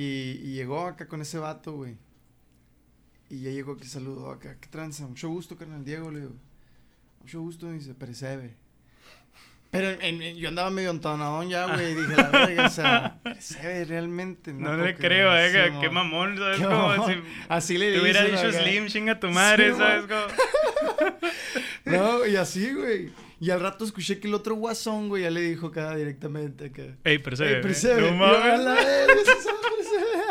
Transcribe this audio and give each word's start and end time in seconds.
Y, 0.00 0.40
y 0.44 0.52
llegó 0.54 0.86
acá 0.86 1.08
con 1.08 1.20
ese 1.22 1.38
vato, 1.38 1.72
güey. 1.72 1.96
Y 3.30 3.40
ya 3.40 3.50
llegó 3.50 3.76
que 3.76 3.84
saludó 3.84 4.30
acá. 4.30 4.56
¿Qué 4.60 4.68
tranza? 4.68 5.06
Mucho 5.06 5.28
gusto, 5.28 5.56
carnal 5.56 5.84
Diego, 5.84 6.10
le 6.12 6.20
digo. 6.20 6.32
Mucho 7.20 7.40
gusto, 7.40 7.68
y 7.70 7.78
dice, 7.78 7.94
percebe. 7.94 8.54
Pero 9.70 9.90
en- 10.00 10.22
en- 10.22 10.36
yo 10.36 10.48
andaba 10.50 10.70
medio 10.70 10.90
entonadón 10.90 11.48
ya, 11.48 11.66
güey. 11.74 11.94
Dije, 11.96 12.14
la 12.16 12.28
verga, 12.30 12.66
o 12.66 12.70
sea, 12.70 13.18
percebe 13.24 13.84
realmente. 13.86 14.52
No, 14.52 14.68
puedo 14.68 14.84
le 14.84 14.94
creo, 14.94 15.36
eh, 15.36 15.50
sí, 15.72 15.78
qué 15.80 15.90
mamón, 15.90 16.38
¿sabes? 16.38 16.58
Qué 16.58 16.64
Como 16.64 16.88
mamón. 16.88 17.12
si 17.12 17.20
Así 17.48 17.76
le 17.76 17.92
te 17.92 18.00
hubiera 18.00 18.22
dicho 18.24 18.38
acá. 18.38 18.52
Slim, 18.62 18.86
chinga 18.86 19.18
tu 19.20 19.28
madre, 19.30 19.72
Sí, 19.72 19.78
¿sabes? 19.78 20.06
Como... 20.06 21.18
No, 21.84 22.24
y 22.26 22.36
así, 22.36 22.72
güey. 22.72 23.10
Y 23.40 23.50
al 23.50 23.60
rato 23.60 23.84
escuché 23.84 24.18
que 24.20 24.26
el 24.28 24.34
otro 24.34 24.54
guasón, 24.56 25.08
güey, 25.08 25.22
ya 25.24 25.30
le 25.30 25.40
dijo 25.42 25.66
acá 25.68 25.94
directamente 25.96 26.66
acá. 26.66 26.82
Ey, 27.04 27.18
percebe. 27.18 27.56
Ey, 27.56 27.62
percebe. 27.62 28.00
No 28.02 28.16
Y 28.16 28.18
yo, 28.18 28.24
a 28.24 28.28
mames. 28.40 28.60
la 28.60 28.74
verga, 28.74 29.12
ese 29.22 29.32
es 29.32 29.46
el 29.46 29.54
percebe. 29.76 30.22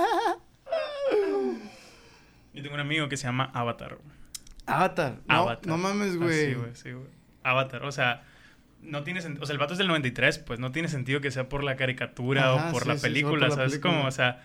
Yo 2.54 2.64
tengo 2.64 2.74
un 2.76 2.77
amigo 2.88 3.08
que 3.10 3.18
se 3.18 3.24
llama 3.28 3.52
Avatar, 3.54 3.96
güey. 3.96 4.18
Avatar. 4.66 5.16
No, 5.28 5.36
Avatar. 5.36 5.68
no 5.68 5.78
mames, 5.78 6.14
Ah, 6.14 6.18
güey. 6.18 6.46
sí, 6.48 6.54
güey, 6.56 6.72
sí, 6.76 6.92
güey. 6.92 7.08
Avatar, 7.44 7.84
o 7.86 7.92
sea, 7.92 8.24
no 8.82 9.04
tiene 9.04 9.22
sentido. 9.22 9.44
O 9.44 9.46
sea, 9.46 9.54
el 9.54 9.60
vato 9.60 9.74
es 9.74 9.78
del 9.78 9.88
93, 9.88 10.40
pues 10.40 10.60
no 10.60 10.72
tiene 10.72 10.88
sentido 10.90 11.22
que 11.22 11.32
sea 11.32 11.48
por 11.48 11.64
la 11.64 11.76
caricatura 11.78 12.54
Ajá, 12.54 12.70
o 12.70 12.72
por 12.72 12.84
sí, 12.84 12.90
la 12.90 12.96
sí, 12.96 13.02
película, 13.02 13.48
la 13.48 13.56
¿sabes? 13.56 13.72
película. 13.72 13.94
Como, 13.94 14.08
o 14.08 14.12
sea. 14.12 14.42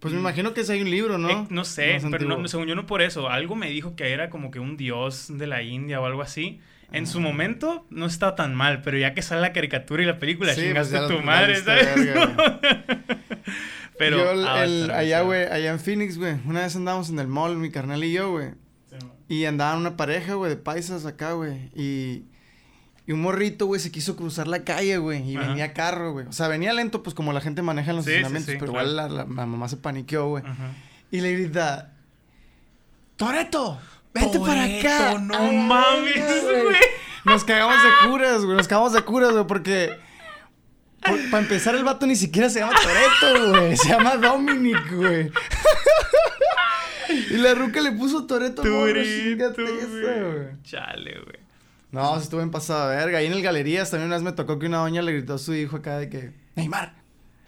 Pues 0.00 0.12
me 0.12 0.20
imagino 0.20 0.52
que 0.54 0.62
si 0.62 0.72
hay 0.72 0.82
un 0.82 0.90
libro, 0.90 1.16
¿no? 1.18 1.30
eh, 1.30 1.46
no 1.48 1.64
sé, 1.64 1.98
Más 2.00 2.10
pero 2.10 2.26
no, 2.26 2.46
según 2.48 2.66
yo 2.66 2.74
no 2.74 2.86
por 2.86 3.00
eso. 3.02 3.30
Algo 3.30 3.56
me 3.56 3.70
dijo 3.70 3.96
que 3.96 4.12
era 4.12 4.28
como 4.28 4.50
que 4.50 4.58
un 4.60 4.76
dios 4.76 5.26
de 5.38 5.46
la 5.46 5.62
India 5.62 6.00
o 6.00 6.06
algo 6.06 6.20
así. 6.22 6.60
En 6.92 7.06
su 7.06 7.18
momento 7.20 7.84
no 7.90 8.06
está 8.06 8.34
tan 8.36 8.54
mal, 8.54 8.82
pero 8.82 8.96
ya 8.98 9.12
que 9.14 9.20
sale 9.22 9.40
la 9.40 9.52
caricatura 9.52 10.02
y 10.02 10.06
la 10.06 10.18
película, 10.18 10.54
Sí, 10.54 10.60
chingaste 10.60 10.96
pues 10.98 11.08
ya 11.10 11.16
tu 11.16 11.22
madre, 11.22 11.56
¿sabes? 11.56 11.88
pero 13.98 14.18
Yo, 14.18 14.30
el- 14.32 14.38
el- 14.40 14.46
Avatar, 14.46 14.90
allá, 14.98 15.20
güey, 15.22 15.44
allá 15.44 15.70
en 15.72 15.80
Phoenix, 15.80 16.18
güey. 16.18 16.36
Una 16.46 16.60
vez 16.62 16.76
andábamos 16.76 17.08
en 17.10 17.18
el 17.18 17.28
mall, 17.28 17.56
mi 17.56 17.70
carnal 17.70 18.02
y 18.04 18.12
yo, 18.12 18.30
güey. 18.30 18.50
sí. 18.90 18.96
Y 19.28 19.44
andaban 19.44 19.78
una 19.78 19.96
pareja, 19.96 20.34
güey, 20.34 20.50
de 20.50 20.56
paisas 20.56 21.04
acá, 21.06 21.32
güey. 21.32 21.70
Y, 21.74 22.24
y 23.06 23.12
un 23.12 23.20
morrito, 23.20 23.66
güey, 23.66 23.80
se 23.80 23.90
quiso 23.90 24.14
cruzar 24.16 24.46
la 24.46 24.62
calle, 24.64 24.98
güey. 24.98 25.28
Y 25.30 25.36
Ajá. 25.36 25.48
venía 25.48 25.72
carro, 25.72 26.12
güey. 26.12 26.26
O 26.26 26.32
sea, 26.32 26.46
venía 26.48 26.72
lento, 26.72 27.02
pues 27.02 27.14
como 27.14 27.32
la 27.32 27.40
gente 27.40 27.60
maneja 27.62 27.90
en 27.90 27.96
los 27.96 28.04
Sí, 28.04 28.12
sí, 28.12 28.16
estacionamientos. 28.18 28.52
sí, 28.52 28.58
pero 28.60 28.72
claro. 28.72 28.88
igual 28.90 28.96
la, 28.96 29.24
la- 29.24 29.24
la 29.28 29.46
mamá 29.46 29.68
se 29.68 29.76
paniqueó, 29.78 30.28
güey. 30.28 30.44
Y 31.10 31.20
le 31.20 31.32
grita: 31.32 31.92
¡Toreto! 33.16 33.78
¡Vete 34.14 34.38
para 34.40 34.64
acá! 34.64 35.18
No 35.18 35.36
Ay, 35.38 35.56
mames, 35.56 36.42
güey. 36.42 36.76
Nos 37.24 37.44
cagamos 37.44 37.76
de 37.82 38.08
curas, 38.10 38.44
güey. 38.44 38.56
Nos 38.56 38.68
cagamos 38.68 38.92
de 38.92 39.02
curas, 39.02 39.32
güey, 39.32 39.46
porque. 39.46 39.90
Para 41.30 41.42
empezar, 41.42 41.74
el 41.74 41.84
vato 41.84 42.06
ni 42.06 42.16
siquiera 42.16 42.48
se 42.50 42.60
llama 42.60 42.72
Toreto, 42.82 43.50
güey. 43.50 43.76
Se 43.76 43.88
llama 43.88 44.16
Dominic, 44.16 44.92
güey. 44.92 45.30
y 47.30 47.36
la 47.38 47.54
ruca 47.54 47.80
le 47.80 47.92
puso 47.92 48.26
Toreto, 48.26 48.62
güey. 48.62 49.36
Chale, 50.62 51.20
güey. 51.24 51.46
No, 51.92 52.16
se 52.16 52.24
estuvo 52.24 52.40
en 52.42 52.50
pasada 52.50 52.88
verga. 52.94 53.18
Ahí 53.18 53.26
en 53.26 53.32
el 53.32 53.42
Galerías 53.42 53.90
también 53.90 54.08
una 54.08 54.16
vez 54.16 54.22
me 54.24 54.32
tocó 54.32 54.58
que 54.58 54.66
una 54.66 54.78
doña 54.78 55.02
le 55.02 55.12
gritó 55.12 55.34
a 55.34 55.38
su 55.38 55.54
hijo 55.54 55.76
acá 55.76 55.98
de 55.98 56.10
que... 56.10 56.32
Neymar, 56.56 56.94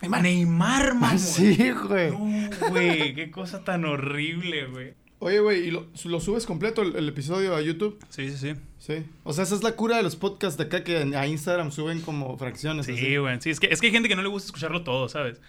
Neymar. 0.00 0.22
Neymar, 0.22 0.94
mamón. 0.94 1.18
Sí, 1.18 1.70
güey. 1.72 2.10
No, 2.10 2.68
güey, 2.70 3.14
qué 3.14 3.30
cosa 3.30 3.64
tan 3.64 3.84
horrible, 3.84 4.66
güey. 4.66 4.94
Oye, 5.20 5.40
güey, 5.40 5.66
¿y 5.66 5.70
lo, 5.72 5.86
lo 6.04 6.20
subes 6.20 6.46
completo 6.46 6.82
el, 6.82 6.94
el 6.94 7.08
episodio 7.08 7.56
a 7.56 7.60
YouTube? 7.60 7.98
Sí, 8.08 8.30
sí, 8.30 8.36
sí. 8.36 8.54
Sí. 8.78 9.04
O 9.24 9.32
sea, 9.32 9.42
esa 9.44 9.56
es 9.56 9.64
la 9.64 9.72
cura 9.72 9.96
de 9.96 10.02
los 10.04 10.14
podcasts 10.14 10.56
de 10.56 10.64
acá 10.64 10.84
que 10.84 10.96
a 10.98 11.26
Instagram 11.26 11.72
suben 11.72 12.00
como 12.00 12.36
fracciones. 12.38 12.86
Sí, 12.86 13.16
güey. 13.16 13.40
Sí, 13.40 13.50
es 13.50 13.58
que, 13.58 13.66
es 13.66 13.80
que 13.80 13.88
hay 13.88 13.92
gente 13.92 14.08
que 14.08 14.14
no 14.16 14.22
le 14.22 14.28
gusta 14.28 14.46
escucharlo 14.46 14.82
todo, 14.84 15.08
¿sabes? 15.08 15.40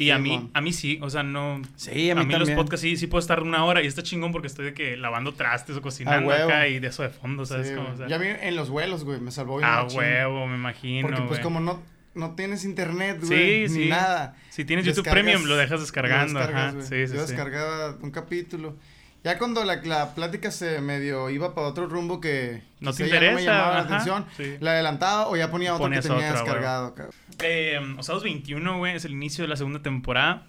Y 0.00 0.04
Sí, 0.04 0.10
a 0.12 0.18
mí, 0.20 0.48
a 0.54 0.60
mí 0.60 0.72
sí, 0.72 1.00
o 1.02 1.10
sea, 1.10 1.24
no... 1.24 1.60
Sí, 1.74 2.10
a 2.10 2.12
A 2.12 2.16
mí, 2.22 2.26
mí, 2.26 2.38
los 2.38 2.50
podcasts 2.52 2.82
sí, 2.82 2.96
sí 2.96 3.08
puedo 3.08 3.18
estar 3.18 3.42
una 3.42 3.64
hora 3.64 3.82
y 3.82 3.88
está 3.88 4.04
chingón 4.04 4.30
porque 4.30 4.46
estoy 4.46 4.66
de 4.66 4.74
que 4.74 4.96
lavando 4.96 5.34
trastes 5.34 5.76
o 5.76 5.82
cocinando 5.82 6.30
Ah, 6.30 6.44
acá 6.44 6.68
y 6.68 6.78
de 6.78 6.86
eso 6.86 7.02
de 7.02 7.08
fondo, 7.08 7.44
¿sabes? 7.44 7.66
Sí, 7.66 7.74
cómo? 7.74 7.86
güey. 7.88 7.94
O 7.94 7.98
sea, 7.98 8.06
Ya 8.08 8.18
vi 8.18 8.28
en 8.28 8.54
los 8.54 8.70
vuelos, 8.70 9.02
güey, 9.02 9.18
me 9.20 9.32
salvó 9.32 9.56
bien 9.58 9.68
a 9.68 9.82
machín. 9.82 9.98
huevo, 9.98 10.46
me 10.46 10.54
imagino, 10.54 11.08
Porque 11.08 11.22
pues 11.24 11.40
como 11.40 11.58
no, 11.58 11.82
no 12.14 12.36
tienes 12.36 12.64
internet, 12.64 13.18
Sí, 13.22 13.26
güey, 13.26 13.68
sí. 13.68 13.78
ni 13.80 13.86
nada. 13.88 14.36
Si 14.50 14.64
tienes 14.64 14.86
YouTube 14.86 15.10
Premium, 15.10 15.42
lo 15.46 15.56
dejas 15.56 15.80
descargando, 15.80 16.38
lo 16.38 16.44
ajá. 16.44 16.74
Sí, 16.80 17.08
sí, 17.08 17.14
Yo 17.16 17.26
sí. 17.26 17.32
descargaba 17.32 17.96
un 18.00 18.12
capítulo. 18.12 18.76
Ya 19.24 19.38
cuando 19.38 19.64
la, 19.64 19.76
la 19.82 20.14
plática 20.14 20.50
se 20.50 20.80
medio 20.80 21.28
iba 21.28 21.54
para 21.54 21.66
otro 21.66 21.86
rumbo 21.86 22.20
que 22.20 22.62
No 22.80 22.92
te 22.92 23.08
ya 23.08 23.14
no 23.14 23.20
me 23.20 23.26
interesa, 23.26 23.52
llamaba 23.52 23.72
la 23.72 23.80
ajá, 23.80 23.94
atención, 23.94 24.26
sí. 24.36 24.56
la 24.60 24.70
adelantaba 24.72 25.28
o 25.28 25.36
ya 25.36 25.50
ponía 25.50 25.74
otro 25.74 25.90
que 25.90 26.00
tenía 26.00 26.16
otra, 26.16 26.32
descargado. 26.32 26.94
Eh, 27.40 27.80
Osados 27.98 28.22
21, 28.22 28.78
güey, 28.78 28.94
es 28.94 29.04
el 29.04 29.12
inicio 29.12 29.42
de 29.42 29.48
la 29.48 29.56
segunda 29.56 29.82
temporada. 29.82 30.46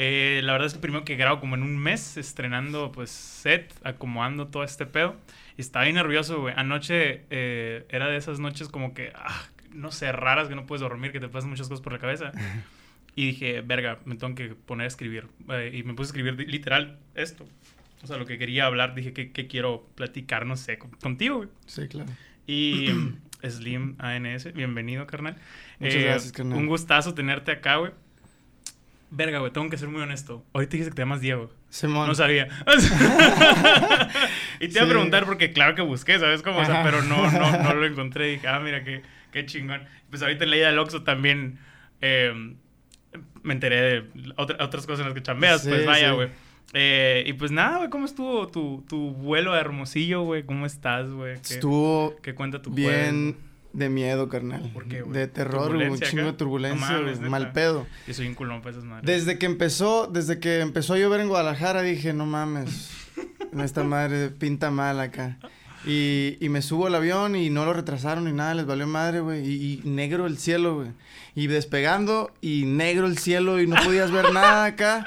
Eh, 0.00 0.42
la 0.44 0.52
verdad 0.52 0.66
es 0.66 0.74
que 0.74 0.80
primero 0.80 1.04
que 1.04 1.16
grabo 1.16 1.40
como 1.40 1.56
en 1.56 1.62
un 1.62 1.76
mes, 1.76 2.16
estrenando 2.16 2.92
pues 2.92 3.10
set, 3.10 3.74
acomodando 3.82 4.46
todo 4.46 4.62
este 4.62 4.86
pedo. 4.86 5.16
Y 5.56 5.60
estaba 5.60 5.84
bien 5.84 5.96
nervioso, 5.96 6.40
güey. 6.40 6.54
Anoche 6.56 7.24
eh, 7.30 7.84
era 7.88 8.06
de 8.06 8.16
esas 8.16 8.38
noches 8.38 8.68
como 8.68 8.94
que, 8.94 9.12
ah, 9.16 9.42
no 9.72 9.90
sé, 9.90 10.12
raras 10.12 10.48
que 10.48 10.54
no 10.54 10.66
puedes 10.66 10.82
dormir, 10.82 11.10
que 11.10 11.18
te 11.18 11.28
pasan 11.28 11.50
muchas 11.50 11.68
cosas 11.68 11.82
por 11.82 11.92
la 11.92 11.98
cabeza. 11.98 12.32
Y 13.16 13.32
dije, 13.32 13.62
verga, 13.62 13.98
me 14.04 14.14
tengo 14.14 14.36
que 14.36 14.50
poner 14.50 14.84
a 14.84 14.86
escribir. 14.86 15.26
Eh, 15.48 15.72
y 15.74 15.82
me 15.82 15.94
puse 15.94 16.06
a 16.06 16.10
escribir 16.10 16.38
literal 16.48 17.00
esto. 17.16 17.48
O 18.02 18.06
sea, 18.06 18.16
lo 18.16 18.26
que 18.26 18.38
quería 18.38 18.66
hablar, 18.66 18.94
dije 18.94 19.12
que, 19.12 19.32
que 19.32 19.46
quiero 19.48 19.88
platicar, 19.94 20.46
no 20.46 20.56
sé, 20.56 20.78
con- 20.78 20.90
contigo, 20.92 21.38
güey. 21.38 21.48
Sí, 21.66 21.88
claro. 21.88 22.10
Y 22.46 22.88
Slim 23.48 23.96
ANS, 23.98 24.52
bienvenido, 24.52 25.06
carnal. 25.06 25.36
Muchas 25.80 25.94
Eh, 25.96 26.02
gracias, 26.04 26.32
carnal. 26.32 26.58
Un 26.58 26.66
gustazo 26.66 27.14
tenerte 27.14 27.50
acá, 27.52 27.76
güey. 27.76 27.92
Verga, 29.10 29.38
güey, 29.38 29.50
tengo 29.52 29.68
que 29.70 29.78
ser 29.78 29.88
muy 29.88 30.02
honesto. 30.02 30.44
Ahorita 30.52 30.72
dijiste 30.72 30.90
que 30.90 30.96
te 30.96 31.02
llamas 31.02 31.20
Diego. 31.22 31.50
Simón. 31.70 32.06
No 32.06 32.14
sabía. 32.14 32.46
y 34.60 34.68
te 34.68 34.74
iba 34.78 34.84
a 34.84 34.88
preguntar 34.88 35.24
porque 35.24 35.52
claro 35.52 35.74
que 35.74 35.82
busqué, 35.82 36.18
¿sabes 36.18 36.42
cómo? 36.42 36.58
O 36.60 36.64
sea, 36.64 36.82
pero 36.82 37.02
no, 37.02 37.30
no, 37.30 37.62
no 37.62 37.74
lo 37.74 37.86
encontré. 37.90 38.26
Dije, 38.28 38.46
ah, 38.48 38.60
mira, 38.60 38.84
qué, 38.84 39.02
qué 39.32 39.46
chingón. 39.46 39.82
Pues 40.10 40.22
ahorita 40.22 40.44
en 40.44 40.50
la 40.50 40.56
ida 40.56 40.66
del 40.68 40.78
Oxxo 40.78 41.02
también 41.04 41.58
eh, 42.00 42.54
me 43.42 43.52
enteré 43.54 43.80
de 43.80 44.04
otra- 44.36 44.62
otras 44.64 44.86
cosas 44.86 45.00
en 45.00 45.06
las 45.06 45.14
que 45.14 45.22
chambeas. 45.22 45.62
Sí, 45.62 45.68
pues 45.70 45.86
vaya, 45.86 46.12
sí. 46.12 46.16
Eh, 46.74 47.24
y 47.26 47.32
pues 47.32 47.50
nada, 47.50 47.78
güey, 47.78 47.90
¿cómo 47.90 48.04
estuvo 48.04 48.46
tu, 48.48 48.84
tu 48.88 49.12
vuelo 49.12 49.54
a 49.54 49.60
Hermosillo, 49.60 50.22
güey? 50.22 50.42
¿Cómo 50.44 50.66
estás, 50.66 51.10
güey? 51.10 51.34
¿Qué, 51.46 51.54
Estuvo 51.54 52.14
qué 52.22 52.34
cuenta 52.34 52.60
tu 52.60 52.70
bien 52.70 53.36
de 53.72 53.88
miedo, 53.88 54.28
carnal. 54.28 54.70
¿Por 54.72 54.86
qué, 54.86 55.02
güey? 55.02 55.12
De 55.12 55.28
terror, 55.28 55.74
güey, 55.74 55.88
un 55.88 55.98
¿Turbulencia 55.98 56.08
chingo 56.08 56.22
acá? 56.22 56.32
de 56.32 56.36
turbulencia, 56.38 56.90
No 56.90 57.02
mames, 57.02 57.20
mal 57.20 57.52
pedo. 57.52 57.86
Yo 58.06 58.14
soy 58.14 58.26
un 58.26 58.34
culón 58.34 58.60
para 58.60 58.72
esas 58.72 58.84
madres. 58.84 59.06
Desde 59.06 59.38
que 59.38 59.46
empezó, 59.46 60.06
desde 60.06 60.40
que 60.40 60.60
empezó 60.60 60.94
a 60.94 60.98
llover 60.98 61.20
en 61.20 61.28
Guadalajara, 61.28 61.82
dije, 61.82 62.12
no 62.12 62.26
mames, 62.26 62.90
esta 63.62 63.84
madre 63.84 64.30
pinta 64.30 64.70
mal 64.70 65.00
acá. 65.00 65.38
Y, 65.86 66.36
y 66.40 66.48
me 66.48 66.60
subo 66.60 66.86
al 66.88 66.94
avión 66.96 67.36
y 67.36 67.50
no 67.50 67.64
lo 67.64 67.72
retrasaron 67.72 68.24
ni 68.24 68.32
nada, 68.32 68.52
les 68.52 68.66
valió 68.66 68.86
madre, 68.86 69.20
güey. 69.20 69.46
Y, 69.46 69.80
y 69.84 69.88
negro 69.88 70.26
el 70.26 70.36
cielo, 70.36 70.74
güey. 70.74 70.88
Y 71.34 71.46
despegando 71.46 72.32
y 72.40 72.64
negro 72.66 73.06
el 73.06 73.16
cielo 73.16 73.60
y 73.60 73.66
no 73.66 73.76
podías 73.84 74.10
ver 74.10 74.32
nada 74.32 74.64
acá. 74.64 75.06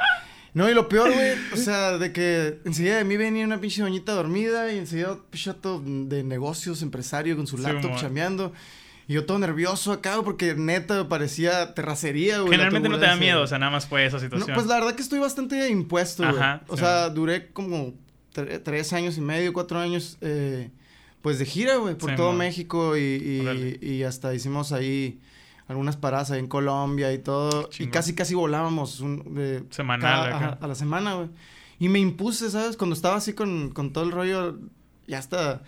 No, 0.53 0.69
y 0.69 0.73
lo 0.73 0.89
peor, 0.89 1.13
güey, 1.13 1.31
o 1.53 1.55
sea, 1.57 1.97
de 1.97 2.11
que 2.11 2.59
enseguida 2.65 2.97
de 2.97 3.05
mí 3.05 3.15
venía 3.15 3.45
una 3.45 3.61
pinche 3.61 3.81
doñita 3.81 4.11
dormida 4.13 4.71
y 4.73 4.79
enseguida 4.79 5.13
un 5.13 5.21
chato 5.31 5.81
de 5.85 6.23
negocios, 6.23 6.81
empresario 6.81 7.37
con 7.37 7.47
su 7.47 7.57
Sí, 7.57 7.63
laptop 7.63 7.91
mo. 7.91 7.97
chambeando. 7.97 8.51
Y 9.07 9.13
yo 9.13 9.25
todo 9.25 9.39
nervioso 9.39 9.91
acá, 9.93 10.21
porque 10.23 10.53
neta 10.55 11.07
parecía 11.09 11.73
terracería, 11.73 12.39
güey. 12.39 12.51
Generalmente 12.51 12.89
no 12.89 12.99
te 12.99 13.05
da 13.05 13.15
miedo, 13.15 13.41
o 13.41 13.47
sea, 13.47 13.59
nada 13.59 13.71
más 13.71 13.87
fue 13.87 14.05
esa 14.05 14.17
No, 14.17 14.21
situación. 14.23 14.53
pues 14.55 14.67
la 14.67 14.75
verdad 14.75 14.95
que 14.95 15.01
estoy 15.01 15.19
bastante 15.19 15.69
impuesto, 15.69 16.23
güey. 16.23 16.35
Ajá, 16.37 16.63
O 16.67 16.75
sí. 16.75 16.81
sea, 16.81 17.09
duré 17.09 17.47
como 17.51 17.93
tre- 18.33 18.61
tres 18.63 18.91
años 18.93 19.17
y 19.17 19.21
medio, 19.21 19.53
cuatro 19.53 19.79
años, 19.79 20.17
eh, 20.21 20.69
pues 21.21 21.39
de 21.39 21.45
gira, 21.45 21.75
güey, 21.77 21.95
por 21.95 22.09
Sí, 22.11 22.15
todo. 22.17 22.33
México 22.33 22.97
y, 22.97 23.39
Órale. 23.41 23.79
y, 23.81 23.93
y 23.93 24.03
hasta 24.03 24.33
hicimos 24.33 24.71
ahí 24.73 25.19
algunas 25.71 25.97
paradas 25.97 26.29
ahí 26.31 26.39
en 26.39 26.47
Colombia 26.47 27.11
y 27.13 27.17
todo. 27.17 27.69
Y 27.79 27.87
casi, 27.87 28.13
casi 28.13 28.35
volábamos 28.35 28.99
un, 28.99 29.33
de 29.33 29.63
Semanal 29.71 30.01
cada- 30.01 30.25
acá. 30.27 30.37
ajá, 30.37 30.57
a 30.61 30.67
la 30.67 30.75
semana, 30.75 31.15
güey. 31.15 31.29
Y 31.79 31.89
me 31.89 31.97
impuse, 31.99 32.51
¿sabes? 32.51 32.77
Cuando 32.77 32.95
estaba 32.95 33.15
así 33.15 33.33
con, 33.33 33.71
con 33.71 33.91
todo 33.91 34.03
el 34.03 34.11
rollo, 34.11 34.59
ya 35.07 35.17
hasta... 35.17 35.63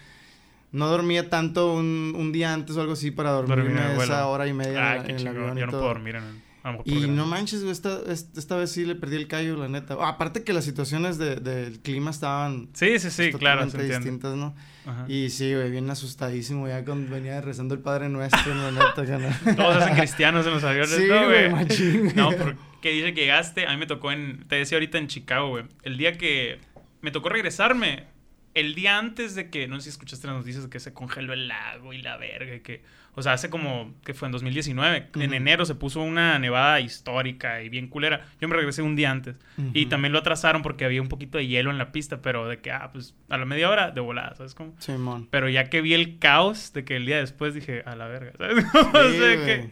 No 0.72 0.88
dormía 0.88 1.30
tanto 1.30 1.72
un, 1.74 2.16
un 2.18 2.32
día 2.32 2.52
antes 2.52 2.76
o 2.78 2.82
algo 2.82 2.94
así 2.94 3.12
para 3.12 3.30
Dormir 3.30 3.60
en 3.60 3.78
el 3.78 4.02
esa 4.02 4.26
hora 4.26 4.48
y 4.48 4.54
media 4.54 4.92
Ah, 4.94 4.96
en, 4.98 5.04
qué 5.04 5.12
el 5.12 5.18
chingón. 5.20 5.38
avión 5.38 5.58
Yo 5.58 5.66
no 5.68 5.72
todo. 5.72 5.82
puedo 5.82 5.94
dormir 5.94 6.16
en 6.16 6.24
el... 6.24 6.42
a 6.64 6.78
Y 6.86 7.08
no 7.10 7.28
manches, 7.28 7.60
güey, 7.62 7.72
esta, 7.72 8.00
est- 8.08 8.36
esta 8.40 8.56
vez 8.56 8.72
sí 8.72 8.84
le 8.84 8.96
perdí 8.96 9.18
el 9.18 9.28
callo, 9.28 9.56
la 9.56 9.68
neta. 9.68 9.96
Aparte 10.00 10.44
que 10.44 10.52
las 10.52 10.66
situaciones 10.66 11.20
de- 11.20 11.36
del 11.36 11.80
clima 11.80 12.10
estaban 12.10 12.70
Sí, 12.74 12.98
sí, 12.98 13.12
sí, 13.12 13.32
claro, 13.34 13.70
se 13.70 13.84
distintas, 13.84 14.36
¿no? 14.36 14.56
Ajá. 14.86 15.06
Y 15.08 15.30
sí, 15.30 15.54
güey, 15.54 15.72
bien 15.72 15.90
asustadísimo 15.90 16.68
ya 16.68 16.84
cuando 16.84 17.14
venía 17.14 17.40
rezando 17.42 17.74
el 17.76 17.82
Padre 17.82 18.10
Nuestro, 18.10 18.54
la 18.54 18.72
neta, 18.72 18.94
carnal. 19.06 19.56
Todos 19.56 19.78
hacen 19.78 19.96
cristianos 19.96 20.46
en 20.46 20.54
los 20.54 20.64
aviones, 20.64 20.90
Sí, 20.90 21.06
¿no, 21.08 21.26
güey, 21.26 21.50
machín. 21.50 22.12
No, 22.16 22.32
porque 22.32 22.92
dice 22.92 23.14
que 23.14 23.22
llegaste, 23.22 23.66
a 23.66 23.72
mí 23.72 23.78
me 23.78 23.88
tocó 23.88 24.12
en, 24.12 24.46
te 24.48 24.56
decía 24.56 24.78
ahorita 24.78 24.98
en 24.98 25.08
Chicago, 25.08 25.50
güey. 25.50 25.66
El 25.84 25.98
día 25.98 26.14
que 26.14 26.60
me 27.02 27.12
tocó 27.12 27.30
regresarme, 27.30 28.06
el 28.54 28.76
día 28.76 28.98
antes 28.98 29.36
de 29.36 29.50
que, 29.50 29.68
no 29.68 29.78
sé 29.78 29.84
si 29.84 29.90
escuchaste 29.90 30.28
las 30.28 30.36
noticias 30.36 30.64
de 30.64 30.70
que 30.70 30.80
se 30.80 30.94
congeló 30.94 31.34
el 31.34 31.48
lago 31.48 31.94
y 31.94 32.02
la 32.02 32.18
verga, 32.18 32.60
que 32.60 32.84
O 33.15 33.21
sea, 33.21 33.33
hace 33.33 33.50
como, 33.50 33.94
que 34.04 34.13
fue 34.13 34.27
en 34.27 34.31
2019, 34.31 35.10
en 35.15 35.33
enero 35.33 35.65
se 35.65 35.75
puso 35.75 36.01
una 36.01 36.39
nevada 36.39 36.80
histórica 36.80 37.62
y 37.62 37.69
bien 37.69 37.88
culera. 37.88 38.25
Yo 38.42 38.48
me 38.48 38.56
regresé 38.56 38.81
un 38.81 38.95
día 38.95 39.12
antes. 39.12 39.36
Y 39.74 39.86
también 39.86 40.13
lo 40.13 40.19
atrasaron 40.19 40.63
porque 40.63 40.83
había 40.86 41.01
un 41.01 41.10
poquito 41.10 41.38
de 41.38 41.48
hielo 41.48 41.69
en 41.69 41.77
la 41.77 41.92
pista, 41.92 42.21
pero 42.21 42.48
de 42.48 42.60
que, 42.60 42.71
ah, 42.71 42.89
pues 42.92 43.15
a 43.30 43.38
la 43.38 43.45
media 43.45 43.69
hora 43.69 43.92
de 43.92 44.01
volada, 44.01 44.36
¿sabes 44.36 44.56
cómo? 44.56 44.74
Simón. 44.80 45.27
Pero 45.30 45.48
ya 45.48 45.69
que 45.69 45.81
vi 45.81 45.94
el 45.94 46.18
caos 46.18 46.74
de 46.74 46.83
que 46.86 46.95
el 46.95 47.06
día 47.06 47.18
después 47.18 47.54
dije, 47.54 47.83
a 47.86 47.95
la 47.95 48.07
verga, 48.07 48.33
¿sabes? 48.38 48.65
o 48.74 49.12
sea, 49.12 49.45
que, 49.45 49.69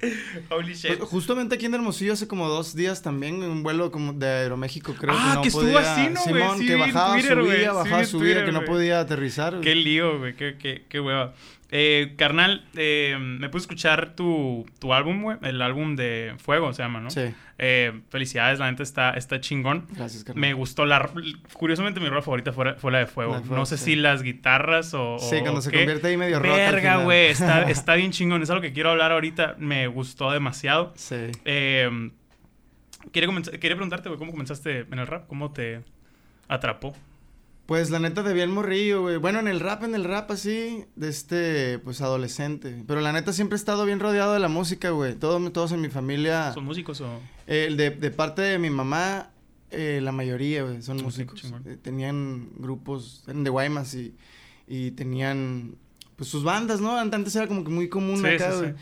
holy 0.50 0.74
shit. 0.74 0.98
Pues, 0.98 1.10
justamente 1.10 1.56
aquí 1.56 1.66
en 1.66 1.74
Hermosillo 1.74 2.14
hace 2.14 2.28
como 2.28 2.48
dos 2.48 2.76
días 2.76 3.02
también, 3.02 3.42
un 3.42 3.64
vuelo 3.64 3.92
como 3.92 4.14
de 4.14 4.28
Aeroméxico, 4.28 4.94
creo 4.94 5.16
ah, 5.18 5.30
que 5.30 5.36
no 5.36 5.42
que 5.42 5.52
podía. 5.52 5.80
estuvo 5.80 5.92
así, 5.92 6.10
¿no? 6.14 6.22
Simón, 6.22 6.58
Sí, 6.60 6.68
que 6.68 6.76
bajaba, 6.76 7.14
Twitter, 7.14 7.38
subía, 7.38 7.60
Sí, 7.60 7.66
bajaba, 7.66 8.00
en 8.00 8.06
subía, 8.06 8.26
Twitter, 8.26 8.46
que 8.46 8.52
no 8.52 8.66
podía 8.66 9.00
aterrizar. 9.00 9.60
Qué 9.62 9.76
lío, 9.76 10.20
güey, 10.20 10.36
qué, 10.36 10.58
qué, 10.60 10.86
qué 10.88 11.00
hueva. 11.00 11.34
Eh, 11.74 12.16
carnal, 12.18 12.66
eh, 12.76 13.18
me 13.18 13.48
puse 13.48 13.62
a 13.62 13.66
escuchar 13.66 14.14
tu, 14.16 14.66
tu 14.80 14.94
álbum, 14.94 15.22
güey, 15.24 15.38
el 15.42 15.62
álbum 15.62 15.96
de 15.96 16.34
Fuego 16.38 16.74
se 16.74 16.84
llama, 16.84 17.00
¿no? 17.00 17.10
Sí, 17.10 17.22
Eh, 17.58 18.02
felicidades, 18.10 18.60
la 18.60 18.70
neta 18.70 18.84
está, 18.84 19.12
está 19.12 19.40
chingón. 19.40 19.88
gracias, 19.92 20.26
carnal. 20.26 20.42
Me 20.42 20.54
gustó 20.54 20.86
la... 20.86 21.10
Curiosamente 21.54 22.02
mi 22.02 22.10
rola 22.10 22.22
favorita 22.22 22.52
fue, 22.52 22.74
fue 22.76 22.92
la 22.92 23.00
de 23.00 23.06
Fuego. 23.08 23.32
La 23.34 23.38
de 23.40 23.46
Fuego, 23.46 23.60
no 23.60 23.66
sé 23.66 23.78
sí. 23.78 23.86
si 23.86 23.96
las 23.96 24.22
guitarras 24.22 24.94
o... 24.94 25.18
Sí, 25.18 25.38
o 25.38 25.42
cuando 25.42 25.62
se 25.62 25.72
qué. 25.72 25.78
convierte 25.78 26.08
ahí 26.08 26.18
medio 26.18 26.40
rock 26.40 26.52
Verga, 26.56 26.98
güey, 27.04 27.28
está, 27.28 27.62
está 27.72 27.96
bien 27.96 28.12
chingón. 28.12 28.42
Es 28.44 28.50
algo 28.50 28.62
que 28.62 28.74
quiero 28.74 28.90
hablar 28.90 29.14
ahorita. 29.14 29.56
Me 29.58 29.88
gustó 29.88 30.30
demasiado. 30.32 30.92
Sí. 30.98 31.28
Eh, 31.46 32.12
quería, 33.14 33.30
quería 33.60 33.76
preguntarte, 33.78 34.10
güey, 34.10 34.20
¿cómo 34.20 34.32
comenzaste 34.32 34.80
en 34.92 35.00
el 35.00 35.08
rap? 35.08 35.26
¿Cómo 35.28 35.54
te 35.54 35.82
atrapó? 36.50 36.94
Pues 37.72 37.90
la 37.90 38.00
neta 38.00 38.22
de 38.22 38.34
bien 38.34 38.52
morrillo, 38.52 39.04
güey. 39.04 39.16
Bueno, 39.16 39.40
en 39.40 39.48
el 39.48 39.62
rap, 39.62 39.86
en 39.86 39.96
el 39.96 40.04
rap 40.04 40.30
así, 40.30 40.84
de 40.98 41.08
este, 41.08 41.80
pues 41.80 42.02
adolescente. 42.02 42.84
Pero 42.86 43.00
la 43.00 43.14
neta 43.14 43.32
siempre 43.32 43.56
he 43.56 43.60
estado 43.60 43.86
bien 43.86 44.02
rodeado 44.02 44.34
de 44.34 44.40
la 44.40 44.50
música, 44.50 44.90
güey. 44.90 45.16
Todos, 45.16 45.54
todos 45.54 45.72
en 45.72 45.80
mi 45.80 45.88
familia. 45.88 46.52
¿Son 46.52 46.66
músicos 46.66 47.00
o...? 47.00 47.22
Eh, 47.48 47.74
de, 47.74 47.92
de 47.92 48.12
parte 48.12 48.42
de 48.42 48.60
mi 48.60 48.70
mamá, 48.70 49.30
eh, 49.70 50.02
la 50.04 50.12
mayoría, 50.12 50.64
güey, 50.64 50.82
son 50.82 51.02
músicos. 51.02 51.46
Eh, 51.66 51.78
tenían 51.82 52.50
grupos, 52.58 53.24
eran 53.26 53.46
de 53.46 53.50
Guaymas 53.50 53.94
y, 53.94 54.16
y 54.68 54.92
tenían, 54.92 55.76
pues 56.18 56.30
sus 56.30 56.44
bandas, 56.44 56.82
¿no? 56.82 56.98
Antes 56.98 57.34
era 57.38 57.48
como 57.48 57.64
que 57.64 57.72
muy 57.72 57.88
común 57.88 58.20
Sí, 58.20 58.28
acá, 58.28 58.52
sí, 58.52 58.66
sí. 58.66 58.74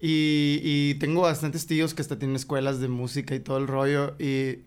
Y, 0.00 0.60
y 0.62 0.94
tengo 0.94 1.20
bastantes 1.20 1.66
tíos 1.66 1.92
que 1.92 2.00
hasta 2.00 2.18
tienen 2.18 2.36
escuelas 2.36 2.80
de 2.80 2.88
música 2.88 3.34
y 3.34 3.40
todo 3.40 3.58
el 3.58 3.66
rollo. 3.66 4.16
Y, 4.18 4.60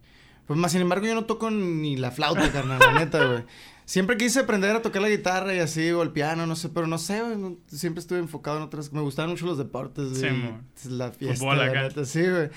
pues 0.48 0.60
más 0.60 0.72
sin 0.72 0.82
embargo, 0.82 1.06
yo 1.06 1.16
no 1.16 1.26
toco 1.26 1.50
ni 1.52 1.98
la 1.98 2.12
flauta, 2.12 2.50
carnal, 2.54 2.80
la 2.80 2.94
neta, 3.00 3.26
güey. 3.26 3.44
Siempre 3.86 4.18
quise 4.18 4.40
aprender 4.40 4.76
a 4.76 4.82
tocar 4.82 5.02
la 5.04 5.10
guitarra 5.10 5.54
y 5.54 5.60
así, 5.60 5.92
o 5.92 6.02
el 6.02 6.10
piano, 6.12 6.48
no 6.48 6.56
sé, 6.56 6.70
pero 6.70 6.88
no 6.88 6.98
sé, 6.98 7.22
güey. 7.22 7.38
no- 7.38 7.58
siempre 7.68 8.00
estuve 8.02 8.18
enfocado 8.20 8.58
en 8.58 8.64
otras. 8.64 8.92
Me 8.92 9.02
gustaban 9.02 9.30
mucho 9.32 9.46
los 9.46 9.58
deportes, 9.60 10.10
Sí, 10.18 10.22
güey. 10.22 10.34
mo. 10.34 10.62
la 10.90 11.12
fiesta, 11.12 11.38
Fútbol 11.46 11.58
la 11.60 11.84
neta, 11.84 12.04
sí, 12.06 12.22
güey. 12.24 12.50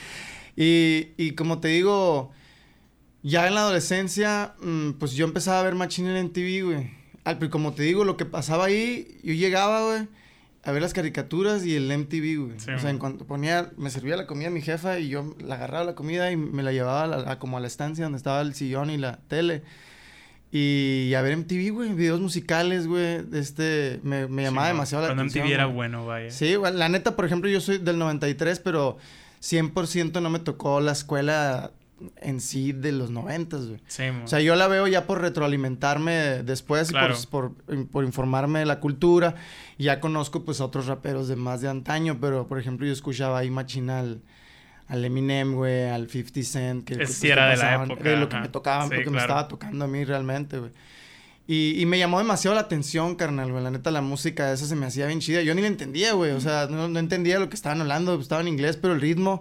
Y, 0.57 1.09
y 1.19 1.33
como 1.33 1.61
te 1.61 1.69
digo, 1.69 2.31
ya 3.23 3.47
en 3.47 3.55
la 3.55 3.61
adolescencia, 3.61 4.55
mm, 4.63 4.93
pues 4.93 5.13
yo 5.13 5.27
empezaba 5.27 5.61
a 5.61 5.63
ver 5.63 5.75
Machín 5.75 6.07
en 6.07 6.17
MTV, 6.27 6.65
güey. 6.65 6.91
Pero 7.25 7.51
como 7.51 7.75
te 7.75 7.83
digo, 7.83 8.05
lo 8.05 8.17
que 8.17 8.25
pasaba 8.25 8.65
ahí, 8.65 9.19
yo 9.23 9.35
llegaba, 9.35 9.85
güey, 9.85 10.09
a 10.69 10.73
ver 10.73 10.83
las 10.83 10.93
caricaturas 10.93 11.65
y 11.65 11.75
el 11.77 11.91
MTV, 11.91 12.37
güey. 12.47 12.61
Sí, 12.61 12.71
o 12.71 12.79
sea, 12.79 12.91
en 12.91 12.99
cuanto 12.99 13.25
ponía, 13.27 13.71
me 13.79 13.89
servía 13.91 14.17
la 14.17 14.27
comida 14.27 14.51
mi 14.51 14.61
jefa 14.61 14.99
y 14.99 15.09
yo 15.09 15.35
la 15.41 15.55
agarraba 15.55 15.85
la 15.85 15.95
comida 15.95 16.31
y 16.31 16.37
me 16.37 16.63
la 16.63 16.73
llevaba 16.73 17.05
a 17.05 17.07
la- 17.07 17.33
a 17.33 17.39
como 17.39 17.57
a 17.57 17.61
la 17.61 17.67
estancia 17.67 18.05
donde 18.05 18.19
estaba 18.19 18.41
el 18.43 18.55
sillón 18.55 18.91
y 18.91 18.99
la 18.99 19.19
tele. 19.29 19.63
Y 20.51 21.13
a 21.15 21.21
ver 21.23 21.33
MTV, 21.37 21.71
güey, 21.73 21.93
videos 21.95 22.21
musicales, 22.21 22.87
güey. 22.87 23.21
Este, 23.35 24.01
me, 24.03 24.27
me 24.29 24.43
llamaba 24.43 24.69
Sí, 24.69 24.73
demasiado 24.73 25.03
la 25.03 25.09
Cuando 25.09 25.23
atención. 25.23 25.45
MTV 25.47 25.55
era 25.55 25.65
güey. 25.65 25.77
bueno, 25.77 26.07
vaya. 26.07 26.31
Sí, 26.31 26.55
güey, 26.55 26.75
la 26.75 26.89
neta, 26.89 27.17
por 27.17 27.25
ejemplo, 27.27 27.51
yo 27.51 27.61
soy 27.61 27.79
del 27.79 27.99
93, 27.99 28.59
pero 28.61 28.97
100% 29.43 30.21
no 30.23 30.31
me 30.31 30.39
tocó 30.39 30.81
la 30.81 30.93
escuela 30.93 31.71
en 32.21 32.41
sí 32.41 32.73
de 32.73 32.93
los 32.93 33.11
90, 33.11 33.57
güey. 33.57 33.81
Sí. 33.89 34.05
O 34.25 34.29
sea, 34.29 34.41
yo 34.41 34.55
la 34.57 34.69
veo 34.69 34.87
ya 34.87 35.07
por 35.07 35.21
retroalimentarme 35.21 36.43
después 36.45 36.91
Claro. 36.91 37.15
por, 37.31 37.55
por, 37.55 37.87
por 37.89 38.05
informarme 38.05 38.61
de 38.61 38.67
la 38.67 38.81
cultura. 38.81 39.35
Y 39.79 39.85
ya 39.85 40.01
conozco, 40.01 40.45
pues, 40.45 40.61
a 40.61 40.65
otros 40.65 40.87
raperos 40.87 41.29
de 41.29 41.37
más 41.37 41.61
de 41.61 41.69
antaño, 41.69 42.19
pero, 42.21 42.47
por 42.47 42.59
ejemplo, 42.59 42.87
yo 42.87 42.93
escuchaba 42.93 43.39
ahí 43.39 43.51
machina 43.51 44.01
al, 44.01 45.05
Eminem, 45.05 45.55
güey, 45.55 45.89
al 45.91 46.09
50 46.09 46.43
Cent. 46.43 46.85
Que, 46.85 46.95
sí 46.95 46.99
pues, 47.01 47.25
era 47.25 47.47
que 47.51 47.57
de 47.57 47.63
la 47.63 47.85
época, 47.85 48.03
de 48.09 48.17
lo 48.17 48.29
que 48.29 48.37
ajá. 48.37 48.43
me 48.45 48.49
tocaban, 48.49 48.89
Sí, 48.89 48.95
porque 48.95 49.11
me 49.11 49.17
claro. 49.19 49.27
estaba 49.33 49.49
tocando 49.49 49.85
a 49.85 49.89
mí 49.89 50.05
realmente, 50.05 50.59
güey. 50.59 50.71
Y, 51.51 51.81
y 51.81 51.87
me 51.87 51.99
llamó 51.99 52.19
demasiado 52.19 52.55
la 52.55 52.61
atención, 52.61 53.15
carnal, 53.17 53.51
güey. 53.51 53.65
La 53.65 53.71
neta, 53.71 53.91
la 53.91 54.03
música 54.03 54.53
esa 54.53 54.67
se 54.67 54.77
me 54.77 54.85
hacía 54.85 55.07
bien 55.07 55.21
chida. 55.21 55.41
Yo 55.43 55.55
ni 55.55 55.63
la 55.63 55.69
entendía, 55.69 56.13
güey. 56.13 56.33
O 56.33 56.41
sea, 56.41 56.69
no, 56.71 56.89
no 56.89 56.99
entendía 56.99 57.39
lo 57.39 57.49
que 57.49 57.55
estaban 57.57 57.81
hablando. 57.81 58.21
Estaba 58.21 58.43
en 58.43 58.49
inglés, 58.49 58.77
pero 58.77 58.93
el 58.93 59.01
ritmo 59.01 59.41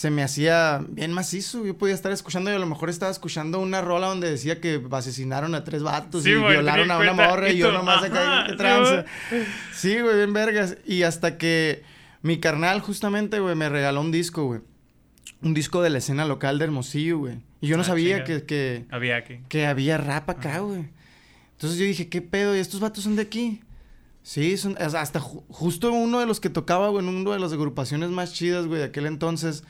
se 0.00 0.10
me 0.10 0.22
hacía 0.22 0.82
bien 0.88 1.12
macizo. 1.12 1.66
Yo 1.66 1.76
podía 1.76 1.94
estar 1.94 2.10
escuchando 2.10 2.50
y 2.50 2.54
a 2.54 2.58
lo 2.58 2.64
mejor 2.64 2.88
estaba 2.88 3.12
escuchando 3.12 3.58
una 3.60 3.82
rola 3.82 4.06
donde 4.06 4.30
decía 4.30 4.58
que 4.58 4.82
asesinaron 4.92 5.54
a 5.54 5.62
tres 5.62 5.82
vatos 5.82 6.22
Sí, 6.22 6.30
y 6.30 6.36
violaron 6.36 6.90
a 6.90 6.96
una 6.96 7.12
morra 7.12 7.50
y 7.50 7.58
yo 7.58 7.70
nomás 7.70 8.02
acá, 8.02 8.44
qué 8.46 8.52
sí, 8.52 8.56
tranza. 8.56 9.04
Sí, 9.74 10.00
güey, 10.00 10.16
bien 10.16 10.32
vergas. 10.32 10.78
Y 10.86 11.02
hasta 11.02 11.36
que 11.36 11.82
mi 12.22 12.40
carnal 12.40 12.80
justamente, 12.80 13.40
güey, 13.40 13.54
me 13.56 13.68
regaló 13.68 14.00
un 14.00 14.10
disco, 14.10 14.44
güey. 14.46 14.60
Un 15.42 15.52
disco 15.52 15.82
de 15.82 15.90
la 15.90 15.98
escena 15.98 16.24
local 16.24 16.58
de 16.58 16.64
Hermosillo, 16.64 17.18
güey. 17.18 17.34
Y 17.60 17.66
yo 17.66 17.76
no 17.76 17.82
Ah, 17.82 17.86
sabía 17.86 18.24
que, 18.24 18.44
que, 18.44 18.86
Había 18.90 19.16
aquí. 19.18 19.40
que 19.50 19.66
había 19.66 19.98
rap 19.98 20.30
acá, 20.30 20.60
güey. 20.60 20.88
Entonces 21.52 21.78
yo 21.78 21.84
dije, 21.84 22.08
¿qué 22.08 22.22
pedo? 22.22 22.56
¿Y 22.56 22.58
estos 22.60 22.80
vatos 22.80 23.04
son 23.04 23.16
de 23.16 23.22
aquí? 23.22 23.60
Sí, 24.22 24.56
son, 24.56 24.76
hasta 24.80 25.20
ju- 25.20 25.44
justo 25.50 25.92
uno 25.92 26.20
de 26.20 26.26
los 26.26 26.40
que 26.40 26.48
tocaba, 26.48 26.88
güey, 26.88 27.04
en 27.06 27.14
una 27.14 27.32
de 27.32 27.38
las 27.38 27.52
agrupaciones 27.52 28.08
más 28.08 28.32
chidas, 28.32 28.64
güey, 28.66 28.78
de 28.78 28.86
aquel 28.86 29.04
entonces, 29.04 29.62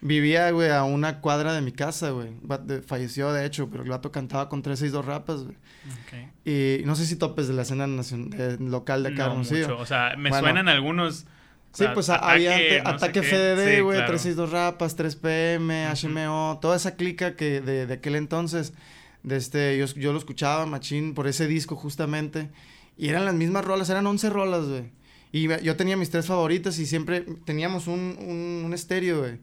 vivía, 0.00 0.50
güey, 0.50 0.70
a 0.70 0.84
una 0.84 1.20
cuadra 1.20 1.52
de 1.54 1.60
mi 1.62 1.72
casa, 1.72 2.10
güey. 2.10 2.28
Falleció, 2.86 3.32
de 3.32 3.44
hecho, 3.46 3.68
pero 3.70 3.82
el 3.82 3.88
vato 3.90 4.12
cantaba 4.12 4.48
con 4.48 4.62
362 4.62 5.04
rapas, 5.04 5.44
güey. 5.44 5.56
Ok. 5.56 6.46
Y 6.46 6.82
no 6.84 6.94
sé 6.96 7.06
si 7.06 7.16
topes 7.16 7.48
de 7.48 7.54
la 7.54 7.62
escena 7.62 7.86
nacion- 7.86 8.34
eh, 8.38 8.56
local 8.60 9.02
de 9.02 9.10
acá, 9.10 9.28
no 9.28 9.36
mucho. 9.36 9.78
O 9.78 9.86
sea, 9.86 10.14
me 10.16 10.30
Bueno. 10.30 10.44
suenan 10.44 10.68
algunos. 10.68 11.26
Sí, 11.72 11.84
pues 11.92 12.08
a- 12.08 12.16
había 12.16 12.56
no 12.82 12.90
Ataque. 12.90 13.20
FDD, 13.20 13.74
Sí, 13.76 13.80
güey, 13.82 13.98
claro. 13.98 14.12
362 14.12 14.50
Rapas, 14.50 14.96
3PM, 14.96 15.86
Ujú. 15.86 15.92
HMO, 16.08 16.58
toda 16.62 16.76
esa 16.76 16.96
clica 16.96 17.36
que 17.36 17.60
de, 17.60 17.86
de 17.86 17.94
aquel 17.94 18.14
entonces, 18.16 18.72
de 19.22 19.36
este, 19.36 19.76
yo, 19.76 19.84
yo 19.86 20.12
lo 20.12 20.18
escuchaba, 20.18 20.64
machín, 20.64 21.12
por 21.12 21.26
ese 21.26 21.46
disco 21.46 21.76
justamente, 21.76 22.48
y 22.96 23.08
eran 23.08 23.26
las 23.26 23.34
mismas 23.34 23.62
rolas, 23.64 23.90
eran 23.90 24.06
11 24.06 24.30
rolas, 24.30 24.64
güey. 24.66 24.84
Y 25.32 25.48
yo 25.62 25.76
tenía 25.76 25.98
mis 25.98 26.08
tres 26.08 26.24
favoritas 26.26 26.78
y 26.78 26.86
siempre 26.86 27.26
teníamos 27.44 27.88
un, 27.88 28.16
un, 28.20 28.62
un 28.64 28.72
estéreo, 28.72 29.18
güey. 29.18 29.38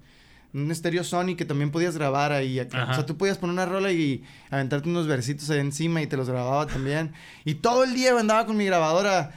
Un 0.53 0.69
estéreo 0.71 1.03
Sony 1.03 1.35
que 1.35 1.45
también 1.45 1.71
podías 1.71 1.97
grabar 1.97 2.31
ahí. 2.31 2.59
acá. 2.59 2.83
Ajá. 2.83 2.91
O 2.91 2.95
sea, 2.95 3.05
tú 3.05 3.17
podías 3.17 3.38
poner 3.38 3.53
una 3.53 3.65
rola 3.65 3.91
y 3.91 4.23
aventarte 4.51 4.88
unos 4.88 5.07
versitos 5.07 5.50
ahí 5.50 5.60
encima 5.60 6.01
y 6.01 6.07
te 6.07 6.15
los 6.17 6.29
grababa 6.29 6.67
también. 6.67 7.12
Y 7.45 7.55
todo 7.55 7.83
el 7.83 7.93
día 7.95 8.17
andaba 8.19 8.45
con 8.45 8.55
mi 8.57 8.65
grabadora 8.65 9.31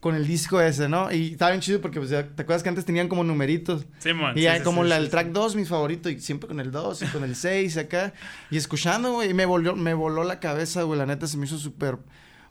con 0.00 0.14
el 0.14 0.26
disco 0.26 0.60
ese, 0.60 0.88
¿no? 0.88 1.10
Y 1.10 1.32
estaba 1.32 1.50
bien 1.52 1.60
chido 1.60 1.80
porque, 1.80 1.98
pues, 1.98 2.10
ya- 2.10 2.28
¿te 2.28 2.42
acuerdas 2.42 2.62
que 2.62 2.68
antes 2.68 2.84
tenían 2.84 3.08
como 3.08 3.24
numeritos? 3.24 3.86
Sí, 3.98 4.12
mon, 4.12 4.36
Y 4.38 4.42
sí, 4.42 4.48
como 4.62 4.82
sí, 4.84 4.88
la, 4.90 4.98
el 4.98 5.08
track 5.08 5.28
2, 5.28 5.56
mi 5.56 5.64
favorito, 5.64 6.08
y 6.10 6.20
siempre 6.20 6.46
con 6.48 6.60
el 6.60 6.70
2 6.70 7.02
y 7.02 7.06
con 7.06 7.24
el 7.24 7.34
6 7.34 7.76
acá. 7.76 8.12
Y 8.50 8.56
escuchando, 8.56 9.12
güey, 9.14 9.30
y 9.30 9.34
me 9.34 9.46
voló, 9.46 9.74
me 9.74 9.94
voló 9.94 10.22
la 10.22 10.38
cabeza, 10.38 10.82
güey. 10.82 10.98
La 10.98 11.06
neta 11.06 11.26
se 11.26 11.36
me 11.38 11.46
hizo 11.46 11.58
súper 11.58 11.98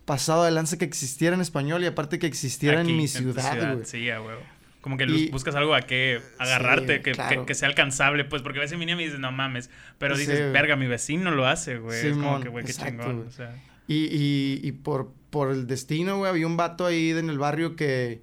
pasado 0.06 0.44
de 0.44 0.52
lanza 0.52 0.78
que 0.78 0.86
existiera 0.86 1.34
en 1.36 1.42
español 1.42 1.82
y 1.84 1.88
aparte 1.88 2.20
que 2.20 2.28
existiera 2.28 2.82
Aquí, 2.82 2.92
en 2.92 2.98
mi 2.98 3.08
ciudad, 3.08 3.74
güey. 3.74 3.86
Sí, 3.86 4.10
a 4.10 4.22
huevo. 4.22 4.42
Como 4.86 4.98
que 4.98 5.06
Y- 5.06 5.30
buscas 5.30 5.56
algo 5.56 5.74
a 5.74 5.82
que 5.82 6.22
agarrarte, 6.38 6.98
Sí, 6.98 7.02
que, 7.02 7.12
claro. 7.14 7.40
que, 7.42 7.48
que 7.48 7.56
sea 7.56 7.68
alcanzable, 7.70 8.24
pues, 8.24 8.44
porque 8.44 8.60
a 8.60 8.62
veces 8.62 8.78
viene 8.78 8.92
y 8.92 8.96
me 8.96 9.04
dices, 9.04 9.18
no 9.20 9.32
mames, 9.32 9.72
pero 9.98 10.16
dices, 10.16 10.54
verga, 10.54 10.76
mi 10.76 10.86
vecino 10.86 11.32
lo 11.32 11.48
hace, 11.48 11.80
güey. 11.80 12.06
es 12.06 12.14
como 12.16 12.40
que, 12.40 12.50
güey, 12.50 12.64
qué 12.66 12.70
exacto, 12.72 12.92
chingón. 13.02 13.16
güey. 13.18 13.28
O 13.28 13.32
sea, 13.32 13.56
Y, 13.88 13.96
y, 14.16 14.60
y 14.62 14.72
por, 14.74 15.12
por 15.32 15.50
el 15.50 15.66
destino, 15.66 16.20
güey, 16.20 16.30
había 16.30 16.46
un 16.46 16.56
vato 16.56 16.86
ahí 16.86 17.10
en 17.10 17.32
el 17.32 17.40
barrio 17.40 17.76
que 17.76 18.22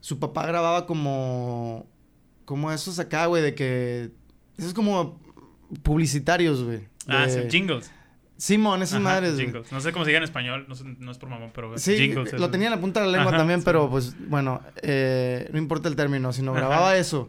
su 0.00 0.18
papá 0.18 0.44
grababa 0.48 0.84
como, 0.86 1.86
como 2.44 2.72
esos 2.72 2.98
acá, 2.98 3.26
güey, 3.26 3.44
de 3.44 3.54
que, 3.54 4.10
esos 4.58 4.74
como 4.74 5.20
publicitarios, 5.84 6.62
güey. 6.64 6.80
ah, 7.06 7.28
sí, 7.28 7.38
jingles. 7.50 7.92
Simón, 8.36 8.82
esas 8.82 8.94
Ajá, 8.96 9.04
madres, 9.04 9.36
jingles. 9.38 9.70
No 9.70 9.80
sé 9.80 9.92
cómo 9.92 10.04
se 10.04 10.10
diga 10.10 10.18
en 10.18 10.24
español, 10.24 10.64
no, 10.68 10.74
sé- 10.74 10.84
no 10.84 11.10
es 11.12 11.18
por 11.18 11.28
mamón, 11.28 11.52
pero 11.54 11.76
Sí, 11.78 11.96
jingles. 11.96 12.32
lo 12.32 12.38
eso. 12.38 12.50
tenía 12.50 12.66
en 12.66 12.72
la 12.74 12.80
punta 12.80 13.00
de 13.00 13.06
la 13.06 13.12
lengua 13.12 13.28
Ajá, 13.30 13.38
también, 13.38 13.60
sí. 13.60 13.64
pero 13.64 13.88
pues, 13.88 14.14
bueno, 14.28 14.60
eh, 14.82 15.48
no 15.52 15.58
importa 15.58 15.88
el 15.88 15.96
término, 15.96 16.32
sino 16.32 16.50
Ajá. 16.50 16.60
grababa 16.60 16.96
eso. 16.96 17.28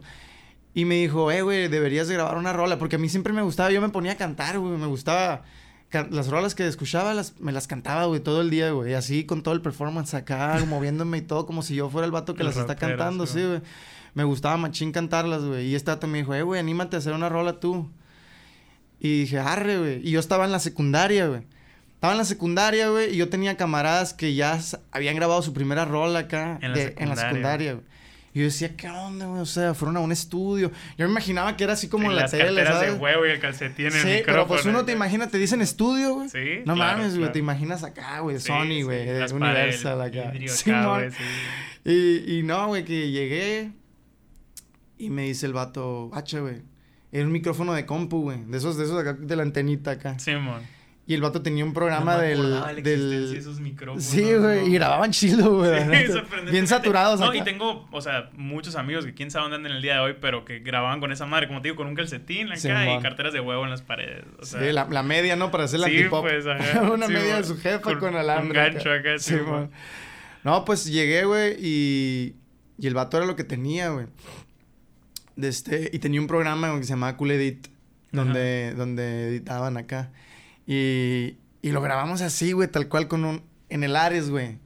Y 0.74 0.84
me 0.84 0.96
dijo, 0.96 1.30
eh, 1.30 1.42
güey, 1.42 1.68
deberías 1.68 2.08
de 2.08 2.14
grabar 2.14 2.36
una 2.36 2.52
rola, 2.52 2.78
porque 2.78 2.96
a 2.96 2.98
mí 2.98 3.08
siempre 3.08 3.32
me 3.32 3.42
gustaba, 3.42 3.70
yo 3.70 3.80
me 3.80 3.88
ponía 3.88 4.12
a 4.12 4.16
cantar, 4.16 4.58
güey, 4.58 4.76
me 4.76 4.86
gustaba. 4.86 5.44
Las 6.10 6.26
rolas 6.28 6.54
que 6.56 6.66
escuchaba 6.66 7.14
las, 7.14 7.38
me 7.40 7.52
las 7.52 7.68
cantaba, 7.68 8.04
güey, 8.06 8.20
todo 8.20 8.40
el 8.42 8.50
día, 8.50 8.72
güey. 8.72 8.92
Así 8.94 9.24
con 9.24 9.42
todo 9.44 9.54
el 9.54 9.62
performance 9.62 10.12
acá, 10.14 10.58
moviéndome 10.68 11.18
y 11.18 11.22
todo, 11.22 11.46
como 11.46 11.62
si 11.62 11.76
yo 11.76 11.88
fuera 11.88 12.04
el 12.04 12.10
vato 12.12 12.34
que 12.34 12.42
El 12.42 12.48
las 12.48 12.56
está 12.56 12.74
cantando, 12.74 13.24
sí, 13.26 13.38
sí, 13.38 13.46
güey. 13.46 13.60
Me 14.14 14.24
gustaba 14.24 14.56
machín 14.56 14.90
cantarlas, 14.92 15.44
güey. 15.44 15.68
Y 15.68 15.74
este 15.76 15.90
vato 15.92 16.06
me 16.08 16.18
dijo, 16.18 16.34
eh, 16.34 16.42
güey, 16.42 16.58
anímate 16.58 16.96
a 16.96 16.98
hacer 16.98 17.12
una 17.12 17.28
rola 17.28 17.60
tú. 17.60 17.88
Y 19.00 19.20
dije, 19.20 19.38
arre, 19.38 19.78
güey. 19.78 20.06
Y 20.06 20.10
yo 20.12 20.20
estaba 20.20 20.44
en 20.44 20.52
la 20.52 20.58
secundaria, 20.58 21.26
güey. 21.28 21.42
Estaba 21.94 22.12
en 22.12 22.18
la 22.18 22.24
secundaria, 22.24 22.88
güey, 22.90 23.14
y 23.14 23.16
yo 23.16 23.28
tenía 23.28 23.56
camaradas 23.56 24.12
que 24.14 24.34
ya 24.34 24.58
habían 24.92 25.16
grabado 25.16 25.40
su 25.42 25.52
primera 25.52 25.84
rola 25.84 26.20
acá 26.20 26.58
En 26.62 26.72
la 26.72 26.76
de- 26.78 26.82
en 26.98 27.08
la 27.08 27.16
secundaria. 27.16 27.28
secundaria, 27.28 27.72
güey. 27.74 27.84
Y 28.34 28.40
yo 28.40 28.44
decía, 28.44 28.76
¿qué 28.76 28.86
onda, 28.90 29.24
güey? 29.26 29.40
O 29.40 29.46
sea, 29.46 29.72
fueron 29.72 29.96
a 29.96 30.00
un 30.00 30.12
estudio. 30.12 30.70
Yo 30.98 31.06
me 31.06 31.10
imaginaba 31.10 31.56
que 31.56 31.64
era 31.64 31.72
así 31.72 31.88
como 31.88 32.10
en 32.10 32.16
la 32.16 32.22
las 32.22 32.32
tele, 32.32 32.44
carteras 32.44 32.74
¿sabes? 32.74 32.92
de 32.92 32.98
huevo 32.98 33.24
y 33.26 33.30
el 33.30 33.40
calcetín 33.40 33.86
en 33.86 33.92
el 33.94 33.98
Sí, 34.02 34.08
micrófono. 34.08 34.24
pero 34.26 34.46
pues 34.46 34.66
uno 34.66 34.84
te 34.84 34.92
imagina, 34.92 35.28
te 35.28 35.38
dicen 35.38 35.62
estudio, 35.62 36.16
güey. 36.16 36.28
Sí, 36.28 36.60
No 36.66 36.74
claro, 36.74 36.98
mames, 36.98 37.16
güey, 37.16 37.32
te 37.32 37.38
imaginas 37.38 37.82
acá, 37.82 38.20
güey, 38.20 38.38
Sí, 38.38 38.48
Sony, 38.48 38.64
sí, 38.66 38.82
güey, 38.82 39.08
Universal 39.32 40.00
acá. 40.02 40.32
Simón. 40.48 40.98
güey, 40.98 41.10
sí. 41.12 41.16
Y, 42.26 42.38
y 42.38 42.42
no, 42.42 42.66
güey, 42.66 42.84
que 42.84 43.10
llegué 43.10 43.70
y 44.98 45.08
me 45.08 45.22
dice 45.22 45.46
el 45.46 45.54
vato, 45.54 46.10
hacha, 46.12 46.40
güey. 46.40 46.56
Era 47.12 47.24
un 47.24 47.32
micrófono 47.32 47.72
de 47.72 47.86
compu, 47.86 48.22
güey. 48.22 48.44
De 48.46 48.58
esos, 48.58 48.76
de 48.76 48.84
esos 48.84 48.98
acá, 49.00 49.14
de 49.14 49.36
la 49.36 49.42
antenita 49.42 49.92
acá. 49.92 50.18
Simón. 50.18 50.60
Y 51.08 51.14
el 51.14 51.20
vato 51.20 51.40
tenía 51.40 51.64
un 51.64 51.72
programa 51.72 52.14
No 52.16 52.20
del. 52.20 52.82
del... 52.82 53.36
esos 53.36 53.60
micrófonos. 53.60 54.02
Sí, 54.02 54.22
güey. 54.34 54.62
no. 54.62 54.66
Y 54.66 54.72
grababan 54.74 55.12
chido, 55.12 55.58
güey. 55.58 55.80
Sí. 56.08 56.20
Bien 56.50 56.66
saturados 56.66 57.20
No, 57.20 57.26
acá. 57.26 57.36
y 57.36 57.42
tengo, 57.44 57.86
o 57.92 58.00
sea, 58.00 58.30
muchos 58.34 58.74
amigos 58.74 59.04
que 59.06 59.14
quién 59.14 59.30
sabe 59.30 59.44
dónde 59.44 59.56
andan 59.58 59.70
en 59.70 59.76
el 59.76 59.82
día 59.82 59.94
de 59.94 60.00
hoy, 60.00 60.16
pero 60.20 60.44
que 60.44 60.58
grababan 60.58 60.98
con 60.98 61.12
esa 61.12 61.24
madre, 61.24 61.46
como 61.46 61.62
te 61.62 61.68
digo, 61.68 61.76
con 61.76 61.86
un 61.86 61.94
calcetín 61.94 62.48
acá 62.48 62.56
Simón. 62.56 62.98
y 62.98 63.02
carteras 63.02 63.32
de 63.32 63.38
huevo 63.38 63.62
en 63.62 63.70
las 63.70 63.82
paredes. 63.82 64.24
O 64.40 64.44
sea, 64.44 64.60
Sí, 64.60 64.72
la, 64.72 64.86
la 64.90 65.04
media, 65.04 65.36
¿no? 65.36 65.52
Para 65.52 65.64
hacer 65.64 65.78
la 65.78 65.86
sí, 65.86 65.96
antipop. 65.96 66.22
pues, 66.22 66.44
ajá. 66.44 66.82
Una 66.92 67.06
Sí, 67.06 67.12
media 67.12 67.36
de 67.36 67.44
su 67.44 67.56
jefa 67.56 67.80
con, 67.82 68.00
Con- 68.00 68.16
alambre. 68.16 68.48
con 68.66 68.72
gancho 68.74 68.90
acá, 68.92 69.16
sí, 69.20 69.36
mo. 69.36 69.70
No, 70.42 70.64
pues 70.64 70.86
llegué, 70.86 71.24
güey, 71.24 71.54
y, 71.60 72.34
y 72.78 72.86
el 72.88 72.94
vato 72.94 73.16
era 73.16 73.26
lo 73.26 73.36
que 73.36 73.44
tenía, 73.44 73.90
güey. 73.90 74.06
De 75.36 75.48
este, 75.48 75.90
y 75.92 75.98
tenía 75.98 76.20
un 76.20 76.26
programa 76.26 76.68
güey, 76.68 76.80
que 76.80 76.86
se 76.86 76.90
llamaba 76.94 77.16
Cool 77.16 77.30
Edit, 77.32 77.68
donde, 78.12 78.72
donde 78.76 79.28
editaban 79.28 79.76
acá. 79.76 80.10
Y, 80.66 81.36
y 81.62 81.70
lo 81.72 81.80
grabamos 81.82 82.22
así, 82.22 82.52
güey, 82.52 82.68
tal 82.68 82.88
cual 82.88 83.06
con 83.08 83.24
un... 83.24 83.42
En 83.68 83.82
el 83.84 83.96
Ares, 83.96 84.30
güey. 84.30 84.58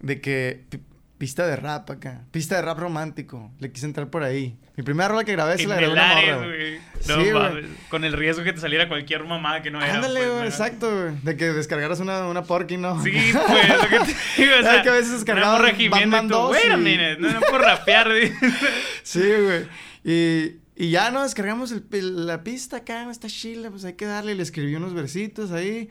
De 0.00 0.20
que... 0.20 0.64
pi- 0.68 0.80
Pista 1.18 1.48
de 1.48 1.56
rap 1.56 1.90
acá. 1.90 2.20
Pista 2.30 2.54
de 2.54 2.62
rap 2.62 2.78
romántico. 2.78 3.50
Le 3.58 3.72
quise 3.72 3.86
entrar 3.86 4.06
por 4.08 4.22
ahí. 4.22 4.56
Mi 4.76 4.84
primera 4.84 5.08
rola 5.08 5.24
que 5.24 5.32
grabé 5.32 5.58
se 5.58 5.66
la 5.66 5.74
grabé 5.74 5.92
una 5.92 6.14
morra, 6.14 6.36
güey. 6.36 6.48
güey. 6.48 6.78
Sí, 7.00 7.08
No 7.08 7.16
güey. 7.16 7.32
mames. 7.32 7.64
Con 7.90 8.04
el 8.04 8.12
riesgo 8.12 8.44
que 8.44 8.52
te 8.52 8.60
saliera 8.60 8.86
cualquier 8.86 9.24
mamada 9.24 9.60
que 9.60 9.72
no 9.72 9.82
era. 9.82 9.94
Ándale, 9.96 10.20
pues, 10.20 10.30
güey, 10.32 10.44
exacto, 10.46 10.88
güey. 10.96 11.16
De 11.24 11.36
que 11.36 11.46
descargaras 11.46 11.98
una, 11.98 12.24
una 12.28 12.44
porky, 12.44 12.76
¿no? 12.76 13.02
Sí, 13.02 13.10
pues, 13.32 13.68
lo 13.68 13.88
que 13.88 13.98
te 14.12 14.40
digo, 14.42 14.52
o 14.60 14.62
sea, 14.62 14.80
que 14.82 14.88
a 14.90 14.92
veces 14.92 15.24
gimiendo 15.24 15.90
Batman 15.90 16.26
y 16.26 16.28
tú, 16.28 16.34
2 16.34 16.50
wait 16.52 16.70
a 16.70 16.76
y- 16.76 17.16
no, 17.18 17.32
no 17.32 17.40
puedo 17.40 17.58
rapear. 17.64 18.08
Sí, 19.02 19.18
güey. 19.42 19.66
Y, 20.10 20.56
y 20.76 20.90
ya 20.90 21.10
no 21.10 21.22
descargamos 21.22 21.70
el- 21.72 21.84
el- 21.92 22.26
la 22.26 22.42
pista 22.44 22.78
acá, 22.78 23.10
está 23.10 23.28
chila, 23.28 23.70
pues 23.70 23.84
hay 23.84 23.94
que 23.94 24.06
darle. 24.06 24.34
Le 24.34 24.42
escribí 24.42 24.74
unos 24.74 24.94
versitos 24.94 25.50
ahí. 25.50 25.90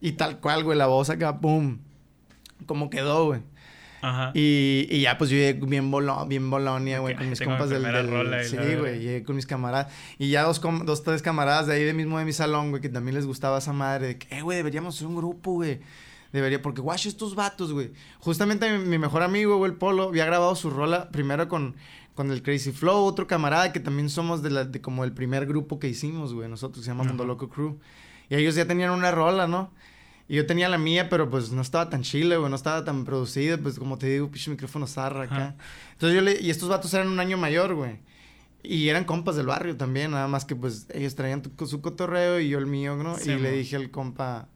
Y 0.00 0.12
tal 0.12 0.40
cual, 0.40 0.64
güey, 0.64 0.76
la 0.76 0.86
voz 0.86 1.08
acá, 1.08 1.40
pum. 1.40 1.78
Como 2.66 2.90
quedó, 2.90 3.26
güey. 3.26 3.40
Ajá. 4.02 4.32
Y, 4.34 4.86
y 4.90 5.00
ya, 5.00 5.16
pues 5.16 5.30
yo 5.30 5.36
llegué 5.36 5.54
bien, 5.66 5.90
bolo, 5.90 6.26
bien 6.26 6.50
Bolonia, 6.50 6.98
güey, 6.98 7.16
con 7.16 7.30
mis 7.30 7.40
mi 7.40 7.46
compas 7.46 7.70
del... 7.70 7.84
del- 7.84 8.10
rola 8.10 8.44
sí, 8.44 8.56
güey, 8.56 8.98
llegué 9.00 9.24
con 9.24 9.34
mis 9.34 9.46
camaradas. 9.46 9.90
Y 10.18 10.28
ya 10.28 10.42
dos, 10.42 10.60
dos, 10.84 11.02
tres 11.02 11.22
camaradas 11.22 11.66
de 11.68 11.74
ahí 11.76 11.84
de 11.84 11.94
mismo 11.94 12.18
de 12.18 12.26
mi 12.26 12.34
salón, 12.34 12.68
güey, 12.68 12.82
que 12.82 12.90
también 12.90 13.14
les 13.14 13.24
gustaba 13.24 13.56
esa 13.58 13.72
madre. 13.72 14.08
De 14.08 14.18
que, 14.18 14.36
eh, 14.36 14.42
güey, 14.42 14.58
deberíamos 14.58 14.94
hacer 14.94 15.06
un 15.06 15.16
grupo, 15.16 15.52
güey. 15.52 15.80
Debería, 16.34 16.60
porque 16.60 16.82
guacho 16.82 17.08
estos 17.08 17.34
vatos, 17.34 17.72
güey. 17.72 17.92
Justamente 18.18 18.76
mi, 18.76 18.84
mi 18.84 18.98
mejor 18.98 19.22
amigo, 19.22 19.56
güey, 19.56 19.70
el 19.70 19.78
Polo, 19.78 20.08
había 20.08 20.26
grabado 20.26 20.54
su 20.54 20.68
rola 20.68 21.08
primero 21.10 21.48
con, 21.48 21.74
con 22.14 22.30
el 22.30 22.42
Crazy 22.42 22.70
Flow, 22.72 23.04
otro 23.04 23.26
camarada 23.26 23.72
que 23.72 23.80
también 23.80 24.08
somos 24.08 24.42
de, 24.42 24.50
la, 24.50 24.64
de 24.64 24.80
como 24.80 25.04
el 25.04 25.12
primer 25.12 25.46
grupo 25.46 25.78
que 25.78 25.88
hicimos, 25.88 26.32
güey, 26.32 26.48
nosotros, 26.48 26.84
se 26.84 26.90
llama 26.90 27.04
Mundo 27.04 27.24
Ajá. 27.24 27.28
Loco 27.32 27.48
Crew. 27.48 27.78
Y 28.30 28.36
ellos 28.36 28.54
ya 28.54 28.66
tenían 28.66 28.90
una 28.90 29.10
rola, 29.10 29.46
¿no? 29.46 29.72
Y 30.28 30.36
yo 30.36 30.46
tenía 30.46 30.68
la 30.70 30.78
mía, 30.78 31.08
pero 31.10 31.28
pues 31.28 31.50
no 31.52 31.60
estaba 31.60 31.90
tan 31.90 32.02
chile, 32.02 32.36
güey, 32.38 32.48
no 32.48 32.56
estaba 32.56 32.84
tan 32.84 33.04
producida, 33.04 33.58
pues 33.58 33.78
como 33.78 33.98
te 33.98 34.06
digo, 34.06 34.30
pinche 34.30 34.50
micrófono 34.50 34.86
zarra 34.86 35.24
acá. 35.24 35.34
Ajá. 35.36 35.56
Entonces 35.92 36.14
yo 36.16 36.22
le, 36.22 36.40
y 36.40 36.50
estos 36.50 36.68
vatos 36.68 36.94
eran 36.94 37.08
un 37.08 37.20
año 37.20 37.36
mayor, 37.36 37.74
güey. 37.74 37.98
Y 38.62 38.88
eran 38.88 39.04
compas 39.04 39.36
del 39.36 39.44
barrio 39.46 39.76
también, 39.76 40.12
nada 40.12 40.26
más 40.26 40.46
que 40.46 40.56
pues 40.56 40.86
ellos 40.94 41.14
traían 41.14 41.42
tu- 41.42 41.66
su 41.66 41.82
cotorreo 41.82 42.40
y 42.40 42.48
yo 42.48 42.58
el 42.58 42.64
mío, 42.66 42.96
¿no? 42.96 43.16
Sí, 43.18 43.32
y 43.32 43.34
le 43.38 43.50
mo. 43.50 43.56
dije 43.56 43.76
al 43.76 43.90
compa, 43.90 44.48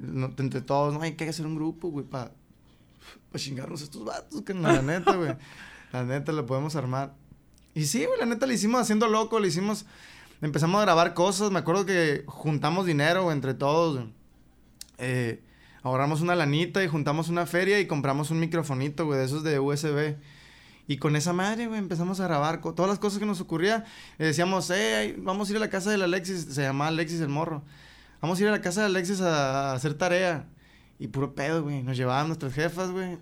no, 0.00 0.32
entre 0.38 0.60
todos, 0.60 0.94
no, 0.94 1.02
hay 1.02 1.14
que 1.14 1.28
hacer 1.28 1.46
un 1.46 1.56
grupo, 1.56 1.88
güey, 1.88 2.06
para 2.06 2.30
chingarnos 3.34 3.80
a 3.80 3.84
estos 3.84 4.04
vatos, 4.04 4.42
que 4.42 4.54
la 4.54 4.80
neta, 4.82 5.16
güey. 5.16 5.34
La 5.92 6.04
neta, 6.04 6.32
lo 6.32 6.46
podemos 6.46 6.76
armar. 6.76 7.14
Y 7.74 7.86
sí, 7.86 8.04
güey, 8.04 8.18
la 8.18 8.26
neta 8.26 8.46
le 8.46 8.54
hicimos 8.54 8.80
haciendo 8.80 9.08
loco, 9.08 9.40
le 9.40 9.48
hicimos, 9.48 9.86
empezamos 10.40 10.78
a 10.80 10.84
grabar 10.84 11.14
cosas, 11.14 11.50
me 11.50 11.58
acuerdo 11.58 11.86
que 11.86 12.24
juntamos 12.26 12.86
dinero, 12.86 13.30
entre 13.32 13.54
todos. 13.54 14.06
Eh, 14.98 15.42
ahorramos 15.82 16.20
una 16.20 16.34
lanita 16.34 16.82
y 16.82 16.88
juntamos 16.88 17.28
una 17.28 17.46
feria 17.46 17.80
y 17.80 17.86
compramos 17.86 18.30
un 18.30 18.40
microfonito, 18.40 19.06
güey, 19.06 19.18
de 19.18 19.24
esos 19.24 19.42
de 19.42 19.58
USB. 19.58 20.16
Y 20.86 20.96
con 20.96 21.14
esa 21.14 21.32
madre, 21.32 21.68
güey, 21.68 21.78
empezamos 21.78 22.18
a 22.18 22.24
grabar 22.24 22.60
todas 22.60 22.88
las 22.88 22.98
cosas 22.98 23.20
que 23.20 23.26
nos 23.26 23.40
ocurría. 23.40 23.84
Le 24.18 24.26
decíamos, 24.26 24.70
eh, 24.70 25.14
vamos 25.18 25.48
a 25.48 25.52
ir 25.52 25.56
a 25.58 25.60
la 25.60 25.70
casa 25.70 25.90
del 25.90 26.02
Alexis, 26.02 26.46
se 26.50 26.62
llamaba 26.62 26.88
Alexis 26.88 27.20
el 27.20 27.28
morro. 27.28 27.62
Vamos 28.20 28.38
a 28.38 28.42
ir 28.42 28.48
a 28.48 28.52
la 28.52 28.60
casa 28.60 28.80
de 28.80 28.86
Alexis 28.86 29.20
a, 29.20 29.70
a 29.70 29.74
hacer 29.74 29.94
tarea. 29.94 30.48
Y 30.98 31.06
puro 31.06 31.34
pedo, 31.34 31.62
güey. 31.62 31.82
Nos 31.82 31.96
llevaban 31.96 32.26
nuestras 32.26 32.52
jefas, 32.52 32.90
güey. 32.90 33.18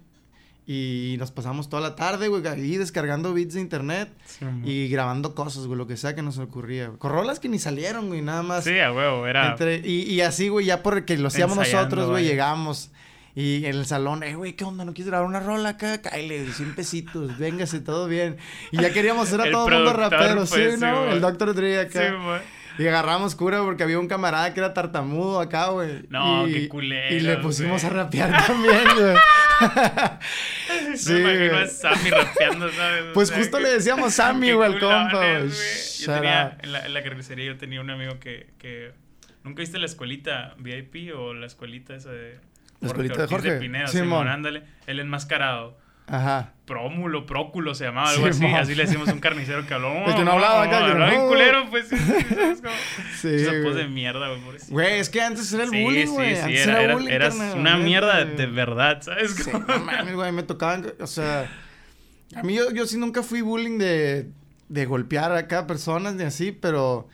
Y 0.70 1.16
nos 1.18 1.30
pasamos 1.30 1.70
toda 1.70 1.80
la 1.80 1.96
tarde, 1.96 2.28
güey, 2.28 2.46
ahí 2.46 2.76
descargando 2.76 3.32
beats 3.32 3.54
de 3.54 3.60
internet 3.62 4.10
Sí, 4.26 4.44
y 4.64 4.88
grabando 4.88 5.34
cosas, 5.34 5.66
güey, 5.66 5.78
lo 5.78 5.86
que 5.86 5.96
sea 5.96 6.14
que 6.14 6.20
nos 6.20 6.36
ocurría. 6.36 6.88
güey. 6.88 6.98
Con 6.98 7.10
rolas 7.10 7.40
que 7.40 7.48
ni 7.48 7.58
salieron, 7.58 8.08
güey, 8.08 8.20
nada 8.20 8.42
más. 8.42 8.64
Sí, 8.64 8.78
a 8.78 8.92
huevo, 8.92 9.26
era. 9.26 9.52
Entre- 9.52 9.78
y, 9.82 10.02
y 10.02 10.20
así, 10.20 10.48
güey, 10.48 10.66
ya 10.66 10.82
porque 10.82 11.16
lo 11.16 11.28
hacíamos 11.28 11.56
nosotros, 11.56 12.10
güey, 12.10 12.22
vaya. 12.24 12.28
llegamos. 12.28 12.90
Y 13.34 13.64
en 13.64 13.76
el 13.76 13.86
salón, 13.86 14.22
eh, 14.24 14.34
güey, 14.34 14.56
¿qué 14.56 14.64
onda? 14.64 14.84
¿No 14.84 14.92
quieres 14.92 15.08
grabar 15.08 15.26
una 15.26 15.40
rola 15.40 15.70
acá? 15.70 16.02
Cáele, 16.02 16.52
100 16.52 16.74
pesitos, 16.74 17.38
véngase, 17.38 17.80
todo 17.80 18.06
bien. 18.06 18.36
Y 18.70 18.78
ya 18.82 18.92
queríamos 18.92 19.28
ser 19.30 19.40
a 19.40 19.50
todo 19.50 19.68
el 19.68 19.74
mundo 19.74 19.92
rapero, 19.94 20.44
sí, 20.44 20.54
pues, 20.54 20.74
sí, 20.74 20.80
¿no? 20.80 21.00
güey. 21.04 21.12
el 21.12 21.20
Dr. 21.22 21.54
Dre 21.54 21.88
Sí, 21.90 21.98
acá. 21.98 22.42
Y 22.78 22.86
agarramos 22.86 23.34
cura 23.34 23.62
porque 23.62 23.82
había 23.82 23.98
un 23.98 24.08
camarada 24.08 24.54
que 24.54 24.60
era 24.60 24.72
tartamudo 24.74 25.40
acá, 25.40 25.68
güey. 25.70 26.06
No, 26.08 26.46
y, 26.48 26.52
qué 26.52 26.68
culeros, 26.68 27.12
Y 27.12 27.20
le 27.20 27.36
pusimos 27.38 27.82
a 27.84 27.88
rapear 27.90 28.46
también, 28.46 28.82
güey. 28.96 29.14
Sí, 30.94 31.12
me 31.12 31.20
imagino 31.46 31.58
a 31.58 31.66
Sammy 31.66 32.10
rapeando, 32.10 32.70
¿sabes? 32.72 33.04
O 33.10 33.12
Pues 33.12 33.28
sea, 33.28 33.38
justo 33.38 33.56
que- 33.58 33.62
le 33.64 33.70
decíamos 33.70 34.14
Sammy, 34.14 34.52
güey, 34.52 34.72
al 34.72 34.78
compa, 34.78 35.18
güey. 35.38 35.48
Yo 36.00 36.14
tenía, 36.14 36.56
en 36.62 36.72
la, 36.72 36.86
en 36.86 36.94
la 36.94 37.02
carnicería 37.02 37.46
yo 37.46 37.56
tenía 37.58 37.80
un 37.80 37.90
amigo 37.90 38.18
que, 38.20 38.48
que... 38.58 38.92
¿Nunca 39.44 39.60
viste 39.60 39.78
la 39.78 39.86
escuelita 39.86 40.54
VIP 40.58 41.14
o 41.16 41.34
la 41.34 41.46
escuelita 41.46 41.94
esa 41.94 42.10
de... 42.10 42.38
La 42.80 42.88
escuelita 42.88 43.22
de 43.22 43.28
Jorge. 43.28 43.52
Pinedo, 43.58 43.88
Simón. 43.88 44.04
Simón, 44.04 44.28
ándale. 44.28 44.62
El 44.86 45.00
enmascarado. 45.00 45.78
Ajá. 46.08 46.52
Prómulo, 46.64 47.24
próculo 47.26 47.74
se 47.74 47.84
llamaba, 47.84 48.10
algo 48.10 48.26
así. 48.26 48.44
Así 48.46 48.74
le 48.74 48.84
decimos 48.84 49.08
a 49.08 49.12
un 49.14 49.20
carnicero 49.20 49.66
que 49.66 49.72
habló. 49.74 50.04
El 50.06 50.14
que 50.14 50.24
no 50.24 50.32
hablaba 50.32 50.62
acá, 50.64 50.78
que 50.84 50.92
Hablaba 50.92 51.12
no. 51.14 51.28
culero, 51.28 51.70
pues. 51.70 51.88
Sí, 51.88 51.96
sí. 51.96 53.38
Sí, 53.38 53.44
güey. 53.46 53.62
pose 53.64 53.78
de 53.78 53.88
mierda, 53.88 54.28
güey. 54.28 54.40
Güey, 54.68 54.98
es 55.00 55.08
que 55.10 55.20
antes 55.22 55.52
era 55.52 55.64
el 55.64 55.70
Sí, 55.70 55.82
bullying, 55.82 56.06
sí, 56.06 56.12
güey. 56.12 56.34
sí, 56.36 56.42
Antes 56.42 56.66
era, 56.66 56.82
era- 56.82 56.94
bullying, 56.94 57.10
eras 57.12 57.34
carnal, 57.36 57.58
una 57.58 57.76
mierda 57.78 58.24
de 58.24 58.46
verdad, 58.46 59.00
¿sabes? 59.02 59.34
Sí, 59.34 59.50
no 59.52 59.78
mames, 59.80 60.14
güey, 60.14 60.30
me 60.32 60.42
tocaban, 60.42 60.92
o 61.00 61.06
sea, 61.06 61.50
a 62.36 62.42
mí 62.42 62.54
yo, 62.54 62.70
yo 62.72 62.86
sí 62.86 62.96
nunca 62.98 63.22
fui 63.22 63.40
bullying 63.40 63.78
de, 63.78 64.28
de 64.68 64.86
golpear 64.86 65.32
a 65.32 65.46
cada 65.48 65.66
persona 65.66 66.12
ni 66.12 66.22
así, 66.24 66.52
pero 66.52 67.08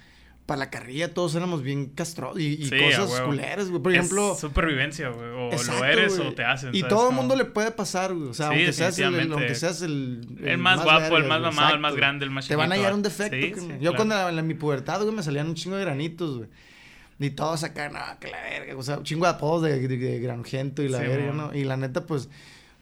para 0.46 0.58
la 0.58 0.70
carrilla 0.70 1.14
todos 1.14 1.34
éramos 1.34 1.62
bien 1.62 1.86
castros 1.86 2.38
y, 2.38 2.48
y 2.62 2.66
Sí, 2.68 2.74
a 2.92 2.98
cosas 2.98 3.20
culeras, 3.22 3.70
güey. 3.70 3.82
Por 3.82 3.92
Es 3.92 3.98
ejemplo, 3.98 4.34
supervivencia, 4.34 5.08
güey. 5.08 5.26
O 5.30 5.52
exacto, 5.52 5.78
lo 5.80 5.84
eres 5.86 6.18
o 6.18 6.32
te 6.34 6.44
hacen. 6.44 6.74
Y 6.74 6.80
¿sabes? 6.80 6.94
todo 6.94 7.08
el 7.08 7.14
mundo 7.16 7.34
le 7.34 7.46
puede 7.46 7.70
pasar, 7.70 8.12
güey. 8.14 8.28
O 8.28 8.34
sea, 8.34 8.48
Sí, 8.50 8.54
aunque, 8.56 8.72
seas 8.74 8.98
el, 8.98 9.32
aunque 9.32 9.54
seas 9.54 9.80
el, 9.82 10.26
El 10.44 10.58
más 10.58 10.82
guapo, 10.84 11.16
el 11.16 11.24
más 11.24 11.40
mamado, 11.40 11.74
el 11.74 11.80
más 11.80 11.94
grande, 11.96 12.24
el 12.26 12.30
más 12.30 12.46
Te 12.46 12.56
van 12.56 12.70
a 12.70 12.74
chiquito, 12.74 12.82
hallar 12.86 12.94
un 12.94 13.02
defecto. 13.02 13.60
Sí, 13.60 13.66
Yo 13.72 13.78
claro. 13.92 13.96
cuando 13.96 14.28
en, 14.28 14.34
la- 14.36 14.40
en 14.42 14.46
mi 14.46 14.54
pubertad, 14.54 15.00
güey, 15.02 15.14
me 15.14 15.22
salían 15.22 15.46
un 15.48 15.54
chingo 15.54 15.76
de 15.76 15.84
granitos, 15.84 16.36
güey. 16.36 16.48
Y 17.20 17.30
todos 17.30 17.62
acá, 17.62 17.88
no, 17.88 18.00
que 18.20 18.28
la 18.28 18.42
verga. 18.42 18.76
O 18.76 18.82
sea, 18.82 18.98
un 18.98 19.04
chingo 19.04 19.24
de 19.24 19.30
apodos 19.30 19.62
de, 19.62 19.78
de, 19.88 19.96
de 19.96 20.18
granjento 20.20 20.82
y 20.82 20.88
la 20.88 20.98
verga. 20.98 21.32
¿no? 21.32 21.54
Y 21.54 21.64
la 21.64 21.76
neta, 21.76 22.04
pues, 22.06 22.28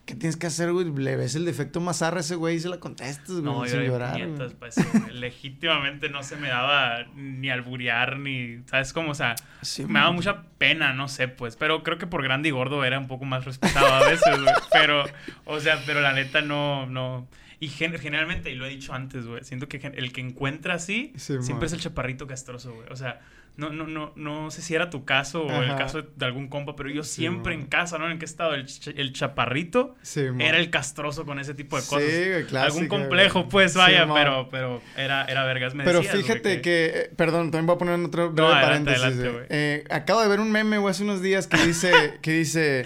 ¿qué 0.04 0.14
tienes 0.14 0.36
que 0.36 0.46
hacer, 0.46 0.72
güey? 0.72 0.90
Le 0.94 1.16
ves 1.16 1.34
el 1.36 1.44
defecto 1.44 1.80
más 1.80 2.02
arra 2.02 2.18
a 2.18 2.20
ese 2.20 2.34
güey 2.34 2.56
y 2.56 2.60
se 2.60 2.68
la 2.68 2.78
contestas, 2.78 3.30
güey, 3.30 3.42
No, 3.42 3.64
yo 3.64 3.70
sin 3.70 3.80
era 3.80 3.88
llorar, 3.88 4.12
puñetas 4.20 4.54
güey. 4.58 5.12
Legítimamente 5.20 6.08
no 6.08 6.22
se 6.22 6.36
me 6.36 6.48
daba 6.48 7.04
ni 7.14 7.50
alburear, 7.50 8.18
ni. 8.18 8.60
¿Sabes 8.66 8.92
cómo? 8.92 9.10
O 9.12 9.14
sea, 9.14 9.34
Sí, 9.62 9.84
me 9.86 10.00
daba 10.00 10.12
mucha 10.12 10.42
pena, 10.58 10.92
no 10.92 11.08
sé, 11.08 11.28
pues. 11.28 11.56
Pero 11.56 11.82
creo 11.82 11.98
que 11.98 12.06
por 12.06 12.22
grande 12.22 12.48
y 12.48 12.52
gordo 12.52 12.84
era 12.84 12.98
un 12.98 13.06
poco 13.08 13.24
más 13.24 13.44
respetado 13.44 13.86
a 13.86 14.08
veces, 14.08 14.40
güey. 14.40 14.54
Pero, 14.72 15.04
o 15.44 15.60
sea, 15.60 15.80
pero 15.86 16.00
la 16.00 16.12
neta 16.12 16.40
no. 16.42 16.86
no. 16.86 17.28
Y 17.60 17.68
gen- 17.68 17.96
generalmente, 17.98 18.50
y 18.50 18.56
lo 18.56 18.66
he 18.66 18.68
dicho 18.70 18.92
antes, 18.92 19.24
güey, 19.26 19.44
siento 19.44 19.68
que 19.68 19.76
el 19.94 20.12
que 20.12 20.20
encuentra 20.20 20.74
así 20.74 21.12
Sí, 21.16 21.34
siempre 21.42 21.66
es 21.66 21.72
el 21.72 21.80
chaparrito 21.80 22.26
castroso, 22.26 22.74
güey. 22.74 22.88
O 22.90 22.96
sea, 22.96 23.20
no, 23.56 23.70
no, 23.70 23.86
no, 23.86 24.12
no 24.16 24.50
sé 24.50 24.62
si 24.62 24.74
era 24.74 24.88
tu 24.90 25.04
caso 25.04 25.42
o 25.44 25.62
el 25.62 25.76
caso 25.76 26.02
de 26.02 26.24
algún 26.24 26.48
compa, 26.48 26.74
pero 26.74 26.88
yo 26.88 27.04
siempre 27.04 27.54
en 27.54 27.66
casa, 27.66 27.98
¿no? 27.98 28.10
¿En 28.10 28.18
qué 28.18 28.24
estado? 28.24 28.54
El, 28.54 28.64
ch- 28.66 28.94
el 28.96 29.12
chaparrito 29.12 29.94
Sí, 30.02 30.22
era 30.38 30.58
el 30.58 30.70
castroso 30.70 31.24
con 31.26 31.38
ese 31.38 31.52
tipo 31.54 31.76
de 31.80 31.86
cosas. 31.86 32.02
Sí, 32.08 32.22
clásica, 32.48 32.62
Algún 32.62 32.88
complejo, 32.88 33.40
güey. 33.40 33.50
pues 33.50 33.74
vaya, 33.76 34.04
Sí, 34.06 34.10
pero, 34.14 34.48
pero 34.50 34.80
era, 34.96 35.24
era 35.26 35.44
vergas. 35.44 35.74
Me 35.74 35.84
Pero 35.84 35.98
decías, 35.98 36.14
güey, 36.14 36.24
fíjate 36.24 36.60
que... 36.62 36.86
eh, 36.94 37.10
perdón, 37.16 37.50
también 37.50 37.66
voy 37.66 37.76
a 37.76 37.78
poner 37.78 38.00
otro 38.00 38.30
breve 38.32 38.52
adelante, 38.52 38.92
paréntesis. 38.92 39.02
adelante, 39.02 39.28
güey. 39.28 39.46
güey. 39.46 39.46
Eh, 39.50 39.84
acabo 39.90 40.22
de 40.22 40.28
ver 40.28 40.40
un 40.40 40.50
meme, 40.50 40.78
güey, 40.78 40.90
hace 40.90 41.02
unos 41.04 41.20
días 41.22 41.46
que 41.46 41.58
dice... 41.66 41.92
que 42.22 42.32
dice... 42.32 42.84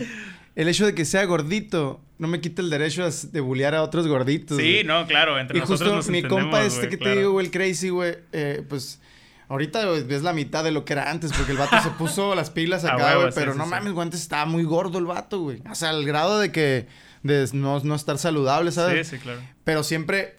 El 0.57 0.69
hecho 0.69 0.87
de 0.87 0.95
que 0.95 1.05
sea 1.05 1.23
gordito 1.27 2.01
no 2.19 2.29
me 2.29 2.41
quita 2.41 2.63
el 2.63 2.71
derecho 2.71 3.05
de, 3.05 3.15
de 3.31 3.41
bullear 3.41 3.75
a 3.75 3.83
otros 3.83 4.09
gorditos. 4.09 4.57
Sí, 4.57 4.81
no, 4.87 5.07
claro, 5.07 5.39
entre 5.39 5.59
y 5.59 5.61
nosotros 5.61 5.81
justo 5.81 5.97
nos 5.97 6.09
mi 6.09 6.23
compa 6.23 6.65
este 6.65 6.79
güey, 6.79 6.91
que 6.91 6.97
claro. 6.99 7.13
te 7.15 7.19
digo, 7.21 7.33
güey, 7.33 7.45
el 7.47 7.53
crazy, 7.53 7.91
güey, 7.91 8.15
eh, 8.33 8.63
pues 8.67 9.03
ahorita 9.49 9.85
ves 9.87 10.23
la 10.23 10.33
mitad 10.33 10.65
de 10.65 10.71
lo 10.71 10.85
que 10.85 10.93
era 10.95 11.11
antes, 11.11 11.33
porque 11.33 11.53
el 11.53 11.59
vato 11.59 11.81
se 11.83 11.91
puso 11.99 12.35
las 12.35 12.51
pilas 12.51 12.85
acá, 12.85 13.17
güey, 13.17 13.31
pero 13.35 13.53
sí, 13.53 13.59
no 13.59 13.65
sí. 13.65 13.71
mames, 13.71 13.93
güey, 13.93 14.05
antes 14.05 14.21
estaba 14.21 14.47
muy 14.47 14.65
gordo 14.65 14.99
el 14.99 15.07
vato, 15.07 15.41
güey. 15.41 15.63
O 15.71 15.75
sea, 15.75 15.91
al 15.91 16.05
grado 16.05 16.39
de 16.39 16.53
que 16.53 16.87
de 17.23 17.49
no, 17.53 17.81
no 17.81 17.95
estar 17.95 18.19
saludable, 18.19 18.71
¿sabes? 18.73 19.09
Sí, 19.09 19.17
sí, 19.17 19.23
claro. 19.23 19.41
Pero 19.65 19.83
siempre 19.83 20.37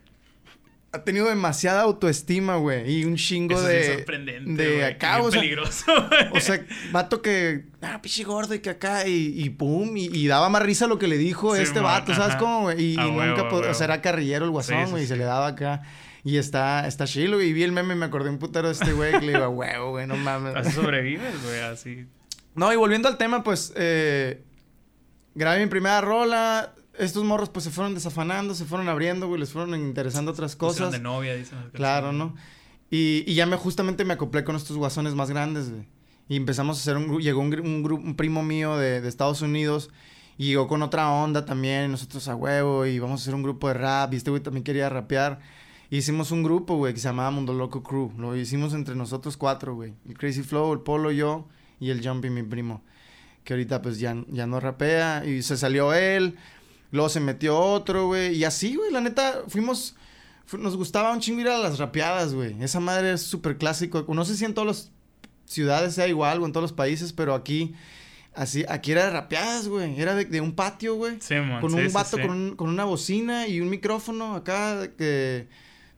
ha 0.93 1.03
tenido 1.03 1.27
demasiada 1.27 1.81
autoestima, 1.81 2.55
güey, 2.55 2.99
y 2.99 3.05
un 3.05 3.17
chingo 3.17 3.55
Eso 3.55 3.67
sí 3.67 3.73
de 3.73 3.81
es 3.81 3.93
sorprendente, 3.97 4.63
de 4.63 4.85
acá, 4.85 5.21
o 5.21 5.29
sea, 5.29 5.41
peligroso, 5.41 5.91
o 6.31 6.39
sea, 6.39 6.65
vato 6.91 7.21
que, 7.21 7.65
ah, 7.81 8.01
pinche 8.01 8.23
gordo 8.23 8.55
y 8.55 8.59
que 8.59 8.69
acá, 8.69 9.05
y, 9.07 9.33
y 9.35 9.49
pum, 9.49 9.97
y, 9.97 10.05
y 10.05 10.27
daba 10.27 10.47
más 10.49 10.61
risa 10.61 10.87
lo 10.87 10.97
que 10.97 11.07
le 11.07 11.17
dijo 11.17 11.55
Sí, 11.55 11.61
este 11.61 11.81
mon, 11.81 11.91
vato, 11.91 12.15
¿sabes 12.15 12.37
cómo, 12.37 12.61
güey? 12.61 12.81
Y, 12.81 12.93
y 12.95 12.97
A 12.97 13.05
nunca, 13.05 13.43
o 13.43 13.73
sea, 13.73 13.85
era 13.85 14.01
carrillero 14.01 14.45
el 14.45 14.51
guasón, 14.51 14.89
güey, 14.91 15.03
sí, 15.03 15.05
y 15.05 15.07
se 15.07 15.17
le 15.17 15.25
daba 15.25 15.47
acá. 15.47 15.83
Y 16.27 16.35
está, 16.35 16.85
está 16.85 17.05
chilo, 17.05 17.41
y 17.41 17.53
vi 17.53 17.63
el 17.63 17.71
meme 17.71 17.93
y 17.93 17.97
me 17.97 18.05
acordé 18.05 18.29
un 18.29 18.37
putero 18.37 18.67
de 18.67 18.73
este 18.73 18.91
güey 18.91 19.17
que 19.17 19.25
le 19.25 19.31
digo, 19.31 19.47
huevo, 19.47 19.91
güey, 19.91 20.07
no 20.07 20.17
mames. 20.17 20.57
Así 20.57 20.71
sobrevives, 20.73 21.41
güey, 21.41 21.61
así. 21.61 22.05
No, 22.53 22.73
y 22.73 22.75
volviendo 22.75 23.07
al 23.07 23.17
tema, 23.17 23.45
pues, 23.45 23.71
eh, 23.77 24.43
grabé 25.35 25.61
mi 25.61 25.67
primera 25.67 26.01
rola. 26.01 26.73
Estos 26.99 27.23
morros, 27.23 27.47
pues, 27.47 27.63
se 27.63 27.71
fueron 27.71 27.93
desafanando, 27.93 28.55
se 28.55 28.65
fueron 28.65 28.89
abriendo, 28.89 29.29
güey, 29.29 29.39
les 29.39 29.53
fueron 29.53 29.73
interesando 29.75 30.31
otras 30.31 30.57
cosas. 30.57 30.91
de 30.91 30.99
novia, 30.99 31.33
dicen. 31.33 31.59
Claro. 31.71 32.11
¿no? 32.11 32.35
Y, 32.91 33.23
y 33.25 33.33
ya 33.33 33.45
me 33.45 33.55
justamente 33.55 34.03
me 34.03 34.15
acoplé 34.15 34.43
con 34.43 34.57
estos 34.57 34.75
guasones 34.75 35.15
más 35.15 35.29
grandes, 35.29 35.69
güey. 35.69 35.87
Y 36.27 36.35
empezamos 36.35 36.77
a 36.77 36.81
hacer 36.81 36.97
un 36.97 37.21
llegó 37.21 37.39
un 37.39 38.15
primo 38.17 38.43
mío 38.43 38.75
de, 38.75 38.99
de 38.99 39.07
Estados 39.07 39.41
Unidos 39.41 39.91
y 40.37 40.47
llegó 40.47 40.67
con 40.67 40.81
otra 40.81 41.09
onda 41.09 41.45
también, 41.45 41.85
y 41.85 41.87
nosotros 41.87 42.27
a 42.27 42.35
huevo, 42.35 42.85
y 42.85 42.99
vamos 42.99 43.21
a 43.21 43.23
hacer 43.23 43.33
un 43.33 43.43
grupo 43.43 43.69
de 43.69 43.75
rap, 43.75 44.13
y 44.13 44.17
este 44.17 44.29
güey 44.29 44.43
también 44.43 44.65
quería 44.65 44.89
rapear. 44.89 45.39
Hicimos 45.89 46.31
un 46.31 46.43
grupo, 46.43 46.75
güey, 46.75 46.93
que 46.93 46.99
se 46.99 47.07
llamaba 47.07 47.31
Mundo 47.31 47.53
Loco 47.53 47.81
Crew. 47.81 48.11
Lo 48.17 48.35
hicimos 48.35 48.73
entre 48.73 48.95
nosotros 48.95 49.37
cuatro, 49.37 49.75
güey. 49.75 49.93
El 50.07 50.17
Crazy 50.17 50.43
Flow, 50.43 50.73
el 50.73 50.79
Polo, 50.79 51.11
yo 51.11 51.47
y 51.79 51.91
el 51.91 52.05
Jumpy, 52.05 52.29
mi 52.29 52.43
primo. 52.43 52.83
Que 53.45 53.53
ahorita 53.53 53.81
pues 53.81 53.97
ya, 53.99 54.15
ya 54.27 54.45
no 54.47 54.59
rapea. 54.59 55.23
Y 55.25 55.41
se 55.43 55.55
salió 55.55 55.93
él. 55.93 56.35
Luego 56.91 57.07
se 57.07 57.21
metió 57.21 57.57
otro, 57.57 58.07
güey. 58.07 58.35
Y 58.35 58.43
así, 58.43 58.75
güey, 58.75 58.91
la 58.91 58.99
neta, 58.99 59.43
fuimos... 59.47 59.95
fu- 60.45 60.57
nos 60.57 60.75
gustaba 60.75 61.13
un 61.13 61.21
chingo 61.21 61.39
ir 61.41 61.47
a 61.47 61.57
las 61.57 61.77
rapeadas, 61.79 62.33
güey. 62.33 62.61
Esa 62.61 62.81
madre 62.81 63.13
es 63.13 63.21
súper 63.21 63.57
clásico. 63.57 64.05
No 64.13 64.25
sé 64.25 64.35
si 64.35 64.43
en 64.43 64.53
todas 64.53 64.67
las 64.67 64.91
ciudades 65.45 65.93
sea 65.95 66.07
igual 66.09 66.41
o 66.41 66.45
en 66.45 66.51
todos 66.51 66.63
los 66.63 66.73
países, 66.73 67.13
pero 67.13 67.33
aquí... 67.33 67.73
Así, 68.35 68.63
aquí 68.69 68.91
era 68.91 69.05
de 69.05 69.11
rapeadas, 69.11 69.67
güey. 69.67 69.99
Era 69.99 70.13
de, 70.13 70.25
de 70.25 70.41
un 70.41 70.51
patio, 70.53 70.95
güey. 70.95 71.17
Sí, 71.21 71.33
mon, 71.35 71.59
Con 71.61 71.71
sí, 71.71 71.77
un 71.77 71.87
sí, 71.87 71.93
vato 71.93 72.17
sí. 72.17 72.21
Con, 72.23 72.31
un- 72.31 72.55
con 72.55 72.69
una 72.69 72.83
bocina 72.83 73.47
y 73.47 73.61
un 73.61 73.69
micrófono 73.69 74.35
acá 74.35 74.89
que... 74.97 75.47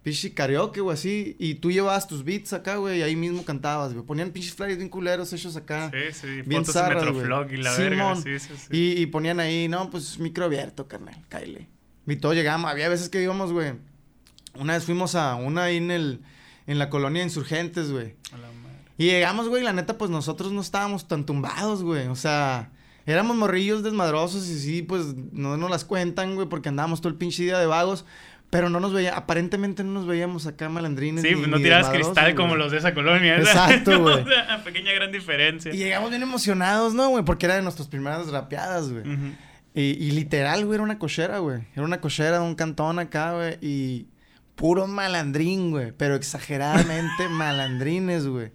Pinche 0.02 0.34
karaoke, 0.34 0.80
güey, 0.80 0.94
así. 0.94 1.36
Y 1.40 1.56
tú 1.56 1.72
llevabas 1.72 2.08
tus 2.08 2.24
beats 2.24 2.54
acá, 2.54 2.78
güey, 2.78 3.00
y 3.00 3.02
ahí 3.02 3.16
mismo 3.16 3.44
cantabas, 3.44 3.94
güey. 3.94 4.06
Ponían 4.06 4.32
pinches 4.32 4.54
flyers 4.54 4.78
bien 4.78 4.90
culeros 4.90 5.34
hechos 5.34 5.56
acá. 5.56 5.92
Sí, 5.92 6.14
sí, 6.14 6.42
Bien 6.46 6.66
fotos 6.66 6.76
zarras, 6.82 7.04
y 7.52 7.58
la 7.58 7.78
verga. 7.78 8.16
Sí, 8.16 8.40
sí, 8.40 8.54
sí. 8.58 8.68
Y, 8.72 9.02
y 9.02 9.06
ponían 9.08 9.40
ahí, 9.40 9.68
no, 9.68 9.90
pues 9.90 10.18
micro 10.20 10.46
abierto, 10.46 10.88
carnal, 10.88 11.22
cáile. 11.28 11.68
Y 12.08 12.16
todos 12.16 12.36
llegamos, 12.36 12.72
había 12.72 12.90
veces 12.90 13.10
que 13.10 13.22
íbamos, 13.22 13.52
güey. 13.52 13.74
Una 14.56 14.74
vez 14.74 14.84
fuimos 14.84 15.16
a 15.16 15.36
una 15.36 15.64
ahí 15.64 15.78
en 15.78 15.92
el, 15.92 16.22
en 16.66 16.80
la 16.80 16.90
colonia 16.90 17.22
de 17.22 17.28
Insurgentes, 17.28 17.92
güey. 17.92 18.16
A 18.32 18.38
la 18.38 18.48
madre. 18.48 18.80
Y 18.98 19.06
llegamos, 19.06 19.48
güey, 19.48 19.64
la 19.64 19.74
neta, 19.74 19.98
pues 19.98 20.10
nosotros 20.10 20.52
no 20.52 20.62
estábamos 20.62 21.08
tan 21.08 21.26
tumbados, 21.26 21.84
güey. 21.84 22.08
O 22.08 22.16
sea, 22.16 22.72
éramos 23.06 23.38
morrillos 23.38 23.84
desmadrosos 23.84 24.48
y 24.48 24.60
sí, 24.60 24.82
pues 24.82 25.16
no 25.32 25.56
nos 25.58 25.70
las 25.70 25.86
cuentan, 25.86 26.36
güey, 26.36 26.48
porque 26.48 26.70
andábamos 26.70 27.02
todo 27.02 27.12
el 27.12 27.18
pinche 27.18 27.44
día 27.44 27.60
de 27.60 27.66
vagos. 27.66 28.06
Pero 28.50 28.70
no 28.72 28.80
nos 28.80 28.94
veía, 28.94 29.16
aparentemente 29.16 29.84
no 29.84 29.92
nos 29.92 30.08
veíamos 30.08 30.48
acá 30.48 30.70
malandrines. 30.70 31.22
Sí, 31.24 31.36
ni- 31.36 31.42
no 31.46 31.58
ni 31.58 31.64
tirabas 31.64 31.90
cristal 31.90 32.34
como 32.34 32.56
los 32.56 32.72
de 32.72 32.80
esa 32.80 32.96
colonia. 32.96 33.38
Exacto, 33.38 34.00
güey. 34.02 34.22
O 34.24 34.28
sea, 34.28 34.64
pequeña 34.64 34.92
gran 34.94 35.12
diferencia. 35.12 35.72
Y 35.74 35.78
llegamos 35.78 36.10
bien 36.10 36.24
emocionados, 36.24 36.96
¿no, 36.96 37.10
güey? 37.10 37.24
Porque 37.24 37.46
era 37.46 37.56
de 37.56 37.62
nuestras 37.62 37.88
primeras 37.88 38.28
rapeadas, 38.32 38.92
güey. 38.92 39.04
Y, 39.76 39.82
y 40.04 40.12
literal, 40.12 40.66
güey, 40.66 40.76
era 40.76 40.84
una 40.84 40.98
cochera, 40.98 41.38
güey. 41.38 41.60
Era 41.76 41.84
una 41.84 42.02
cochera 42.02 42.40
de 42.40 42.44
un 42.44 42.56
cantón 42.56 42.98
acá, 42.98 43.34
güey. 43.34 43.58
Y 43.62 44.08
puro 44.56 44.88
malandrín, 44.88 45.70
güey. 45.70 45.92
Pero 45.96 46.16
exageradamente 46.16 47.30
malandrines, 47.30 48.26
güey. 48.26 48.52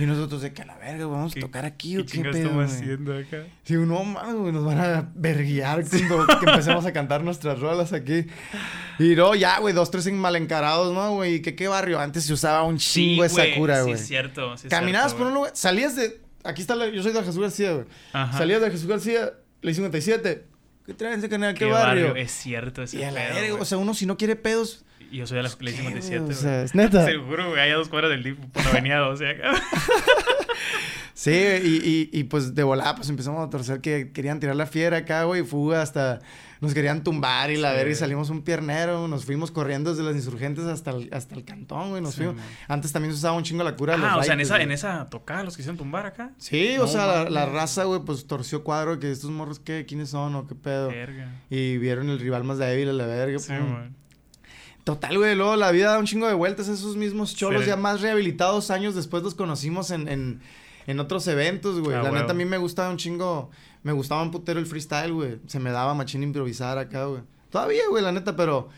Y 0.00 0.06
nosotros 0.06 0.40
de 0.42 0.52
que 0.52 0.62
a 0.62 0.64
la 0.64 0.78
verga, 0.78 1.06
vamos 1.06 1.32
a 1.32 1.34
¿Qué- 1.34 1.40
tocar 1.40 1.64
aquí 1.66 1.92
¿Qué 1.92 1.98
o 1.98 2.04
qué 2.06 2.12
chingados 2.12 2.36
pedo, 2.36 2.46
estamos 2.48 2.72
haciendo 2.72 3.16
acá? 3.18 3.44
Sí, 3.64 3.74
no 3.74 4.02
mames, 4.02 4.34
güey, 4.34 4.52
nos 4.52 4.64
van 4.64 4.80
a 4.80 5.10
verguiar 5.14 5.84
cuando 6.08 6.26
que 6.40 6.46
empecemos 6.50 6.86
a 6.86 6.92
cantar 6.92 7.22
nuestras 7.22 7.58
rolas 7.60 7.92
aquí. 7.92 8.26
Y 8.98 9.14
no, 9.14 9.34
ya, 9.34 9.58
güey, 9.60 9.74
dos, 9.74 9.90
tres 9.90 10.10
mal 10.12 10.36
encarados, 10.36 10.92
¿no, 10.94 11.12
güey? 11.14 11.34
¿Y 11.36 11.42
qué, 11.42 11.54
qué 11.54 11.68
barrio? 11.68 12.00
Antes 12.00 12.24
se 12.24 12.32
usaba 12.32 12.62
un 12.62 12.78
chingo 12.78 13.22
de 13.22 13.28
Sakura, 13.28 13.76
Sí, 13.76 13.82
güey. 13.82 13.94
es 13.94 14.06
cierto. 14.06 14.56
sí 14.56 14.66
es 14.66 14.70
Caminabas 14.70 15.12
cierto, 15.12 15.18
por 15.18 15.26
un 15.26 15.32
güey. 15.32 15.40
lugar, 15.42 15.56
salías 15.56 15.96
de... 15.96 16.20
Aquí 16.44 16.62
está 16.62 16.74
la... 16.74 16.88
Yo 16.88 17.02
soy 17.02 17.12
de 17.12 17.20
Jesús 17.22 17.38
García, 17.38 17.72
güey. 17.72 17.84
Ajá. 18.14 18.38
Salías 18.38 18.62
de 18.62 18.70
Jesús 18.70 18.86
García, 18.86 19.32
ley 19.60 19.74
57. 19.74 20.44
¿Qué 20.86 20.94
traen 20.94 21.18
ese 21.18 21.28
canal? 21.28 21.52
¿Qué, 21.54 21.66
¿Qué 21.66 21.70
barrio? 21.70 22.06
barrio? 22.08 22.22
Es 22.22 22.30
cierto, 22.32 22.82
ese 22.82 22.98
Y 22.98 23.02
a 23.04 23.10
la 23.10 23.20
pedo, 23.20 23.34
verga, 23.34 23.50
güey. 23.50 23.62
o 23.62 23.64
sea, 23.66 23.76
uno 23.78 23.92
si 23.94 24.06
no 24.06 24.16
quiere 24.16 24.36
pedos... 24.36 24.84
Y 25.10 25.16
yo 25.18 25.26
soy 25.26 25.38
de 25.38 25.42
la 25.42 25.48
ley 25.60 25.74
¿qué, 25.74 25.80
57, 25.80 26.08
güey? 26.08 26.20
güey. 26.20 26.32
O 26.36 26.40
sea, 26.40 26.62
es 26.62 26.74
neta. 26.74 27.04
Seguro, 27.04 27.48
güey, 27.50 27.60
hay 27.60 27.70
a 27.70 27.74
dos 27.76 27.88
cuadras 27.88 28.10
del 28.10 28.22
DIF 28.22 28.38
por 28.52 28.66
avenida 28.66 28.98
12 28.98 29.28
acá. 29.28 29.52
Sí, 31.14 31.32
y, 31.32 32.08
y, 32.14 32.18
y 32.18 32.24
pues 32.24 32.54
de 32.54 32.62
volada, 32.62 32.94
pues 32.96 33.10
empezamos 33.10 33.46
a 33.46 33.50
torcer 33.50 33.82
que 33.82 34.10
querían 34.10 34.40
tirar 34.40 34.56
la 34.56 34.64
fiera 34.66 34.98
acá, 34.98 35.24
güey, 35.24 35.42
fuga 35.42 35.82
hasta... 35.82 36.20
Nos 36.62 36.72
querían 36.74 37.02
tumbar 37.04 37.50
y 37.50 37.56
la 37.56 37.70
Sí. 37.72 37.76
verga 37.76 37.92
y 37.92 37.94
salimos 37.94 38.30
un 38.30 38.42
piernero, 38.42 39.06
nos 39.08 39.24
fuimos 39.26 39.50
corriendo 39.50 39.90
desde 39.90 40.02
las 40.02 40.14
insurgentes 40.14 40.64
hasta 40.64 40.90
el, 40.92 41.08
hasta 41.12 41.34
el 41.34 41.44
cantón, 41.44 41.90
güey, 41.90 42.00
nos 42.02 42.12
Sí, 42.14 42.18
fuimos. 42.18 42.36
man. 42.36 42.44
Antes 42.68 42.92
también 42.92 43.12
se 43.12 43.18
usaba 43.18 43.36
un 43.36 43.42
chingo 43.42 43.64
la 43.64 43.76
cura 43.76 43.94
de 43.94 43.98
los 43.98 44.08
Ah, 44.08 44.16
o 44.18 44.22
sea, 44.22 44.32
en 44.34 44.40
esa, 44.40 44.54
güey. 44.54 44.64
en 44.64 44.72
esa 44.72 45.08
tocada 45.10 45.42
los 45.42 45.56
quisieron 45.56 45.76
tumbar 45.76 46.06
acá. 46.06 46.30
Sí, 46.38 46.76
o 46.78 46.86
sea, 46.86 47.06
la, 47.24 47.30
la 47.30 47.46
raza, 47.46 47.84
güey, 47.84 48.00
pues 48.00 48.26
torció 48.26 48.62
cuadro 48.64 48.98
que 48.98 49.10
estos 49.10 49.30
morros, 49.30 49.58
¿qué? 49.58 49.84
¿Quiénes 49.86 50.08
son 50.10 50.34
o 50.36 50.46
qué 50.46 50.54
pedo? 50.54 50.88
Verga. 50.88 51.32
Y 51.50 51.76
vieron 51.78 52.08
el 52.10 52.18
rival 52.18 52.44
más 52.44 52.56
débil 52.58 52.88
a 52.90 52.92
la 52.94 53.06
verga, 53.06 53.38
Sí, 53.38 53.52
güey. 53.52 53.90
Total, 54.84 55.16
güey, 55.18 55.34
luego 55.36 55.56
la 55.56 55.70
vida 55.70 55.92
da 55.92 55.98
un 55.98 56.06
chingo 56.06 56.26
de 56.26 56.34
vueltas. 56.34 56.68
Esos 56.68 56.96
mismos 56.96 57.36
cholos 57.36 57.62
Sí. 57.62 57.68
ya 57.68 57.76
más 57.76 58.00
rehabilitados 58.00 58.70
años 58.70 58.94
después 58.94 59.22
los 59.22 59.34
conocimos 59.34 59.90
en, 59.90 60.08
en, 60.08 60.40
en 60.86 61.00
otros 61.00 61.26
eventos, 61.28 61.80
güey. 61.80 61.96
Ah, 61.96 62.02
la 62.02 62.10
neta 62.10 62.32
a 62.32 62.34
mí 62.34 62.44
me 62.44 62.56
gustaba 62.58 62.90
un 62.90 62.96
chingo, 62.96 63.50
me 63.82 63.92
gustaba 63.92 64.22
un 64.22 64.30
putero 64.30 64.58
el 64.58 64.66
freestyle, 64.66 65.12
güey. 65.12 65.38
Se 65.46 65.60
me 65.60 65.70
daba 65.70 65.94
machín 65.94 66.22
improvisar 66.22 66.78
acá, 66.78 67.04
güey. 67.04 67.22
Todavía, 67.50 67.82
güey, 67.90 68.02
la 68.02 68.12
neta, 68.12 68.36
pero 68.36 68.68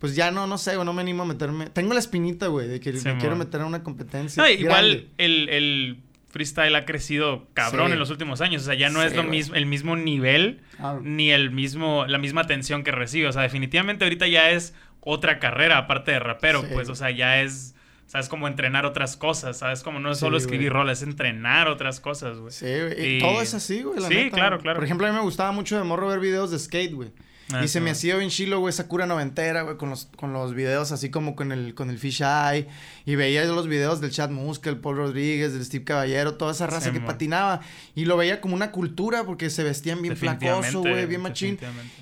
pues 0.00 0.14
ya 0.16 0.30
no, 0.30 0.46
no 0.46 0.58
sé, 0.58 0.74
güey, 0.74 0.84
no 0.84 0.92
me 0.92 1.02
animo 1.02 1.22
a 1.22 1.26
meterme. 1.26 1.66
Tengo 1.70 1.94
la 1.94 2.00
espinita, 2.00 2.48
güey, 2.48 2.68
de 2.68 2.80
que 2.80 2.92
Sí, 2.96 3.06
me 3.08 3.16
quiero 3.18 3.36
meter 3.36 3.60
a 3.60 3.66
una 3.66 3.82
competencia. 3.82 4.42
No, 4.42 4.48
igual 4.50 5.08
el, 5.18 5.48
el 5.48 6.00
freestyle 6.30 6.74
ha 6.74 6.84
crecido 6.84 7.46
cabrón 7.54 7.86
Sí. 7.86 7.92
en 7.92 7.98
los 8.00 8.10
últimos 8.10 8.40
años. 8.40 8.62
O 8.62 8.64
sea, 8.66 8.74
ya 8.74 8.90
no 8.90 9.02
es 9.02 9.14
lo 9.14 9.22
mismo, 9.22 9.54
el 9.54 9.66
mismo 9.66 9.94
nivel 9.96 10.60
Ah, 10.80 10.98
ni 11.00 11.30
el 11.30 11.52
mismo, 11.52 12.04
la 12.06 12.18
misma 12.18 12.40
atención 12.42 12.82
que 12.82 12.90
recibe. 12.90 13.28
O 13.28 13.32
sea, 13.32 13.42
definitivamente 13.42 14.04
ahorita 14.04 14.26
ya 14.26 14.50
es 14.50 14.74
otra 15.04 15.38
carrera 15.38 15.78
aparte 15.78 16.12
de 16.12 16.18
rapero. 16.18 16.62
Sí. 16.62 16.68
Pues, 16.72 16.88
o 16.88 16.94
sea, 16.94 17.10
ya 17.10 17.40
es, 17.42 17.74
sabes, 18.06 18.28
como 18.28 18.48
entrenar 18.48 18.86
otras 18.86 19.16
cosas. 19.16 19.58
Sabes, 19.58 19.82
como 19.82 20.00
no 20.00 20.10
es 20.12 20.18
solo 20.18 20.36
escribir 20.36 20.72
roles, 20.72 20.98
es 20.98 21.08
entrenar 21.08 21.68
otras 21.68 22.00
cosas, 22.00 22.38
güey. 22.38 22.52
Sí, 22.52 22.66
güey. 22.66 23.16
Y 23.16 23.20
todo 23.20 23.40
es 23.40 23.54
así, 23.54 23.82
güey, 23.82 24.00
la 24.00 24.08
Sí, 24.08 24.14
neta, 24.14 24.36
claro, 24.36 24.58
claro. 24.58 24.76
Por 24.76 24.84
ejemplo, 24.84 25.06
a 25.06 25.10
mí 25.10 25.16
me 25.16 25.22
gustaba 25.22 25.52
mucho 25.52 25.76
de 25.76 25.84
morro 25.84 26.08
ver 26.08 26.20
videos 26.20 26.50
de 26.50 26.58
skate, 26.58 26.92
güey. 26.92 27.10
Ah, 27.52 27.62
y 27.62 27.68
se 27.68 27.78
me 27.78 27.90
hacía 27.90 28.16
bien 28.16 28.30
chilo, 28.30 28.58
güey, 28.58 28.70
esa 28.70 28.88
cura 28.88 29.04
noventera, 29.04 29.62
güey, 29.62 29.76
con 29.76 29.90
los, 29.90 30.08
con 30.16 30.32
los 30.32 30.54
videos 30.54 30.92
así 30.92 31.10
como 31.10 31.36
con 31.36 31.52
el, 31.52 31.74
con 31.74 31.90
el 31.90 31.98
Fish 31.98 32.22
Eye. 32.22 32.66
Y 33.04 33.16
veía 33.16 33.44
yo 33.44 33.54
los 33.54 33.68
videos 33.68 34.00
del 34.00 34.10
Chad 34.10 34.30
Muska, 34.30 34.70
el 34.70 34.78
Paul 34.78 34.96
Rodríguez, 34.96 35.52
del 35.52 35.62
Steve 35.62 35.84
Caballero, 35.84 36.34
toda 36.34 36.52
esa 36.52 36.66
raza 36.66 36.88
Sí, 36.88 36.92
que 36.92 37.00
patinaba. 37.00 37.60
Y 37.94 38.06
lo 38.06 38.16
veía 38.16 38.40
como 38.40 38.54
una 38.54 38.72
cultura 38.72 39.24
porque 39.24 39.50
se 39.50 39.62
vestían 39.62 40.00
bien 40.00 40.16
flacoso, 40.16 40.80
güey, 40.80 41.04
bien 41.04 41.20
machín. 41.20 41.58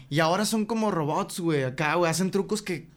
Y 0.09 0.21
ahora 0.21 0.45
son 0.45 0.65
como 0.65 0.93
robots, 0.93 1.41
güey, 1.41 1.65
acá, 1.65 1.97
güey, 1.97 2.11
hacen 2.11 2.31
trucos 2.31 2.63
que... 2.63 2.92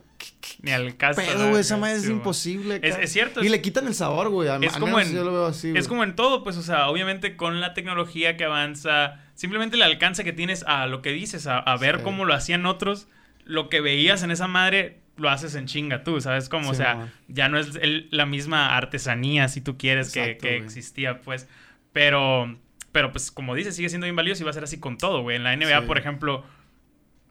Ni 0.61 0.71
al 0.71 0.95
caso. 0.97 1.21
Pedo, 1.21 1.37
¿no? 1.45 1.49
güey, 1.49 1.61
esa 1.61 1.77
madre 1.77 1.95
es 1.97 2.03
Sí, 2.03 2.11
imposible. 2.11 2.79
Es- 2.81 2.97
es 2.97 3.11
cierto, 3.11 3.41
Y 3.43 3.45
es- 3.47 3.51
le 3.51 3.61
quitan 3.61 3.87
el 3.87 3.93
sabor, 3.93 4.29
güey. 4.29 4.49
al- 4.49 4.63
es 4.63 4.73
al 4.73 4.79
como 4.79 4.97
menos 4.97 5.09
en- 5.11 5.15
yo 5.17 5.23
lo 5.23 5.31
veo 5.33 5.45
así. 5.47 5.73
Es 5.75 5.87
como 5.87 6.03
en 6.03 6.15
todo, 6.15 6.43
pues, 6.43 6.57
o 6.57 6.61
sea, 6.63 6.87
obviamente 6.89 7.35
con 7.35 7.59
la 7.61 7.73
tecnología 7.73 8.37
que 8.37 8.43
avanza, 8.45 9.19
simplemente 9.35 9.75
el 9.75 9.81
alcance 9.83 10.23
que 10.23 10.33
tienes 10.33 10.63
a 10.67 10.87
lo 10.87 11.01
que 11.01 11.11
dices, 11.11 11.47
a, 11.47 11.57
a 11.59 11.77
ver 11.77 11.97
Sí. 11.97 12.03
cómo 12.03 12.25
lo 12.25 12.33
hacían 12.33 12.65
otros, 12.65 13.07
lo 13.43 13.69
que 13.69 13.81
veías 13.81 14.23
en 14.23 14.31
esa 14.31 14.47
madre, 14.47 14.99
lo 15.17 15.29
haces 15.29 15.55
en 15.55 15.65
chinga 15.67 16.03
tú, 16.03 16.19
¿sabes? 16.21 16.49
Como, 16.49 16.71
o 16.71 16.73
sea, 16.73 16.95
mamá. 16.95 17.13
ya 17.27 17.47
no 17.49 17.57
es 17.59 17.75
el- 17.81 18.07
la 18.11 18.25
misma 18.25 18.75
artesanía, 18.75 19.47
si 19.47 19.61
tú 19.61 19.77
quieres, 19.77 20.11
que, 20.11 20.23
Exacto, 20.23 20.41
que 20.43 20.53
güey. 20.55 20.65
existía, 20.65 21.21
pues, 21.21 21.47
pero, 21.93 22.57
pero, 22.91 23.11
pues, 23.11 23.31
como 23.31 23.55
dices, 23.55 23.75
sigue 23.75 23.89
siendo 23.89 24.05
bien 24.05 24.15
valioso 24.15 24.43
y 24.43 24.45
va 24.45 24.51
a 24.51 24.53
ser 24.53 24.63
así 24.63 24.79
con 24.79 24.97
todo, 24.97 25.21
güey. 25.21 25.35
En 25.37 25.43
la 25.43 25.53
NBA, 25.53 25.85
por 25.85 25.97
ejemplo... 25.97 26.43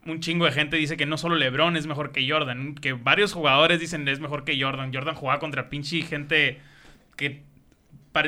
Un 0.06 0.20
chingo 0.20 0.44
de 0.44 0.52
gente 0.52 0.76
dice 0.76 0.96
que 0.96 1.06
no 1.06 1.16
solo 1.16 1.36
LeBron 1.36 1.76
es 1.76 1.86
mejor 1.86 2.12
que 2.12 2.28
Jordan, 2.28 2.74
que 2.74 2.92
varios 2.92 3.32
jugadores 3.32 3.80
dicen 3.80 4.06
es 4.08 4.20
mejor 4.20 4.44
que 4.44 4.60
Jordan. 4.60 4.92
Jordan 4.92 5.14
jugaba 5.14 5.40
contra 5.40 5.68
pinche 5.70 6.02
gente 6.02 6.60
que 7.16 7.42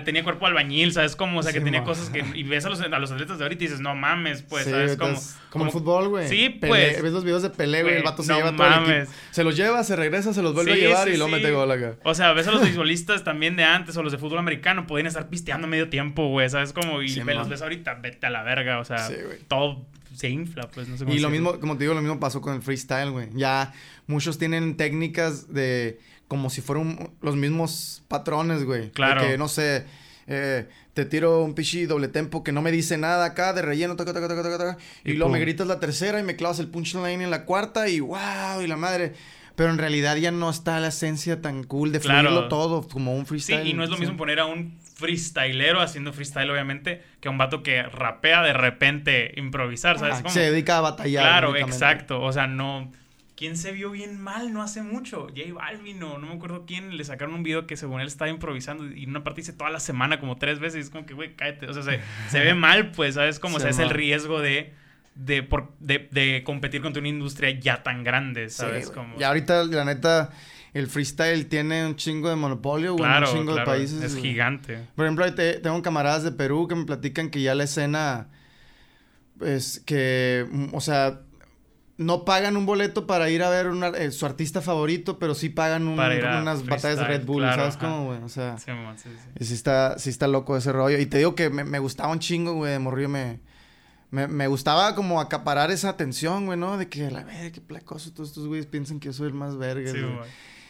tenía 0.04 0.24
cuerpo 0.24 0.46
albañil, 0.46 0.92
¿sabes? 0.92 1.14
Como, 1.14 1.38
o 1.38 1.42
sea, 1.44 1.52
que 1.52 1.60
Sí, 1.60 1.64
tenía 1.64 1.84
cosas 1.84 2.10
que... 2.10 2.24
Y 2.34 2.42
ves 2.42 2.64
a 2.64 2.70
los, 2.70 2.80
a 2.80 2.88
los 2.98 3.12
atletas 3.12 3.38
de 3.38 3.44
ahorita 3.44 3.62
y 3.62 3.66
dices, 3.68 3.80
no 3.80 3.94
mames, 3.94 4.42
pues, 4.42 4.64
Sí, 4.64 4.70
¿sabes? 4.70 4.96
Como, 4.96 5.10
entonces, 5.10 5.38
como, 5.48 5.64
el 5.66 5.70
fútbol, 5.70 6.08
güey. 6.08 6.28
Sí, 6.28 6.48
Pelé, 6.48 6.68
pues. 6.68 7.02
Ves 7.02 7.12
los 7.12 7.22
videos 7.22 7.42
de 7.42 7.50
Pelé, 7.50 7.82
güey. 7.84 7.96
El 7.98 8.02
vato 8.02 8.24
se 8.24 8.32
no 8.32 8.38
lleva 8.38 8.56
todo 8.56 8.66
el 8.66 8.90
equipo. 8.90 9.12
Se 9.30 9.44
los 9.44 9.56
lleva, 9.56 9.84
se 9.84 9.94
regresa, 9.94 10.32
se 10.34 10.42
los 10.42 10.54
vuelve 10.54 10.72
Sí, 10.74 10.78
a 10.80 10.88
llevar 10.88 11.08
y 11.08 11.16
luego 11.16 11.28
mete 11.28 11.52
gol 11.52 11.70
acá. 11.70 11.94
O 12.02 12.14
sea, 12.14 12.32
ves 12.32 12.48
a 12.48 12.50
los 12.50 12.62
beisbolistas 12.62 13.22
también 13.22 13.54
de 13.54 13.62
antes 13.62 13.96
o 13.96 14.02
los 14.02 14.10
de 14.10 14.18
fútbol 14.18 14.38
americano, 14.40 14.88
podían 14.88 15.06
estar 15.06 15.28
pisteando 15.28 15.68
medio 15.68 15.88
tiempo, 15.88 16.26
güey, 16.30 16.50
¿sabes? 16.50 16.72
Como, 16.72 17.00
y 17.02 17.20
ve- 17.20 17.34
los 17.34 17.48
ves 17.48 17.62
ahorita, 17.62 17.94
vete 17.94 18.26
a 18.26 18.30
la 18.30 18.42
verga, 18.42 18.80
o 18.80 18.84
sea, 18.84 19.08
todo 19.46 19.86
se 20.16 20.28
infla, 20.28 20.68
pues, 20.70 20.88
no 20.88 20.96
sé 20.96 21.04
cómo 21.04 21.14
Y 21.14 21.20
lo 21.20 21.28
decirlo. 21.28 21.50
mismo, 21.50 21.60
como 21.60 21.76
te 21.76 21.84
digo, 21.84 21.94
lo 21.94 22.00
mismo 22.02 22.18
pasó 22.18 22.40
con 22.40 22.54
el 22.54 22.62
freestyle, 22.62 23.10
güey. 23.10 23.28
Ya 23.34 23.72
muchos 24.06 24.38
tienen 24.38 24.76
técnicas 24.76 25.52
de 25.52 25.98
como 26.28 26.50
si 26.50 26.60
fueran 26.60 27.10
los 27.20 27.36
mismos 27.36 28.02
patrones, 28.08 28.64
güey. 28.64 28.90
Claro. 28.90 29.22
De 29.22 29.28
que, 29.28 29.38
no 29.38 29.48
sé, 29.48 29.84
eh, 30.26 30.66
te 30.94 31.04
tiro 31.04 31.44
un 31.44 31.54
pichi 31.54 31.86
doble 31.86 32.08
tempo 32.08 32.42
que 32.42 32.50
no 32.52 32.62
me 32.62 32.72
dice 32.72 32.98
nada 32.98 33.24
acá 33.26 33.52
de 33.52 33.62
relleno, 33.62 33.96
taca, 33.96 34.12
taca, 34.12 34.26
taca, 34.28 34.78
y, 35.04 35.12
Y 35.12 35.14
luego 35.14 35.32
me 35.32 35.38
gritas 35.38 35.66
la 35.66 35.78
tercera 35.78 36.18
y 36.18 36.22
me 36.24 36.34
clavas 36.36 36.58
el 36.58 36.68
punchline 36.68 37.20
en 37.20 37.30
la 37.30 37.44
cuarta 37.44 37.88
y 37.88 38.00
wow, 38.00 38.60
y 38.62 38.66
la 38.66 38.76
madre. 38.76 39.12
Pero 39.56 39.70
en 39.70 39.78
realidad 39.78 40.16
ya 40.16 40.30
no 40.30 40.50
está 40.50 40.78
la 40.80 40.88
esencia 40.88 41.40
tan 41.42 41.64
cool 41.64 41.90
de 41.90 42.00
Claro. 42.00 42.28
fluirlo 42.28 42.48
todo 42.48 42.86
como 42.86 43.14
un 43.14 43.22
Sí, 43.24 43.28
freestyle. 43.30 43.66
y 43.66 43.72
no 43.74 43.82
es 43.82 43.88
lo 43.90 43.96
sí. 43.96 44.02
mismo 44.02 44.16
poner 44.16 44.38
a 44.40 44.44
un 44.46 44.78
freestylero 44.96 45.80
haciendo 45.80 46.12
freestyle, 46.12 46.50
obviamente, 46.50 47.02
que 47.20 47.28
a 47.28 47.30
un 47.30 47.38
vato 47.38 47.62
que 47.62 47.82
rapea 47.82 48.42
de 48.42 48.52
repente 48.52 49.32
improvisar, 49.36 49.98
¿sabes? 49.98 50.16
Ah, 50.18 50.22
cómo? 50.22 50.30
se 50.34 50.40
dedica 50.50 50.78
a 50.78 50.80
batallar. 50.82 51.22
Claro, 51.24 51.56
exacto. 51.56 52.20
O 52.22 52.32
sea, 52.32 52.46
no. 52.46 52.92
¿Quién 53.34 53.58
se 53.58 53.70
vio 53.72 53.90
bien 53.90 54.18
mal 54.18 54.54
no 54.54 54.62
hace 54.62 54.82
mucho? 54.82 55.26
J 55.36 55.52
Balvin 55.52 56.02
o 56.02 56.16
no 56.16 56.26
me 56.28 56.34
acuerdo 56.34 56.64
quién. 56.66 56.96
Le 56.96 57.04
sacaron 57.04 57.34
un 57.34 57.42
video 57.42 57.66
que 57.66 57.76
según 57.76 58.00
él 58.00 58.06
estaba 58.06 58.30
improvisando 58.30 58.86
y 58.90 59.04
en 59.04 59.10
una 59.10 59.24
parte 59.24 59.42
dice 59.42 59.52
toda 59.52 59.68
la 59.68 59.78
semana 59.80 60.18
como 60.20 60.36
tres 60.36 60.58
veces. 60.58 60.76
Y 60.78 60.80
es 60.80 60.90
como 60.90 61.04
que, 61.04 61.12
güey, 61.12 61.34
cállate. 61.36 61.66
O 61.68 61.74
sea, 61.74 61.82
se, 61.82 62.00
se 62.30 62.40
ve 62.40 62.54
mal, 62.66 62.92
pues, 62.92 63.14
¿sabes? 63.16 63.38
Como, 63.38 63.56
o 63.58 63.60
sea, 63.60 63.72
Sí, 63.74 63.82
es 63.82 63.88
el 63.88 63.94
riesgo 63.94 64.40
de, 64.40 64.72
de, 65.16 65.42
por- 65.42 65.72
de, 65.80 66.08
de 66.12 66.42
competir 66.44 66.82
contra 66.82 67.00
una 67.00 67.08
industria 67.08 67.50
ya 67.58 67.82
tan 67.82 68.04
grande, 68.04 68.48
Sí, 68.50 68.58
¿sabes? 68.58 68.86
güey. 68.90 68.94
como... 68.96 69.18
Y 69.18 69.22
ahorita, 69.22 69.64
la 69.64 69.84
neta, 69.84 70.30
el 70.74 70.86
freestyle 70.88 71.46
tiene 71.46 71.86
un 71.86 71.96
chingo 71.96 72.28
de 72.28 72.36
monopolio, 72.36 72.92
güey, 72.92 73.04
claro, 73.04 73.30
un 73.32 73.38
chingo 73.38 73.54
claro, 73.54 73.70
de 73.72 73.76
países. 73.78 74.02
Es 74.02 74.12
güey. 74.12 74.22
gigante. 74.30 74.78
Por 74.94 75.06
ejemplo, 75.06 75.34
te- 75.34 75.58
tengo 75.60 75.80
camaradas 75.82 76.22
de 76.22 76.32
Perú 76.32 76.68
que 76.68 76.74
me 76.74 76.84
platican 76.84 77.30
que 77.30 77.40
ya 77.42 77.54
la 77.54 77.64
escena, 77.64 78.28
pues, 79.38 79.80
que, 79.84 80.46
o 80.72 80.80
sea, 80.80 81.20
no 81.98 82.24
pagan 82.26 82.56
un 82.58 82.66
boleto 82.66 83.06
para 83.06 83.30
ir 83.30 83.42
a 83.42 83.48
ver 83.48 83.68
una- 83.68 83.88
eh, 83.88 84.10
su 84.10 84.26
artista 84.26 84.60
favorito, 84.60 85.18
pero 85.18 85.34
sí 85.34 85.48
pagan 85.48 85.88
un- 85.88 85.98
unas 85.98 86.66
batallas 86.66 86.98
de 86.98 87.04
Red 87.04 87.24
Bull, 87.24 87.42
claro, 87.42 87.62
¿sabes 87.62 87.76
ajá. 87.76 87.86
cómo, 87.86 88.04
güey? 88.06 88.22
O 88.22 88.28
sea, 88.28 88.58
Sí, 88.58 88.70
man, 88.70 88.98
sí, 88.98 89.08
sí. 89.10 89.28
y 89.40 89.44
sí 89.46 89.54
está, 89.54 89.98
sí 89.98 90.10
está 90.10 90.28
loco 90.28 90.56
ese 90.58 90.72
rollo. 90.72 90.98
Y 90.98 91.06
te 91.06 91.18
digo 91.18 91.34
que 91.34 91.48
me, 91.48 91.64
me 91.64 91.78
gustaba 91.78 92.10
un 92.12 92.18
chingo, 92.18 92.52
güey, 92.54 92.72
de 92.72 92.78
morrillo 92.78 93.08
me... 93.08 93.40
Me, 94.10 94.28
me 94.28 94.46
gustaba 94.46 94.94
como 94.94 95.20
acaparar 95.20 95.70
esa 95.70 95.88
atención, 95.88 96.46
güey, 96.46 96.58
¿no? 96.58 96.78
De 96.78 96.88
que, 96.88 97.10
la 97.10 97.24
verga, 97.24 97.50
qué 97.50 97.60
placoso, 97.60 98.12
todos 98.12 98.30
estos 98.30 98.46
güeyes 98.46 98.66
piensan 98.66 99.00
que 99.00 99.06
yo 99.06 99.12
soy 99.12 99.28
el 99.28 99.34
más 99.34 99.56
verga, 99.56 99.90
Sí, 99.90 100.00
güey. 100.00 100.28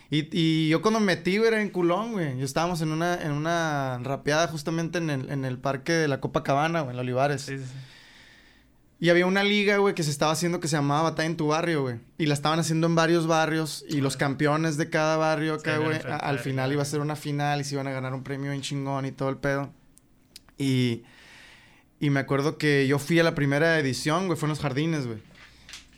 Y, 0.09 0.29
y 0.31 0.69
yo 0.69 0.83
cuando 0.83 1.01
me 1.01 1.07
metí, 1.07 1.37
güey, 1.37 1.49
era 1.49 1.61
en 1.61 1.69
culón, 1.69 2.13
güey. 2.13 2.39
Yo 2.39 2.45
estábamos 2.45 2.81
en 2.81 2.93
una, 2.93 3.21
en 3.21 3.33
una 3.33 3.99
rapeada 4.03 4.47
justamente 4.47 4.99
en 4.99 5.11
el, 5.11 5.31
en 5.31 5.45
el 5.45 5.59
parque 5.59 5.93
de 5.93 6.07
la 6.07 6.21
Copacabana, 6.21 6.83
güey, 6.83 6.95
en 6.95 7.01
Olivares. 7.01 7.43
Sí, 7.43 7.59
sí, 7.59 7.65
sí. 7.65 7.79
Y 8.99 9.11
había 9.11 9.27
una 9.27 9.45
liga, 9.45 9.77
güey, 9.77 9.95
que 9.95 10.03
se 10.03 10.11
estaba 10.11 10.33
haciendo 10.33 10.59
que 10.59 10.69
se 10.69 10.77
llamaba 10.77 11.11
Batalla 11.11 11.29
en 11.29 11.37
tu 11.37 11.49
barrio, 11.49 11.83
güey. 11.83 11.97
Y 12.17 12.27
la 12.27 12.35
estaban 12.35 12.59
haciendo 12.59 12.87
en 12.87 12.95
varios 12.95 13.27
barrios. 13.27 13.85
Y 13.89 14.01
los 14.01 14.17
campeones 14.17 14.79
de 14.79 14.89
cada 14.89 15.19
barrio 15.19 15.55
acá, 15.55 15.77
güey, 15.79 16.01
al 16.07 16.39
final 16.39 16.73
iba 16.73 16.81
a 16.81 16.87
ser 16.87 17.01
una 17.01 17.15
final 17.15 17.61
y 17.61 17.65
se 17.65 17.75
iban 17.75 17.89
a 17.89 17.91
ganar 17.91 18.15
un 18.15 18.23
premio 18.23 18.53
en 18.53 18.63
chingón 18.63 19.05
y 19.05 19.13
todo 19.13 19.29
el 19.29 19.37
pedo. 19.37 19.71
Y, 20.57 21.03
y 22.01 22.11
me 22.11 22.21
acuerdo 22.21 22.59
que 22.59 22.87
yo 22.87 22.99
fui 22.99 23.19
a 23.21 23.25
la 23.25 23.35
primera 23.35 23.79
edición, 23.79 24.27
güey, 24.27 24.39
fue 24.39 24.47
en 24.47 24.51
los 24.51 24.61
jardines, 24.61 25.07
güey. 25.07 25.19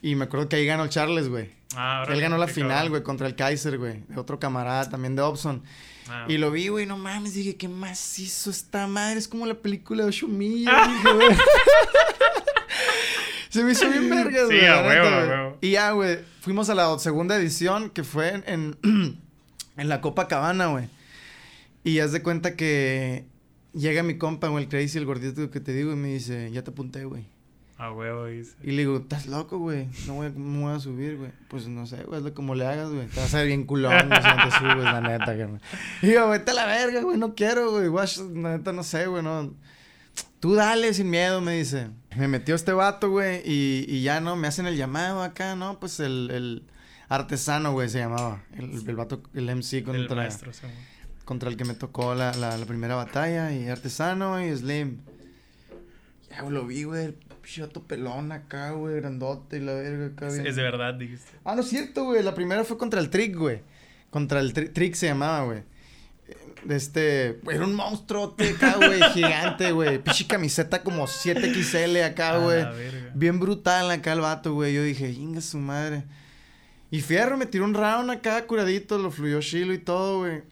Y 0.02 0.14
me 0.14 0.24
acuerdo 0.24 0.48
que 0.48 0.56
ahí 0.56 0.66
ganó 0.66 0.86
Charles, 0.88 1.28
güey. 1.28 1.50
Ah, 1.74 2.04
Él 2.08 2.20
ganó 2.20 2.38
la 2.38 2.46
final, 2.46 2.88
güey, 2.88 3.02
contra 3.02 3.26
el 3.26 3.34
Kaiser, 3.34 3.78
güey. 3.78 4.02
De 4.08 4.18
otro 4.18 4.38
camarada 4.38 4.88
también 4.88 5.16
de 5.16 5.22
Obson. 5.22 5.62
Ah. 6.08 6.24
Y 6.28 6.38
lo 6.38 6.50
vi, 6.50 6.68
güey, 6.68 6.86
no 6.86 6.96
mames, 6.96 7.34
dije, 7.34 7.56
¿qué 7.56 7.68
más 7.68 8.18
hizo 8.18 8.50
esta 8.50 8.86
madre? 8.86 9.18
Es 9.18 9.28
como 9.28 9.44
la 9.44 9.54
película 9.54 10.04
de 10.04 10.08
8 10.08 10.28
millas, 10.28 10.88
dije, 10.88 11.12
güey. 11.14 11.28
Se 13.50 13.64
me 13.64 13.72
hizo 13.72 13.88
bien 13.88 14.08
vergas, 14.10 14.42
Sí, 14.48 14.56
güey. 14.56 14.66
a 14.66 14.82
la 14.82 14.88
huevo, 14.88 15.08
a 15.08 15.18
huevo. 15.26 15.58
Y 15.62 15.70
ya, 15.72 15.90
güey, 15.92 16.18
fuimos 16.40 16.68
a 16.70 16.74
la 16.74 16.98
segunda 16.98 17.36
edición 17.36 17.90
que 17.90 18.04
fue 18.04 18.28
en, 18.28 18.44
en, 18.46 19.20
en 19.76 19.88
la 19.88 20.00
Copacabana, 20.00 20.66
güey. 20.66 20.88
Y 21.82 21.98
haz 22.00 22.12
de 22.12 22.22
cuenta 22.22 22.56
que 22.56 23.24
llega 23.78 24.02
mi 24.02 24.18
compa, 24.18 24.48
güey, 24.48 24.64
el 24.64 24.70
Crazy, 24.70 24.98
el 24.98 25.06
gordito 25.06 25.50
que 25.50 25.60
te 25.60 25.72
digo, 25.72 25.92
y 25.92 25.96
me 25.96 26.08
dice, 26.08 26.50
ya 26.50 26.62
te 26.62 26.70
apunté, 26.70 27.04
güey. 27.04 27.24
A 27.78 27.92
huevo, 27.92 28.26
dice. 28.26 28.56
Y 28.64 28.72
le 28.72 28.78
digo, 28.78 28.96
¿estás 28.96 29.26
loco, 29.28 29.58
güey? 29.58 29.86
No 30.08 30.14
voy 30.14 30.26
a, 30.26 30.32
¿cómo 30.32 30.46
me 30.46 30.62
voy 30.64 30.74
a 30.74 30.80
subir, 30.80 31.16
güey. 31.16 31.30
Pues 31.46 31.68
no 31.68 31.86
sé, 31.86 32.02
güey, 32.02 32.18
es 32.18 32.24
lo 32.24 32.34
como 32.34 32.56
le 32.56 32.66
hagas, 32.66 32.90
güey. 32.90 33.06
Te 33.06 33.20
vas 33.20 33.32
a 33.34 33.38
ver 33.38 33.46
bien 33.46 33.64
culón, 33.64 34.08
no 34.08 34.16
te 34.16 34.50
subes, 34.58 34.84
la 34.84 35.00
neta, 35.00 35.26
carnal. 35.26 35.60
Y 36.02 36.12
yo, 36.12 36.28
vete 36.28 36.50
a 36.50 36.54
la 36.54 36.66
verga, 36.66 37.02
güey, 37.02 37.16
no 37.18 37.36
quiero, 37.36 37.70
güey. 37.70 37.86
Guash, 37.86 38.18
la 38.18 38.56
neta, 38.56 38.72
no 38.72 38.82
sé, 38.82 39.06
güey, 39.06 39.22
no. 39.22 39.54
Tú 40.40 40.54
dale 40.54 40.92
sin 40.92 41.08
miedo, 41.08 41.40
me 41.40 41.56
dice. 41.56 41.90
Me 42.16 42.26
metió 42.26 42.56
este 42.56 42.72
vato, 42.72 43.10
güey, 43.10 43.42
y, 43.44 43.84
y 43.88 44.02
ya, 44.02 44.20
¿no? 44.20 44.34
Me 44.34 44.48
hacen 44.48 44.66
el 44.66 44.76
llamado 44.76 45.22
acá, 45.22 45.54
¿no? 45.54 45.78
Pues 45.78 46.00
el, 46.00 46.30
el 46.32 46.64
artesano, 47.08 47.72
güey, 47.72 47.88
se 47.88 47.98
llamaba. 47.98 48.42
El, 48.56 48.72
el 48.88 48.96
vato, 48.96 49.22
el 49.34 49.54
MC 49.54 49.74
El 49.74 49.84
contra, 49.84 50.16
maestro, 50.16 50.52
sí. 50.52 50.66
Contra 51.28 51.50
el 51.50 51.58
que 51.58 51.66
me 51.66 51.74
tocó 51.74 52.14
la, 52.14 52.32
la, 52.32 52.56
la 52.56 52.64
primera 52.64 52.94
batalla. 52.94 53.52
Y 53.52 53.68
artesano 53.68 54.42
y 54.42 54.56
Slim. 54.56 54.96
Ya, 56.30 56.40
güey, 56.40 56.54
lo 56.54 56.66
vi, 56.66 56.84
güey. 56.84 57.04
El 57.04 57.14
pelón 57.86 58.32
acá, 58.32 58.70
güey, 58.70 58.96
grandote 58.96 59.58
y 59.58 59.60
la 59.60 59.74
verga 59.74 60.06
acá. 60.06 60.28
Es, 60.28 60.38
es 60.38 60.56
de 60.56 60.62
verdad, 60.62 60.94
dijiste. 60.94 61.30
Ah, 61.44 61.54
no 61.54 61.60
es 61.60 61.68
cierto, 61.68 62.04
güey. 62.04 62.22
La 62.22 62.34
primera 62.34 62.64
fue 62.64 62.78
contra 62.78 62.98
el 63.00 63.10
Trick, 63.10 63.36
güey. 63.36 63.60
Contra 64.10 64.40
el 64.40 64.54
Tri- 64.54 64.72
Trick 64.72 64.94
se 64.94 65.06
llamaba, 65.06 65.44
güey. 65.44 65.58
Eh, 66.28 66.36
De 66.64 66.76
este... 66.76 67.40
güey, 67.42 67.56
Era 67.56 67.66
un 67.66 67.74
monstruote 67.74 68.48
acá, 68.50 68.76
güey. 68.76 69.02
gigante, 69.12 69.72
güey. 69.72 69.98
Pinche 69.98 70.26
camiseta 70.26 70.82
como 70.82 71.06
7XL 71.06 72.04
acá, 72.04 72.38
güey. 72.38 72.64
Bien 73.14 73.38
brutal 73.38 73.90
acá 73.90 74.12
el 74.14 74.20
vato, 74.20 74.54
güey. 74.54 74.72
Yo 74.74 74.82
dije, 74.82 75.10
inga 75.10 75.42
su 75.42 75.58
madre. 75.58 76.04
Y 76.90 77.00
Fierro 77.02 77.36
me 77.36 77.44
tiró 77.44 77.64
un 77.66 77.74
round 77.74 78.10
acá, 78.10 78.46
curadito. 78.46 78.96
Lo 78.98 79.10
fluyó 79.10 79.40
chilo 79.40 79.74
y 79.74 79.78
todo, 79.78 80.20
güey. 80.20 80.42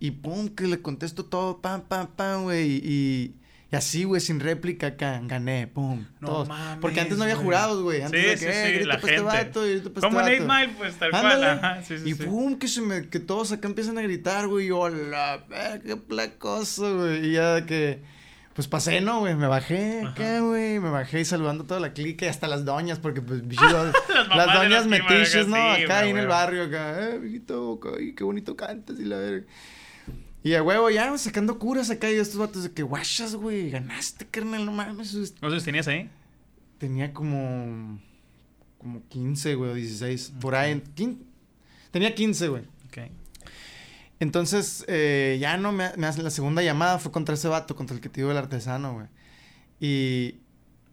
Y 0.00 0.10
pum, 0.12 0.48
que 0.48 0.66
le 0.66 0.80
contesto 0.82 1.24
todo. 1.26 1.60
Pam, 1.60 1.82
pam, 1.82 2.08
pam, 2.08 2.42
güey. 2.44 2.80
Y... 2.82 3.36
Y 3.72 3.76
así, 3.76 4.02
güey, 4.02 4.20
sin 4.20 4.40
réplica 4.40 4.88
acá, 4.88 5.20
gané, 5.22 5.68
pum. 5.68 6.04
No 6.18 6.26
todos. 6.28 6.48
mames, 6.48 6.78
Porque 6.80 6.98
antes 6.98 7.16
no 7.16 7.22
había 7.22 7.36
jurados, 7.36 7.80
güey. 7.84 8.02
Antes 8.02 8.20
Sí, 8.20 8.26
de 8.26 8.32
que, 8.32 8.38
sí, 8.38 8.46
eh, 8.46 8.64
sí, 8.66 8.72
grita 8.72 8.86
la 8.88 8.94
este 8.96 9.06
gente. 9.06 9.22
vato, 9.22 9.62
grita 9.62 9.90
pa' 9.90 10.00
Como 10.00 10.20
este 10.22 10.32
8 10.34 10.46
vato. 10.48 10.60
Mile, 10.60 10.74
pues 10.76 10.94
tal 10.96 11.14
Ándale. 11.14 11.36
cual. 11.36 11.58
Ajá, 11.64 11.82
sí, 11.84 11.98
sí, 11.98 12.10
y 12.10 12.14
pum, 12.14 12.58
que, 12.58 12.66
se 12.66 12.80
me, 12.80 13.08
que 13.08 13.20
todos 13.20 13.52
acá 13.52 13.68
empiezan 13.68 13.96
a 13.98 14.02
gritar, 14.02 14.48
güey. 14.48 14.64
Y 14.64 14.68
yo, 14.70 14.88
la 14.88 15.44
verga, 15.48 15.78
qué 15.86 15.96
placoso, 15.96 16.98
güey. 16.98 17.28
Y 17.28 17.32
ya 17.34 17.64
que, 17.64 18.02
pues 18.54 18.66
pasé, 18.66 19.00
¿no, 19.02 19.20
güey? 19.20 19.36
Me 19.36 19.46
bajé 19.46 20.02
acá, 20.04 20.40
güey. 20.40 20.80
Me 20.80 20.90
bajé 20.90 21.20
y 21.20 21.24
saludando 21.24 21.62
a 21.62 21.66
toda 21.68 21.78
la 21.78 21.92
clica 21.92 22.26
y 22.26 22.28
hasta 22.28 22.48
las 22.48 22.64
doñas, 22.64 22.98
porque 22.98 23.22
pues, 23.22 23.40
las, 24.34 24.52
doñas 24.52 24.88
metiches, 24.88 25.46
¿no? 25.46 25.54
sí, 25.76 25.84
acá 25.84 26.00
ahí 26.00 26.10
en 26.10 26.18
el 26.18 26.26
barrio, 26.26 26.64
acá, 26.64 27.08
eh, 27.08 27.20
mijito, 27.20 27.78
ay, 27.96 28.14
qué 28.16 28.24
bonito 28.24 28.56
cantas 28.56 28.98
y 28.98 29.04
la 29.04 29.16
verga. 29.16 29.46
Y 30.42 30.54
a 30.54 30.62
huevo, 30.62 30.88
ya, 30.90 31.16
sacando 31.18 31.58
curas 31.58 31.90
acá 31.90 32.10
y 32.10 32.14
estos 32.14 32.38
vatos 32.38 32.62
de 32.62 32.72
que 32.72 32.82
guachas, 32.82 33.34
güey, 33.34 33.70
ganaste, 33.70 34.26
carnal, 34.26 34.64
no 34.64 34.72
mames. 34.72 35.34
¿Cuántos 35.38 35.64
tenías 35.64 35.86
ahí? 35.88 36.10
Tenía 36.78 37.12
como. 37.12 38.00
Como 38.78 39.02
15, 39.08 39.54
güey, 39.56 39.70
o 39.70 39.74
16. 39.74 40.32
Por 40.40 40.54
ahí. 40.54 40.82
quin- 40.96 41.18
Tenía 41.90 42.14
15, 42.14 42.48
güey. 42.48 42.62
Ok. 42.86 42.98
Entonces, 44.18 44.84
eh, 44.88 45.38
ya 45.40 45.56
no 45.56 45.72
me, 45.72 45.90
me 45.96 46.06
hacen 46.06 46.24
la 46.24 46.30
segunda 46.30 46.62
llamada. 46.62 46.98
Fue 46.98 47.12
contra 47.12 47.34
ese 47.34 47.48
vato, 47.48 47.76
contra 47.76 47.94
el 47.94 48.00
que 48.02 48.08
te 48.08 48.20
digo 48.20 48.30
el 48.30 48.36
artesano, 48.38 48.94
güey. 48.94 49.06
Y. 49.80 50.36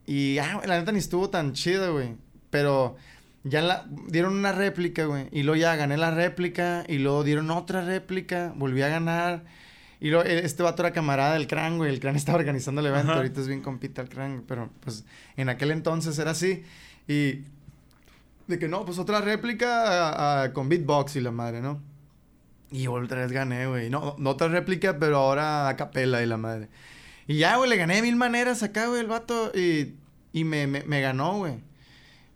Y 0.05 0.37
güey, 0.55 0.67
la 0.67 0.79
neta 0.79 0.91
ni 0.91 0.99
estuvo 0.99 1.29
tan 1.29 1.53
chida, 1.53 1.89
güey. 1.89 2.15
Pero. 2.49 2.95
Ya 3.49 3.61
la, 3.61 3.85
dieron 4.07 4.35
una 4.35 4.51
réplica, 4.51 5.05
güey. 5.05 5.27
Y 5.31 5.43
luego 5.43 5.55
ya 5.59 5.75
gané 5.75 5.97
la 5.97 6.11
réplica. 6.11 6.83
Y 6.87 6.97
luego 6.97 7.23
dieron 7.23 7.49
otra 7.51 7.81
réplica. 7.85 8.53
Volví 8.55 8.81
a 8.81 8.89
ganar. 8.89 9.43
Y 9.99 10.09
luego 10.09 10.25
eh, 10.27 10.41
este 10.43 10.63
vato 10.63 10.81
era 10.83 10.91
camarada 10.93 11.33
del 11.33 11.47
Cran, 11.47 11.77
güey. 11.77 11.89
El 11.91 11.99
Cran 11.99 12.15
estaba 12.17 12.37
organizando 12.37 12.81
el 12.81 12.87
evento. 12.87 13.09
Ajá. 13.11 13.17
Ahorita 13.17 13.41
es 13.41 13.47
bien 13.47 13.61
compita 13.61 14.01
el 14.01 14.09
Cran. 14.09 14.43
Pero 14.47 14.69
pues 14.81 15.05
en 15.35 15.49
aquel 15.49 15.71
entonces 15.71 16.17
era 16.19 16.31
así. 16.31 16.63
Y. 17.07 17.43
De 18.47 18.57
que 18.59 18.67
no, 18.69 18.85
pues 18.85 18.97
otra 18.97 19.19
réplica 19.19 19.83
a- 20.11 20.43
a- 20.43 20.53
con 20.53 20.69
beatbox 20.69 21.17
y 21.17 21.21
la 21.21 21.31
madre, 21.31 21.59
¿no? 21.61 21.81
Y 22.71 22.87
otra 22.87 23.19
vez 23.21 23.31
gané, 23.31 23.67
güey. 23.67 23.89
No, 23.89 24.15
no 24.17 24.29
otra 24.31 24.47
réplica, 24.47 24.97
pero 24.99 25.17
ahora 25.17 25.67
a 25.67 25.75
capela 25.75 26.21
y 26.21 26.25
la 26.25 26.37
madre. 26.37 26.69
Y 27.27 27.37
ya, 27.39 27.57
güey, 27.57 27.69
le 27.69 27.75
gané 27.77 27.95
de 27.95 28.01
mil 28.03 28.15
maneras 28.15 28.63
acá, 28.63 28.87
güey, 28.87 29.01
el 29.01 29.07
vato. 29.07 29.51
Y, 29.53 29.95
y 30.31 30.43
me, 30.45 30.65
me, 30.67 30.83
me 30.83 31.01
ganó, 31.01 31.37
güey. 31.39 31.55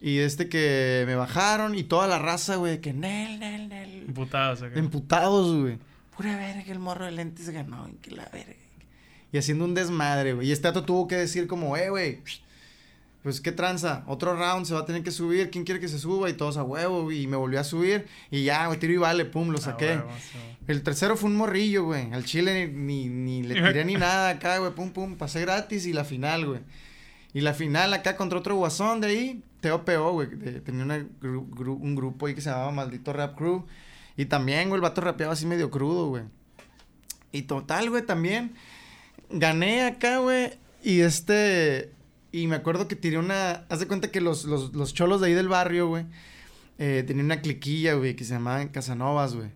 Y 0.02 0.18
este 0.18 0.50
que 0.50 1.04
me 1.06 1.16
bajaron 1.16 1.76
y 1.76 1.84
toda 1.84 2.08
la 2.08 2.18
raza, 2.18 2.56
güey, 2.56 2.82
que 2.82 2.92
Nel, 2.92 3.40
Nel, 3.40 3.70
Nel. 3.70 4.06
Emputados. 4.08 4.64
acá. 4.64 4.80
Emputados, 4.80 5.56
güey. 5.56 5.78
Pura 6.18 6.36
verga, 6.36 6.72
el 6.72 6.80
morro 6.80 7.06
de 7.06 7.12
lentes 7.12 7.50
ganó, 7.50 7.88
que 8.02 8.12
la 8.12 8.28
verga. 8.34 8.56
y 9.32 9.38
haciendo 9.38 9.64
un 9.64 9.76
desmadre, 9.76 10.34
güey. 10.34 10.48
Y 10.48 10.52
este 10.52 10.68
dato 10.68 10.84
tuvo 10.84 11.08
que 11.08 11.16
decir 11.16 11.48
como, 11.48 11.78
eh, 11.78 11.90
güey, 11.90 12.20
pues 13.24 13.40
qué 13.40 13.52
tranza, 13.52 14.04
otro 14.08 14.36
round 14.36 14.66
se 14.66 14.74
va 14.74 14.82
a 14.82 14.86
tener 14.86 15.04
que 15.04 15.12
subir, 15.12 15.52
¿quién 15.52 15.64
quiere 15.64 15.80
que 15.80 15.88
se 15.88 16.00
suba? 16.00 16.30
Y 16.30 16.34
todos 16.34 16.58
a 16.58 16.64
huevo, 16.64 17.12
y 17.12 17.28
me 17.28 17.38
volvió 17.38 17.60
a 17.60 17.64
subir, 17.64 18.08
y 18.32 18.44
ya, 18.44 18.66
güey, 18.66 18.80
tiro 18.80 18.94
y 18.94 18.98
vale, 18.98 19.26
pum, 19.26 19.50
lo 19.50 19.60
saqué. 19.60 20.00
El 20.68 20.82
tercero 20.82 21.16
fue 21.16 21.30
un 21.30 21.36
morrillo, 21.36 21.86
güey, 21.86 22.12
al 22.14 22.26
chile 22.26 22.68
ni, 22.68 23.08
ni, 23.08 23.44
le 23.44 23.54
tiré 23.68 23.86
ni 23.86 23.94
nada 23.94 24.30
acá, 24.30 24.58
güey, 24.58 24.72
pum, 24.72 24.92
pum, 24.92 25.16
pasé 25.16 25.42
gratis 25.42 25.86
y 25.86 25.94
la 25.94 26.04
final, 26.04 26.46
güey. 26.48 26.60
Y 27.34 27.42
la 27.42 27.54
final 27.54 27.94
acá 27.94 28.16
contra 28.18 28.40
otro 28.40 28.56
guasón 28.56 29.02
de 29.02 29.08
ahí, 29.08 29.44
TOPO, 29.62 30.12
güey, 30.14 30.30
tenía 30.64 31.06
un 31.22 31.96
grupo 31.96 32.28
ahí 32.28 32.36
que 32.36 32.42
se 32.42 32.50
llamaba 32.50 32.72
Maldito 32.72 33.14
Rap 33.14 33.38
Crew. 33.38 33.66
Y 34.18 34.26
también, 34.26 34.70
güey, 34.70 34.78
el 34.78 34.82
vato 34.82 35.02
rapeaba 35.02 35.34
así 35.34 35.46
medio 35.46 35.70
crudo, 35.70 36.10
güey. 36.10 36.24
Y 37.32 37.44
total, 37.44 37.90
güey, 37.90 38.06
también. 38.06 38.54
Gané 39.30 39.84
acá, 39.84 40.18
güey. 40.18 40.52
Y 40.84 41.02
este. 41.02 41.92
Y 42.32 42.48
me 42.48 42.58
acuerdo 42.58 42.88
que 42.88 42.96
tiré 42.96 43.18
una. 43.18 43.66
Haz 43.70 43.80
de 43.80 43.88
cuenta 43.88 44.12
que 44.12 44.22
los, 44.22 44.46
los, 44.46 44.74
los 44.74 44.94
cholos 44.94 45.22
de 45.22 45.28
ahí 45.28 45.34
del 45.34 45.48
barrio, 45.48 45.88
güey. 45.88 46.06
Eh, 46.78 47.04
tenían 47.06 47.26
una 47.26 47.42
cliquilla, 47.42 47.94
güey, 47.94 48.16
que 48.16 48.24
se 48.24 48.34
llamaban 48.34 48.70
Casanovas, 48.70 49.36
güey. 49.36 49.50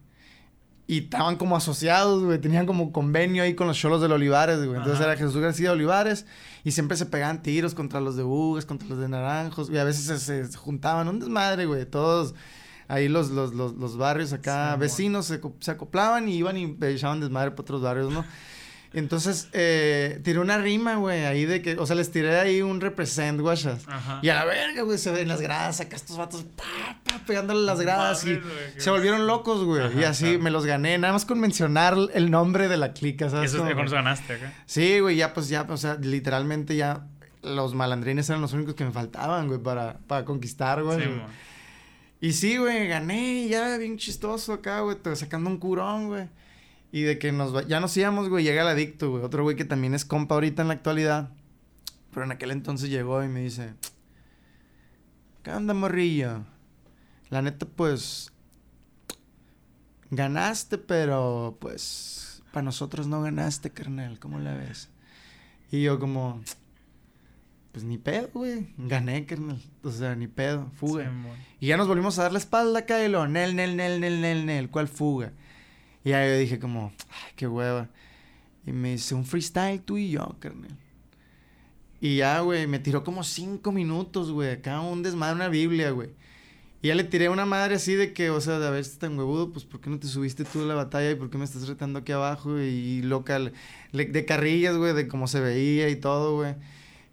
Y 0.88 1.00
estaban 1.00 1.38
como 1.38 1.58
asociados, 1.58 2.24
güey. 2.24 2.40
Tenían 2.40 2.66
como 2.66 2.92
convenio 2.92 3.44
ahí 3.44 3.56
con 3.56 3.68
los 3.68 3.78
cholos 3.78 4.02
del 4.02 4.12
Olivares, 4.12 4.58
güey. 4.64 4.78
Entonces 4.78 5.04
era 5.04 5.18
Jesús 5.18 5.38
García 5.38 5.72
Olivares. 5.72 6.26
Y 6.66 6.72
siempre 6.72 6.98
se 6.98 7.06
pegaban 7.06 7.42
tiros 7.42 7.74
contra 7.74 8.02
los 8.02 8.18
de 8.18 8.24
Bugas, 8.24 8.66
contra 8.66 8.90
los 8.90 8.98
de 8.98 9.08
Naranjos. 9.08 9.70
Y 9.70 9.78
a 9.78 9.86
veces 9.86 10.22
se, 10.22 10.58
juntaban. 10.58 11.08
Un 11.08 11.20
desmadre, 11.20 11.68
güey. 11.68 11.86
Todos 11.86 12.36
ahí 12.88 13.08
los, 13.08 13.30
los, 13.30 13.54
los, 13.54 13.76
los 13.76 13.98
barrios 13.98 14.34
acá, 14.34 14.76
vecinos 14.76 15.28
se, 15.28 15.40
se, 15.60 15.72
acoplaban 15.72 16.28
y 16.28 16.36
iban 16.36 16.58
y 16.58 16.76
echaban 16.82 17.22
desmadre 17.22 17.52
por 17.52 17.62
otros 17.62 17.82
barrios, 17.82 18.12
¿no? 18.12 18.26
Entonces, 18.96 19.50
eh, 19.52 20.22
tiré 20.24 20.40
una 20.40 20.58
rima, 20.58 20.96
güey, 20.96 21.26
ahí 21.26 21.44
de 21.44 21.62
que, 21.62 21.76
o 21.76 21.86
sea, 21.86 21.98
les 21.98 22.12
tiré 22.12 22.40
ahí 22.40 22.62
un 22.62 22.80
represent, 22.80 23.42
guachas. 23.42 23.86
Y 24.22 24.30
a 24.30 24.36
la 24.36 24.46
verga, 24.46 24.84
güey, 24.84 24.98
se 24.98 25.12
ven 25.12 25.28
las 25.28 25.42
gradas, 25.42 25.82
acá 25.82 25.98
estos 25.98 26.18
vatos, 26.18 26.46
pa, 26.56 27.02
pa, 27.04 27.20
pegándole 27.28 27.66
las 27.66 27.82
gradas 27.82 28.26
y 28.26 28.40
se 28.78 28.90
volvieron 28.90 29.28
locos, 29.28 29.66
güey. 29.66 30.00
y 30.00 30.06
así 30.06 30.38
me 30.38 30.50
los 30.50 30.66
gané, 30.66 30.98
nada 30.98 31.12
más 31.12 31.26
con 31.26 31.42
mencionar 31.42 31.98
el 32.14 32.32
nombre 32.32 32.70
de 32.70 32.78
la 32.78 32.94
clica, 32.94 33.30
¿sabes? 33.30 33.52
¿Y 33.52 33.58
eso 33.58 33.68
es 33.68 33.92
ganaste 33.92 34.36
acá? 34.36 34.54
Sí, 34.66 35.02
güey, 35.02 35.18
ya, 35.18 35.34
pues 35.34 35.50
ya, 35.50 35.64
o 35.68 35.78
sea, 35.78 35.96
literalmente 35.96 36.78
ya 36.78 37.06
los 37.44 37.74
malandrines 37.76 38.30
eran 38.30 38.42
los 38.42 38.54
únicos 38.54 38.76
que 38.76 38.86
me 38.86 38.92
faltaban, 38.92 39.50
güey, 39.50 39.60
para, 39.60 39.98
para 40.08 40.24
conquistar, 40.24 40.82
güey. 40.82 41.02
Sí, 41.02 41.10
y 42.22 42.32
sí, 42.32 42.56
güey, 42.56 42.88
gané, 42.88 43.50
ya 43.50 43.78
bien 43.78 43.98
chistoso 43.98 44.54
acá, 44.54 44.80
güey, 44.80 44.96
sacando 45.16 45.50
un 45.50 45.58
curón, 45.58 46.08
güey. 46.08 46.30
Y 46.96 47.02
de 47.02 47.20
que 47.20 47.34
nos 47.34 47.68
ya 47.68 47.82
nos 47.82 47.98
íbamos, 47.98 48.30
güey, 48.30 48.46
llega 48.46 48.62
el 48.62 48.70
adicto, 48.70 49.12
güey. 49.12 49.22
Otro 49.22 49.44
güey 49.44 49.58
que 49.58 49.66
también 49.66 49.94
es 49.94 50.06
compa 50.06 50.36
ahorita 50.36 50.62
en 50.62 50.70
la 50.70 50.76
actualidad. 50.76 51.30
Pero 52.14 52.24
en 52.24 52.32
aquel 52.32 52.52
entonces 52.52 52.90
llegó 52.90 53.22
y 53.22 53.28
me 53.28 53.42
dice, 53.42 53.74
¿qué 55.44 55.52
onda, 55.52 55.74
morrillo? 55.74 56.46
La 57.30 57.42
neta, 57.42 57.66
pues, 57.66 58.32
ganaste, 60.10 60.78
pero 60.78 61.58
pues, 61.60 62.42
para 62.54 62.64
nosotros 62.64 63.08
no 63.08 63.22
ganaste, 63.22 63.72
carnal. 63.72 64.18
¿Cómo 64.18 64.40
la 64.40 64.54
ves? 64.54 64.88
Y 65.72 65.84
yo 65.84 66.00
como, 66.00 66.42
pues 67.74 67.84
ni 67.84 67.98
pedo, 67.98 68.30
güey. 68.34 68.74
Gané, 68.78 69.26
carnal. 69.26 69.62
O 69.84 69.92
sea, 69.92 70.16
ni 70.16 70.28
pedo. 70.28 70.72
Fuga. 70.78 71.12
y 71.60 71.68
ya 71.68 71.76
nos 71.76 71.90
volvimos 71.90 72.18
a 72.20 72.24
dar 72.24 72.32
la 72.32 72.40
espalda 72.40 72.80
acá 72.80 73.04
y 73.04 73.10
lo, 73.10 73.28
nel, 73.28 73.54
nel, 73.54 73.76
nel, 73.76 74.00
nel, 74.00 74.22
nel, 74.22 74.46
nel. 74.46 74.70
¿Cuál 74.70 74.88
fuga? 74.88 75.34
Y 76.06 76.14
ahí 76.14 76.30
yo 76.30 76.38
dije 76.38 76.60
como, 76.60 76.94
ay, 77.10 77.34
qué 77.36 77.48
hueva. 77.48 77.90
Y 78.66 78.72
me 78.72 78.92
dice, 78.92 79.16
un 79.16 79.26
freestyle 79.26 79.82
tú 79.82 79.98
y 79.98 80.12
yo, 80.12 80.38
carnal. 80.40 80.78
Y 82.00 82.18
ya, 82.18 82.40
güey, 82.42 82.68
me 82.68 82.80
tiró 82.80 83.04
como 83.04 83.24
cinco 83.24 83.72
minutos, 83.72 84.32
güey. 84.32 84.52
Acá 84.52 84.80
un 84.82 85.02
desmadre, 85.02 85.36
una 85.36 85.50
Biblia, 85.50 85.90
güey. 85.90 86.12
Y 86.84 86.90
ya 86.90 86.96
le 86.96 87.04
tiré 87.04 87.30
una 87.30 87.48
madre 87.48 87.76
así 87.76 87.96
de 87.96 88.14
que, 88.14 88.30
o 88.30 88.40
sea, 88.40 88.60
de 88.60 88.68
haber 88.68 88.82
estado 88.82 89.10
tan 89.10 89.18
huevudo, 89.18 89.52
pues, 89.52 89.66
¿por 89.66 89.82
qué 89.82 89.90
no 89.90 90.00
te 90.00 90.08
subiste 90.08 90.46
tú 90.46 90.62
a 90.62 90.66
la 90.66 90.76
batalla 90.76 91.10
y 91.10 91.16
por 91.16 91.32
qué 91.32 91.40
me 91.40 91.46
estás 91.46 91.68
retando 91.68 92.00
aquí 92.00 92.12
abajo? 92.12 92.60
Y, 92.60 93.02
local, 93.02 93.54
de 93.92 94.26
carrillas, 94.26 94.78
güey, 94.78 94.94
de 94.94 95.08
cómo 95.08 95.28
se 95.28 95.40
veía 95.40 95.90
y 95.90 95.96
todo, 95.96 96.36
güey. 96.36 96.56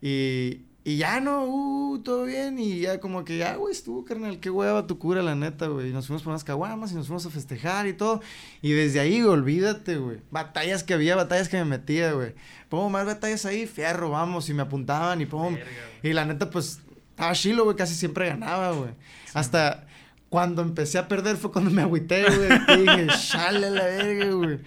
Y, 0.02 0.66
y 0.85 0.97
ya 0.97 1.21
no, 1.21 1.45
uh, 1.45 1.99
todo 2.01 2.25
bien. 2.25 2.59
Y 2.59 2.81
ya 2.81 2.99
como 2.99 3.25
que, 3.25 3.38
ya, 3.38 3.55
güey, 3.55 3.73
estuvo, 3.73 4.05
carnal, 4.05 4.40
qué 4.40 4.51
hueva 4.51 4.87
tu 4.87 4.99
cura, 4.99 5.23
la 5.23 5.37
neta, 5.37 5.68
güey. 5.68 5.90
Y 5.90 5.92
nos 5.92 6.07
fuimos 6.07 6.23
por 6.23 6.31
unas 6.31 6.42
caguamas 6.42 6.90
y 6.90 6.97
nos 6.97 7.07
fuimos 7.07 7.25
a 7.25 7.31
festejar 7.31 7.87
y 7.87 7.92
todo. 7.92 8.21
Y 8.62 8.73
desde 8.73 8.99
ahí, 8.99 9.23
olvídate, 9.23 9.97
güey. 9.97 10.18
Batallas 10.31 10.83
que 10.83 10.95
había, 10.95 11.14
batallas 11.14 11.49
que 11.49 11.57
me 11.59 11.64
metía, 11.64 12.12
güey. 12.12 12.35
Pongo 12.68 12.90
más 12.90 13.07
batallas 13.07 13.47
ahí, 13.47 13.66
fierro, 13.66 14.11
vamos. 14.11 14.49
Y 14.49 14.55
me 14.55 14.62
apuntaban 14.62 15.21
y 15.21 15.27
pongo. 15.27 15.57
Y 16.03 16.12
la 16.12 16.25
neta, 16.25 16.51
pues, 16.51 16.81
estaba 17.11 17.33
chilo, 17.33 17.64
güey, 17.64 17.77
casi 17.77 17.95
siempre 17.95 18.29
ganaba, 18.29 18.73
güey. 18.73 18.90
Hasta 19.35 19.87
cuando 20.29 20.62
empecé 20.62 20.99
a 20.99 21.07
perder 21.07 21.37
fue 21.37 21.53
cuando 21.53 21.71
me 21.71 21.83
agüité, 21.83 22.25
güey. 22.25 22.79
Dije, 22.81 23.07
chale 23.29 23.71
la 23.71 23.85
verga, 23.85 24.33
güey. 24.33 24.59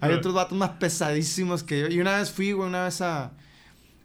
Hay 0.00 0.14
otros 0.14 0.34
vatos 0.34 0.58
más 0.58 0.70
pesadísimos 0.70 1.62
que 1.62 1.82
yo. 1.82 1.86
Y 1.86 2.00
una 2.00 2.16
vez 2.16 2.32
fui, 2.32 2.50
güey, 2.50 2.68
una 2.68 2.84
vez 2.84 3.00
a 3.02 3.30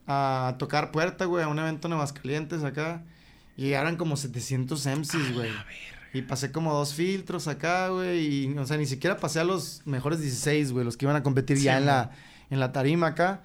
a 0.08 0.56
tocar 0.60 0.92
puerta, 0.92 1.26
güey, 1.26 1.44
a 1.44 1.48
un 1.48 1.60
evento 1.60 1.88
en 1.88 2.08
Calientes 2.08 2.64
acá. 2.64 3.04
Y 3.58 3.72
eran 3.72 3.96
como 3.96 4.18
700 4.18 4.86
MCs, 4.86 5.34
güey. 5.34 5.52
Y 6.14 6.22
pasé 6.22 6.52
como 6.52 6.74
dos 6.74 6.94
filtros 6.94 7.48
acá, 7.48 7.90
güey. 7.90 8.26
Y, 8.26 8.58
o 8.58 8.66
sea, 8.66 8.78
ni 8.78 8.86
siquiera 8.86 9.18
pasé 9.18 9.40
a 9.40 9.44
los 9.44 9.82
mejores 9.86 10.20
16, 10.22 10.72
güey, 10.72 10.86
los 10.86 10.98
que 10.98 11.06
iban 11.06 11.16
a 11.16 11.24
competir 11.24 11.58
ya 11.58 11.78
en 11.78 11.86
la, 11.86 12.12
en 12.50 12.60
la 12.60 12.72
tarima 12.72 13.08
acá. 13.08 13.44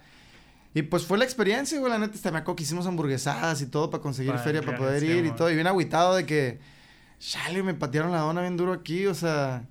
Y 0.73 0.83
pues 0.83 1.05
fue 1.05 1.17
la 1.17 1.25
experiencia, 1.25 1.79
güey, 1.79 1.91
la 1.91 1.99
neta. 1.99 2.15
Este, 2.15 2.31
me 2.31 2.37
acuerdo 2.37 2.57
que 2.57 2.63
hicimos 2.63 2.85
hamburguesadas 2.85 3.61
y 3.61 3.65
todo 3.65 3.89
para 3.89 4.01
conseguir 4.01 4.37
feria, 4.37 4.61
para 4.61 4.77
poder 4.77 5.03
ir 5.03 5.25
y 5.25 5.31
todo. 5.31 5.49
Y 5.49 5.55
bien 5.55 5.67
agüitado 5.67 6.15
de 6.15 6.25
que, 6.25 6.59
chale, 7.19 7.61
me 7.63 7.73
patearon 7.73 8.11
la 8.11 8.19
dona 8.19 8.41
bien 8.41 8.57
duro 8.57 8.73
aquí, 8.73 9.05
o 9.05 9.13
sea. 9.13 9.65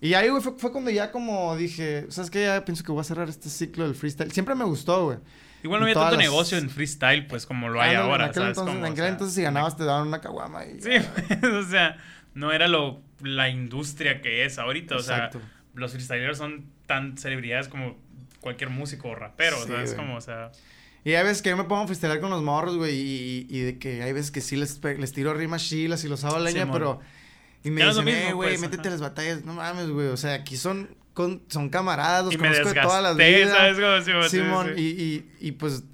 Y 0.00 0.14
ahí, 0.14 0.30
güey, 0.30 0.42
fue, 0.42 0.54
fue 0.56 0.72
cuando 0.72 0.90
ya 0.90 1.12
como 1.12 1.54
dije, 1.56 2.06
¿sabes 2.08 2.30
qué? 2.30 2.44
Ya 2.44 2.64
pienso 2.64 2.82
que 2.84 2.92
voy 2.92 3.02
a 3.02 3.04
cerrar 3.04 3.28
este 3.28 3.50
ciclo 3.50 3.84
del 3.84 3.94
freestyle. 3.94 4.32
Siempre 4.32 4.54
me 4.54 4.64
gustó, 4.64 5.04
güey. 5.04 5.18
Igual 5.62 5.80
no 5.80 5.86
había 5.86 5.94
tanto 5.94 6.16
negocio 6.16 6.58
en 6.58 6.70
freestyle, 6.70 7.26
pues, 7.26 7.46
como 7.46 7.68
lo 7.68 7.80
hay 7.80 7.94
ahora, 7.94 8.24
en 8.24 8.30
aquel 8.30 8.42
Entonces, 8.44 8.74
en 8.74 8.84
aquel 8.84 9.04
entonces 9.06 9.34
si 9.34 9.42
ganabas 9.42 9.76
te 9.76 9.84
daban 9.84 10.08
una 10.08 10.20
caguama 10.20 10.64
y... 10.64 10.80
Sí, 10.80 10.90
o 11.46 11.62
sea, 11.64 11.98
no 12.34 12.52
era 12.52 12.68
lo, 12.68 13.02
la 13.20 13.48
industria 13.48 14.22
que 14.22 14.44
es 14.44 14.58
ahorita, 14.58 14.96
o 14.96 15.02
sea, 15.02 15.30
los 15.74 15.92
freestylers 15.92 16.38
son 16.38 16.66
tan 16.86 17.18
celebridades 17.18 17.68
como 17.68 17.98
cualquier 18.40 18.70
músico 18.70 19.08
o 19.08 19.14
rapero, 19.14 19.60
o 19.60 19.66
sea, 19.66 19.82
es 19.82 19.94
como, 19.94 20.16
o 20.16 20.20
sea... 20.20 20.50
Y 21.02 21.14
hay 21.14 21.24
veces 21.24 21.40
que 21.40 21.48
yo 21.48 21.56
me 21.56 21.64
pongo 21.64 21.82
a 21.82 21.86
freestylear 21.86 22.20
con 22.20 22.30
los 22.30 22.42
morros, 22.42 22.76
güey, 22.76 22.94
y, 22.94 23.46
y, 23.48 23.60
de 23.60 23.78
que 23.78 24.02
hay 24.02 24.12
veces 24.12 24.30
que 24.30 24.42
sí 24.42 24.56
les, 24.56 24.82
les 24.84 25.12
tiro 25.12 25.32
rimas 25.32 25.66
chilas 25.66 26.04
y 26.04 26.08
los 26.08 26.24
hago 26.24 26.38
leña, 26.38 26.70
pero... 26.70 27.00
Y 27.62 27.70
me 27.70 27.84
dicen, 27.84 28.08
eh, 28.08 28.32
güey, 28.32 28.50
pues, 28.50 28.60
métete 28.60 28.88
las 28.88 29.00
batallas. 29.00 29.44
No 29.44 29.52
mames, 29.52 29.90
güey, 29.90 30.08
o 30.08 30.16
sea, 30.16 30.34
aquí 30.34 30.56
son 30.56 30.96
son 31.48 31.68
camaradas, 31.68 32.24
los 32.24 32.36
conozco 32.36 32.68
de 32.68 32.80
todas 32.80 33.02
las 33.02 33.16
vidas. 33.16 34.30
Simón, 34.30 34.74
y, 34.76 34.82
y, 34.82 35.30
y, 35.40 35.52
pues 35.52 35.84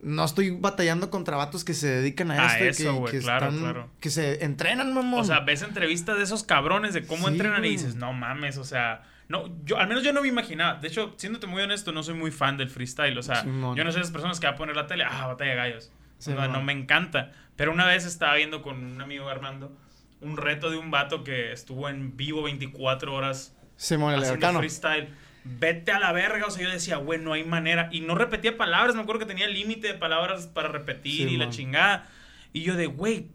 no 0.00 0.24
estoy 0.24 0.50
batallando 0.50 1.10
contra 1.10 1.36
vatos 1.36 1.64
que 1.64 1.74
se 1.74 1.88
dedican 1.88 2.30
a, 2.30 2.58
esto. 2.58 3.04
que, 3.04 3.18
claro, 3.20 3.50
claro. 3.50 3.90
Que 4.00 4.10
se 4.10 4.44
entrenan, 4.44 4.94
mamón. 4.94 5.20
O 5.20 5.24
sea, 5.24 5.40
ves 5.40 5.62
entrevistas 5.62 6.16
de 6.16 6.24
esos 6.24 6.44
cabrones 6.44 6.94
de 6.94 7.06
cómo 7.06 7.28
entrenan 7.28 7.64
y 7.64 7.70
dices, 7.70 7.96
no 7.96 8.12
mames, 8.12 8.56
o 8.58 8.64
sea... 8.64 9.02
No, 9.28 9.50
yo, 9.64 9.76
al 9.78 9.88
menos 9.88 10.04
yo 10.04 10.12
no 10.12 10.22
me 10.22 10.28
imaginaba. 10.28 10.78
De 10.78 10.86
hecho, 10.86 11.12
siéndote 11.16 11.48
muy 11.48 11.60
honesto, 11.60 11.90
no 11.90 12.04
soy 12.04 12.14
muy 12.14 12.30
fan 12.30 12.56
del 12.56 12.70
freestyle. 12.70 13.18
O 13.18 13.22
sea, 13.24 13.42
yo 13.42 13.50
no 13.50 13.74
soy 13.74 13.82
de 13.82 13.90
esas 14.02 14.12
personas 14.12 14.38
que 14.38 14.46
va 14.46 14.52
a 14.52 14.56
poner 14.56 14.76
la 14.76 14.86
tele, 14.86 15.02
ah, 15.02 15.26
batalla 15.26 15.50
de 15.50 15.56
gallos. 15.56 15.92
no, 16.28 16.46
no, 16.46 16.62
me 16.62 16.72
encanta. 16.72 17.32
Pero 17.56 17.72
una 17.72 17.86
vez 17.86 18.06
estaba 18.06 18.36
viendo 18.36 18.62
con 18.62 18.84
un 18.84 19.00
amigo 19.00 19.28
Armando 19.28 19.76
un 20.20 20.36
reto 20.36 20.70
de 20.70 20.76
un 20.76 20.90
vato 20.90 21.24
que 21.24 21.52
estuvo 21.52 21.88
en 21.88 22.16
vivo 22.16 22.42
24 22.42 23.14
horas 23.14 23.55
Simón, 23.76 24.14
el 24.14 24.22
haciendo 24.22 24.58
freestyle. 24.58 25.08
Vete 25.44 25.92
a 25.92 26.00
la 26.00 26.12
verga, 26.12 26.46
o 26.46 26.50
sea, 26.50 26.64
yo 26.64 26.70
decía, 26.70 26.96
güey, 26.96 27.20
no 27.20 27.32
hay 27.32 27.44
manera. 27.44 27.88
Y 27.92 28.00
no 28.00 28.16
repetía 28.16 28.56
palabras, 28.56 28.96
me 28.96 29.02
acuerdo 29.02 29.20
que 29.20 29.26
tenía 29.26 29.46
límite 29.46 29.86
de 29.86 29.94
palabras 29.94 30.48
para 30.48 30.68
repetir 30.68 31.28
y 31.28 31.36
la 31.36 31.50
chingada. 31.50 32.08
Y 32.52 32.62
yo 32.62 32.74
de, 32.74 32.86
güey, 32.86 33.28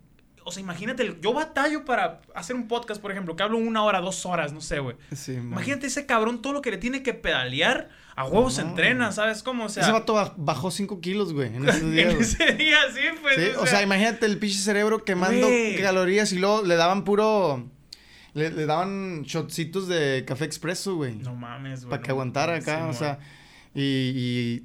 o 0.43 0.51
sea, 0.51 0.61
imagínate, 0.61 1.17
yo 1.21 1.33
batallo 1.33 1.85
para 1.85 2.21
hacer 2.33 2.55
un 2.55 2.67
podcast, 2.67 3.01
por 3.01 3.11
ejemplo, 3.11 3.35
que 3.35 3.43
hablo 3.43 3.57
una 3.57 3.83
hora, 3.83 4.01
dos 4.01 4.25
horas, 4.25 4.53
no 4.53 4.61
sé, 4.61 4.79
güey. 4.79 4.95
imagínate 5.27 5.87
ese 5.87 6.05
cabrón, 6.05 6.41
todo 6.41 6.53
lo 6.53 6.61
que 6.61 6.71
le 6.71 6.77
tiene 6.77 7.03
que 7.03 7.13
pedalear, 7.13 7.89
a 8.15 8.25
huevos 8.25 8.55
se 8.55 8.61
entrena, 8.61 9.11
¿sabes 9.11 9.43
cómo? 9.43 9.65
O 9.65 9.69
sea, 9.69 9.83
ese 9.83 9.91
vato 9.91 10.33
bajó 10.37 10.71
cinco 10.71 10.99
kilos, 10.99 11.33
güey, 11.33 11.55
en 11.55 11.69
ese 11.69 11.89
día. 11.89 12.01
en 12.11 12.17
ese 12.17 12.53
día, 12.53 12.77
sí, 12.93 13.01
pues. 13.21 13.57
o, 13.57 13.67
sea, 13.67 13.81
imagínate 13.81 14.25
el 14.25 14.37
pinche 14.37 14.59
cerebro 14.59 15.03
quemando 15.03 15.47
calorías 15.79 16.31
y 16.31 16.39
luego 16.39 16.63
le 16.63 16.75
daban 16.75 17.03
puro 17.03 17.69
le, 18.33 18.49
le 18.51 18.65
daban 18.65 19.23
shotcitos 19.23 19.87
de 19.87 20.23
café 20.25 20.45
expreso, 20.45 20.95
güey. 20.95 21.15
No 21.15 21.35
mames, 21.35 21.81
güey. 21.85 21.89
Para 21.89 22.03
que 22.03 22.11
aguantara 22.11 22.55
acá, 22.55 22.87
o 22.87 22.93
sea. 22.93 23.19
Y, 23.73 23.81
y, 23.81 24.63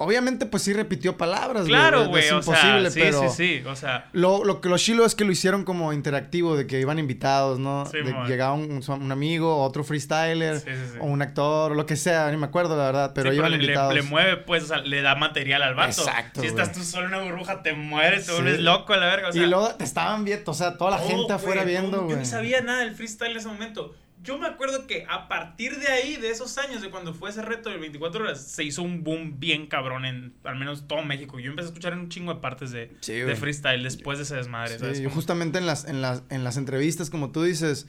Obviamente, 0.00 0.46
pues 0.46 0.62
sí 0.62 0.72
repitió 0.72 1.16
palabras. 1.16 1.66
Claro, 1.66 2.06
güey, 2.06 2.24
Es 2.24 2.30
o 2.32 2.36
imposible, 2.36 2.82
sea, 2.82 2.90
sí, 2.92 3.00
pero... 3.00 3.28
sí, 3.32 3.58
sí, 3.58 3.64
o 3.66 3.74
sea, 3.74 4.08
Lo, 4.12 4.44
lo 4.44 4.60
que 4.60 4.68
lo 4.68 4.78
chilo 4.78 5.04
es 5.04 5.16
que 5.16 5.24
lo 5.24 5.32
hicieron 5.32 5.64
como 5.64 5.92
interactivo, 5.92 6.56
de 6.56 6.68
que 6.68 6.78
iban 6.80 7.00
invitados, 7.00 7.58
¿no? 7.58 7.84
Sí, 7.86 7.98
de, 7.98 8.14
llegaba 8.28 8.52
un, 8.54 8.80
un 8.88 9.12
amigo, 9.12 9.60
otro 9.64 9.82
freestyler, 9.82 10.60
Sí, 10.60 10.70
sí, 10.70 10.80
sí. 10.92 10.98
o 11.00 11.06
un 11.06 11.20
actor, 11.20 11.72
o 11.72 11.74
lo 11.74 11.84
que 11.84 11.96
sea, 11.96 12.30
ni 12.30 12.36
me 12.36 12.46
acuerdo 12.46 12.76
la 12.76 12.84
verdad, 12.84 13.12
pero 13.12 13.32
iban 13.32 13.50
le- 13.50 13.58
le, 13.58 13.64
invitados. 13.64 13.92
le 13.92 14.02
mueve, 14.02 14.36
pues, 14.36 14.62
o 14.62 14.66
sea, 14.68 14.78
le 14.78 15.02
da 15.02 15.16
material 15.16 15.62
al 15.64 15.74
vato. 15.74 15.90
Exacto, 16.02 16.42
Si 16.42 16.46
estás 16.46 16.70
tú 16.72 16.84
solo 16.84 17.08
en 17.08 17.14
una 17.14 17.24
burbuja, 17.24 17.64
te 17.64 17.72
mueres, 17.72 18.24
te 18.26 18.32
vuelves 18.32 18.60
loco 18.60 18.92
a 18.92 18.98
la 18.98 19.06
verga, 19.06 19.30
o 19.30 19.32
sea. 19.32 19.42
y 19.42 19.46
luego 19.48 19.68
te 19.74 19.82
estaban 19.82 20.24
viendo, 20.24 20.48
o 20.52 20.54
sea, 20.54 20.76
toda 20.78 20.92
la 20.92 20.98
gente 20.98 21.32
afuera 21.32 21.64
viendo, 21.64 22.02
güey. 22.02 22.10
Yo 22.12 22.16
ni 22.18 22.24
sabía 22.24 22.60
nada 22.60 22.80
del 22.84 22.94
freestyle 22.94 23.32
en 23.32 23.38
ese 23.38 23.48
momento. 23.48 23.96
Yo 24.28 24.36
me 24.38 24.46
acuerdo 24.46 24.86
que 24.86 25.06
a 25.08 25.26
partir 25.26 25.78
de 25.78 25.86
ahí, 25.88 26.16
de 26.18 26.28
esos 26.30 26.58
años, 26.58 26.82
de 26.82 26.90
cuando 26.90 27.14
fue 27.14 27.30
ese 27.30 27.40
reto 27.40 27.70
de 27.70 27.78
24 27.78 28.24
horas, 28.24 28.42
se 28.46 28.62
hizo 28.62 28.82
un 28.82 29.02
boom 29.02 29.40
bien 29.40 29.66
cabrón 29.68 30.04
en 30.04 30.34
al 30.44 30.56
menos 30.58 30.86
todo 30.86 31.02
México. 31.02 31.40
Yo 31.40 31.48
empecé 31.50 31.68
a 31.68 31.70
escuchar 31.70 31.94
en 31.94 32.00
un 32.00 32.08
chingo 32.10 32.34
de 32.34 32.40
partes 32.40 32.70
de, 32.70 32.92
Sí, 33.00 33.14
de 33.14 33.34
freestyle 33.36 33.82
después 33.82 34.18
de 34.18 34.24
ese 34.24 34.36
desmadre. 34.36 34.74
Sí, 34.74 34.80
¿sabes? 34.80 34.98
yo 34.98 35.04
Como- 35.04 35.14
justamente 35.16 35.56
en 35.58 35.64
las, 35.66 35.86
en, 35.86 36.02
las, 36.02 36.22
en 36.28 36.44
las 36.44 36.58
entrevistas, 36.58 37.08
como 37.08 37.32
tú 37.32 37.42
dices, 37.42 37.86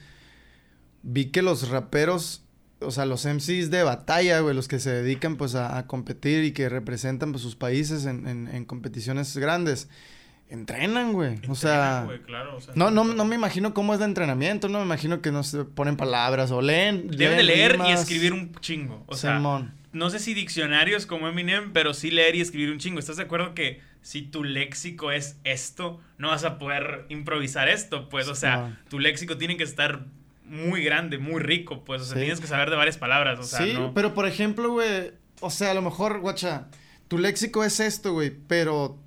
vi 1.04 1.26
que 1.26 1.42
los 1.42 1.68
raperos, 1.70 2.44
o 2.80 2.92
sea, 2.92 3.06
los 3.06 3.26
MCs 3.26 3.70
de 3.70 3.84
batalla, 3.84 4.40
güey, 4.40 4.56
los 4.56 4.68
que 4.70 4.80
se 4.80 4.92
dedican 4.92 5.36
pues 5.36 5.56
a, 5.56 5.78
a 5.78 5.88
competir 5.88 6.46
y 6.46 6.54
que 6.54 6.70
representan 6.70 7.32
pues 7.34 7.42
sus 7.44 7.56
países 7.58 8.06
en, 8.06 8.26
en- 8.28 8.48
en 8.48 8.64
competiciones 8.66 9.36
grandes, 9.38 9.90
entrenan, 10.50 11.14
güey. 11.14 11.38
O 11.48 11.56
sea, 11.56 12.04
güey, 12.06 12.20
claro, 12.22 12.58
o 12.58 12.62
sea, 12.62 12.74
no, 12.76 12.90
no, 12.92 13.04
no 13.04 13.26
me 13.26 13.36
imagino 13.36 13.74
cómo 13.74 13.94
es 13.94 14.00
de 14.00 14.06
entrenamiento, 14.06 14.68
no 14.68 14.80
me 14.80 14.86
imagino 14.86 15.22
que 15.22 15.32
no 15.32 15.44
se 15.44 15.64
ponen 15.66 15.96
palabras 15.96 16.52
o 16.52 16.62
leen. 16.62 17.08
Deben 17.10 17.38
de 17.38 17.44
leer 17.44 17.80
y 17.88 17.92
escribir 17.92 18.34
un 18.34 18.54
chingo. 18.56 19.04
O 19.08 19.16
sea, 19.16 19.38
Simón. 19.38 19.74
no 19.92 20.10
sé 20.10 20.20
si 20.20 20.34
diccionarios 20.34 21.06
como 21.06 21.28
Eminem, 21.28 21.72
pero 21.72 21.94
sí 21.94 22.10
leer 22.12 22.36
y 22.36 22.42
escribir 22.42 22.72
un 22.72 22.80
chingo. 22.80 23.00
¿Estás 23.00 23.18
de 23.18 23.24
acuerdo 23.24 23.54
que 23.54 23.82
si 24.02 24.22
tu 24.24 24.44
léxico 24.44 25.12
es 25.12 25.38
esto, 25.44 26.00
no 26.18 26.30
vas 26.30 26.44
a 26.46 26.58
poder 26.58 27.06
improvisar 27.10 27.70
esto? 27.70 28.10
Pues, 28.10 28.28
o 28.28 28.36
sea, 28.36 28.80
tu 28.90 28.98
léxico 29.00 29.38
tiene 29.38 29.56
que 29.56 29.64
estar 29.64 30.06
muy 30.46 30.84
grande, 30.84 31.20
muy 31.20 31.42
rico, 31.44 31.84
pues, 31.86 32.02
o 32.02 32.06
sea, 32.06 32.16
Sí. 32.16 32.22
tienes 32.22 32.40
que 32.42 32.48
saber 32.48 32.72
de 32.72 32.76
varias 32.76 32.98
palabras, 32.98 33.38
o 33.38 33.44
sea, 33.44 33.60
sí, 33.64 33.74
no... 33.74 33.94
pero 33.94 34.16
por 34.16 34.26
ejemplo, 34.26 34.72
güey, 34.72 35.12
o 35.42 35.52
sea, 35.52 35.70
a 35.70 35.74
lo 35.76 35.84
mejor, 35.84 36.22
guacha, 36.22 36.70
tu 37.08 37.20
léxico 37.20 37.64
es 37.64 37.80
esto, 37.80 38.14
güey, 38.14 38.32
pero 38.48 38.98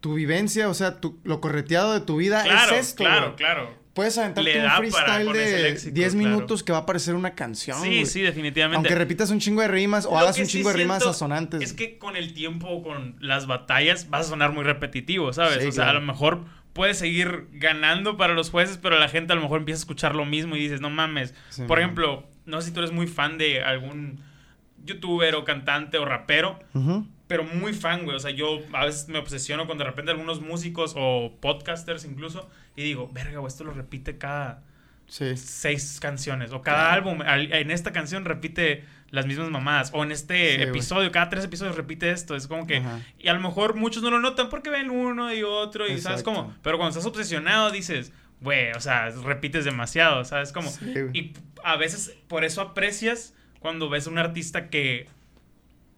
tu 0.00 0.14
vivencia, 0.14 0.68
o 0.68 0.74
sea, 0.74 1.00
tu, 1.00 1.18
lo 1.24 1.40
correteado 1.40 1.92
de 1.92 2.00
tu 2.00 2.16
vida 2.16 2.42
claro, 2.42 2.74
es 2.74 2.88
esto, 2.88 3.04
claro, 3.04 3.26
güey. 3.26 3.36
claro. 3.36 3.88
Puedes 3.94 4.16
aventarte 4.16 4.64
un 4.64 4.70
freestyle 4.70 5.32
de 5.32 5.62
léxico, 5.62 5.94
10 5.94 6.14
claro. 6.14 6.28
minutos 6.28 6.62
que 6.62 6.70
va 6.70 6.78
a 6.78 6.86
parecer 6.86 7.16
una 7.16 7.34
canción, 7.34 7.82
Sí, 7.82 8.06
sí, 8.06 8.20
definitivamente. 8.20 8.76
Aunque 8.76 8.94
repitas 8.94 9.30
un 9.30 9.40
chingo 9.40 9.60
de 9.60 9.66
rimas 9.66 10.06
o 10.06 10.10
Lo 10.12 10.18
hagas 10.18 10.38
un 10.38 10.46
sí 10.46 10.52
chingo 10.58 10.68
de 10.70 10.76
rimas 10.76 11.04
asonantes. 11.04 11.60
Es 11.62 11.72
que 11.72 11.98
con 11.98 12.14
el 12.14 12.32
tiempo, 12.32 12.84
con 12.84 13.16
las 13.18 13.48
batallas, 13.48 14.08
vas 14.08 14.26
a 14.26 14.28
sonar 14.30 14.52
muy 14.52 14.62
repetitivo, 14.62 15.32
¿sabes? 15.32 15.62
Sí, 15.62 15.68
o 15.68 15.72
sea, 15.72 15.84
claro. 15.84 15.98
a 15.98 16.00
lo 16.00 16.06
mejor 16.06 16.44
puedes 16.74 16.96
seguir 16.96 17.48
ganando 17.54 18.16
para 18.16 18.34
los 18.34 18.50
jueces, 18.50 18.78
pero 18.80 18.96
la 19.00 19.08
gente 19.08 19.32
a 19.32 19.36
lo 19.36 19.42
mejor 19.42 19.58
empieza 19.58 19.80
a 19.80 19.82
escuchar 19.82 20.14
lo 20.14 20.24
mismo 20.24 20.54
y 20.54 20.60
dices, 20.60 20.80
no 20.80 20.90
mames. 20.90 21.34
Sí, 21.48 21.62
Por 21.62 21.78
man. 21.78 21.86
ejemplo, 21.86 22.24
no 22.46 22.60
sé 22.60 22.68
si 22.68 22.72
tú 22.74 22.78
eres 22.78 22.92
muy 22.92 23.08
fan 23.08 23.36
de 23.36 23.62
algún 23.64 24.20
youtuber 24.84 25.34
o 25.34 25.44
cantante 25.44 25.98
o 25.98 26.04
rapero, 26.04 26.60
Ujú. 26.72 27.04
Pero 27.28 27.44
muy 27.44 27.72
fan, 27.74 28.04
güey. 28.04 28.16
O 28.16 28.20
sea, 28.20 28.30
yo 28.32 28.58
a 28.72 28.84
veces 28.86 29.08
me 29.08 29.18
obsesiono 29.18 29.66
con 29.66 29.78
de 29.78 29.84
repente 29.84 30.10
algunos 30.10 30.40
músicos 30.40 30.94
o 30.96 31.36
podcasters 31.40 32.04
incluso 32.04 32.48
y 32.74 32.82
digo, 32.82 33.08
verga, 33.12 33.38
güey, 33.38 33.48
esto 33.48 33.62
lo 33.64 33.72
repite 33.72 34.18
cada 34.18 34.62
Sí. 35.06 35.36
seis 35.38 36.00
canciones. 36.00 36.52
O 36.52 36.60
cada 36.62 36.92
álbum, 36.92 37.20
en 37.24 37.70
esta 37.70 37.92
canción 37.92 38.24
repite 38.26 38.84
las 39.10 39.24
mismas 39.26 39.48
mamadas. 39.48 39.90
O 39.94 40.02
en 40.04 40.12
este 40.12 40.56
Sí, 40.56 40.62
episodio, 40.62 41.10
cada 41.12 41.30
tres 41.30 41.44
episodios 41.44 41.76
repite 41.76 42.10
esto. 42.10 42.36
Es 42.36 42.46
como 42.46 42.66
que. 42.66 42.76
Ajá. 42.78 43.00
Y 43.18 43.28
a 43.28 43.32
lo 43.32 43.40
mejor 43.40 43.74
muchos 43.74 44.02
no 44.02 44.10
lo 44.10 44.20
notan 44.20 44.50
porque 44.50 44.68
ven 44.68 44.90
uno 44.90 45.32
y 45.32 45.42
otro 45.44 45.86
y 45.86 45.98
sabes 45.98 46.22
cómo. 46.22 46.54
Pero 46.62 46.76
cuando 46.76 46.90
estás 46.90 47.06
obsesionado 47.06 47.70
dices, 47.70 48.12
güey, 48.42 48.70
o 48.72 48.80
sea, 48.80 49.08
repites 49.10 49.64
demasiado, 49.64 50.24
¿sabes 50.26 50.52
cómo? 50.52 50.68
Sí, 50.70 50.92
y 51.14 51.32
a 51.64 51.76
veces 51.76 52.14
por 52.28 52.44
eso 52.44 52.60
aprecias 52.60 53.34
cuando 53.60 53.88
ves 53.88 54.06
un 54.06 54.18
artista 54.18 54.68
que 54.68 55.08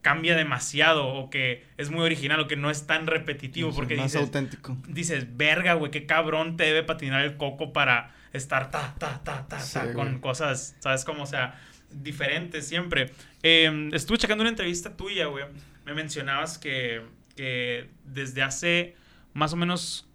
cambia 0.03 0.35
demasiado 0.37 1.07
o 1.09 1.29
que 1.31 1.65
es 1.77 1.91
muy 1.91 2.01
original 2.03 2.41
o 2.41 2.49
que 2.49 2.57
no 2.57 2.71
es 2.71 2.87
tan 2.87 3.07
repetitivo 3.07 3.73
porque 3.75 3.97
más 3.97 4.07
dices, 4.07 4.23
auténtico. 4.23 4.77
dices, 4.89 5.37
verga, 5.37 5.75
güey, 5.75 5.91
qué 5.91 6.07
cabrón 6.07 6.57
te 6.57 6.65
debe 6.65 6.83
patinar 6.83 7.23
el 7.23 7.37
coco 7.37 7.73
para 7.73 8.15
estar 8.33 8.71
ta, 8.71 8.95
ta, 8.99 9.21
ta, 9.25 9.47
ta, 9.49 9.61
Sí, 9.61 9.75
ta, 9.75 9.93
con 9.93 10.09
güey. 10.09 10.21
cosas, 10.21 10.77
¿sabes? 10.79 11.05
Como, 11.05 11.25
o 11.25 11.27
sea, 11.27 11.61
diferentes 11.91 12.67
siempre. 12.67 13.11
Eh, 13.43 13.91
estuve 13.93 14.19
checando 14.19 14.43
una 14.43 14.51
entrevista 14.51 14.97
tuya, 14.97 15.27
güey. 15.27 15.45
Me 15.85 15.93
mencionabas 15.95 16.57
que, 16.59 17.03
que 17.37 17.91
desde 18.05 18.43
hace 18.43 18.95
más 19.35 19.53
o 19.53 19.57
menos 19.57 20.07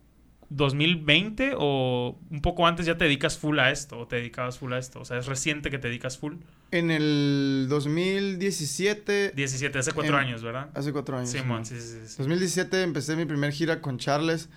2020 0.49 1.53
o 1.57 2.17
un 2.29 2.41
poco 2.41 2.67
antes 2.67 2.85
ya 2.85 2.97
te 2.97 3.05
dedicas 3.05 3.37
full 3.37 3.59
a 3.59 3.71
esto, 3.71 3.99
o 3.99 4.07
te 4.07 4.17
dedicabas 4.17 4.57
full 4.59 4.73
a 4.73 4.77
esto. 4.77 5.01
O 5.01 5.05
sea, 5.05 5.17
es 5.17 5.25
reciente 5.25 5.69
que 5.69 5.77
te 5.79 5.87
dedicas 5.89 6.17
full. 6.17 6.35
En 6.77 6.91
el 6.91 7.67
2017, 7.69 9.31
17, 9.35 9.79
hace 9.79 9.91
cuatro 9.93 10.17
En- 10.19 10.25
años, 10.27 10.43
¿verdad? 10.43 10.69
hace 10.73 10.91
cuatro 10.91 11.17
años. 11.17 11.29
Simón, 11.29 11.65
Simón. 11.65 11.81
sí, 11.81 11.88
sí, 11.88 12.07
sí. 12.07 12.15
2017 12.17 12.81
empecé 12.83 13.15
mi 13.15 13.25
primer 13.25 13.51
gira 13.51 13.81
con 13.81 13.97
Charles 13.97 14.49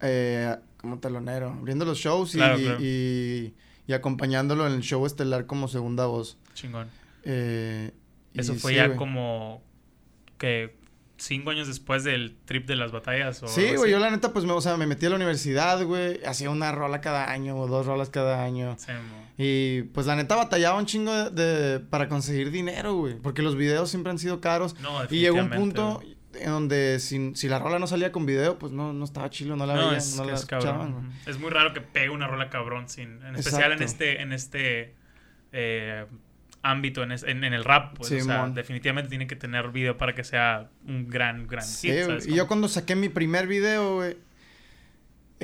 eh, 0.00 0.56
como 0.78 0.98
telonero, 0.98 1.50
abriendo 1.50 1.84
los 1.84 1.98
shows 1.98 2.34
y, 2.34 2.38
Claro, 2.38 2.58
claro. 2.58 2.78
y- 2.80 3.54
y 3.86 3.92
acompañándolo 3.92 4.66
en 4.66 4.72
el 4.74 4.80
show 4.82 5.04
estelar 5.06 5.46
como 5.46 5.68
segunda 5.68 6.06
voz. 6.06 6.38
Chingón. 6.54 6.88
Eh, 7.24 7.92
Eso 8.34 8.54
fue 8.54 8.72
sí, 8.72 8.76
ya 8.78 8.96
como 8.96 9.62
que 10.38 10.74
cinco 11.18 11.50
años 11.50 11.68
después 11.68 12.02
del 12.02 12.34
trip 12.44 12.66
de 12.66 12.74
las 12.74 12.90
batallas. 12.90 13.42
O 13.44 13.48
Sí, 13.48 13.74
güey, 13.76 13.90
yo 13.92 13.98
la 14.00 14.10
neta, 14.10 14.32
pues, 14.32 14.44
me, 14.44 14.52
o 14.52 14.60
sea, 14.60 14.76
me 14.76 14.86
metí 14.88 15.06
a 15.06 15.10
la 15.10 15.16
universidad, 15.16 15.84
güey, 15.84 16.24
hacía 16.24 16.50
una 16.50 16.72
rola 16.72 17.00
cada 17.00 17.30
año 17.30 17.56
o 17.56 17.68
dos 17.68 17.86
rolas 17.86 18.08
cada 18.10 18.42
año. 18.42 18.76
Sí, 18.78 18.90
mo. 18.92 19.21
Y, 19.38 19.82
pues, 19.94 20.06
la 20.06 20.14
neta, 20.16 20.36
batallaba 20.36 20.78
un 20.78 20.86
chingo 20.86 21.12
de, 21.12 21.30
de- 21.30 21.80
para 21.80 22.08
conseguir 22.08 22.50
dinero, 22.50 22.94
güey, 22.94 23.14
porque 23.16 23.42
los 23.42 23.56
videos 23.56 23.88
siempre 23.90 24.10
han 24.10 24.18
sido 24.18 24.40
caros. 24.40 24.78
No, 24.80 25.02
Y 25.10 25.20
llegó 25.20 25.38
un 25.38 25.48
punto 25.50 25.94
güey. 25.96 26.16
en 26.34 26.50
donde 26.50 26.98
si, 27.00 27.32
si 27.34 27.48
la 27.48 27.58
rola 27.58 27.78
no 27.78 27.86
salía 27.86 28.12
con 28.12 28.26
video, 28.26 28.58
pues, 28.58 28.72
no, 28.72 28.92
no 28.92 29.04
estaba 29.04 29.30
chilo, 29.30 29.56
no 29.56 29.64
la 29.66 29.74
No, 29.74 29.80
veían, 29.82 29.96
es, 29.96 30.16
no 30.16 30.24
la 30.24 30.34
es 30.34 30.40
escuchaban, 30.40 30.92
güey. 30.92 31.04
Es 31.26 31.38
muy 31.38 31.50
raro 31.50 31.72
que 31.72 31.80
pegue 31.80 32.10
una 32.10 32.26
rola 32.26 32.50
cabrón 32.50 32.88
sin, 32.88 33.22
en 33.24 33.36
especial 33.36 33.72
en 33.72 33.82
este, 33.82 34.20
en 34.20 34.32
este 34.32 34.94
eh, 35.52 36.04
ámbito, 36.62 37.02
en, 37.02 37.12
es- 37.12 37.22
en- 37.24 37.42
en 37.44 37.54
el 37.54 37.64
rap. 37.64 37.96
Pues, 37.96 38.12
o 38.12 38.20
sea, 38.24 38.46
definitivamente 38.48 39.08
tiene 39.08 39.26
que 39.26 39.36
tener 39.36 39.70
video 39.70 39.96
para 39.96 40.14
que 40.14 40.24
sea 40.24 40.68
un 40.86 41.08
gran, 41.08 41.46
gran 41.46 41.64
Sí, 41.64 41.88
hit. 41.88 41.94
güey. 41.96 42.06
¿sabes 42.06 42.26
Y 42.28 42.34
yo 42.34 42.46
cuando 42.46 42.68
saqué 42.68 42.94
mi 42.96 43.08
primer 43.08 43.46
video, 43.46 43.94
güey, 43.96 44.16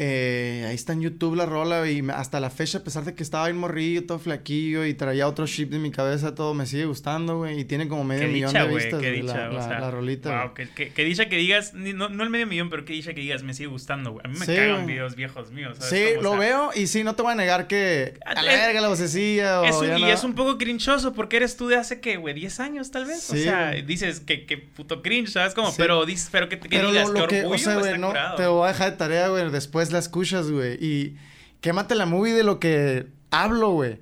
eh, 0.00 0.64
ahí 0.68 0.76
está 0.76 0.92
en 0.92 1.00
YouTube 1.00 1.34
la 1.34 1.44
rola 1.44 1.90
y 1.90 2.04
hasta 2.14 2.38
la 2.38 2.50
fecha, 2.50 2.78
a 2.78 2.84
pesar 2.84 3.04
de 3.04 3.14
que 3.14 3.22
estaba 3.24 3.46
bien 3.46 3.58
morrillo, 3.58 4.06
todo 4.06 4.20
flaquillo 4.20 4.84
y 4.86 4.94
traía 4.94 5.26
otro 5.26 5.44
chip 5.48 5.70
de 5.72 5.80
mi 5.80 5.90
cabeza, 5.90 6.36
todo 6.36 6.54
me 6.54 6.66
sigue 6.66 6.84
gustando, 6.84 7.38
güey. 7.38 7.58
Y 7.60 7.64
tiene 7.64 7.88
como 7.88 8.04
medio 8.04 8.22
Qué 8.26 8.32
millón 8.32 8.50
dicha, 8.50 8.64
de 8.66 8.74
vistas, 8.76 9.00
qué 9.02 9.10
dicha, 9.10 9.36
la, 9.36 9.50
o 9.50 9.52
la- 9.54 9.62
sea, 9.68 9.80
la 9.80 9.90
rolita, 9.90 10.44
Wow, 10.44 10.54
que, 10.54 10.68
que, 10.68 10.90
que 10.90 11.04
dicha 11.04 11.28
que 11.28 11.36
digas, 11.36 11.74
no, 11.74 12.08
no 12.08 12.22
el 12.22 12.30
medio 12.30 12.46
millón, 12.46 12.70
pero 12.70 12.84
que 12.84 12.92
dicha 12.92 13.12
que 13.12 13.20
digas, 13.22 13.42
me 13.42 13.54
sigue 13.54 13.66
gustando, 13.68 14.12
güey. 14.12 14.22
A 14.24 14.28
mí 14.28 14.38
me 14.38 14.46
Sí, 14.46 14.54
cagan 14.54 14.86
videos 14.86 15.16
viejos 15.16 15.50
míos. 15.50 15.78
¿sabes 15.80 15.90
Sí? 16.12 16.16
O 16.18 16.22
lo 16.22 16.30
sea, 16.30 16.38
veo 16.38 16.70
y 16.76 16.86
sí, 16.86 17.02
no 17.02 17.16
te 17.16 17.22
voy 17.22 17.32
a 17.32 17.34
negar 17.34 17.66
que 17.66 18.14
a 18.24 18.40
la 18.40 18.52
Es- 18.54 18.60
verga 18.66 18.80
la 18.80 18.88
vocecilla 18.88 19.62
o 19.62 19.64
Es 19.64 19.74
un- 19.74 19.86
ya 19.88 19.98
y 19.98 20.02
no- 20.02 20.08
es 20.08 20.22
un 20.22 20.34
poco 20.34 20.58
crinchoso 20.58 21.12
porque 21.12 21.38
eres 21.38 21.56
tú 21.56 21.66
de 21.66 21.74
hace 21.76 22.00
que, 22.00 22.18
güey, 22.18 22.34
10 22.34 22.60
años 22.60 22.92
tal 22.92 23.04
vez. 23.06 23.20
Sí, 23.22 23.40
o 23.40 23.42
sea, 23.42 23.70
dices 23.72 24.20
que, 24.20 24.46
que 24.46 24.58
puto 24.58 25.02
cringe, 25.02 25.30
¿sabes? 25.32 25.54
Como, 25.54 25.70
Sí. 25.70 25.74
pero, 25.78 26.06
dices, 26.06 26.28
pero 26.30 26.48
que, 26.48 26.60
que 26.60 26.68
Pero 26.68 26.90
digas, 26.92 27.08
lo, 27.08 27.26
que, 27.26 27.40
orgullo, 27.40 27.54
o 27.56 27.58
sea, 27.58 27.74
güey, 27.74 27.86
está 27.86 27.98
no, 27.98 28.06
curado. 28.08 28.36
te 28.36 28.46
voy 28.46 28.64
a 28.64 28.72
dejar 28.72 28.90
de 28.92 28.96
tarea, 28.96 29.28
güey, 29.28 29.50
después 29.50 29.87
la 29.92 29.98
escuchas, 29.98 30.50
güey, 30.50 30.74
y 30.84 31.16
quémate 31.60 31.94
la 31.94 32.06
movie 32.06 32.32
de 32.34 32.44
lo 32.44 32.58
que 32.60 33.06
hablo, 33.30 33.70
güey. 33.72 34.00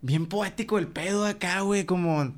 Bien 0.00 0.26
poético 0.26 0.78
el 0.78 0.88
pedo 0.88 1.24
acá, 1.26 1.60
güey, 1.60 1.84
como, 1.84 2.34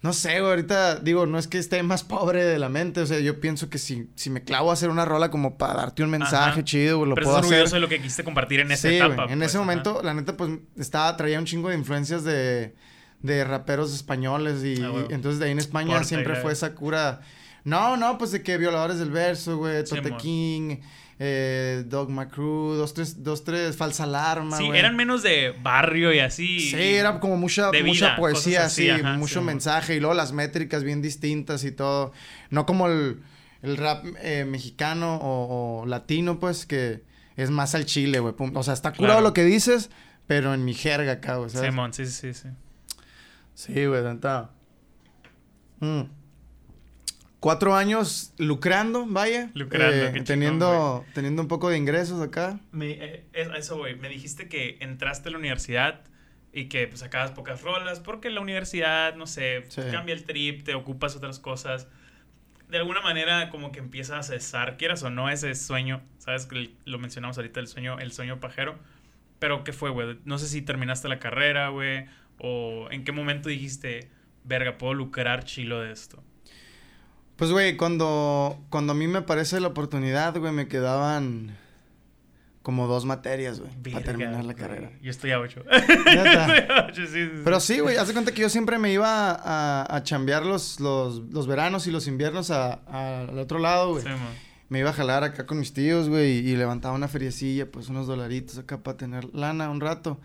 no 0.00 0.12
sé, 0.14 0.40
güey, 0.40 0.50
ahorita, 0.52 1.00
digo, 1.00 1.26
no 1.26 1.38
es 1.38 1.48
que 1.48 1.58
esté 1.58 1.82
más 1.82 2.02
pobre 2.02 2.44
de 2.44 2.58
la 2.58 2.68
mente, 2.70 3.00
o 3.00 3.06
sea, 3.06 3.20
yo 3.20 3.40
pienso 3.40 3.68
que 3.68 3.78
si, 3.78 4.08
si 4.14 4.30
me 4.30 4.42
clavo 4.42 4.70
a 4.70 4.72
hacer 4.72 4.88
una 4.88 5.04
rola 5.04 5.30
como 5.30 5.58
para 5.58 5.74
darte 5.74 6.02
un 6.02 6.10
mensaje 6.10 6.50
Ajá. 6.60 6.64
chido, 6.64 6.98
güey, 6.98 7.10
lo 7.10 7.14
pero 7.14 7.26
puedo 7.26 7.36
estás 7.38 7.50
orgulloso 7.50 7.66
hacer. 7.66 7.76
de 7.76 7.80
lo 7.80 7.88
que 7.88 7.98
quisiste 7.98 8.24
compartir 8.24 8.60
en 8.60 8.70
esa 8.72 8.88
Sí, 8.88 8.96
etapa. 8.96 9.24
en 9.24 9.38
pues, 9.38 9.48
ese 9.50 9.56
ajá. 9.58 9.66
momento, 9.66 10.00
la 10.02 10.14
neta, 10.14 10.36
pues, 10.36 10.50
estaba, 10.78 11.14
traía 11.16 11.38
un 11.38 11.44
chingo 11.44 11.68
de 11.68 11.74
influencias 11.76 12.24
de, 12.24 12.74
de 13.20 13.44
raperos 13.44 13.94
españoles 13.94 14.64
y, 14.64 14.82
Ah, 14.82 15.06
y 15.10 15.12
entonces 15.12 15.38
de 15.40 15.46
ahí 15.46 15.52
en 15.52 15.58
España 15.58 15.92
Corta, 15.92 16.04
siempre 16.04 16.36
fue 16.36 16.52
esa 16.52 16.74
cura. 16.74 17.20
No, 17.64 17.96
no, 17.98 18.16
pues 18.18 18.30
de 18.32 18.42
que 18.42 18.56
violadores 18.58 18.98
del 18.98 19.10
verso, 19.10 19.56
güey, 19.58 19.84
Tote. 19.84 20.16
King, 20.18 20.76
eh, 21.18 21.84
Dogma 21.86 22.28
Crew, 22.28 22.74
dos, 22.74 22.92
tres, 22.94 23.22
dos, 23.22 23.44
tres, 23.44 23.76
falsa 23.76 24.04
alarma, 24.04 24.56
Sí, 24.58 24.68
eran 24.74 24.96
menos 24.96 25.22
de 25.22 25.54
barrio 25.62 26.12
y 26.12 26.18
así. 26.18 26.58
Sí, 26.60 26.76
era 26.76 27.20
como 27.20 27.36
mucha, 27.36 27.66
mucha 27.72 27.82
vida, 27.82 28.16
poesía, 28.16 28.64
así, 28.66 28.82
sí, 28.84 28.90
ajá, 28.90 29.16
mucho 29.16 29.40
sí, 29.40 29.46
mensaje 29.46 29.94
y 29.96 30.00
luego 30.00 30.14
las 30.14 30.32
métricas 30.32 30.82
bien 30.84 31.02
distintas 31.02 31.64
y 31.64 31.72
todo. 31.72 32.12
No 32.50 32.66
como 32.66 32.88
el, 32.88 33.20
el 33.62 33.76
rap 33.76 34.04
eh, 34.20 34.44
mexicano 34.44 35.16
o, 35.16 35.82
o 35.82 35.86
latino, 35.86 36.40
pues, 36.40 36.66
que 36.66 37.02
es 37.36 37.50
más 37.50 37.74
al 37.74 37.84
chile, 37.86 38.18
güey. 38.20 38.34
O 38.54 38.62
sea, 38.62 38.74
está 38.74 38.92
curado 38.92 39.18
Claro. 39.18 39.28
lo 39.28 39.34
que 39.34 39.44
dices, 39.44 39.90
pero 40.26 40.52
en 40.54 40.64
mi 40.64 40.74
jerga 40.74 41.12
acá. 41.12 41.38
Simón, 41.48 41.92
sí, 41.92 42.06
sí, 42.06 42.34
sí. 42.34 42.48
Sí, 43.54 43.86
güey, 43.86 44.02
tanta. 44.02 44.50
Mm. 45.80 46.02
Cuatro 47.44 47.74
años 47.76 48.32
lucrando, 48.38 49.04
vaya. 49.06 49.50
Lucrando, 49.52 49.94
eh, 49.94 50.00
qué 50.00 50.06
chingón, 50.12 50.24
teniendo, 50.24 51.04
teniendo 51.12 51.42
un 51.42 51.48
poco 51.48 51.68
de 51.68 51.76
ingresos 51.76 52.22
acá. 52.22 52.58
Me, 52.72 52.92
eh, 52.92 53.24
es- 53.34 53.48
eso, 53.54 53.76
güey. 53.76 53.96
Me 53.96 54.08
dijiste 54.08 54.48
que 54.48 54.78
entraste 54.80 55.28
a 55.28 55.32
la 55.32 55.36
universidad 55.38 56.00
y 56.54 56.66
que 56.70 56.86
pues, 56.88 57.00
sacabas 57.00 57.32
pocas 57.32 57.60
rolas 57.60 58.00
porque 58.00 58.30
la 58.30 58.40
universidad, 58.40 59.14
no 59.16 59.26
sé, 59.26 59.64
Sí. 59.68 59.82
cambia 59.92 60.14
el 60.14 60.24
trip, 60.24 60.64
te 60.64 60.74
ocupas 60.74 61.16
otras 61.16 61.38
cosas. 61.38 61.86
De 62.70 62.78
alguna 62.78 63.02
manera 63.02 63.50
como 63.50 63.72
que 63.72 63.78
empiezas 63.78 64.18
a 64.30 64.32
cesar, 64.32 64.78
quieras 64.78 65.02
o 65.02 65.10
no, 65.10 65.28
ese 65.28 65.54
sueño. 65.54 66.00
Sabes 66.16 66.46
que 66.46 66.70
lo 66.86 66.98
mencionamos 66.98 67.36
ahorita, 67.36 67.60
el 67.60 67.68
sueño, 67.68 67.98
el 67.98 68.10
sueño 68.12 68.40
pajero. 68.40 68.78
Pero 69.38 69.64
¿qué 69.64 69.74
fue, 69.74 69.90
güey? 69.90 70.18
No 70.24 70.38
sé 70.38 70.48
si 70.48 70.62
terminaste 70.62 71.08
la 71.08 71.18
carrera, 71.18 71.68
güey. 71.68 72.06
O 72.38 72.88
en 72.90 73.04
qué 73.04 73.12
momento 73.12 73.50
dijiste, 73.50 74.08
verga, 74.44 74.78
puedo 74.78 74.94
lucrar 74.94 75.44
chilo 75.44 75.80
de 75.82 75.92
esto. 75.92 76.24
Pues, 77.36 77.50
güey, 77.50 77.76
cuando, 77.76 78.58
cuando 78.70 78.92
a 78.92 78.96
mí 78.96 79.06
me 79.08 79.18
aparece 79.18 79.58
la 79.60 79.68
oportunidad, 79.68 80.36
güey, 80.38 80.52
me 80.52 80.68
quedaban 80.68 81.56
como 82.62 82.86
dos 82.86 83.04
materias, 83.04 83.60
güey, 83.60 83.72
para 83.92 84.04
terminar 84.04 84.44
la 84.44 84.54
carrera. 84.54 84.90
Yo 85.02 85.10
estoy 85.10 85.32
a 85.32 85.40
ocho. 85.40 85.62
Neta. 86.06 86.46
Estoy 86.56 86.76
a 86.76 86.86
ocho, 86.88 87.02
sí, 87.06 87.12
sí, 87.12 87.24
sí. 87.26 87.40
Pero 87.44 87.60
sí, 87.60 87.80
güey, 87.80 87.96
haz 87.96 88.06
de 88.08 88.14
cuenta 88.14 88.32
que 88.32 88.40
yo 88.40 88.48
siempre 88.48 88.78
me 88.78 88.90
iba 88.92 89.32
a, 89.32 89.96
a 89.96 90.02
chambear 90.02 90.46
los, 90.46 90.80
los, 90.80 91.18
los 91.30 91.46
veranos 91.46 91.86
y 91.86 91.90
los 91.90 92.06
inviernos 92.06 92.50
a- 92.50 92.80
a- 92.86 93.20
al 93.28 93.38
otro 93.38 93.58
lado, 93.58 93.90
güey. 93.90 94.04
Me 94.70 94.78
iba 94.78 94.90
a 94.90 94.94
jalar 94.94 95.24
acá 95.24 95.44
con 95.44 95.58
mis 95.58 95.74
tíos, 95.74 96.08
güey, 96.08 96.38
y, 96.38 96.50
y 96.52 96.56
levantaba 96.56 96.94
una 96.94 97.06
feriecilla, 97.08 97.70
pues 97.70 97.88
unos 97.90 98.06
dolaritos 98.06 98.56
acá 98.58 98.78
para 98.78 98.96
tener 98.96 99.26
lana 99.34 99.68
un 99.68 99.80
rato. 99.80 100.18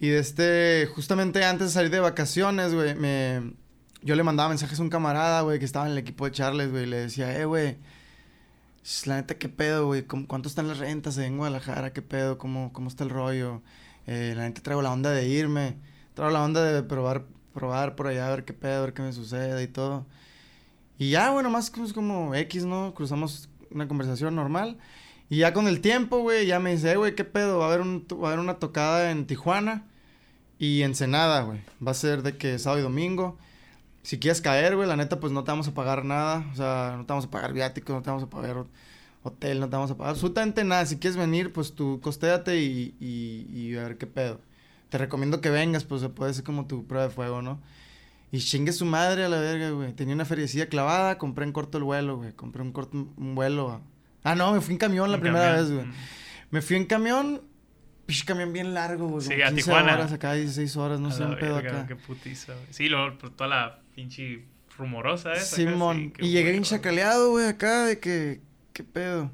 Y 0.00 0.08
de 0.08 0.18
este, 0.18 0.88
justamente 0.92 1.44
antes 1.44 1.68
de 1.68 1.72
salir 1.72 1.90
de 1.90 2.00
vacaciones, 2.00 2.74
güey, 2.74 2.94
me... 2.96 3.52
Yo 4.04 4.14
le 4.16 4.22
mandaba 4.22 4.50
mensajes 4.50 4.78
a 4.78 4.82
un 4.82 4.90
camarada, 4.90 5.40
güey, 5.40 5.58
que 5.58 5.64
estaba 5.64 5.86
en 5.86 5.92
el 5.92 5.98
equipo 5.98 6.26
de 6.26 6.32
Charles, 6.32 6.70
güey, 6.70 6.84
y 6.84 6.86
le 6.86 6.98
decía, 6.98 7.36
eh, 7.40 7.46
güey, 7.46 7.78
la 9.06 9.16
neta, 9.16 9.36
¿qué 9.38 9.48
pedo, 9.48 9.86
güey? 9.86 10.02
¿Cómo- 10.06 10.26
¿Cuánto 10.26 10.48
están 10.48 10.68
las 10.68 10.78
rentas 10.78 11.16
en 11.18 11.38
Guadalajara? 11.38 11.92
¿Qué 11.94 12.02
pedo? 12.02 12.36
¿Cómo, 12.38 12.72
cómo 12.72 12.88
está 12.88 13.02
el 13.04 13.10
rollo? 13.10 13.62
Eh, 14.06 14.34
la 14.36 14.42
neta, 14.42 14.60
traigo 14.62 14.82
la 14.82 14.92
onda 14.92 15.10
de 15.10 15.26
irme, 15.26 15.76
traigo 16.14 16.32
la 16.32 16.44
onda 16.44 16.62
de 16.62 16.82
probar, 16.82 17.24
probar 17.54 17.96
por 17.96 18.08
allá, 18.08 18.26
a 18.26 18.30
ver 18.30 18.44
qué 18.44 18.52
pedo, 18.52 18.78
a 18.82 18.84
ver 18.84 18.92
qué 18.92 19.00
me 19.02 19.12
sucede 19.14 19.62
y 19.62 19.68
todo. 19.68 20.04
Y 20.98 21.10
ya, 21.10 21.30
bueno, 21.30 21.48
más 21.50 21.70
como 21.70 22.34
X, 22.34 22.64
¿no? 22.66 22.92
Cruzamos 22.94 23.48
una 23.70 23.88
conversación 23.88 24.34
normal. 24.34 24.76
Y 25.30 25.38
ya 25.38 25.54
con 25.54 25.66
el 25.66 25.80
tiempo, 25.80 26.18
güey, 26.18 26.46
ya 26.46 26.60
me 26.60 26.72
dice, 26.72 26.92
"Eh, 26.92 26.96
güey, 26.96 27.14
¿qué 27.14 27.24
pedo? 27.24 27.58
Va 27.58 27.64
a, 27.64 27.68
haber 27.68 27.80
un, 27.80 28.06
va 28.22 28.28
a 28.28 28.32
haber 28.32 28.38
una 28.40 28.58
tocada 28.58 29.10
en 29.10 29.26
Tijuana 29.26 29.86
y 30.58 30.82
Ensenada, 30.82 31.40
güey. 31.42 31.60
Va 31.84 31.92
a 31.92 31.94
ser 31.94 32.22
de 32.22 32.36
que 32.36 32.58
sábado 32.58 32.80
y 32.80 32.82
domingo. 32.84 33.38
Si 34.04 34.18
quieres 34.20 34.40
caer, 34.40 34.76
güey, 34.76 34.86
la 34.86 34.96
neta, 34.96 35.18
pues 35.18 35.32
no 35.32 35.42
te 35.44 35.50
vamos 35.50 35.66
a 35.66 35.74
pagar 35.74 36.04
nada. 36.04 36.46
O 36.52 36.54
sea, 36.54 36.94
no 36.96 37.04
te 37.06 37.12
vamos 37.12 37.24
a 37.24 37.30
pagar 37.30 37.52
viáticos, 37.52 37.96
no 37.96 38.02
te 38.02 38.10
vamos 38.10 38.22
a 38.22 38.30
pagar 38.30 38.56
ho- 38.58 38.68
hotel, 39.22 39.58
no 39.60 39.68
te 39.68 39.74
vamos 39.76 39.90
a 39.90 39.96
pagar 39.96 40.12
absolutamente 40.12 40.62
nada. 40.62 40.84
Si 40.86 40.98
quieres 40.98 41.16
venir, 41.16 41.52
pues 41.52 41.74
tú 41.74 42.00
costéate 42.02 42.60
y, 42.60 42.94
y, 43.00 43.46
y 43.50 43.76
a 43.76 43.82
ver 43.82 43.96
qué 43.98 44.06
pedo. 44.06 44.40
Te 44.90 44.98
recomiendo 44.98 45.40
que 45.40 45.50
vengas, 45.50 45.82
pues 45.84 46.02
se 46.02 46.08
puede 46.10 46.32
ser 46.34 46.44
como 46.44 46.66
tu 46.66 46.86
prueba 46.86 47.08
de 47.08 47.12
fuego, 47.12 47.42
¿no? 47.42 47.60
Y 48.30 48.38
chingue 48.40 48.72
su 48.72 48.84
madre 48.84 49.24
a 49.24 49.28
la 49.28 49.40
verga, 49.40 49.70
güey. 49.70 49.92
Tenía 49.92 50.14
una 50.14 50.24
feriecilla 50.24 50.68
clavada, 50.68 51.18
compré 51.18 51.44
en 51.46 51.52
corto 51.52 51.78
el 51.78 51.84
vuelo, 51.84 52.16
güey. 52.18 52.32
Compré 52.32 52.62
un 52.62 52.72
corto 52.72 53.08
un 53.16 53.34
vuelo. 53.34 53.80
Ah, 54.22 54.34
no, 54.34 54.52
me 54.52 54.60
fui 54.60 54.74
en 54.74 54.78
camión 54.78 55.10
la 55.10 55.18
primera 55.18 55.46
camión. 55.54 55.64
vez, 55.64 55.72
güey. 55.74 55.86
Mm. 55.86 55.92
Me 56.50 56.62
fui 56.62 56.76
en 56.76 56.84
camión, 56.86 57.42
pish, 58.06 58.24
camión 58.24 58.52
bien 58.52 58.74
largo, 58.74 59.08
güey. 59.08 59.24
Sí, 59.24 59.34
a 59.40 59.46
15 59.48 59.54
Tijuana. 59.54 59.94
horas 59.94 60.12
acá, 60.12 60.34
16 60.34 60.76
horas, 60.76 61.00
no 61.00 61.08
A 61.08 61.12
sé, 61.12 61.24
un 61.24 61.38
pedo 61.38 61.54
verga, 61.56 61.70
acá. 61.80 61.86
Qué 61.86 61.96
putiza, 61.96 62.52
güey. 62.52 62.66
Sí, 62.70 62.88
luego 62.88 63.16
por 63.18 63.30
toda 63.30 63.48
la 63.48 63.78
pinche 63.94 64.44
rumorosa 64.76 65.32
esa. 65.32 65.56
Simón. 65.56 66.10
casi, 66.10 66.28
y 66.28 66.32
llegué 66.32 66.50
bien 66.50 66.64
chacaleado, 66.64 67.30
güey, 67.30 67.46
acá, 67.46 67.84
de 67.84 67.98
que, 67.98 68.40
¿qué 68.72 68.84
pedo? 68.84 69.30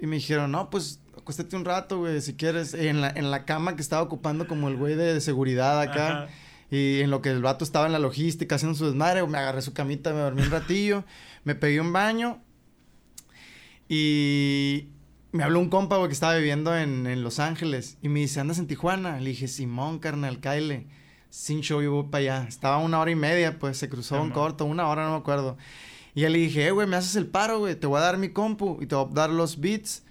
Y 0.00 0.06
me 0.06 0.16
dijeron, 0.16 0.50
no, 0.50 0.70
pues, 0.70 1.00
acuéstate 1.16 1.54
un 1.56 1.64
rato, 1.64 1.98
güey, 1.98 2.20
si 2.20 2.34
quieres. 2.34 2.74
En 2.74 3.00
la, 3.00 3.10
en 3.10 3.30
la 3.30 3.44
cama 3.44 3.76
que 3.76 3.82
estaba 3.82 4.02
ocupando 4.02 4.46
como 4.48 4.68
el 4.68 4.76
güey 4.76 4.94
de, 4.94 5.20
seguridad 5.20 5.80
acá. 5.80 6.24
Ajá. 6.24 6.28
Y 6.70 7.00
en 7.00 7.10
lo 7.10 7.20
que 7.20 7.28
el 7.28 7.42
vato 7.42 7.64
estaba 7.64 7.84
en 7.84 7.92
la 7.92 7.98
logística 7.98 8.54
haciendo 8.54 8.76
su 8.76 8.86
desmadre, 8.86 9.26
me 9.26 9.36
agarré 9.36 9.60
su 9.60 9.74
camita, 9.74 10.14
me 10.14 10.20
dormí 10.20 10.40
un 10.40 10.50
ratillo, 10.50 11.04
me 11.44 11.54
pegué 11.54 11.82
un 11.82 11.92
baño. 11.92 12.42
Y 13.90 14.88
me 15.32 15.44
habló 15.44 15.60
un 15.60 15.68
compa, 15.68 15.98
güey, 15.98 16.08
que 16.08 16.14
estaba 16.14 16.34
viviendo 16.34 16.74
en, 16.74 17.06
en 17.06 17.22
Los 17.22 17.40
Ángeles. 17.40 17.98
Y 18.00 18.08
me 18.08 18.20
dice, 18.20 18.40
¿andas 18.40 18.58
en 18.58 18.68
Tijuana? 18.68 19.20
Le 19.20 19.30
dije, 19.30 19.48
Simón, 19.48 19.98
carnal, 19.98 20.40
Kyle. 20.40 20.86
Sin 21.32 21.62
show, 21.62 21.80
yo 21.80 21.92
voy 21.92 22.04
para 22.10 22.18
allá. 22.20 22.46
Estaba 22.46 22.76
una 22.76 23.00
hora 23.00 23.10
y 23.10 23.14
media, 23.14 23.58
pues 23.58 23.78
se 23.78 23.88
cruzó 23.88 24.20
un 24.20 24.28
corto, 24.30 24.66
una 24.66 24.86
hora, 24.86 25.04
no 25.04 25.12
me 25.12 25.16
acuerdo. 25.16 25.56
Y 26.14 26.20
ya 26.20 26.28
le 26.28 26.36
dije, 26.36 26.66
eh, 26.66 26.70
güey, 26.72 26.86
me 26.86 26.96
haces 26.96 27.16
el 27.16 27.26
paro, 27.26 27.58
güey. 27.60 27.74
Te 27.74 27.86
voy 27.86 27.96
a 27.98 28.02
dar 28.02 28.18
mi 28.18 28.28
compu 28.28 28.78
y 28.82 28.86
te 28.86 28.94
voy 28.94 29.06
a 29.10 29.14
dar 29.14 29.30
los 29.30 29.58
beats. 29.58 30.02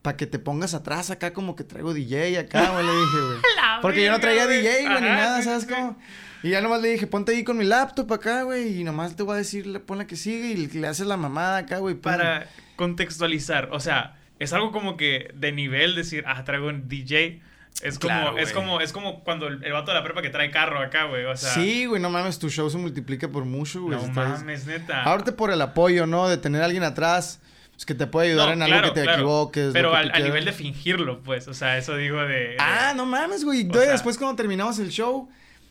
Para 0.00 0.16
que 0.16 0.26
te 0.26 0.38
pongas 0.38 0.72
atrás 0.74 1.10
acá, 1.10 1.32
como 1.32 1.56
que 1.56 1.64
traigo 1.64 1.92
DJ 1.92 2.38
acá, 2.38 2.70
güey, 2.70 2.86
le 2.86 2.92
dije, 2.92 3.16
güey. 3.26 3.38
Porque 3.82 4.04
yo 4.04 4.12
no 4.12 4.20
traía 4.20 4.46
DJ, 4.46 4.82
güey, 4.86 5.00
ni 5.00 5.08
nada, 5.08 5.38
sí, 5.38 5.44
¿sabes 5.44 5.64
sí. 5.64 5.68
cómo? 5.74 5.96
Y 6.44 6.50
ya 6.50 6.60
nomás 6.60 6.82
le 6.82 6.90
dije, 6.90 7.08
ponte 7.08 7.32
ahí 7.32 7.42
con 7.42 7.56
mi 7.56 7.64
laptop 7.64 8.12
acá, 8.12 8.42
güey, 8.44 8.80
y 8.80 8.84
nomás 8.84 9.16
te 9.16 9.22
voy 9.24 9.34
a 9.34 9.38
decir, 9.38 9.66
le- 9.66 9.80
pon 9.80 9.98
la 9.98 10.06
que 10.06 10.14
sigue 10.14 10.48
y 10.52 10.66
le 10.68 10.86
haces 10.86 11.06
la 11.06 11.16
mamada 11.16 11.56
acá, 11.56 11.78
güey. 11.78 11.94
Para 11.96 12.46
contextualizar, 12.76 13.70
o 13.72 13.80
sea, 13.80 14.18
es 14.38 14.52
algo 14.52 14.70
como 14.70 14.96
que 14.96 15.32
de 15.34 15.50
nivel 15.52 15.94
decir, 15.96 16.22
ah, 16.28 16.44
traigo 16.44 16.68
un 16.68 16.86
DJ. 16.88 17.40
Es 17.82 17.98
como, 17.98 18.08
Claro, 18.14 18.38
es 18.38 18.52
como, 18.52 18.80
es 18.80 18.92
como 18.92 19.24
cuando 19.24 19.48
el, 19.48 19.62
el 19.64 19.72
vato 19.72 19.90
de 19.90 19.98
la 19.98 20.04
prepa 20.04 20.22
que 20.22 20.30
trae 20.30 20.50
carro 20.50 20.80
acá, 20.80 21.04
güey. 21.04 21.24
O 21.24 21.36
sea, 21.36 21.50
sí, 21.54 21.86
güey, 21.86 22.00
no 22.00 22.08
mames, 22.08 22.38
tu 22.38 22.48
show 22.48 22.70
se 22.70 22.78
multiplica 22.78 23.28
por 23.28 23.44
mucho, 23.44 23.82
güey. 23.82 23.98
no 23.98 24.06
mames, 24.12 24.64
neta. 24.66 25.02
Ahorita 25.02 25.36
por 25.36 25.50
el 25.50 25.60
apoyo, 25.60 26.06
¿no? 26.06 26.28
De 26.28 26.36
tener 26.38 26.62
a 26.62 26.66
alguien 26.66 26.84
atrás, 26.84 27.40
pues 27.72 27.84
que 27.84 27.94
te 27.94 28.06
puede 28.06 28.28
ayudar 28.28 28.56
No, 28.56 28.64
en 28.64 28.72
algo 28.72 28.88
que 28.88 29.00
te 29.00 29.02
claro. 29.02 29.18
equivoques. 29.18 29.70
Pero 29.72 29.94
al, 29.94 30.12
a 30.14 30.18
nivel 30.20 30.44
de 30.44 30.52
fingirlo, 30.52 31.20
pues. 31.22 31.48
O 31.48 31.54
sea, 31.54 31.76
eso 31.76 31.96
digo 31.96 32.20
de. 32.20 32.26
de- 32.28 32.56
Ah, 32.60 32.92
no 32.96 33.04
mames, 33.06 33.44
güey. 33.44 33.68
O 33.68 33.72
sea- 33.74 33.90
Después 33.92 34.16
cuando 34.18 34.36
terminamos 34.36 34.78
el 34.78 34.90
show, 34.90 35.28
o 35.28 35.28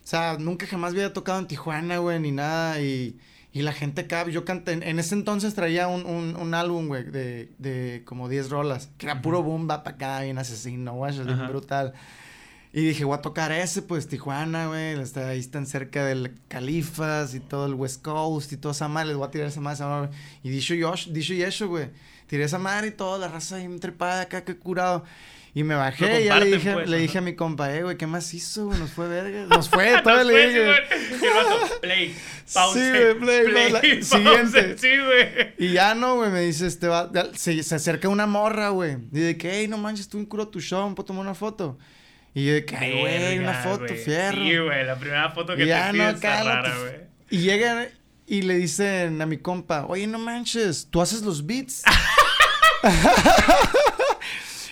sea, 0.08 0.36
nunca 0.38 0.68
jamás 0.68 0.92
había 0.92 1.14
tocado 1.14 1.40
en 1.40 1.48
Tijuana, 1.48 1.98
güey, 2.00 2.20
ni 2.20 2.32
nada. 2.32 2.80
Y, 2.82 3.18
y 3.54 3.62
la 3.62 3.72
gente 3.72 4.02
acá, 4.02 4.28
yo 4.28 4.46
canté, 4.46 4.72
en, 4.74 4.98
ese 5.00 5.14
entonces 5.14 5.54
traía 5.54 5.88
un, 5.88 6.08
un, 6.08 6.36
un 6.36 6.54
álbum, 6.56 6.88
güey, 6.88 7.04
de, 7.04 7.54
de 7.60 8.02
como 8.04 8.28
10 8.28 8.50
rolas, 8.50 8.90
que 8.98 9.06
era 9.06 9.22
puro 9.22 9.44
boom 9.44 9.68
bap 9.68 9.88
acá, 9.88 10.22
bien 10.22 10.40
asesino, 10.40 10.96
güey, 10.96 11.14
bien 11.24 11.48
brutal. 11.48 11.94
Y 12.76 12.82
dije, 12.82 13.06
voy 13.06 13.16
a 13.16 13.22
tocar 13.22 13.52
ese, 13.52 13.84
pues 13.84 14.08
Tijuana, 14.08 14.66
güey, 14.66 15.00
está 15.00 15.28
ahí 15.28 15.40
están 15.40 15.68
cerca 15.68 16.04
del 16.04 16.34
Califas 16.48 17.36
y 17.36 17.40
todo 17.40 17.68
el 17.68 17.76
West 17.76 18.02
Coast 18.02 18.52
y 18.52 18.58
toda 18.58 18.72
esa 18.72 18.88
madre, 18.88 19.10
les 19.10 19.18
voy 19.18 19.28
a 19.28 19.30
tirar 19.30 19.48
esa 19.48 19.62
madre, 19.62 19.76
esa 19.76 19.88
madre. 19.88 20.10
Y 20.42 20.50
dicho 20.50 20.74
yo, 20.74 20.92
dicho 21.12 21.36
y 21.36 21.44
eso, 21.44 21.68
güey. 21.68 21.92
Tiré 22.26 22.46
esa 22.46 22.58
madre 22.58 22.88
y 22.88 22.92
toda 22.92 23.20
la 23.20 23.28
raza 23.28 23.58
ahí 23.58 23.68
trepada 23.78 24.22
acá, 24.22 24.44
que 24.44 24.58
curado. 24.58 25.04
Y 25.56 25.64
me 25.64 25.76
bajé 25.76 26.22
y 26.22 26.26
ya 26.26 26.40
le 26.40 26.48
dije, 26.48 26.74
pues, 26.74 26.90
le 26.90 26.98
dije 26.98 27.20
a 27.20 27.22
mi 27.22 27.36
compa, 27.36 27.72
eh, 27.76 27.84
güey, 27.84 27.96
¿qué 27.96 28.08
más 28.08 28.34
hizo, 28.34 28.66
güey? 28.66 28.80
Nos 28.80 28.90
fue 28.90 29.08
verga. 29.08 29.46
Nos 29.56 29.70
fue, 29.70 30.02
todavía 30.02 30.24
le 30.24 30.48
dije. 30.48 30.74
sí, 31.20 31.26
play, 31.82 32.16
pause. 32.52 32.74
Sí, 32.80 32.90
güey, 32.90 33.20
play, 33.20 33.68
no, 33.72 33.74
la- 33.74 33.82
pause. 33.82 34.04
siguiente. 34.08 34.78
Sí, 34.80 34.90
güey. 34.98 35.54
Y 35.60 35.74
ya 35.74 35.94
no, 35.94 36.16
güey, 36.16 36.32
me 36.32 36.42
dice 36.42 36.66
este 36.66 36.88
va, 36.88 37.12
se, 37.36 37.62
se 37.62 37.76
acerca 37.76 38.10
una 38.10 38.26
morra, 38.26 38.70
güey. 38.70 38.98
Y 39.12 39.20
de 39.20 39.38
que, 39.38 39.52
hey, 39.60 39.68
no 39.68 39.78
manches, 39.78 40.10
tú 40.10 40.18
en 40.18 40.26
curo 40.26 40.48
tu 40.48 40.60
show, 40.60 40.90
¿me 40.90 40.96
puedo 40.96 41.06
tomar 41.06 41.22
una 41.22 41.36
foto? 41.36 41.78
Y 42.34 42.48
yo 42.48 42.54
de 42.54 42.66
que, 42.66 42.76
ay, 42.76 43.00
güey, 43.00 43.38
una 43.38 43.54
foto, 43.54 43.86
güey. 43.86 44.04
fierro. 44.04 44.38
Sí, 44.44 44.58
güey, 44.58 44.86
la 44.86 44.96
primera 44.96 45.30
foto 45.30 45.56
que 45.56 45.66
Y 45.66 45.68
ya 45.68 45.92
te 45.92 45.98
no, 46.00 46.10
está 46.10 46.42
rara, 46.44 46.76
güey. 46.80 46.96
Y 47.30 47.38
llegan 47.44 47.90
y 48.26 48.42
le 48.42 48.56
dicen 48.56 49.22
a 49.22 49.28
mi 49.28 49.38
compa, 49.38 49.86
oye, 49.86 50.08
no 50.08 50.18
manches, 50.18 50.88
¿tú 50.90 51.00
haces 51.00 51.22
los 51.22 51.46
beats? 51.46 51.84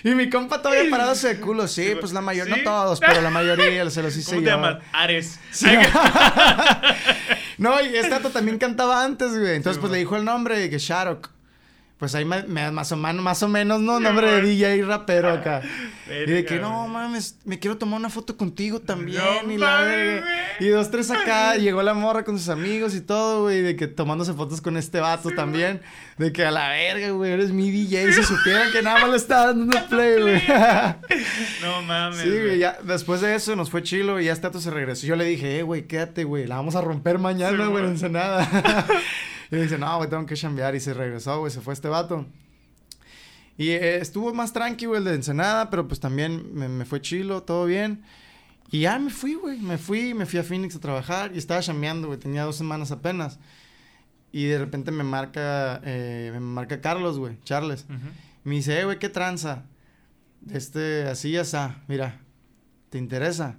y 0.04 0.10
mi 0.16 0.30
compa 0.30 0.62
todavía 0.62 0.90
parado 0.90 1.14
de 1.14 1.40
culo, 1.40 1.68
sí, 1.68 1.94
pues 2.00 2.12
la 2.14 2.22
mayoría, 2.22 2.56
¿sí? 2.56 2.62
no 2.64 2.72
todos, 2.72 3.00
pero 3.00 3.22
la 3.22 3.30
mayoría 3.30 3.90
se 3.90 4.02
los 4.02 4.16
hice 4.16 4.32
¿Cómo 4.32 4.42
yo. 4.42 4.46
te 4.46 4.52
llamas? 4.52 4.78
Ares. 4.92 5.40
Sí. 5.52 5.68
no, 7.58 7.82
y 7.82 7.96
este 7.96 8.10
dato 8.10 8.30
también 8.30 8.58
cantaba 8.58 9.04
antes, 9.04 9.38
güey. 9.38 9.56
Entonces, 9.56 9.80
pues 9.80 9.92
le 9.92 10.00
dijo 10.00 10.16
el 10.16 10.26
nombre 10.26 10.58
de 10.58 10.70
que 10.70 10.78
Sharok. 10.80 11.30
Pues 12.02 12.16
ahí 12.16 12.26
me- 12.26 12.42
me- 12.48 12.72
más, 12.72 12.92
o 12.92 12.98
menos, 12.98 13.24
más 13.24 13.44
o 13.44 13.48
menos, 13.48 13.80
¿no? 13.80 14.00
Nombre 14.00 14.32
de. 14.32 14.42
DJ 14.42 14.82
rapero 14.84 15.30
acá. 15.32 15.62
y 16.08 16.32
de 16.32 16.44
que, 16.46 16.58
no, 16.58 16.88
mames, 16.88 17.38
me 17.46 17.60
quiero 17.60 17.78
tomar 17.78 18.00
una 18.00 18.10
foto 18.10 18.36
contigo 18.36 18.80
también. 18.82 19.22
No 19.46 19.52
y 19.54 19.58
la 19.58 19.84
güey. 19.86 20.22
Y 20.62 20.70
dos, 20.70 20.90
tres 20.90 21.12
acá. 21.12 21.58
Llegó 21.58 21.84
la 21.84 21.94
morra 21.94 22.24
con 22.26 22.40
sus 22.40 22.50
amigos 22.50 22.96
y 22.96 23.02
todo, 23.02 23.44
güey. 23.44 23.62
De 23.62 23.76
que 23.76 23.86
tomándose 23.86 24.34
fotos 24.34 24.62
con 24.62 24.78
este 24.78 25.00
vato 25.00 25.30
también. 25.30 25.80
De 26.18 26.34
que 26.34 26.44
a 26.44 26.50
la 26.50 26.70
verga, 26.70 27.12
güey, 27.12 27.34
eres 27.34 27.52
mi 27.52 27.70
DJ. 27.70 28.12
Si 28.14 28.24
supieran 28.24 28.72
que 28.72 28.82
nada 28.82 29.02
más 29.02 29.10
le 29.12 29.18
estaba 29.18 29.46
dando 29.54 29.78
un 29.78 29.84
play, 29.90 30.22
güey. 30.24 30.42
No 31.62 31.84
mames. 31.84 32.20
Sí, 32.20 32.30
güey, 32.30 32.58
ya 32.58 32.80
después 32.82 33.22
de 33.22 33.36
eso 33.36 33.56
nos 33.56 33.70
fue 33.70 33.84
chilo 33.84 34.20
y 34.20 34.26
ya 34.26 34.34
este 34.34 34.48
dato 34.48 34.60
se 34.60 34.72
regresó. 34.72 35.06
Yo 35.06 35.16
le 35.16 35.26
dije, 35.26 35.60
eh, 35.60 35.62
güey, 35.62 35.84
quédate, 35.84 36.24
güey, 36.24 36.48
la 36.48 36.56
vamos 36.56 36.76
a 36.76 36.82
romper 36.82 37.20
mañana, 37.20 37.52
Sí, 37.52 37.58
güey, 37.58 37.70
güey. 37.70 37.84
en 37.84 37.90
Ensenada. 37.92 38.88
y 39.52 39.56
me 39.56 39.62
dice, 39.64 39.78
no, 39.78 39.98
güey, 39.98 40.10
tengo 40.10 40.26
que 40.26 40.36
chambear. 40.36 40.74
Y 40.76 40.80
se 40.80 40.94
regresó, 40.94 41.40
güey, 41.40 41.52
se 41.52 41.62
fue 41.62 41.74
este 41.74 41.88
vato. 41.90 42.26
Y 43.58 43.70
eh, 43.70 43.98
estuvo 43.98 44.34
más 44.34 44.54
tranqui, 44.54 44.86
güey, 44.86 45.00
el 45.00 45.04
de 45.06 45.14
Ensenada, 45.16 45.70
pero 45.70 45.88
pues 45.88 46.00
también 46.00 46.54
me, 46.56 46.68
me 46.70 46.86
fue 46.86 47.02
chilo, 47.02 47.44
todo 47.44 47.66
bien. 47.66 48.04
Y 48.72 48.82
ya 48.82 48.98
me 48.98 49.10
fui, 49.12 49.34
güey, 49.36 49.60
me 49.60 49.78
fui, 49.78 50.14
me 50.14 50.26
fui 50.26 50.40
a 50.40 50.44
Phoenix 50.44 50.76
a 50.76 50.80
trabajar 50.80 51.32
y 51.36 51.38
estaba 51.38 51.60
chambeando, 51.62 52.08
güey, 52.08 52.18
tenía 52.20 52.44
dos 52.44 52.56
semanas 52.56 52.92
apenas. 52.92 53.38
Y 54.32 54.46
de 54.46 54.58
repente 54.58 54.92
me 54.92 55.04
marca, 55.04 55.82
eh, 55.84 56.30
me 56.34 56.40
marca 56.40 56.80
Carlos, 56.80 57.20
güey, 57.20 57.38
Charles. 57.44 57.86
Ujú. 57.90 58.08
Me 58.46 58.56
dice, 58.56 58.80
eh, 58.80 58.86
güey, 58.86 58.98
¿qué 58.98 59.10
tranza? 59.10 59.66
Este, 60.50 61.04
así 61.04 61.32
ya 61.32 61.42
está, 61.42 61.84
mira, 61.90 62.22
¿te 62.90 62.98
interesa? 62.98 63.58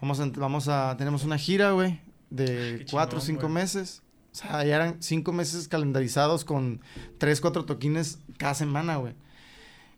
Vamos 0.00 0.20
a, 0.20 0.26
vamos 0.36 0.68
a, 0.68 0.94
tenemos 0.98 1.24
una 1.24 1.38
gira, 1.38 1.70
güey, 1.72 2.00
de 2.28 2.80
Qué 2.80 2.86
cuatro 2.90 3.18
o 3.18 3.22
cinco 3.22 3.42
güey. 3.48 3.54
meses. 3.54 4.02
O 4.34 4.36
sea, 4.36 4.64
ya 4.64 4.74
eran 4.74 5.00
cinco 5.00 5.32
meses 5.32 5.68
calendarizados 5.68 6.44
con 6.44 6.80
tres, 7.18 7.40
cuatro 7.40 7.64
toquines 7.64 8.18
cada 8.36 8.54
semana, 8.54 8.96
güey. 8.96 9.14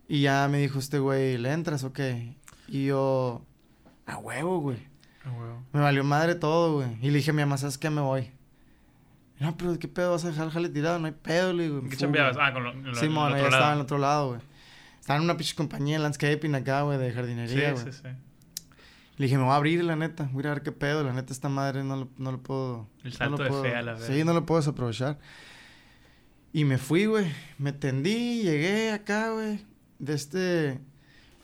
Y 0.08 0.20
ya 0.20 0.46
me 0.50 0.58
dijo 0.58 0.78
este 0.78 0.98
güey, 0.98 1.38
¿le 1.38 1.52
entras 1.52 1.84
o 1.84 1.94
qué? 1.94 2.36
Y 2.68 2.84
yo, 2.84 3.42
a 4.04 4.18
huevo, 4.18 4.60
güey. 4.60 4.76
Ah, 5.24 5.30
huevo. 5.32 5.62
Me 5.72 5.80
valió 5.80 6.04
madre 6.04 6.34
todo, 6.34 6.74
güey. 6.74 6.98
Y 7.00 7.10
le 7.10 7.16
dije 7.16 7.30
a 7.30 7.34
mi 7.34 7.40
mamá, 7.40 7.56
¿sabes 7.56 7.78
qué? 7.78 7.88
Me 7.88 8.02
voy. 8.02 8.30
No, 9.40 9.56
pero 9.56 9.78
¿qué 9.78 9.88
pedo 9.88 10.12
vas 10.12 10.24
a 10.26 10.28
dejar 10.28 10.50
jale 10.50 10.68
tirado? 10.68 10.98
No 10.98 11.06
hay 11.06 11.12
pedo, 11.12 11.54
le 11.54 11.62
digo. 11.64 11.78
¿En 11.78 11.88
¿Qué 11.88 11.96
chambeabas? 11.96 12.36
Ah, 12.38 12.52
con 12.52 12.62
lo, 12.62 12.74
lo, 12.74 12.94
Sí, 12.94 13.08
mon, 13.08 13.32
ya 13.32 13.38
estaba 13.44 13.68
en 13.72 13.76
el 13.78 13.80
otro 13.84 13.96
lado, 13.98 14.28
güey. 14.28 14.40
Estaba 15.00 15.18
en 15.18 15.24
una 15.24 15.36
pinche 15.38 15.54
compañía 15.54 15.96
de 15.96 16.02
landscaping 16.02 16.54
acá, 16.54 16.82
güey, 16.82 16.98
de 16.98 17.08
Sí, 17.10 17.14
jardinería, 17.16 17.72
güey. 17.72 17.84
sí, 17.84 17.92
sí. 17.92 18.08
Le 19.16 19.24
dije, 19.26 19.38
me 19.38 19.44
voy 19.44 19.52
a 19.52 19.56
abrir, 19.56 19.82
la 19.82 19.96
neta. 19.96 20.28
Voy 20.32 20.40
a 20.40 20.40
ir 20.40 20.46
a 20.48 20.54
ver 20.54 20.62
qué 20.62 20.72
pedo. 20.72 21.02
La 21.02 21.12
neta, 21.12 21.32
esta 21.32 21.48
madre 21.48 21.82
no 21.84 21.96
lo, 21.96 22.08
no 22.18 22.32
lo 22.32 22.42
puedo... 22.42 22.88
El 23.02 23.12
no 23.12 23.16
salto 23.16 23.36
lo 23.38 23.44
de 23.44 23.48
puedo- 23.50 23.62
fe 23.62 23.74
a 23.74 23.82
la 23.82 23.96
Sí, 23.98 24.08
verga. 24.12 24.24
no 24.26 24.34
lo 24.34 24.46
puedo 24.46 24.60
desaprovechar. 24.60 25.18
Y 26.52 26.64
me 26.64 26.78
fui, 26.78 27.06
güey. 27.06 27.26
Me 27.58 27.72
tendí, 27.72 28.42
llegué 28.42 28.92
acá, 28.92 29.30
güey. 29.32 29.64
De 29.98 30.14
este... 30.14 30.80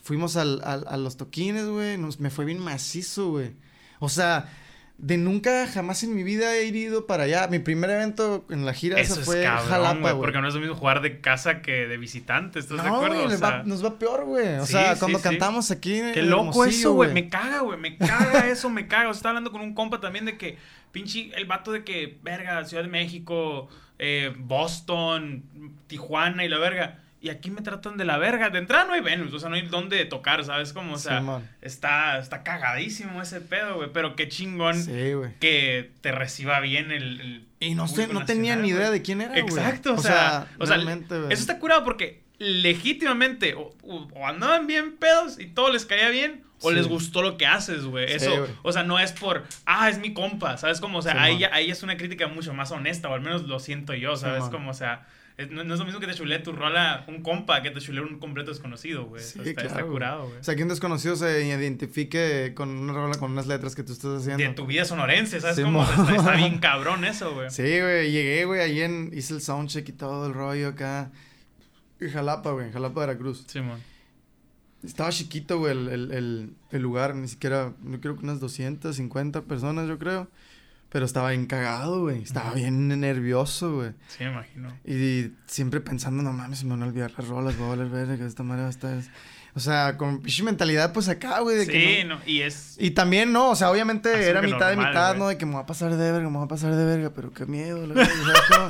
Fuimos 0.03 0.37
al, 0.37 0.61
al- 0.65 0.85
a 0.89 0.97
los 0.97 1.17
toquines, 1.17 1.67
güey. 1.67 1.97
Me 2.19 2.31
fue 2.31 2.45
bien 2.45 2.59
macizo, 2.59 3.31
güey. 3.31 3.53
O 4.01 4.09
sea, 4.09 4.51
de 5.03 5.17
nunca, 5.17 5.67
jamás 5.67 6.03
en 6.05 6.15
mi 6.15 6.23
vida 6.23 6.55
he 6.57 6.65
ido 6.67 7.07
para 7.09 7.25
allá. 7.25 7.49
Mi 7.49 7.59
primer 7.59 7.91
evento 7.91 8.45
en 8.51 8.65
la 8.65 8.73
gira 8.73 9.01
Eso 9.01 9.15
esa 9.15 9.21
es 9.23 9.27
fue 9.27 9.43
cabrón, 9.43 9.69
Jalapa, 9.69 10.13
güey. 10.13 10.15
Porque 10.17 10.41
no 10.41 10.47
es 10.47 10.55
lo 10.55 10.61
mismo 10.61 10.77
jugar 10.77 11.03
de 11.03 11.21
casa 11.21 11.61
que 11.61 11.89
de 11.89 11.97
visitante, 11.99 12.61
¿estás 12.61 12.79
de 12.83 12.89
No, 12.89 12.95
acuerdo? 12.97 13.17
güey, 13.17 13.27
O 13.27 13.29
les 13.31 13.39
sea, 13.41 13.51
va- 13.51 13.63
nos 13.65 13.85
va 13.85 13.99
peor, 13.99 14.25
güey. 14.25 14.59
O 14.59 14.65
Sí, 14.65 14.73
sea, 14.73 14.95
sí, 14.95 15.01
cuando 15.01 15.19
sí. 15.19 15.25
cantamos 15.25 15.71
aquí 15.73 15.99
en 15.99 16.13
Qué 16.15 16.23
loco 16.23 16.65
eso, 16.65 16.93
güey. 16.93 17.13
Me 17.13 17.29
caga, 17.29 17.59
güey. 17.63 17.79
Me 17.81 17.97
caga 17.99 18.47
eso, 18.49 18.71
me 18.71 18.87
caga. 18.87 19.11
O 19.11 19.13
sea, 19.13 19.19
estaba 19.19 19.31
hablando 19.31 19.51
con 19.51 19.61
un 19.61 19.75
compa 19.75 19.99
también 20.01 20.25
de 20.25 20.39
que, 20.39 20.57
pinche, 20.93 21.33
el 21.35 21.47
vato 21.47 21.73
de 21.73 21.83
que, 21.83 22.19
verga, 22.23 22.65
Ciudad 22.65 22.85
de 22.85 22.89
México, 22.89 23.69
eh, 23.99 24.33
Boston, 24.39 25.43
Tijuana 25.89 26.45
y 26.45 26.49
la 26.49 26.59
verga. 26.59 27.02
Y 27.23 27.31
aquí 27.31 27.53
me 27.53 27.63
tratan 27.63 27.97
de 27.97 28.05
la 28.05 28.19
verga. 28.19 28.51
De 28.51 28.59
entrada 28.59 28.85
no 28.85 28.95
hay 28.95 29.01
Venus, 29.01 29.33
o 29.33 29.39
sea, 29.39 29.49
no 29.49 29.55
hay 29.55 29.63
dónde 29.63 30.05
tocar, 30.07 30.45
¿sabes? 30.45 30.73
Como, 30.73 30.95
o 30.95 30.99
sea, 30.99 31.41
está, 31.61 32.19
está 32.19 32.43
cagadísimo 32.43 33.23
ese 33.23 33.41
pedo, 33.41 33.77
güey. 33.77 33.91
Pero 33.93 34.17
qué 34.17 34.29
chingón 34.29 34.83
Sí, 34.83 35.13
que 35.39 35.93
te 36.01 36.11
reciba 36.11 36.59
bien 36.59 36.91
el. 36.91 37.21
el 37.21 37.47
Y 37.61 37.77
no 37.77 37.87
sé, 37.87 38.09
no 38.09 38.25
tenía 38.25 38.57
ni 38.57 38.71
idea 38.71 38.91
de 38.91 39.03
quién 39.03 39.21
era, 39.21 39.31
güey. 39.31 39.45
Exacto, 39.45 39.95
o, 39.95 39.99
sea, 39.99 40.49
o 40.59 40.67
sea, 40.67 40.79
eso 40.79 41.29
está 41.31 41.61
curado 41.61 41.85
porque 41.85 42.25
legítimamente 42.39 43.55
o, 43.55 43.73
andaban 44.27 44.67
bien 44.67 44.97
pedos 44.97 45.39
y 45.39 45.47
todo 45.47 45.71
les 45.71 45.87
caía 45.87 46.09
bien 46.09 46.43
o 46.61 46.71
Sí. 46.71 46.77
les 46.77 46.89
gustó 46.89 47.23
lo 47.23 47.37
que 47.39 47.47
haces, 47.47 47.85
güey. 47.85 48.11
Eso, 48.11 48.49
o 48.63 48.73
sea, 48.73 48.83
no 48.83 48.99
es 48.99 49.13
por, 49.13 49.45
ah, 49.65 49.89
es 49.89 49.99
mi 49.99 50.13
compa, 50.13 50.57
¿sabes? 50.57 50.81
Como, 50.81 50.99
o 50.99 51.03
sea, 51.03 51.23
ahí, 51.23 51.45
ahí 51.45 51.71
es 51.71 51.85
una 51.85 51.97
crítica 51.97 52.27
mucho 52.27 52.53
más 52.53 52.73
honesta, 52.73 53.09
o 53.09 53.15
al 53.15 53.21
menos 53.21 53.45
lo 53.45 53.61
siento 53.61 53.95
yo, 53.95 54.17
¿sabes? 54.17 54.45
Como, 54.45 54.71
o 54.71 54.75
sea, 54.75 55.07
no, 55.47 55.65
no 55.65 55.75
es 55.75 55.81
lo 55.81 55.85
mismo 55.85 56.01
que 56.01 56.07
te 56.07 56.15
chulee 56.15 56.39
tu 56.41 56.53
rola 56.53 57.05
un 57.09 57.23
compa 57.23 57.63
que 57.63 57.71
te 57.71 57.81
chulee 57.81 58.03
un 58.03 58.19
completo 58.19 58.51
desconocido, 58.51 59.07
güey. 59.07 59.23
Sí, 59.23 59.39
O 59.39 59.43
sea, 59.43 59.53
está, 59.53 59.69
claro, 59.69 59.89
curado, 59.89 60.27
güey. 60.27 60.41
O 60.41 60.45
sea, 60.45 60.57
que 60.57 60.63
un 60.63 60.69
desconocido 60.69 61.17
se 61.17 61.47
identifique 61.47 62.53
con 62.55 62.71
una 62.71 62.93
rola, 62.93 63.17
con 63.19 63.33
unas 63.33 63.47
letras 63.47 63.75
que 63.75 63.83
tú 63.83 63.93
estás 63.93 64.23
haciendo. 64.23 64.43
De 64.43 64.51
tu 64.51 64.67
vida 64.67 64.85
sonorense, 64.85 65.41
¿sabes? 65.41 65.61
Como, 65.61 65.83
está, 65.83 66.15
está 66.15 66.37
bien 66.37 66.59
cabrón 66.61 67.05
eso, 67.05 67.35
güey. 67.35 67.51
Sí, 67.51 67.63
güey, 67.63 68.11
llegué, 68.11 68.45
güey, 68.45 68.61
ahí 68.61 68.81
en, 68.81 69.11
hice 69.15 69.35
el 69.35 69.41
soundcheck 69.41 69.89
y 69.89 69.93
todo 69.93 70.27
el 70.27 70.35
rollo 70.35 70.69
acá. 70.69 71.11
En 72.01 72.11
Jalapa, 72.11 72.51
güey, 72.53 72.67
en 72.67 72.73
Jalapa, 72.73 73.01
Veracruz. 73.01 73.45
Simón. 73.47 73.81
Estaba 74.85 75.11
chiquito, 75.11 75.59
güey, 75.59 75.73
el, 75.73 75.89
el, 75.89 76.11
el, 76.13 76.51
el 76.73 76.83
lugar, 76.83 77.15
ni 77.15 77.29
siquiera, 77.29 77.73
no 77.83 78.01
creo 78.01 78.17
que 78.17 78.25
unas 78.25 78.41
250 78.41 79.43
personas, 79.43 79.87
yo 79.89 79.99
creo. 79.99 80.29
Pero 80.93 81.07
estaba 81.07 81.31
bien 81.31 81.47
cagado, 81.47 82.03
güey, 82.03 82.23
estaba 82.23 82.53
bien 82.53 82.87
nervioso, 83.01 83.77
güey. 83.77 83.93
Sí, 84.09 84.25
me 84.25 84.31
imagino. 84.31 84.77
Y 84.85 85.31
siempre 85.47 85.81
pensando, 85.81 86.23
no 86.23 86.33
mames, 86.35 86.65
me 86.65 86.71
van 86.71 86.83
a 86.83 86.87
olvidar 86.87 87.13
las 87.17 87.27
rolas, 87.29 87.57
voy 87.57 87.67
a 87.67 87.71
valer 87.71 87.89
verga, 87.89 88.17
que 88.17 88.23
de 88.25 88.29
esta 88.29 88.43
manera 88.43 88.65
va 88.65 88.69
a 88.69 88.71
estar... 88.71 88.99
O 89.55 89.61
sea, 89.61 89.97
con 89.99 90.21
pinche 90.21 90.43
mentalidad, 90.43 90.93
pues 90.95 91.09
acá, 91.09 91.41
güey, 91.41 91.57
de 91.59 91.65
Sí, 91.67 91.73
que 91.73 92.05
no- 92.05 92.17
no, 92.17 92.21
y 92.27 92.41
es... 92.43 92.77
Y 92.79 92.91
también, 92.93 93.33
no, 93.33 93.51
o 93.51 93.57
sea, 93.57 93.71
obviamente 93.71 94.11
era 94.29 94.41
mitad 94.43 94.69
de 94.71 94.77
mitad. 94.77 95.17
¿no? 95.17 95.29
De 95.29 95.37
que 95.39 95.45
me 95.47 95.53
voy 95.53 95.63
a 95.63 95.67
pasar 95.67 95.91
de 95.95 96.13
verga, 96.13 96.29
me 96.31 96.37
voy 96.37 96.45
a 96.45 96.49
pasar 96.49 96.75
de 96.75 96.85
verga, 96.85 97.11
pero 97.15 97.33
qué 97.33 97.47
miedo, 97.47 97.87
la 97.87 97.95
verga, 97.95 98.13
¿sabes 98.15 98.41
cómo? 98.51 98.69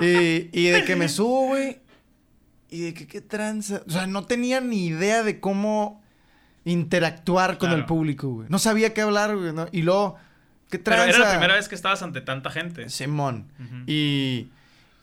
y, 0.08 0.48
y 0.52 0.68
de 0.70 0.84
que 0.84 0.96
me 0.96 1.08
subo, 1.08 1.46
güey, 1.48 1.78
y 2.70 2.80
de 2.82 2.94
que 2.94 3.06
qué 3.08 3.20
tranza. 3.20 3.82
O 3.86 3.90
sea, 3.90 4.06
no 4.06 4.24
tenía 4.26 4.60
ni 4.60 4.86
idea 4.86 5.22
de 5.24 5.38
cómo 5.40 6.00
interactuar 6.64 7.58
con 7.58 7.68
Claro. 7.68 7.76
el 7.76 7.84
público, 7.86 8.28
güey. 8.28 8.48
No 8.48 8.58
sabía 8.58 8.94
qué 8.94 9.00
hablar, 9.00 9.36
güey, 9.36 9.52
¿no? 9.52 9.66
Y 9.72 9.82
luego, 9.82 10.16
qué 10.70 10.78
Pero 10.78 11.02
era 11.02 11.18
la 11.18 11.30
primera 11.30 11.54
vez 11.54 11.68
que 11.68 11.74
estabas 11.74 12.02
ante 12.02 12.20
tanta 12.20 12.50
gente. 12.50 12.88
Simón. 12.88 13.46
Y, 13.86 14.48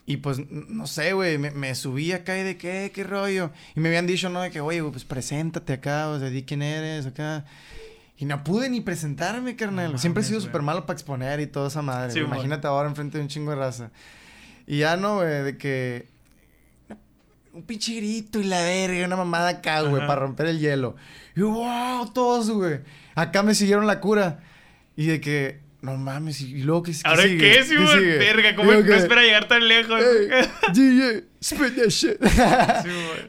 y 0.06 0.18
pues, 0.18 0.40
no 0.50 0.88
sé, 0.88 1.14
güey, 1.14 1.38
me, 1.38 1.52
me 1.52 1.76
subí 1.76 2.12
acá 2.12 2.38
y 2.38 2.44
de 2.44 2.58
qué, 2.58 2.92
qué 2.94 3.04
rollo. 3.04 3.52
Y 3.76 3.80
me 3.80 3.90
habían 3.90 4.08
dicho, 4.08 4.30
¿no? 4.30 4.42
De 4.42 4.52
que, 4.52 4.62
oye, 4.62 4.82
pues 4.84 5.04
preséntate 5.04 5.74
acá, 5.74 6.10
o 6.10 6.20
sea, 6.20 6.30
di 6.30 6.44
quién 6.44 6.62
eres 6.62 7.06
acá. 7.06 7.46
Y 8.18 8.26
no 8.26 8.44
pude 8.44 8.70
ni 8.70 8.82
presentarme, 8.82 9.56
carnal. 9.56 9.92
No 9.92 9.98
Siempre 10.00 10.24
he 10.24 10.26
sido 10.26 10.42
súper 10.42 10.64
malo 10.64 10.86
para 10.86 10.98
exponer 10.98 11.40
y 11.40 11.46
toda 11.46 11.68
esa 11.68 11.84
madre. 11.84 12.12
Sí. 12.12 12.20
Imagínate 12.20 12.66
ahora 12.66 12.90
enfrente 12.90 13.20
de 13.20 13.24
un 13.24 13.30
chingo 13.30 13.52
de 13.52 13.58
raza. 13.58 13.92
Y 14.66 14.80
ya 14.80 14.98
no, 14.98 15.18
güey, 15.18 15.44
de 15.44 15.58
que. 15.58 16.08
Un 17.54 17.64
pinche 17.64 17.96
grito 17.96 18.40
y 18.40 18.44
la 18.44 18.62
verga, 18.62 19.06
una 19.06 19.16
mamada 19.16 19.50
acá, 19.50 19.82
güey, 19.82 20.06
para 20.06 20.22
romper 20.22 20.48
el 20.48 20.60
hielo. 20.60 20.96
Y 21.36 21.42
wow, 21.42 22.12
todos, 22.12 22.50
güey. 22.50 22.82
Acá 23.16 23.44
me 23.44 23.56
siguieron 23.56 23.88
la 23.88 24.00
cura. 24.00 24.40
Y 24.98 25.06
de 25.06 25.22
que, 25.22 25.62
no 25.82 25.96
mames, 25.96 26.42
y, 26.42 26.64
luego 26.64 26.82
que 26.82 26.94
¿Ahora 27.04 27.24
qué, 27.24 27.64
Simón? 27.64 27.88
sigue? 27.88 28.18
Verga, 28.18 28.56
¿cómo 28.56 28.72
no 28.72 28.94
espera 28.96 29.22
llegar 29.22 29.48
tan 29.48 29.68
lejos? 29.68 30.02
Hey, 30.02 30.50
DJ, 30.74 31.90
shit. 31.90 32.18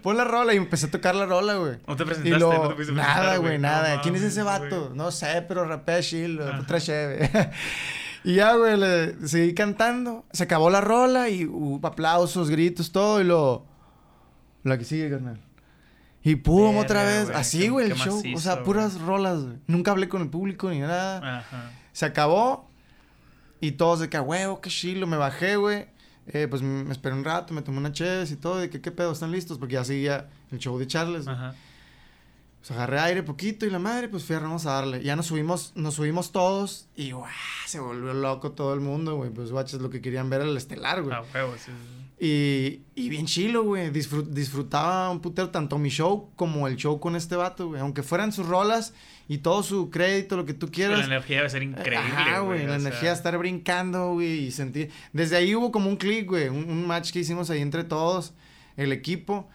Pon 0.03 0.17
la 0.17 0.25
rola 0.25 0.55
y 0.55 0.57
empecé 0.57 0.87
a 0.87 0.91
tocar 0.91 1.15
la 1.15 1.27
rola, 1.27 1.57
güey. 1.57 1.77
No 1.87 1.95
te 1.95 2.05
Y 2.05 2.07
presentaste, 2.07 2.39
luego, 2.39 2.71
no 2.71 2.75
te 2.75 2.93
nada, 2.93 3.37
güey, 3.37 3.59
No 3.59 3.69
nada. 3.69 4.01
¿Quién 4.01 4.17
es 4.17 4.23
ese 4.23 4.43
vato? 4.43 4.93
No 4.95 5.11
sé, 5.11 5.45
pero 5.47 5.67
rapea 5.67 6.01
chill, 6.01 6.41
otra 6.41 6.81
chévere. 6.81 7.31
y 8.25 8.37
ya, 8.37 8.55
güey, 8.55 8.79
le 8.79 9.29
seguí 9.29 9.53
cantando. 9.53 10.25
Se 10.33 10.45
acabó 10.45 10.71
la 10.71 10.81
rola 10.81 11.29
y 11.29 11.45
hubo 11.45 11.87
aplausos, 11.87 12.49
gritos, 12.49 12.93
todo. 12.93 13.21
Y 13.21 13.25
lo... 13.25 13.67
La 14.65 14.79
que 14.79 14.85
sigue, 14.85 15.11
carnal. 15.11 15.48
Y 16.29 16.37
pum, 16.37 16.77
otra 16.77 17.05
vez. 17.05 17.27
güey, 17.27 17.37
Así, 17.37 17.69
güey, 17.69 17.91
el 17.91 17.97
show. 17.97 18.23
o 18.35 18.39
sea, 18.41 18.55
güey. 18.55 18.65
puras 18.65 19.01
rolas, 19.01 19.43
güey. 19.45 19.57
Nunca 19.67 19.93
hablé 19.93 20.09
con 20.09 20.23
el 20.23 20.29
público 20.29 20.69
ni 20.71 20.81
nada. 20.81 21.39
Ajá. 21.39 21.73
Se 21.93 22.05
acabó. 22.05 22.69
Y 23.61 23.73
todos 23.73 24.01
de 24.01 24.09
que, 24.09 24.19
huevo, 24.21 24.61
qué 24.61 24.71
chilo. 24.71 25.07
Me 25.07 25.17
bajé, 25.17 25.57
güey. 25.57 25.87
Eh, 26.27 26.47
pues 26.49 26.61
me 26.61 26.93
esperé 26.93 27.15
un 27.15 27.25
rato, 27.25 27.55
me 27.55 27.63
tomé 27.63 27.79
una 27.79 27.93
chévere 27.93 28.31
y 28.31 28.37
todo. 28.37 28.59
De 28.59 28.69
que, 28.69 28.81
¿qué 28.81 28.91
pedo? 28.91 29.13
¿Están 29.13 29.33
listos? 29.33 29.59
Porque 29.59 29.75
ya 29.75 29.85
seguía 29.85 30.29
el 30.53 30.59
show 30.59 30.79
de 30.79 30.87
Charles. 30.87 31.27
Ajá. 31.27 31.55
Pues 32.61 32.73
agarré 32.73 32.99
aire 33.01 33.23
poquito 33.23 33.65
y 33.67 33.71
la 33.71 33.79
madre, 33.79 34.09
pues 34.09 34.25
fui, 34.25 34.37
vamos 34.37 34.67
a 34.67 34.73
darle. 34.73 35.03
Ya 35.03 35.17
nos 35.17 35.27
subimos, 35.27 35.73
nos 35.77 35.95
subimos 35.95 36.33
todos 36.33 36.89
y 36.97 37.13
¡guau! 37.13 37.31
se 37.67 37.79
volvió 37.79 38.13
loco 38.13 38.53
todo 38.53 38.75
el 38.75 38.81
mundo, 38.81 39.17
güey. 39.17 39.31
Pues 39.31 39.51
guaches, 39.53 39.81
lo 39.81 39.89
que 39.91 40.03
querían 40.03 40.29
ver 40.29 40.43
era 40.43 40.51
el 40.51 40.57
estelar, 40.57 41.03
güey. 41.03 41.17
A 41.17 41.23
huevo, 41.23 41.55
sí, 41.57 41.71
sí. 41.73 41.98
Y, 42.21 42.81
y 42.97 43.09
bien 43.11 43.27
chilo, 43.27 43.63
güey. 43.63 43.91
Disfrut- 43.93 44.29
disfrutaba 44.31 45.09
un 45.11 45.21
putero 45.21 45.51
tanto 45.51 45.79
mi 45.79 45.89
show 45.89 46.31
como 46.35 46.67
el 46.67 46.77
show 46.77 46.99
con 46.99 47.15
este 47.15 47.37
vato, 47.37 47.69
güey. 47.69 47.81
Aunque 47.81 48.03
fueran 48.03 48.33
sus 48.33 48.47
rolas 48.47 48.93
y 49.29 49.39
todo 49.39 49.63
su 49.63 49.89
crédito, 49.91 50.37
lo 50.37 50.45
que 50.45 50.53
tú 50.55 50.67
La 50.67 50.73
quieras. 50.73 51.05
energía 51.07 51.37
debe 51.39 51.51
ser 51.51 51.63
increíble, 51.63 51.99
Ajá, 52.13 52.41
güey. 52.41 52.67
La 52.67 52.79
sea, 52.81 52.89
energía 52.89 53.11
de 53.11 53.15
estar 53.15 53.39
brincando, 53.39 54.15
güey. 54.15 54.47
Y 54.47 54.51
sentir. 54.51 54.91
Desde 55.13 55.37
ahí 55.37 55.55
hubo 55.55 55.71
como 55.71 55.89
un 55.89 55.97
clic, 55.97 56.27
güey. 56.27 56.49
Un, 56.49 56.69
un 56.69 56.87
match 56.89 57.13
que 57.13 57.21
hicimos 57.21 57.51
ahí 57.51 57.61
entre 57.63 57.85
todos, 57.85 58.35
el 58.77 58.91
equipo. 58.93 59.49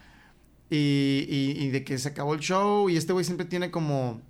Y, 0.70 1.26
y, 1.28 1.64
y 1.64 1.68
de 1.68 1.84
que 1.84 1.98
se 1.98 2.08
acabó 2.08 2.32
el 2.32 2.40
show. 2.40 2.88
Y 2.88 2.96
este 2.96 3.12
güey 3.12 3.26
siempre 3.26 3.44
tiene 3.46 3.70
como. 3.70 4.22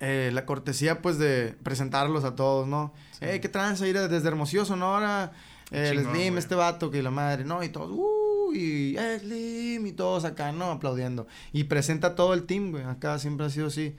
eh, 0.00 0.30
la 0.32 0.46
cortesía, 0.46 1.02
pues, 1.02 1.18
de 1.18 1.54
presentarlos 1.62 2.24
a 2.24 2.34
todos, 2.34 2.66
¿no? 2.66 2.94
Sí. 3.12 3.26
Eh, 3.26 3.40
¿qué 3.40 3.48
tranza? 3.50 3.86
Ir 3.86 3.98
desde 4.08 4.26
Hermosillo, 4.26 4.64
Sonora. 4.64 5.32
El 5.72 5.98
Chingón, 5.98 6.14
Slim, 6.14 6.32
güey. 6.32 6.38
este 6.38 6.54
vato, 6.54 6.90
que 6.90 7.02
la 7.02 7.10
madre, 7.10 7.44
¿no? 7.44 7.62
Y 7.62 7.70
todos, 7.70 7.90
uh, 7.90 8.52
y 8.54 8.96
eh, 8.96 9.18
Slim, 9.18 9.86
y 9.86 9.92
todos 9.92 10.24
acá, 10.24 10.52
¿no? 10.52 10.66
Aplaudiendo. 10.70 11.26
Y 11.52 11.64
presenta 11.64 12.14
todo 12.14 12.34
el 12.34 12.44
team, 12.44 12.70
güey. 12.70 12.84
Acá 12.84 13.18
siempre 13.18 13.46
ha 13.46 13.50
sido 13.50 13.68
así. 13.68 13.96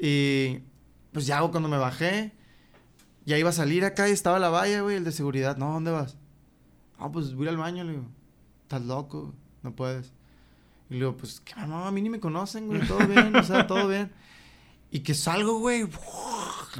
Y 0.00 0.58
pues 1.12 1.26
ya 1.26 1.38
hago 1.38 1.50
cuando 1.50 1.68
me 1.68 1.78
bajé. 1.78 2.32
Ya 3.24 3.38
iba 3.38 3.50
a 3.50 3.52
salir 3.52 3.84
acá 3.84 4.08
y 4.08 4.12
estaba 4.12 4.38
la 4.38 4.48
valla, 4.48 4.80
güey, 4.80 4.96
el 4.96 5.04
de 5.04 5.12
seguridad. 5.12 5.56
No, 5.56 5.72
¿dónde 5.72 5.90
vas? 5.90 6.16
Ah, 6.98 7.10
pues 7.12 7.34
voy 7.34 7.48
al 7.48 7.56
baño, 7.56 7.84
le 7.84 7.92
digo. 7.92 8.06
Estás 8.62 8.82
loco, 8.82 9.34
no 9.62 9.74
puedes. 9.76 10.12
Y 10.90 10.94
le 10.94 11.00
digo, 11.00 11.16
pues, 11.16 11.40
que 11.40 11.54
mamá, 11.54 11.88
a 11.88 11.90
mí 11.90 12.02
ni 12.02 12.10
me 12.10 12.20
conocen, 12.20 12.66
güey, 12.66 12.86
todo 12.86 13.06
bien, 13.06 13.34
o 13.36 13.42
sea, 13.42 13.66
todo 13.66 13.86
bien. 13.86 14.10
Y 14.90 15.00
que 15.00 15.14
salgo, 15.14 15.58
güey, 15.58 15.86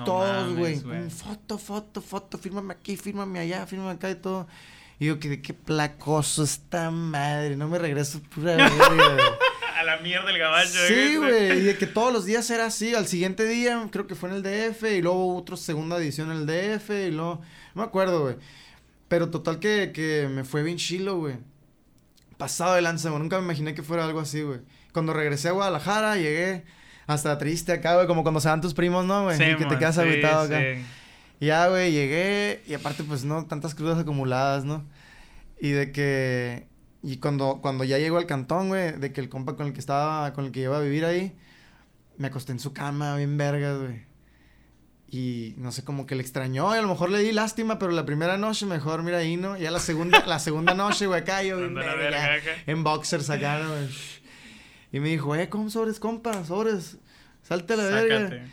todos, 0.04 0.56
güey. 0.56 0.80
Foto, 1.10 1.58
foto, 1.58 2.00
foto, 2.00 2.38
fírmame 2.38 2.72
aquí, 2.72 2.96
fírmame 2.96 3.38
allá, 3.38 3.66
fírmame 3.66 3.92
acá 3.92 4.10
y 4.10 4.14
todo. 4.14 4.46
Y 4.98 5.06
yo, 5.06 5.20
que 5.20 5.42
qué 5.42 5.54
placoso 5.54 6.42
esta 6.42 6.90
madre, 6.90 7.56
no 7.56 7.68
me 7.68 7.78
regreso 7.78 8.20
pura 8.34 8.56
A 9.78 9.84
la 9.84 9.98
mierda 9.98 10.30
el 10.30 10.38
caballo. 10.38 10.88
Sí, 10.88 11.16
güey, 11.16 11.58
y 11.58 11.62
de 11.62 11.78
que 11.78 11.86
todos 11.86 12.12
los 12.12 12.24
días 12.24 12.50
era 12.50 12.66
así. 12.66 12.94
Al 12.94 13.06
siguiente 13.06 13.44
día, 13.44 13.86
creo 13.92 14.08
que 14.08 14.16
fue 14.16 14.30
en 14.30 14.36
el 14.36 14.42
DF, 14.42 14.82
y 14.84 15.02
luego 15.02 15.36
otra 15.36 15.56
segunda 15.56 15.98
edición 15.98 16.32
en 16.32 16.38
el 16.38 16.46
DF, 16.46 16.90
y 16.90 17.10
luego, 17.12 17.42
no 17.74 17.82
me 17.82 17.84
acuerdo, 17.84 18.22
güey. 18.22 18.36
Pero 19.06 19.30
total 19.30 19.60
que, 19.60 19.92
que 19.94 20.28
me 20.28 20.42
fue 20.44 20.62
bien 20.64 20.78
chilo, 20.78 21.18
güey. 21.18 21.36
Pasado 22.38 22.74
de 22.74 22.82
lanza, 22.82 23.10
güey. 23.10 23.20
Nunca 23.20 23.38
me 23.38 23.44
imaginé 23.44 23.74
que 23.74 23.82
fuera 23.82 24.04
algo 24.04 24.18
así, 24.18 24.42
güey. 24.42 24.60
Cuando 24.92 25.12
regresé 25.12 25.48
a 25.48 25.52
Guadalajara, 25.52 26.16
llegué 26.16 26.64
hasta 27.08 27.38
triste 27.38 27.72
acá, 27.72 27.94
güey, 27.94 28.06
como 28.06 28.22
cuando 28.22 28.38
se 28.38 28.48
van 28.48 28.60
tus 28.60 28.74
primos, 28.74 29.04
¿no, 29.04 29.24
güey? 29.24 29.38
que 29.38 29.64
te 29.64 29.78
quedas 29.78 29.94
sí, 29.94 30.00
acá. 30.02 30.76
ya, 31.40 31.68
güey, 31.68 31.90
llegué 31.90 32.62
y 32.66 32.74
aparte, 32.74 33.02
pues, 33.02 33.24
no, 33.24 33.46
tantas 33.46 33.74
crudas 33.74 33.98
acumuladas, 33.98 34.64
¿no? 34.64 34.86
Y 35.58 35.70
de 35.70 35.90
que... 35.90 36.68
Y 37.02 37.16
cuando, 37.16 37.60
cuando 37.62 37.84
ya 37.84 37.96
llego 37.96 38.18
al 38.18 38.26
cantón, 38.26 38.68
güey, 38.68 38.92
de 38.92 39.12
que 39.12 39.22
el 39.22 39.30
compa 39.30 39.56
con 39.56 39.68
el 39.68 39.72
que 39.72 39.80
estaba, 39.80 40.34
con 40.34 40.44
el 40.44 40.52
que 40.52 40.60
iba 40.60 40.76
a 40.76 40.80
vivir 40.80 41.06
ahí, 41.06 41.34
me 42.18 42.26
acosté 42.26 42.52
en 42.52 42.60
su 42.60 42.74
cama, 42.74 43.16
bien 43.16 43.38
vergas, 43.38 43.78
güey. 43.78 44.02
Y 45.10 45.54
no 45.56 45.72
sé, 45.72 45.84
como 45.84 46.04
que 46.04 46.14
le 46.14 46.20
extrañó, 46.20 46.74
y 46.74 46.78
a 46.78 46.82
lo 46.82 46.88
mejor 46.88 47.08
le 47.08 47.20
di 47.20 47.32
lástima, 47.32 47.78
pero 47.78 47.92
la 47.92 48.04
primera 48.04 48.36
noche 48.36 48.66
mejor, 48.66 49.02
mira 49.02 49.18
ahí, 49.18 49.38
¿no? 49.38 49.56
Ya 49.56 49.70
la 49.70 49.78
segunda, 49.78 50.26
la 50.26 50.38
segunda 50.38 50.74
noche, 50.74 51.06
güey, 51.06 51.22
acá 51.22 51.42
yo, 51.42 51.56
en 52.66 52.84
boxers 52.84 53.30
acá, 53.30 53.66
güey. 53.66 53.88
Y 54.92 55.00
me 55.00 55.08
dijo, 55.08 55.34
eh, 55.34 55.48
¿cómo 55.48 55.70
sobres, 55.70 56.00
compa? 56.00 56.44
Sobres. 56.44 56.98
Salte 57.42 57.74
a 57.74 57.76
la 57.76 57.84
verga. 57.84 58.44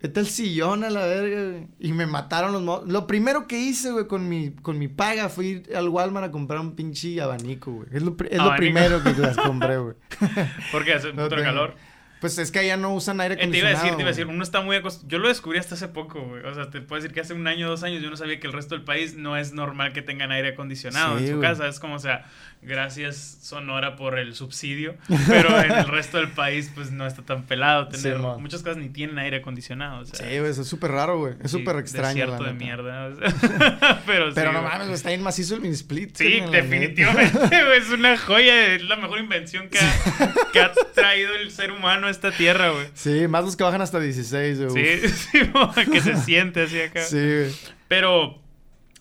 Vete 0.00 0.18
al 0.18 0.26
sillón 0.26 0.82
a 0.82 0.90
la 0.90 1.06
verga, 1.06 1.50
güey. 1.50 1.68
Y 1.78 1.92
me 1.92 2.06
mataron 2.06 2.52
los 2.64 2.88
Lo 2.88 3.06
primero 3.06 3.46
que 3.46 3.60
hice, 3.60 3.92
güey, 3.92 4.08
con 4.08 4.28
mi, 4.28 4.50
con 4.50 4.76
mi 4.76 4.88
paga 4.88 5.28
fue 5.28 5.44
ir 5.46 5.76
al 5.76 5.88
Walmart 5.88 6.26
a 6.26 6.30
comprar 6.32 6.60
un 6.60 6.74
pinche 6.74 7.20
abanico, 7.20 7.70
güey. 7.70 7.88
Es 7.92 8.02
lo, 8.02 8.16
es 8.28 8.38
lo 8.38 8.56
primero 8.56 9.02
que 9.02 9.12
las 9.12 9.36
compré, 9.36 9.78
güey. 9.78 9.94
¿Por 10.72 10.84
qué? 10.84 10.94
¿Hace 10.94 11.10
un 11.10 11.16
puto 11.16 11.36
calor? 11.36 11.76
Pues 12.20 12.38
es 12.38 12.52
que 12.52 12.60
allá 12.60 12.76
no 12.76 12.94
usan 12.94 13.20
aire 13.20 13.34
acondicionado. 13.34 13.74
Eh, 13.74 13.80
te 13.80 13.80
iba 13.80 13.80
a 13.80 13.82
decir, 13.82 13.96
te 13.96 14.02
iba 14.02 14.08
a 14.08 14.12
decir, 14.12 14.26
uno 14.28 14.44
está 14.44 14.60
muy 14.60 14.76
acostumbrado. 14.76 15.10
Yo 15.10 15.18
lo 15.18 15.28
descubrí 15.28 15.58
hasta 15.58 15.74
hace 15.74 15.88
poco, 15.88 16.20
güey. 16.20 16.44
O 16.44 16.54
sea, 16.54 16.70
te 16.70 16.80
puedo 16.80 17.02
decir 17.02 17.12
que 17.12 17.20
hace 17.20 17.34
un 17.34 17.46
año, 17.48 17.68
dos 17.68 17.82
años 17.82 18.00
yo 18.00 18.10
no 18.10 18.16
sabía 18.16 18.38
que 18.38 18.46
el 18.46 18.52
resto 18.52 18.76
del 18.76 18.84
país 18.84 19.16
no 19.16 19.36
es 19.36 19.52
normal 19.52 19.92
que 19.92 20.02
tengan 20.02 20.30
aire 20.30 20.50
acondicionado 20.50 21.18
en 21.18 21.28
su 21.28 21.40
casa. 21.40 21.66
Es 21.66 21.80
como, 21.80 21.96
o 21.96 21.98
sea, 21.98 22.24
gracias 22.62 23.38
Sonora 23.42 23.96
por 23.96 24.18
el 24.18 24.34
subsidio, 24.34 24.94
pero 25.28 25.60
en 25.60 25.72
el 25.72 25.88
resto 25.88 26.18
del 26.18 26.30
país 26.30 26.70
pues 26.74 26.90
no 26.90 27.06
está 27.06 27.22
tan 27.22 27.42
pelado 27.42 27.88
tener 27.88 28.18
muchas 28.18 28.62
casas 28.62 28.78
ni 28.78 28.88
tienen 28.88 29.18
aire 29.18 29.38
acondicionado, 29.38 30.04
Sí, 30.04 30.22
güey, 30.22 30.50
es 30.50 30.56
súper 30.66 30.92
raro, 30.92 31.18
güey. 31.18 31.34
Es 31.42 31.50
súper 31.50 31.76
extraño. 31.76 32.14
Desierto 32.14 32.44
de 32.44 32.52
mierda. 32.52 33.10
pero 34.06 34.32
Pero 34.34 34.52
no 34.52 34.62
mames, 34.62 34.88
está 34.88 35.08
bien 35.08 35.22
macizo 35.22 35.54
el 35.54 35.60
mini 35.60 35.74
split. 35.74 36.16
Sí, 36.16 36.40
definitivamente, 36.50 37.38
güey, 37.38 37.78
es 37.78 37.90
una 37.90 38.16
joya, 38.16 38.74
es 38.74 38.82
la 38.84 38.96
mejor 38.96 39.18
invención 39.18 39.68
que 39.68 39.78
ha, 39.78 40.34
que 40.52 40.60
ha 40.60 40.72
traído 40.94 41.34
el 41.34 41.50
ser 41.50 41.72
humano 41.72 42.06
a 42.06 42.10
esta 42.10 42.30
tierra, 42.30 42.70
güey. 42.70 42.86
Sí, 42.94 43.26
más 43.28 43.44
los 43.44 43.56
que 43.56 43.64
bajan 43.64 43.82
hasta 43.82 43.98
16, 43.98 44.62
güey. 44.66 44.98
Sí, 44.98 45.08
sí, 45.32 45.50
que 45.90 46.00
se 46.00 46.16
siente 46.16 46.62
así 46.62 46.80
acá. 46.80 47.02
Sí, 47.02 47.16
güey. 47.16 47.52
Pero 47.88 48.42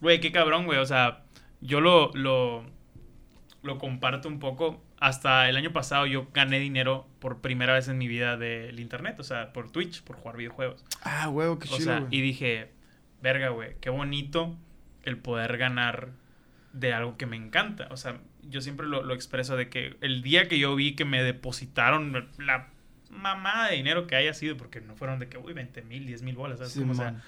güey, 0.02 0.20
qué 0.20 0.32
cabrón, 0.32 0.66
güey, 0.66 0.80
o 0.80 0.86
sea, 0.86 1.24
yo 1.62 1.80
lo 1.80 2.12
lo 2.14 2.66
lo 3.62 3.78
comparto 3.78 4.28
un 4.28 4.40
poco. 4.40 4.84
Hasta 5.00 5.50
el 5.50 5.58
año 5.58 5.72
pasado 5.72 6.06
yo 6.06 6.28
gané 6.34 6.60
dinero 6.60 7.08
por 7.20 7.42
primera 7.42 7.74
vez 7.74 7.88
en 7.88 7.98
mi 7.98 8.08
vida 8.08 8.38
del 8.38 8.80
internet, 8.80 9.20
o 9.20 9.24
sea, 9.24 9.54
por 9.54 9.72
Twitch, 9.72 10.04
por 10.04 10.16
jugar 10.16 10.38
videojuegos. 10.38 10.84
Ah, 11.04 11.30
huevo, 11.30 11.60
qué 11.60 11.68
chido. 11.68 11.78
O 11.78 11.82
sea, 11.82 12.08
y 12.10 12.22
dije, 12.22 12.72
verga, 13.22 13.50
güey, 13.50 13.76
qué 13.82 13.90
bonito 13.90 14.56
el 15.04 15.18
poder 15.18 15.58
ganar 15.58 16.10
de 16.74 16.94
algo 16.94 17.18
que 17.18 17.26
me 17.26 17.36
encanta. 17.36 17.88
O 17.92 17.98
sea, 17.98 18.20
yo 18.44 18.62
siempre 18.62 18.88
lo, 18.88 19.04
lo 19.04 19.14
expreso 19.14 19.56
de 19.56 19.70
que 19.70 19.98
el 20.02 20.22
día 20.22 20.48
que 20.48 20.60
yo 20.60 20.76
vi 20.76 20.96
que 20.96 21.06
me 21.06 21.24
depositaron 21.24 22.30
la 22.38 22.70
mamada 23.10 23.70
de 23.70 23.76
dinero 23.76 24.08
que 24.08 24.16
haya 24.16 24.34
sido, 24.34 24.58
porque 24.58 24.82
no 24.82 24.96
fueron 24.96 25.20
de 25.20 25.28
que, 25.28 25.38
uy, 25.38 25.54
20 25.54 25.82
mil, 25.84 26.06
10 26.06 26.22
mil 26.24 26.36
bolas, 26.36 26.60
¿sabes? 26.60 26.78
o 26.78 26.94
sea, 26.94 27.22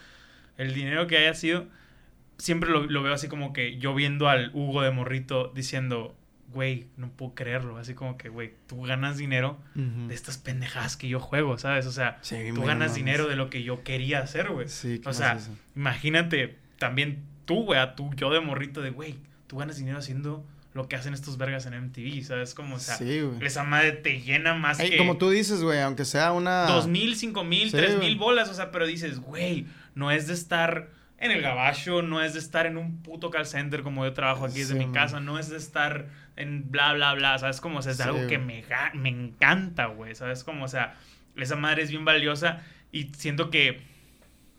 el 0.58 0.74
dinero 0.74 1.08
que 1.08 1.18
haya 1.18 1.34
sido, 1.34 1.68
siempre 2.38 2.70
lo, 2.70 2.86
lo, 2.86 3.04
veo 3.04 3.14
así 3.14 3.28
como 3.28 3.54
que 3.54 3.78
yo 3.78 3.94
viendo 3.94 4.30
al 4.30 4.52
Hugo 4.54 4.82
de 4.82 4.92
Morrito 4.92 5.52
diciendo, 5.54 6.16
güey, 6.54 6.88
no 6.98 7.10
puedo 7.10 7.34
creerlo. 7.34 7.78
Así 7.78 7.94
como 7.94 8.18
que, 8.18 8.30
güey, 8.30 8.54
tú 8.68 8.82
ganas 8.84 9.18
dinero 9.18 9.58
de 9.76 10.14
estas 10.14 10.38
pendejadas 10.38 10.96
que 10.96 11.08
yo 11.08 11.20
juego, 11.20 11.58
¿sabes? 11.58 11.86
O 11.86 11.92
sea, 11.92 12.22
tú 12.56 12.64
ganas 12.64 12.96
dinero 12.96 13.28
de 13.28 13.36
lo 13.36 13.50
que 13.50 13.64
yo 13.64 13.84
quería 13.84 14.20
hacer, 14.20 14.50
güey. 14.50 14.70
Sí, 14.70 15.02
o 15.06 15.14
sea, 15.14 15.40
imagínate 15.76 16.58
también 16.78 17.24
tú, 17.46 17.64
güey, 17.66 17.80
a 17.80 17.96
tú, 17.96 18.12
yo 18.16 18.32
de 18.32 18.40
morrito 18.40 18.82
de, 18.82 18.92
güey, 18.92 19.16
tú 19.48 19.58
ganas 19.58 19.78
dinero 19.78 19.98
haciendo 19.98 20.46
lo 20.74 20.88
que 20.88 20.96
hacen 20.96 21.14
estos 21.14 21.38
vergas 21.38 21.66
en 21.68 21.80
MTV, 21.80 22.24
¿sabes? 22.24 22.54
Como, 22.54 22.76
o 22.76 22.80
sea, 22.80 22.98
esa 23.42 23.64
madre 23.64 23.92
te 23.92 24.22
llena 24.22 24.56
más 24.56 24.80
que... 24.80 24.98
Como 24.98 25.18
tú 25.18 25.30
dices, 25.30 25.62
güey, 25.62 25.80
aunque 25.80 26.04
sea 26.04 26.32
una... 26.32 26.66
Dos 26.66 26.88
mil, 26.88 27.16
cinco 27.16 27.44
mil, 27.44 27.72
tres 27.72 28.00
mil 28.00 28.16
bolas, 28.16 28.50
o 28.50 28.54
sea, 28.54 28.72
pero 28.72 28.88
dices, 28.88 29.20
güey, 29.20 29.68
no 29.94 30.10
es 30.10 30.28
de 30.28 30.34
estar 30.34 30.90
en 31.24 31.32
el 31.32 31.42
gabacho, 31.42 32.02
no 32.02 32.22
es 32.22 32.34
de 32.34 32.40
estar 32.40 32.66
en 32.66 32.78
un 32.78 33.02
puto 33.02 33.30
call 33.30 33.46
center 33.46 33.82
como 33.82 34.04
yo 34.06 34.12
trabajo 34.14 34.46
aquí 34.46 34.60
desde 34.60 34.76
mi 34.76 34.92
casa, 34.92 35.22
no 35.22 35.40
es 35.40 35.50
de 35.50 35.58
estar 35.58 36.08
en 36.36 36.70
bla, 36.70 36.94
bla, 36.94 37.14
bla, 37.14 37.40
¿sabes? 37.40 37.62
Como, 37.62 37.80
o 37.80 37.82
sea, 37.82 37.94
es 37.94 38.02
algo 38.02 38.28
que 38.28 38.38
me, 38.38 38.64
me 38.94 39.10
encanta, 39.10 39.86
güey, 39.86 40.16
¿sabes? 40.16 40.44
Como, 40.44 40.66
o 40.66 40.68
sea, 40.68 40.96
esa 41.38 41.56
madre 41.56 41.84
es 41.84 41.90
bien 41.90 42.04
valiosa 42.04 42.62
y 42.92 43.06
siento 43.16 43.50
que 43.50 43.82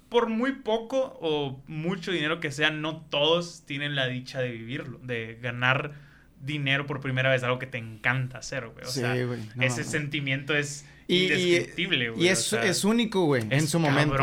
por 0.09 0.29
muy 0.29 0.53
poco 0.53 1.19
o 1.21 1.63
mucho 1.67 2.13
dinero 2.13 2.41
que 2.41 2.51
sea, 2.51 2.71
no 2.71 3.03
todos 3.03 3.65
tienen 3.67 3.95
la 3.95 4.07
dicha 4.07 4.41
de 4.41 4.51
vivirlo, 4.51 4.99
de 5.03 5.39
ganar 5.43 5.93
dinero 6.41 6.87
por 6.87 7.01
primera 7.01 7.31
vez, 7.31 7.43
algo 7.43 7.59
que 7.59 7.67
te 7.67 7.79
encanta 7.79 8.39
hacer, 8.39 8.69
güey. 8.69 8.87
O 8.87 8.91
sea, 8.91 9.17
ese 9.61 9.85
sentimiento 9.85 10.57
es 10.57 10.87
y, 11.07 11.25
Indescriptible, 11.25 12.11
güey. 12.11 12.25
Y 12.25 12.29
es, 12.29 12.53
es 12.53 12.85
único, 12.85 13.25
güey, 13.27 13.45
en 13.51 13.69
su 13.69 13.79
momento. 13.79 14.17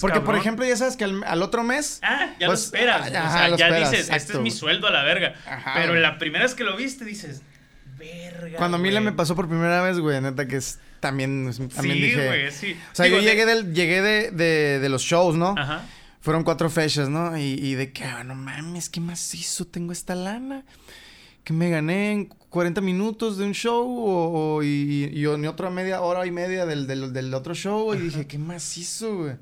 Porque, 0.00 0.20
por 0.20 0.36
ejemplo, 0.36 0.64
ya 0.66 0.76
sabes 0.76 0.96
que 0.96 1.04
al, 1.04 1.42
otro 1.42 1.62
mes. 1.62 2.00
Ah, 2.02 2.34
ya 2.38 2.46
lo 2.46 2.52
pues, 2.52 2.64
esperas. 2.64 3.08
o 3.08 3.10
sea, 3.10 3.56
ya 3.56 3.78
dices, 3.78 4.10
este 4.10 4.32
es 4.34 4.38
mi 4.38 4.50
sueldo 4.50 4.86
a 4.86 4.90
la 4.90 5.02
verga. 5.02 5.34
Pero 5.74 5.94
la 5.94 6.18
primera 6.18 6.44
vez 6.44 6.54
que 6.54 6.64
lo 6.64 6.76
viste, 6.76 7.04
dices, 7.04 7.42
verga. 7.98 8.56
Cuando 8.56 8.76
a 8.76 8.80
mí 8.80 8.90
me 8.90 9.12
pasó 9.12 9.36
por 9.36 9.48
primera 9.48 9.82
vez, 9.82 9.98
güey, 9.98 10.20
neta 10.20 10.46
que 10.46 10.56
es. 10.56 10.78
También, 11.00 11.50
también 11.74 11.96
sí, 11.96 12.02
dije. 12.02 12.26
Güey, 12.28 12.52
sí. 12.52 12.76
O 12.92 12.94
sea, 12.94 13.08
yo 13.08 13.18
llegué, 13.18 13.44
del, 13.44 13.74
llegué 13.74 14.00
de, 14.02 14.30
de, 14.30 14.78
de 14.78 14.88
los 14.88 15.02
shows, 15.02 15.34
¿no? 15.34 15.56
Ajá. 15.58 15.84
Fueron 16.20 16.44
cuatro 16.44 16.70
fechas, 16.70 17.08
¿no? 17.08 17.36
Y, 17.36 17.54
y 17.54 17.74
de 17.74 17.92
que, 17.92 18.04
ah, 18.04 18.22
no 18.22 18.36
mames, 18.36 18.88
¿qué 18.88 19.00
más 19.00 19.34
hizo? 19.34 19.66
Tengo 19.66 19.90
esta 19.90 20.14
lana 20.14 20.62
que 21.42 21.52
me 21.52 21.70
gané 21.70 22.12
en 22.12 22.26
40 22.52 22.82
minutos 22.82 23.38
de 23.38 23.46
un 23.46 23.52
show 23.52 23.82
o, 23.88 24.62
y, 24.62 25.10
y, 25.10 25.26
otra 25.26 25.70
media 25.70 26.02
hora 26.02 26.26
y 26.26 26.30
media 26.30 26.66
del, 26.66 26.86
del, 26.86 27.32
otro 27.32 27.54
show 27.54 27.94
y 27.94 27.96
dije, 27.96 28.26
¿qué 28.26 28.36
más 28.36 28.76
hizo, 28.76 29.16
güey? 29.16 29.36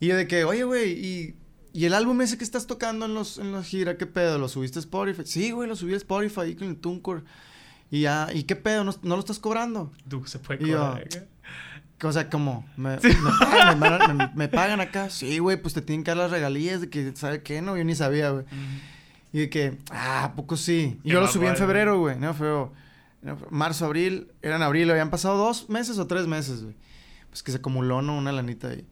Y 0.00 0.08
de 0.08 0.26
que, 0.26 0.42
oye, 0.42 0.64
güey, 0.64 0.90
y, 0.92 1.36
y, 1.72 1.84
el 1.84 1.94
álbum 1.94 2.20
ese 2.22 2.36
que 2.36 2.42
estás 2.42 2.66
tocando 2.66 3.06
en 3.06 3.14
los 3.14 3.38
en 3.38 3.52
la 3.52 3.62
gira, 3.62 3.96
¿qué 3.96 4.06
pedo? 4.06 4.38
¿Lo 4.38 4.48
subiste 4.48 4.80
a 4.80 4.82
Spotify? 4.82 5.22
Sí, 5.24 5.52
güey, 5.52 5.68
lo 5.68 5.76
subí 5.76 5.94
a 5.94 5.96
Spotify 5.96 6.56
con 6.56 6.70
el 6.70 6.76
TuneCore. 6.76 7.22
Y 7.92 8.00
ya, 8.00 8.26
¿y 8.34 8.42
qué 8.42 8.56
pedo? 8.56 8.82
¿No, 8.82 8.92
lo 9.02 9.20
estás 9.20 9.38
cobrando? 9.38 9.92
Tú, 10.08 10.26
se 10.26 10.40
puede 10.40 10.58
cobrar, 10.58 11.02
¿eh? 11.02 11.28
O 12.02 12.12
sea, 12.12 12.28
como, 12.28 12.66
¿me, 12.76 12.98
me, 14.34 14.48
pagan, 14.48 14.80
acá? 14.80 15.08
Sí, 15.08 15.38
güey, 15.38 15.56
pues 15.56 15.72
te 15.72 15.82
tienen 15.82 16.02
que 16.02 16.10
dar 16.10 16.18
las 16.18 16.32
regalías 16.32 16.80
de 16.80 16.90
que, 16.90 17.12
¿sabe 17.14 17.44
qué? 17.44 17.62
No, 17.62 17.76
yo 17.76 17.84
ni 17.84 17.94
sabía, 17.94 18.30
güey. 18.30 18.44
Y 19.34 19.40
de 19.40 19.50
que, 19.50 19.78
ah, 19.90 20.22
¿a 20.22 20.34
poco 20.36 20.56
sí? 20.56 21.00
Y 21.02 21.10
yo 21.10 21.20
lo 21.20 21.26
subí 21.26 21.48
en 21.48 21.56
febrero, 21.56 21.98
güey. 21.98 22.16
No, 22.16 22.34
fue 22.34 22.68
marzo, 23.50 23.84
abril. 23.84 24.28
Eran 24.42 24.62
abril, 24.62 24.88
habían 24.92 25.10
pasado 25.10 25.36
dos 25.36 25.68
meses 25.68 25.98
o 25.98 26.06
tres 26.06 26.28
meses, 26.28 26.62
güey. 26.62 26.76
Pues 27.30 27.42
que 27.42 27.50
se 27.50 27.58
acumuló, 27.58 28.00
¿no? 28.00 28.16
Una 28.16 28.30
lanita 28.30 28.68
ahí. 28.68 28.86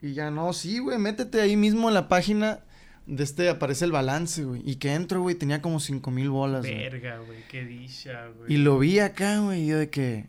Y 0.00 0.14
ya 0.14 0.30
no, 0.30 0.54
sí, 0.54 0.78
güey, 0.78 0.98
métete 0.98 1.42
ahí 1.42 1.58
mismo 1.58 1.88
en 1.88 1.94
la 1.94 2.08
página 2.08 2.60
de 3.04 3.22
este, 3.22 3.50
aparece 3.50 3.84
el 3.84 3.92
balance, 3.92 4.42
güey. 4.42 4.62
Y 4.64 4.76
que 4.76 4.94
entro, 4.94 5.20
güey, 5.20 5.34
tenía 5.34 5.60
como 5.60 5.80
cinco 5.80 6.10
mil 6.10 6.30
bolas. 6.30 6.62
Verga, 6.62 7.18
güey, 7.18 7.40
qué 7.50 7.66
dicha, 7.66 8.28
güey. 8.28 8.54
Y 8.54 8.56
lo 8.56 8.78
vi 8.78 9.00
acá, 9.00 9.38
güey, 9.40 9.64
y 9.64 9.66
yo 9.66 9.76
de 9.76 9.90
que, 9.90 10.28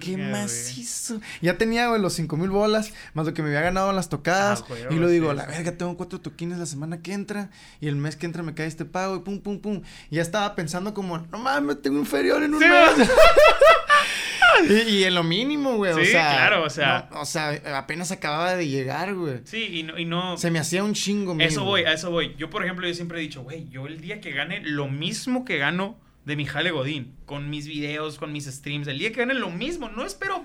¿qué 0.00 0.16
más 0.16 0.76
hizo? 0.76 1.20
Ya 1.40 1.58
tenía, 1.58 1.88
güey, 1.88 2.00
los 2.00 2.14
5 2.14 2.36
mil 2.36 2.50
bolas, 2.50 2.92
más 3.14 3.26
lo 3.26 3.34
que 3.34 3.42
me 3.42 3.48
había 3.48 3.60
ganado 3.60 3.90
en 3.90 3.96
las 3.96 4.08
tocadas. 4.08 4.64
Ah, 4.68 4.74
y 4.90 4.94
lo 4.94 5.08
digo, 5.08 5.32
la 5.32 5.46
verga, 5.46 5.72
tengo 5.72 5.96
cuatro 5.96 6.20
toquines 6.20 6.58
la 6.58 6.66
semana 6.66 7.02
que 7.02 7.12
entra. 7.12 7.50
Y 7.80 7.88
el 7.88 7.96
mes 7.96 8.16
que 8.16 8.26
entra 8.26 8.42
me 8.42 8.54
cae 8.54 8.66
este 8.66 8.84
pago 8.84 9.16
y 9.16 9.20
pum, 9.20 9.40
pum, 9.40 9.60
pum. 9.60 9.82
Y 10.10 10.16
ya 10.16 10.22
estaba 10.22 10.54
pensando 10.54 10.94
como, 10.94 11.18
no 11.18 11.38
mames, 11.38 11.82
tengo 11.82 11.98
inferior 11.98 12.42
en 12.42 12.54
un 12.54 12.60
mes. 12.60 13.10
y, 14.88 15.04
en 15.04 15.14
lo 15.14 15.22
mínimo, 15.22 15.76
güey. 15.76 15.94
Sí, 15.94 16.00
o 16.00 16.04
sea, 16.04 16.36
claro, 16.36 16.64
o 16.64 16.70
sea. 16.70 17.08
o 17.12 17.24
sea, 17.24 17.60
apenas 17.76 18.10
acababa 18.12 18.54
de 18.54 18.68
llegar, 18.68 19.14
güey. 19.14 19.40
Sí, 19.44 19.78
y 19.78 19.82
no, 19.82 19.98
y 19.98 20.04
no. 20.04 20.36
Se 20.36 20.50
me 20.50 20.58
hacía 20.58 20.84
un 20.84 20.94
chingo, 20.94 21.36
Eso 21.40 21.64
voy, 21.64 21.82
a 21.82 21.92
eso 21.92 22.10
voy. 22.10 22.34
Yo, 22.38 22.50
por 22.50 22.64
ejemplo, 22.64 22.86
yo 22.86 22.94
siempre 22.94 23.18
he 23.18 23.22
dicho, 23.22 23.42
güey, 23.42 23.68
yo 23.68 23.86
el 23.86 24.00
día 24.00 24.20
que 24.20 24.32
gane 24.32 24.60
lo 24.60 24.88
mismo 24.88 25.44
que 25.44 25.58
gano 25.58 25.96
de 26.24 26.36
mi 26.36 26.46
jale 26.46 26.70
Godín, 26.70 27.16
con 27.26 27.50
mis 27.50 27.66
videos, 27.66 28.18
con 28.18 28.32
mis 28.32 28.46
streams. 28.46 28.88
El 28.88 28.98
día 28.98 29.12
que 29.12 29.20
gane 29.20 29.34
lo 29.34 29.50
mismo, 29.50 29.90
no 29.90 30.04
espero 30.04 30.44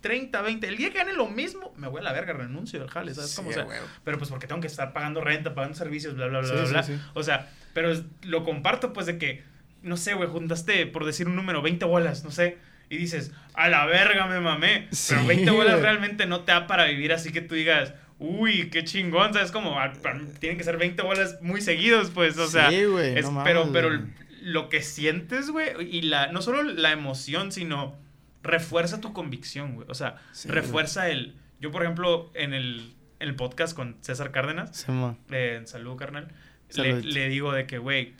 30, 0.00 0.42
20. 0.42 0.68
El 0.68 0.76
día 0.76 0.90
que 0.90 0.98
gane 0.98 1.12
lo 1.12 1.28
mismo, 1.28 1.72
me 1.76 1.88
voy 1.88 2.00
a 2.00 2.04
la 2.04 2.12
verga, 2.12 2.32
renuncio 2.32 2.80
del 2.80 2.88
jale, 2.88 3.14
¿sabes 3.14 3.34
cómo? 3.36 3.50
O 3.50 3.52
sea, 3.52 3.66
pero 4.04 4.18
pues 4.18 4.30
porque 4.30 4.46
tengo 4.46 4.60
que 4.60 4.66
estar 4.66 4.92
pagando 4.92 5.20
renta, 5.20 5.54
pagando 5.54 5.76
servicios, 5.76 6.14
bla, 6.14 6.26
bla, 6.26 6.40
bla, 6.40 6.52
bla, 6.52 6.64
bla. 6.64 6.84
O 7.14 7.22
sea, 7.22 7.50
pero 7.74 7.92
lo 8.22 8.44
comparto 8.44 8.92
pues 8.92 9.06
de 9.06 9.18
que, 9.18 9.42
no 9.82 9.96
sé, 9.96 10.14
güey, 10.14 10.28
juntaste, 10.28 10.86
por 10.86 11.04
decir 11.04 11.28
un 11.28 11.36
número, 11.36 11.62
20 11.62 11.84
bolas, 11.84 12.24
no 12.24 12.30
sé. 12.30 12.58
Y 12.88 12.96
dices, 12.96 13.32
a 13.54 13.68
la 13.68 13.86
verga 13.86 14.26
me 14.26 14.40
mamé. 14.40 14.88
pero 15.08 15.24
20 15.26 15.50
bolas 15.52 15.80
realmente 15.80 16.26
no 16.26 16.40
te 16.40 16.52
da 16.52 16.66
para 16.66 16.86
vivir 16.86 17.12
así 17.12 17.30
que 17.30 17.40
tú 17.40 17.54
digas, 17.54 17.94
uy, 18.18 18.68
qué 18.70 18.82
chingón, 18.82 19.32
¿sabes? 19.32 19.52
Como, 19.52 19.78
ah, 19.78 19.92
tienen 20.40 20.58
que 20.58 20.64
ser 20.64 20.76
20 20.76 21.02
bolas 21.02 21.38
muy 21.40 21.60
seguidos, 21.60 22.10
pues, 22.10 22.36
o 22.36 22.48
sea. 22.48 22.70
Sí, 22.70 22.84
güey. 22.84 23.14
pero, 23.44 23.70
pero 23.72 24.02
lo 24.40 24.68
que 24.68 24.82
sientes, 24.82 25.50
güey, 25.50 25.70
y 25.80 26.02
la, 26.02 26.32
no 26.32 26.42
solo 26.42 26.62
la 26.62 26.92
emoción, 26.92 27.52
sino 27.52 27.96
refuerza 28.42 29.00
tu 29.00 29.12
convicción, 29.12 29.74
güey. 29.74 29.86
O 29.88 29.94
sea, 29.94 30.16
refuerza 30.46 31.08
el. 31.08 31.36
Yo, 31.60 31.70
por 31.70 31.82
ejemplo, 31.82 32.30
en 32.34 32.54
el, 32.54 32.94
en 33.18 33.28
el 33.28 33.36
podcast 33.36 33.74
con 33.74 33.96
César 34.00 34.32
Cárdenas, 34.32 34.76
sí, 34.76 34.92
eh, 35.30 35.62
salud, 35.64 35.96
carnal, 35.96 36.28
le, 36.74 37.02
le, 37.02 37.28
digo 37.28 37.52
de 37.52 37.66
que, 37.66 37.78
güey, 37.78 38.14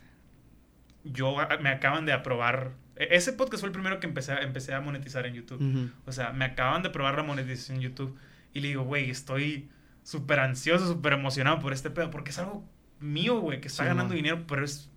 yo 1.03 1.35
me 1.61 1.69
acaban 1.69 2.05
de 2.05 2.13
aprobar. 2.13 2.73
E, 2.95 3.15
ese 3.15 3.33
podcast 3.33 3.61
fue 3.61 3.67
el 3.67 3.73
primero 3.73 3.99
que 3.99 4.07
empecé, 4.07 4.33
empecé 4.41 4.73
a 4.73 4.81
monetizar 4.81 5.25
en 5.25 5.33
YouTube. 5.33 5.91
O 6.05 6.11
sea, 6.11 6.31
me 6.31 6.45
acaban 6.45 6.83
de 6.83 6.89
aprobar 6.89 7.15
la 7.15 7.23
monetización 7.23 7.77
en 7.77 7.83
YouTube. 7.83 8.17
Y 8.53 8.59
le 8.59 8.67
digo, 8.69 8.83
güey, 8.83 9.09
estoy 9.09 9.69
súper 10.03 10.39
ansioso, 10.39 10.87
súper 10.87 11.13
emocionado 11.13 11.59
por 11.59 11.73
este 11.73 11.89
pedo, 11.89 12.11
porque 12.11 12.31
es 12.31 12.39
algo 12.39 12.65
mío, 12.99 13.39
güey, 13.39 13.61
que 13.61 13.67
está 13.67 13.85
ganando 13.85 14.13
dinero, 14.13 14.45
pero 14.47 14.63
es, 14.63 14.91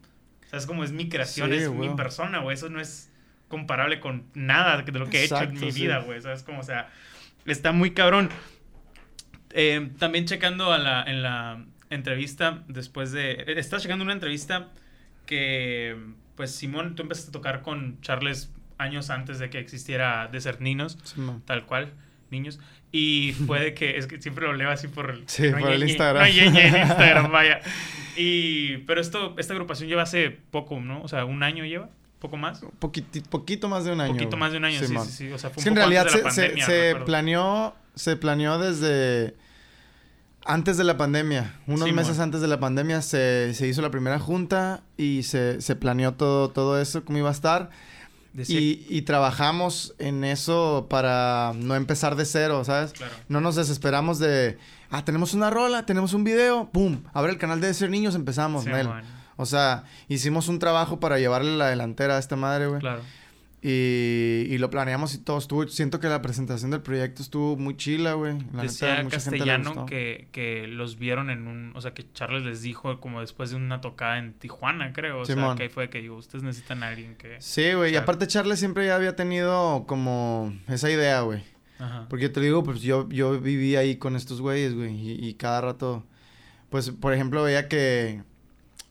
¿sabes 0.54 0.66
cómo 0.66 0.84
es 0.84 0.92
mi 0.92 1.08
creación, 1.08 1.52
es 1.52 1.68
mi 1.68 1.88
persona, 1.90 2.38
güey, 2.38 2.54
eso 2.54 2.68
no 2.68 2.80
es 2.80 3.10
comparable 3.48 3.98
con 3.98 4.26
nada 4.34 4.82
de 4.82 4.98
lo 4.98 5.10
que 5.10 5.20
he 5.20 5.24
hecho 5.24 5.42
en 5.42 5.58
mi 5.58 5.72
vida, 5.72 5.98
güey, 5.98 6.20
¿sabes 6.22 6.44
cómo? 6.44 6.60
O 6.60 6.62
sea, 6.62 6.90
está 7.44 7.72
muy 7.72 7.90
cabrón. 7.90 8.30
Eh, 9.50 9.90
también 9.98 10.26
checando 10.26 10.72
a 10.72 10.78
la, 10.78 11.02
en 11.02 11.24
la 11.24 11.64
entrevista, 11.90 12.62
después 12.68 13.10
de, 13.10 13.44
estás 13.56 13.82
checando 13.82 14.04
una 14.04 14.12
entrevista 14.12 14.68
que, 15.26 15.96
pues, 16.36 16.54
Simón, 16.54 16.94
tú 16.94 17.02
empezaste 17.02 17.30
a 17.30 17.32
tocar 17.32 17.62
con 17.62 18.00
Charles 18.00 18.52
años 18.78 19.10
antes 19.10 19.40
de 19.40 19.50
que 19.50 19.58
existiera 19.58 20.28
Desert 20.30 20.60
Ninos, 20.60 20.98
tal 21.46 21.66
cual, 21.66 21.92
niños. 22.34 22.58
Y 22.92 23.32
fue 23.46 23.60
de 23.60 23.74
que, 23.74 23.96
es 23.96 24.06
que 24.06 24.20
siempre 24.20 24.46
lo 24.46 24.52
leo 24.52 24.70
así 24.70 24.88
por, 24.88 25.22
sí, 25.26 25.50
por 25.50 25.70
el 25.70 25.82
Instagram. 25.82 26.22
No, 26.22 26.28
en 26.28 26.56
Instagram, 26.82 27.32
vaya. 27.32 27.60
Y, 28.16 28.78
pero 28.78 29.00
esto, 29.00 29.34
esta 29.38 29.52
agrupación 29.52 29.88
lleva 29.88 30.02
hace 30.02 30.30
poco, 30.30 30.80
¿no? 30.80 31.02
O 31.02 31.08
sea, 31.08 31.24
un 31.24 31.42
año 31.42 31.64
lleva, 31.64 31.88
poco 32.20 32.36
más. 32.36 32.60
poquito 32.78 33.68
más 33.68 33.84
de 33.84 33.92
un 33.92 34.00
año. 34.00 34.12
Poquito 34.12 34.36
más 34.36 34.52
de 34.52 34.58
un 34.58 34.64
año, 34.64 34.78
sí, 34.78 34.86
sí, 34.86 35.10
sí. 35.10 35.32
O 35.32 35.38
sea, 35.38 35.50
fue 35.50 35.62
un 35.62 35.68
en 35.70 35.76
realidad 35.76 36.06
se, 36.08 36.18
pandemia, 36.18 36.66
se, 36.66 36.96
planeó, 37.04 37.74
se 37.94 38.16
planeó 38.16 38.58
desde 38.58 39.34
antes 40.44 40.76
de 40.76 40.84
la 40.84 40.96
pandemia. 40.96 41.58
Unos 41.66 41.92
meses 41.92 42.18
antes 42.18 42.40
de 42.40 42.48
la 42.48 42.60
pandemia 42.60 43.02
se, 43.02 43.54
se, 43.54 43.66
hizo 43.66 43.82
la 43.82 43.90
primera 43.90 44.18
junta 44.18 44.82
y 44.96 45.22
se, 45.24 45.60
se 45.60 45.74
planeó 45.74 46.14
todo, 46.14 46.50
todo 46.50 46.80
eso, 46.80 47.04
cómo 47.04 47.18
iba 47.18 47.28
a 47.28 47.32
estar. 47.32 47.70
Y, 48.36 49.02
trabajamos 49.02 49.94
en 49.98 50.24
eso 50.24 50.86
para 50.90 51.52
no 51.54 51.76
empezar 51.76 52.16
de 52.16 52.24
cero, 52.24 52.64
¿sabes? 52.64 52.92
No 53.28 53.40
nos 53.40 53.54
desesperamos 53.54 54.18
de, 54.18 54.58
ah, 54.90 55.04
tenemos 55.04 55.34
una 55.34 55.50
rola, 55.50 55.86
tenemos 55.86 56.14
un 56.14 56.24
video, 56.24 56.70
¡pum! 56.72 57.02
Abre 57.12 57.32
el 57.32 57.38
canal 57.38 57.60
de 57.60 57.72
Ser 57.72 57.90
Niños, 57.90 58.14
empezamos, 58.14 58.64
O 59.36 59.46
sea, 59.46 59.84
hicimos 60.08 60.48
un 60.48 60.58
trabajo 60.58 60.98
para 60.98 61.18
llevarle 61.18 61.56
la 61.56 61.68
delantera 61.68 62.16
a 62.16 62.18
esta 62.18 62.36
madre, 62.36 62.66
güey. 62.66 62.80
Claro. 62.80 63.02
Y, 63.66 64.46
y, 64.50 64.58
lo 64.58 64.68
planeamos 64.68 65.14
y 65.14 65.18
todo 65.18 65.38
estuvo. 65.38 65.66
Siento 65.68 65.98
que 65.98 66.06
la 66.06 66.20
presentación 66.20 66.70
del 66.70 66.82
proyecto 66.82 67.22
estuvo 67.22 67.56
muy 67.56 67.78
chila, 67.78 68.12
güey. 68.12 68.36
Decía 68.52 69.02
neta, 69.02 69.08
Castellano 69.08 69.86
que, 69.86 70.28
que 70.32 70.66
los 70.66 70.98
vieron 70.98 71.30
en 71.30 71.46
un. 71.46 71.72
O 71.74 71.80
sea, 71.80 71.94
que 71.94 72.04
Charles 72.12 72.44
les 72.44 72.60
dijo 72.60 73.00
como 73.00 73.22
después 73.22 73.48
de 73.48 73.56
una 73.56 73.80
tocada 73.80 74.18
en 74.18 74.34
Tijuana, 74.34 74.92
creo. 74.92 75.20
O 75.20 75.24
sea, 75.24 75.54
que 75.56 75.62
ahí 75.62 75.68
fue 75.70 75.88
que 75.88 76.02
digo, 76.02 76.16
ustedes 76.16 76.42
necesitan 76.42 76.82
a 76.82 76.88
alguien 76.88 77.14
que. 77.14 77.36
Sí, 77.40 77.72
güey. 77.72 77.94
y 77.94 77.96
aparte, 77.96 78.26
Charles 78.26 78.58
siempre 78.58 78.84
ya 78.84 78.96
había 78.96 79.16
tenido 79.16 79.86
como 79.86 80.52
esa 80.68 80.90
idea, 80.90 81.22
güey. 81.22 81.42
Ajá. 81.78 82.06
Porque 82.10 82.24
yo 82.24 82.32
te 82.32 82.42
digo, 82.42 82.64
pues 82.64 82.82
yo, 82.82 83.08
yo 83.08 83.40
viví 83.40 83.76
ahí 83.76 83.96
con 83.96 84.14
estos 84.14 84.42
güeyes, 84.42 84.74
güey. 84.74 84.94
Y, 84.94 85.26
y 85.26 85.34
cada 85.34 85.62
rato. 85.62 86.04
Pues, 86.68 86.90
por 86.90 87.14
ejemplo, 87.14 87.42
veía 87.42 87.66
que 87.66 88.24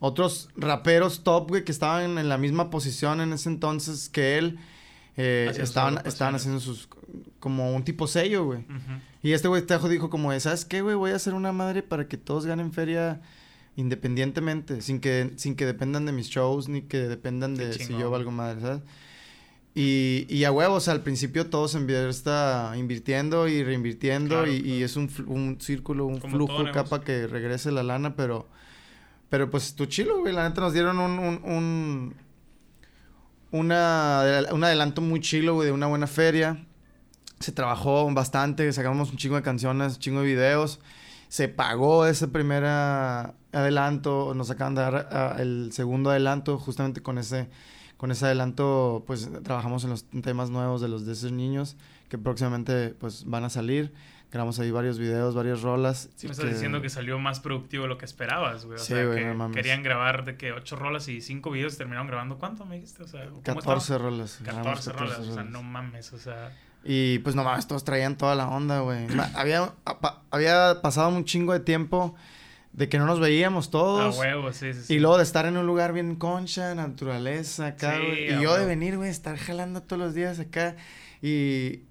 otros 0.04 0.50
raperos 0.54 1.24
top, 1.24 1.48
güey, 1.48 1.64
que 1.64 1.72
estaban 1.72 2.18
en 2.18 2.28
la 2.28 2.36
misma 2.36 2.68
posición 2.68 3.22
en 3.22 3.32
ese 3.32 3.48
entonces 3.48 4.10
que 4.10 4.36
él, 4.36 4.58
eh, 5.16 5.50
estaban, 5.58 6.02
estaban 6.04 6.34
haciendo 6.34 6.60
sus, 6.60 6.90
como 7.40 7.74
un 7.74 7.84
tipo 7.84 8.06
sello, 8.06 8.44
güey. 8.44 8.66
Y 9.22 9.32
este 9.32 9.48
güey 9.48 9.62
Tejo 9.62 9.88
dijo 9.88 10.10
como, 10.10 10.38
¿sabes 10.40 10.66
qué, 10.66 10.82
güey? 10.82 10.94
Voy 10.94 11.12
a 11.12 11.16
hacer 11.16 11.32
una 11.32 11.52
madre 11.52 11.82
para 11.82 12.06
que 12.06 12.18
todos 12.18 12.44
ganen 12.44 12.74
feria 12.74 13.22
independientemente, 13.76 14.82
sin 14.82 15.00
que, 15.00 15.32
sin 15.36 15.56
que 15.56 15.64
dependan 15.64 16.04
de 16.04 16.12
mis 16.12 16.28
shows, 16.28 16.68
ni 16.68 16.82
que 16.82 16.98
dependan 16.98 17.54
de 17.54 17.72
si 17.72 17.96
yo 17.96 18.10
valgo 18.10 18.30
madre, 18.30 18.60
¿sabes? 18.60 18.82
Y, 19.74 20.26
y 20.28 20.44
a 20.44 20.52
huevos, 20.52 20.86
al 20.86 21.02
principio 21.02 21.48
todos 21.48 21.74
en 21.76 21.88
está 21.88 22.74
invirtiendo 22.76 23.48
y 23.48 23.64
reinvirtiendo 23.64 24.46
y, 24.46 24.56
y, 24.56 24.82
es 24.82 24.96
un, 24.96 25.10
un 25.26 25.58
círculo, 25.60 26.04
un 26.04 26.20
flujo, 26.20 26.62
capa 26.72 27.00
que 27.00 27.26
regrese 27.26 27.72
la 27.72 27.82
lana, 27.82 28.14
pero 28.14 28.48
pero 29.34 29.50
pues 29.50 29.74
tu 29.74 29.86
chilo, 29.86 30.20
güey. 30.20 30.32
La 30.32 30.48
neta 30.48 30.60
nos 30.60 30.72
dieron 30.72 31.00
un, 31.00 31.18
un, 31.18 31.42
un, 31.42 32.14
una, 33.50 34.22
un 34.52 34.62
adelanto 34.62 35.00
muy 35.00 35.18
chilo, 35.18 35.54
güey, 35.54 35.66
de 35.66 35.72
una 35.72 35.88
buena 35.88 36.06
feria. 36.06 36.64
Se 37.40 37.50
trabajó 37.50 38.08
bastante, 38.14 38.72
sacamos 38.72 39.10
un 39.10 39.16
chingo 39.16 39.34
de 39.34 39.42
canciones, 39.42 39.94
un 39.94 39.98
chingo 39.98 40.20
de 40.20 40.26
videos. 40.26 40.78
Se 41.26 41.48
pagó 41.48 42.06
ese 42.06 42.28
primer 42.28 42.64
adelanto, 42.64 44.34
nos 44.36 44.52
acaban 44.52 44.76
de 44.76 44.82
dar 44.82 45.08
ah, 45.10 45.34
el 45.40 45.70
segundo 45.72 46.10
adelanto, 46.10 46.56
justamente 46.56 47.02
con 47.02 47.18
ese, 47.18 47.48
con 47.96 48.12
ese 48.12 48.26
adelanto, 48.26 49.02
pues 49.04 49.28
trabajamos 49.42 49.82
en 49.82 49.90
los 49.90 50.04
temas 50.04 50.50
nuevos 50.50 50.80
de 50.80 50.86
los 50.86 51.06
de 51.06 51.12
esos 51.14 51.32
niños, 51.32 51.76
que 52.08 52.18
próximamente 52.18 52.90
pues 52.90 53.24
van 53.24 53.42
a 53.42 53.50
salir. 53.50 53.92
Grabamos 54.34 54.58
ahí 54.58 54.72
varios 54.72 54.98
videos, 54.98 55.36
varias 55.36 55.62
rolas. 55.62 56.10
Sí, 56.16 56.26
me 56.26 56.32
estás 56.32 56.50
diciendo 56.50 56.82
que 56.82 56.90
salió 56.90 57.20
más 57.20 57.38
productivo 57.38 57.84
de 57.84 57.88
lo 57.88 57.98
que 57.98 58.04
esperabas, 58.04 58.64
güey. 58.64 58.80
O 58.80 58.82
sea, 58.82 58.96
que 59.08 59.52
querían 59.52 59.84
grabar 59.84 60.24
de 60.24 60.36
que 60.36 60.50
ocho 60.50 60.74
rolas 60.74 61.06
y 61.06 61.20
cinco 61.20 61.52
videos 61.52 61.74
y 61.74 61.76
terminaron 61.76 62.08
grabando. 62.08 62.36
¿Cuánto 62.36 62.64
me 62.64 62.74
dijiste? 62.74 63.04
O 63.04 63.06
sea, 63.06 63.28
14 63.44 63.96
rolas. 63.96 64.40
14, 64.44 64.90
rolas, 64.90 65.18
o 65.20 65.34
sea, 65.34 65.44
no 65.44 65.62
mames, 65.62 66.12
o 66.12 66.18
sea... 66.18 66.50
Y 66.82 67.20
pues 67.20 67.36
no 67.36 67.44
mames, 67.44 67.68
todos 67.68 67.84
traían 67.84 68.18
toda 68.18 68.34
la 68.34 68.48
onda, 68.48 68.80
güey. 68.80 69.06
había, 69.36 69.72
había 70.32 70.82
pasado 70.82 71.10
un 71.10 71.24
chingo 71.24 71.52
de 71.52 71.60
tiempo 71.60 72.16
de 72.72 72.88
que 72.88 72.98
no 72.98 73.06
nos 73.06 73.20
veíamos 73.20 73.70
todos. 73.70 74.16
A 74.16 74.20
huevo, 74.20 74.52
sí, 74.52 74.72
sí, 74.72 74.94
Y 74.94 74.98
luego 74.98 75.16
de 75.16 75.22
estar 75.22 75.46
en 75.46 75.56
un 75.56 75.64
lugar 75.64 75.92
bien 75.92 76.16
concha, 76.16 76.74
naturaleza, 76.74 77.68
acá, 77.68 77.98
güey. 77.98 78.34
Y 78.34 78.42
yo 78.42 78.56
de 78.56 78.66
venir, 78.66 78.96
güey, 78.96 79.10
estar 79.10 79.36
jalando 79.36 79.80
todos 79.80 80.02
los 80.02 80.12
días 80.12 80.40
acá. 80.40 80.74
Y 81.22 81.84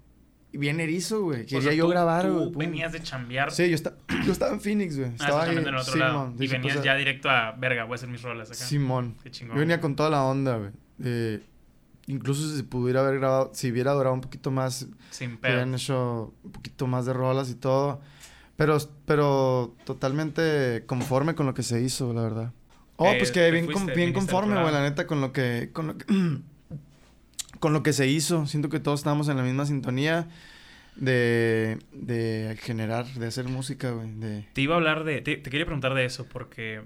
bien 0.56 0.80
erizo, 0.80 1.22
güey. 1.22 1.46
Quería 1.46 1.72
yo 1.72 1.88
grabar, 1.88 2.30
güey. 2.30 2.50
venías 2.54 2.92
de 2.92 3.02
chambear. 3.02 3.50
Sí, 3.50 3.70
yo, 3.70 3.76
yo 4.24 4.32
estaba 4.32 4.52
en 4.52 4.60
Phoenix, 4.60 4.96
güey. 4.96 5.10
Ah, 5.10 5.14
estaba 5.14 5.42
ahí, 5.44 5.56
en 5.56 5.66
el 5.66 5.76
otro 5.76 5.96
lado. 5.96 6.32
Y 6.38 6.46
venías 6.46 6.82
ya 6.82 6.94
directo 6.94 7.30
a, 7.30 7.52
verga, 7.52 7.84
voy 7.84 7.92
a 7.92 7.96
hacer 7.96 8.08
mis 8.08 8.22
rolas 8.22 8.48
acá. 8.48 8.58
Simón. 8.58 9.16
Qué 9.22 9.30
chingón. 9.30 9.56
Yo 9.56 9.60
venía 9.60 9.80
con 9.80 9.96
toda 9.96 10.10
la 10.10 10.24
onda, 10.24 10.56
güey. 10.56 10.70
Eh, 11.02 11.40
incluso 12.06 12.54
si 12.54 12.62
pudiera 12.62 13.00
haber 13.00 13.18
grabado, 13.18 13.50
si 13.54 13.70
hubiera 13.70 13.92
durado 13.92 14.14
un 14.14 14.20
poquito 14.20 14.50
más. 14.50 14.86
Sin 15.10 15.36
pedo. 15.36 15.52
Hubieran 15.52 15.74
hecho 15.74 16.34
un 16.42 16.52
poquito 16.52 16.86
más 16.86 17.06
de 17.06 17.12
rolas 17.12 17.50
y 17.50 17.54
todo. 17.54 18.00
Pero, 18.56 18.78
pero 19.06 19.74
totalmente 19.84 20.84
conforme 20.86 21.34
con 21.34 21.46
lo 21.46 21.54
que 21.54 21.62
se 21.62 21.80
hizo, 21.80 22.12
la 22.12 22.22
verdad. 22.22 22.52
Oh, 22.96 23.12
pues 23.18 23.32
que 23.32 23.50
bien, 23.50 23.68
bien 23.94 24.12
conforme, 24.12 24.60
güey, 24.60 24.72
la 24.72 24.82
neta, 24.82 25.06
con 25.06 25.20
lo 25.20 25.32
que... 25.32 25.70
Con 25.72 25.88
lo 25.88 25.98
que 25.98 26.04
con 27.64 27.72
lo 27.72 27.82
que 27.82 27.94
se 27.94 28.06
hizo. 28.06 28.46
Siento 28.46 28.68
que 28.68 28.78
todos 28.78 29.00
estábamos 29.00 29.30
en 29.30 29.38
la 29.38 29.42
misma 29.42 29.64
sintonía 29.64 30.26
de, 30.96 31.78
de 31.92 32.58
generar, 32.60 33.06
de 33.06 33.26
hacer 33.26 33.46
música, 33.48 33.92
güey. 33.92 34.12
De... 34.16 34.44
Te 34.52 34.60
iba 34.60 34.74
a 34.74 34.76
hablar 34.76 35.04
de... 35.04 35.22
Te, 35.22 35.40
quería 35.40 35.64
preguntar 35.64 35.94
de 35.94 36.04
eso, 36.04 36.26
porque... 36.26 36.82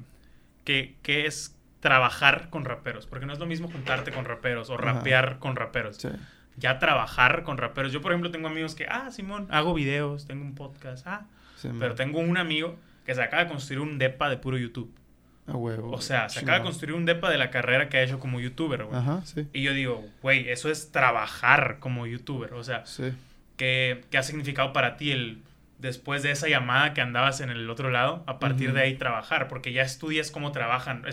¿qué, 0.62 0.94
¿Qué 1.02 1.26
es 1.26 1.56
trabajar 1.80 2.48
con 2.50 2.64
raperos? 2.64 3.08
Porque 3.08 3.26
no 3.26 3.32
es 3.32 3.40
lo 3.40 3.46
mismo 3.46 3.68
juntarte 3.68 4.12
con 4.12 4.24
raperos 4.24 4.70
o 4.70 4.76
rapear 4.76 5.40
con 5.40 5.56
raperos. 5.56 5.98
Ya 6.56 6.78
trabajar 6.78 7.42
con 7.42 7.58
raperos. 7.58 7.90
Yo, 7.90 8.00
por 8.00 8.12
ejemplo, 8.12 8.30
tengo 8.30 8.46
amigos 8.46 8.76
que, 8.76 8.86
ah, 8.86 9.10
Simón, 9.10 9.48
hago 9.50 9.74
videos, 9.74 10.28
tengo 10.28 10.44
un 10.44 10.54
podcast, 10.54 11.04
ah. 11.08 11.26
pero 11.80 11.96
tengo 11.96 12.20
un 12.20 12.36
amigo 12.36 12.76
que 13.04 13.16
se 13.16 13.20
acaba 13.20 13.42
de 13.42 13.48
construir 13.48 13.80
un 13.80 13.98
depa 13.98 14.30
de 14.30 14.36
puro 14.36 14.56
YouTube. 14.56 14.94
O 15.54 16.00
sea, 16.00 16.28
se 16.28 16.40
acaba 16.40 16.58
de 16.58 16.64
construir 16.64 16.94
un 16.94 17.04
depa 17.04 17.30
de 17.30 17.38
la 17.38 17.50
carrera 17.50 17.88
que 17.88 17.98
ha 17.98 18.02
hecho 18.02 18.18
como 18.18 18.40
youtuber, 18.40 18.84
güey. 18.84 18.96
Ajá, 18.98 19.22
sí. 19.24 19.46
Y 19.52 19.62
yo 19.62 19.72
digo, 19.72 20.04
güey, 20.22 20.48
eso 20.48 20.70
es 20.70 20.92
trabajar 20.92 21.78
como 21.80 22.06
youtuber. 22.06 22.54
O 22.54 22.64
sea, 22.64 22.84
sí. 22.86 23.12
¿qué, 23.56 24.04
ha 24.16 24.22
significado 24.22 24.72
para 24.72 24.96
ti 24.96 25.12
el 25.12 25.42
después 25.78 26.22
de 26.22 26.32
esa 26.32 26.48
llamada 26.48 26.92
que 26.92 27.00
andabas 27.00 27.40
en 27.40 27.50
el 27.50 27.70
otro 27.70 27.90
lado, 27.90 28.24
a 28.26 28.38
partir 28.38 28.72
de 28.72 28.82
ahí 28.82 28.94
trabajar? 28.94 29.48
Porque 29.48 29.72
ya 29.72 29.82
estudias 29.82 30.30
cómo 30.30 30.52
trabajan, 30.52 31.04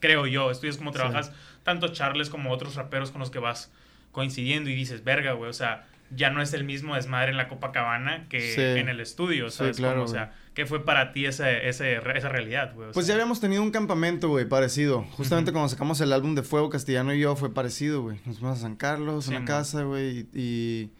creo 0.00 0.26
yo, 0.26 0.50
estudias 0.50 0.76
cómo 0.76 0.90
trabajas 0.90 1.32
tanto 1.62 1.88
Charles 1.88 2.30
como 2.30 2.50
otros 2.50 2.74
raperos 2.74 3.10
con 3.10 3.20
los 3.20 3.30
que 3.30 3.38
vas 3.38 3.72
coincidiendo 4.12 4.70
y 4.70 4.74
dices, 4.74 5.04
verga, 5.04 5.32
güey, 5.32 5.50
o 5.50 5.54
sea, 5.54 5.86
ya 6.10 6.30
no 6.30 6.42
es 6.42 6.52
el 6.52 6.64
mismo 6.64 6.96
desmadre 6.96 7.30
en 7.30 7.36
la 7.36 7.48
Copacabana 7.48 8.26
que 8.28 8.78
en 8.78 8.88
el 8.88 9.00
estudio, 9.00 9.50
¿sabes? 9.50 9.76
claro, 9.76 10.00
Como, 10.00 10.04
o 10.04 10.08
sea, 10.08 10.32
¿qué 10.54 10.66
fue 10.66 10.84
para 10.84 11.12
ti 11.12 11.26
ese, 11.26 11.68
ese, 11.68 11.96
esa 11.96 12.28
realidad, 12.28 12.74
güey? 12.74 12.88
O 12.90 12.92
Pues 12.92 13.06
ya 13.06 13.14
habíamos 13.14 13.40
tenido 13.40 13.62
un 13.62 13.70
campamento, 13.70 14.28
güey, 14.28 14.46
parecido. 14.48 15.04
Justamente 15.12 15.52
cuando 15.52 15.68
sacamos 15.68 16.00
el 16.00 16.12
álbum 16.12 16.34
de 16.34 16.42
Fuego 16.42 16.68
Castellano 16.70 17.14
y 17.14 17.20
yo 17.20 17.36
fue 17.36 17.52
parecido, 17.54 18.02
güey. 18.02 18.18
Nos 18.26 18.38
fuimos 18.38 18.58
a 18.58 18.62
San 18.62 18.76
Carlos, 18.76 19.24
Sí, 19.24 19.30
una 19.30 19.40
man. 19.40 19.46
casa, 19.46 19.82
güey, 19.84 20.20
y, 20.20 20.28
y 20.34 20.90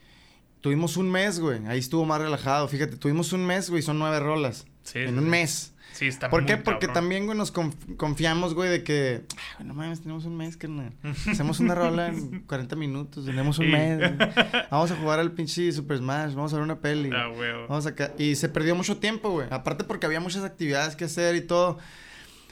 tuvimos 0.61 0.97
un 0.97 1.11
mes, 1.11 1.41
güey. 1.41 1.67
Ahí 1.67 1.79
estuvo 1.79 2.05
más 2.05 2.21
relajado. 2.21 2.69
Fíjate, 2.69 2.97
tuvimos 2.97 3.33
un 3.33 3.47
mes, 3.47 3.71
güey, 3.71 3.83
son 3.83 3.99
nueve 3.99 4.21
rolas. 4.21 4.67
sí, 4.83 4.99
en 5.01 5.11
sí, 5.11 5.15
un 5.19 5.29
mes. 5.29 5.75
Sí, 6.01 6.07
está 6.07 6.31
¿Por 6.31 6.41
muy 6.43 6.47
qué? 6.51 6.57
Porque 6.57 6.89
también, 6.89 7.27
güey, 7.27 7.37
nos 7.37 7.53
conf- 7.53 7.97
confiamos, 7.99 8.55
güey, 8.55 8.71
de 8.71 8.83
que... 8.83 9.23
"Ah, 9.37 9.57
güey, 9.59 9.69
no 9.69 9.75
mames, 9.75 10.01
tenemos 10.01 10.25
un 10.25 10.35
mes, 10.35 10.57
carnal. 10.57 10.95
Hacemos 11.31 11.61
una 11.61 11.75
rola 11.75 12.09
en 12.09 12.41
40 12.41 12.75
minutos, 12.75 13.27
tenemos 13.27 13.59
un 13.59 13.67
Sí. 13.67 13.71
mes. 13.73 13.99
güey. 13.99 14.17
Vamos 14.71 14.91
a 14.93 14.97
jugar 14.97 15.21
al 15.21 15.33
pinche 15.33 15.71
Super 15.73 15.99
Smash, 15.99 16.33
vamos 16.35 16.55
a 16.55 16.57
ver 16.57 16.65
una 16.65 16.81
peli. 16.81 17.11
Ah, 17.15 17.27
güey. 17.27 17.53
Vamos 17.69 17.85
acá. 17.85 18.13
Y 18.17 18.35
se 18.37 18.49
perdió 18.49 18.75
mucho 18.75 18.97
tiempo, 18.97 19.31
güey. 19.31 19.47
Aparte 19.51 19.85
porque 19.85 20.07
había 20.07 20.21
muchas 20.21 20.43
actividades 20.43 20.97
que 20.97 21.05
hacer 21.05 21.37
y 21.37 21.43
todo. 21.43 21.77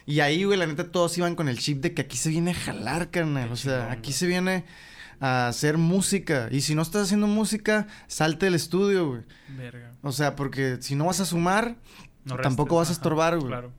Y 0.04 0.20
ahí, 0.20 0.44
güey, 0.44 0.58
la 0.58 0.66
neta, 0.66 0.90
todos 0.92 1.16
iban 1.16 1.34
con 1.34 1.48
el 1.48 1.58
chip 1.58 1.80
de 1.80 1.94
que 1.94 2.02
aquí 2.02 2.18
se 2.18 2.28
viene 2.28 2.50
a 2.50 2.54
jalar, 2.54 3.10
carnal. 3.10 3.50
O 3.50 3.56
sea, 3.56 3.90
aquí 3.90 4.12
se 4.12 4.26
viene 4.26 4.66
a 5.20 5.48
hacer 5.48 5.78
música. 5.78 6.48
Y 6.50 6.60
si 6.60 6.74
no 6.74 6.82
estás 6.82 7.04
haciendo 7.04 7.26
música, 7.26 7.86
salte 8.08 8.44
del 8.46 8.54
estudio, 8.56 9.08
güey. 9.08 9.22
Verga. 9.56 9.92
O 10.02 10.12
sea, 10.12 10.36
porque 10.36 10.76
si 10.80 10.94
no 10.94 11.06
vas 11.06 11.20
a 11.20 11.24
sumar, 11.24 11.76
No 12.28 12.36
Tampoco 12.36 12.76
vas 12.76 12.90
a 12.90 12.92
estorbar, 12.92 13.36
güey. 13.36 13.48
Claro. 13.48 13.72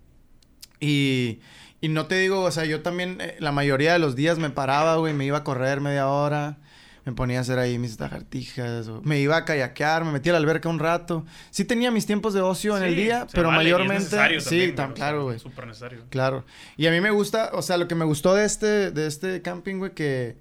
y, 0.80 1.39
y 1.82 1.88
no 1.88 2.08
te 2.08 2.16
digo, 2.16 2.41
o 2.41 2.52
sea, 2.52 2.66
yo 2.66 2.82
también 2.82 3.20
eh, 3.22 3.38
la 3.39 3.52
mayoría 3.52 3.93
de 3.93 4.00
los 4.00 4.16
días 4.16 4.38
me 4.38 4.50
paraba, 4.50 4.97
güey, 4.97 5.14
me 5.14 5.26
iba 5.26 5.38
a 5.38 5.43
correr 5.43 5.80
media 5.80 6.08
hora, 6.10 6.58
me 7.06 7.14
ponía 7.14 7.38
a 7.38 7.41
hacer 7.41 7.58
ahí 7.58 7.80
mis 7.80 8.00
lagartijas, 8.00 8.88
o 8.89 9.02
me 9.04 9.20
iba 9.20 9.38
a 9.38 9.45
kayakear, 9.45 10.04
me 10.04 10.12
metía 10.12 10.34
a 10.34 10.34
la 10.34 10.39
alberca 10.39 10.68
un 10.68 10.80
rato. 10.80 11.26
Sí 11.52 11.64
tenía 11.64 11.89
mis 11.89 12.06
tiempos 12.06 12.34
de 12.34 12.41
ocio 12.41 12.76
en 12.78 12.84
el 12.84 12.95
día, 12.95 13.28
pero 13.32 13.47
vale, 13.47 13.70
y 13.70 13.72
es 13.72 13.78
mayormente... 13.78 14.41
sí, 14.41 14.50
también, 14.50 14.76
tan 14.76 14.93
claro, 14.93 15.24
güey. 15.24 15.39
Súper 15.39 15.68
necesario. 15.68 16.04
Claro. 16.10 16.45
Y 16.76 16.88
a 16.88 16.91
mí 16.91 17.00
me 17.00 17.12
gusta, 17.12 17.52
o 17.54 17.62
sea, 17.62 17.78
lo 17.78 17.88
que 17.88 17.95
me 17.95 18.06
gustó 18.06 18.36
de 18.36 18.45
este, 18.45 18.91
de 18.91 19.08
este 19.08 19.41
camping, 19.41 19.78
güey, 19.78 19.93
que 19.93 20.38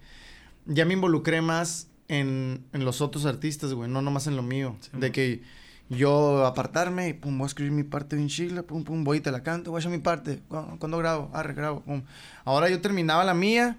ya 0.67 0.85
me 0.85 0.95
involucré 0.95 1.41
más 1.41 1.89
en, 2.09 2.67
en 2.73 2.85
los 2.85 3.01
otros 3.01 3.27
artistas, 3.27 3.73
güey, 3.75 3.89
no 3.89 4.03
nomás 4.03 4.27
en 4.27 4.35
lo 4.35 4.43
mío. 4.43 4.77
Sí, 4.81 4.91
de 4.93 4.99
man. 4.99 5.13
que 5.13 5.43
yo 5.91 6.45
apartarme 6.47 7.09
y 7.09 7.13
pum, 7.15 7.39
voy 7.39 7.45
a 7.45 7.49
escribir 7.49 7.73
mi 7.73 7.83
parte 7.83 8.17
bien 8.17 8.29
chila, 8.29 8.63
pum, 8.63 8.85
pum, 8.85 9.05
voy 9.05 9.19
y 9.19 9.21
te 9.21 9.31
la 9.31 9.43
canto, 9.43 9.71
voy 9.71 9.79
a 9.79 9.81
hacer 9.81 9.91
mi 9.91 9.99
parte. 9.99 10.41
¿Cuándo, 10.49 10.77
cuándo 10.79 10.99
grabo? 10.99 11.31
Arre, 11.33 11.55
grabo, 11.55 11.81
pum. 11.81 12.03
Ahora 12.45 12.69
yo 12.69 12.81
terminaba 12.81 13.25
la 13.25 13.35
mía 13.35 13.77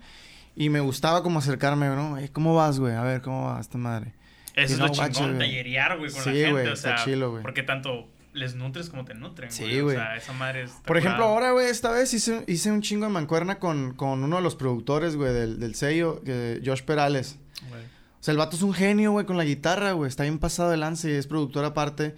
y 0.55 0.69
me 0.69 0.79
gustaba 0.79 1.21
como 1.23 1.39
acercarme, 1.39 1.87
¿no? 1.87 2.17
"Ey, 2.17 2.29
¿Cómo 2.29 2.55
vas, 2.55 2.79
güey? 2.79 2.95
A 2.95 3.03
ver, 3.03 3.21
¿cómo 3.21 3.45
va 3.45 3.59
esta 3.59 3.77
madre? 3.77 4.13
Eso 4.55 4.73
es 4.73 4.79
no, 4.79 4.87
lo 4.87 4.93
chingón, 4.93 5.37
tallerear, 5.37 5.97
güey, 5.97 6.11
con 6.11 6.21
Sí, 6.23 6.29
la 6.41 6.47
gente. 6.47 6.69
o 6.69 6.73
está 6.73 6.97
sea, 6.97 7.05
chilo, 7.05 7.31
güey. 7.31 7.43
porque 7.43 7.63
tanto 7.63 8.07
les 8.33 8.55
nutres 8.55 8.89
como 8.89 9.05
te 9.05 9.13
nutren, 9.13 9.51
Sí, 9.51 9.63
güey. 9.63 9.81
güey. 9.81 9.95
O 9.95 9.99
sea, 9.99 10.15
esa 10.15 10.33
madre 10.33 10.63
es... 10.63 10.71
Por 10.85 10.97
ejemplo, 10.97 11.17
curada. 11.25 11.33
ahora, 11.33 11.51
güey, 11.51 11.67
esta 11.69 11.91
vez 11.91 12.13
hice, 12.13 12.43
hice 12.47 12.71
un 12.71 12.81
chingo 12.81 13.05
de 13.05 13.11
mancuerna 13.11 13.57
con, 13.59 13.93
con 13.93 14.23
uno 14.23 14.35
de 14.37 14.41
los 14.41 14.55
productores, 14.55 15.15
güey, 15.15 15.33
del, 15.33 15.59
del 15.59 15.75
sello, 15.75 16.21
Josh 16.65 16.81
Perales. 16.83 17.37
Güey. 17.69 17.81
O 18.19 18.23
sea, 18.23 18.33
el 18.33 18.37
vato 18.37 18.57
es 18.57 18.61
un 18.63 18.73
genio, 18.73 19.11
güey, 19.11 19.25
con 19.25 19.37
la 19.37 19.45
guitarra, 19.45 19.93
güey. 19.93 20.09
Está 20.09 20.23
bien 20.23 20.39
pasado 20.39 20.69
de 20.71 20.77
lance 20.77 21.09
y 21.09 21.13
es 21.13 21.25
productor 21.25 21.63
aparte. 21.63 22.15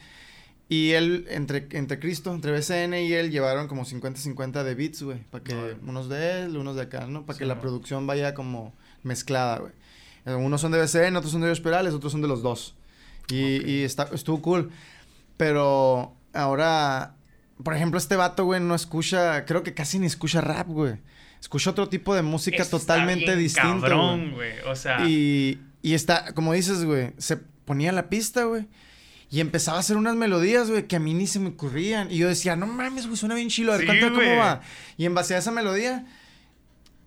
Y 0.68 0.92
él, 0.92 1.26
entre, 1.30 1.68
entre 1.72 2.00
Cristo, 2.00 2.34
entre 2.34 2.52
BCN 2.54 2.94
y 2.94 3.14
él, 3.14 3.30
llevaron 3.30 3.68
como 3.68 3.84
50-50 3.84 4.64
de 4.64 4.74
beats, 4.74 5.04
güey. 5.04 5.20
Para 5.30 5.44
que 5.44 5.76
unos 5.86 6.10
de 6.10 6.44
él, 6.44 6.58
unos 6.58 6.76
de 6.76 6.84
acá, 6.84 7.06
¿no? 7.08 7.26
Para 7.26 7.36
Sí, 7.36 7.40
que 7.40 7.46
la 7.46 7.60
producción 7.60 8.08
vaya 8.08 8.34
como 8.34 8.74
mezclada, 9.04 9.60
güey. 9.60 9.74
Unos 10.26 10.62
son 10.62 10.72
de 10.72 10.80
BCN, 10.80 11.16
otros 11.18 11.32
son 11.32 11.42
de 11.42 11.50
Josh 11.50 11.62
Perales, 11.62 11.94
otros 11.94 12.12
son 12.12 12.22
de 12.22 12.28
los 12.28 12.42
dos. 12.42 12.76
Y, 13.28 13.70
y 13.70 13.84
está, 13.84 14.08
estuvo 14.14 14.42
cool. 14.42 14.72
Pero 15.38 16.16
ahora, 16.34 17.16
por 17.64 17.76
ejemplo, 17.76 17.98
este 17.98 18.16
vato, 18.16 18.46
güey, 18.46 18.62
no 18.62 18.74
escucha, 18.74 19.46
creo 19.46 19.64
que 19.64 19.74
casi 19.74 20.00
ni 20.00 20.08
escucha 20.08 20.42
rap, 20.42 20.68
güey. 20.68 20.96
Escucha 21.40 21.72
otro 21.72 21.90
tipo 21.90 22.16
de 22.16 22.22
música 22.22 22.62
Eso 22.62 22.80
totalmente 22.80 23.36
distinta, 23.36 23.90
cabrón, 23.90 24.32
güey. 24.32 24.54
O 24.68 24.76
sea... 24.76 25.08
Y, 25.08 25.60
y 25.82 25.94
está, 25.94 26.34
como 26.34 26.54
dices, 26.54 26.84
güey, 26.86 27.14
se 27.18 27.38
ponía 27.38 27.92
la 27.92 28.10
pista, 28.10 28.44
güey. 28.46 28.68
Y 29.30 29.40
empezaba 29.40 29.78
a 29.78 29.80
hacer 29.80 29.96
unas 29.96 30.16
melodías, 30.16 30.70
güey, 30.70 30.88
que 30.88 30.98
a 30.98 31.00
mí 31.00 31.14
ni 31.14 31.26
se 31.26 31.40
me 31.40 31.50
ocurrían. 31.50 32.12
Y 32.12 32.18
yo 32.18 32.28
decía, 32.28 32.56
no 32.58 32.68
mames, 32.68 33.06
güey, 33.06 33.16
suena 33.18 33.36
bien 33.36 33.48
chilo. 33.50 33.72
A 33.74 33.78
ver, 33.78 33.90
Sí, 33.90 34.00
cómo 34.02 34.36
va. 34.38 34.62
Y 34.98 35.06
en 35.06 35.16
base 35.16 35.36
a 35.36 35.38
esa 35.38 35.52
melodía, 35.52 36.06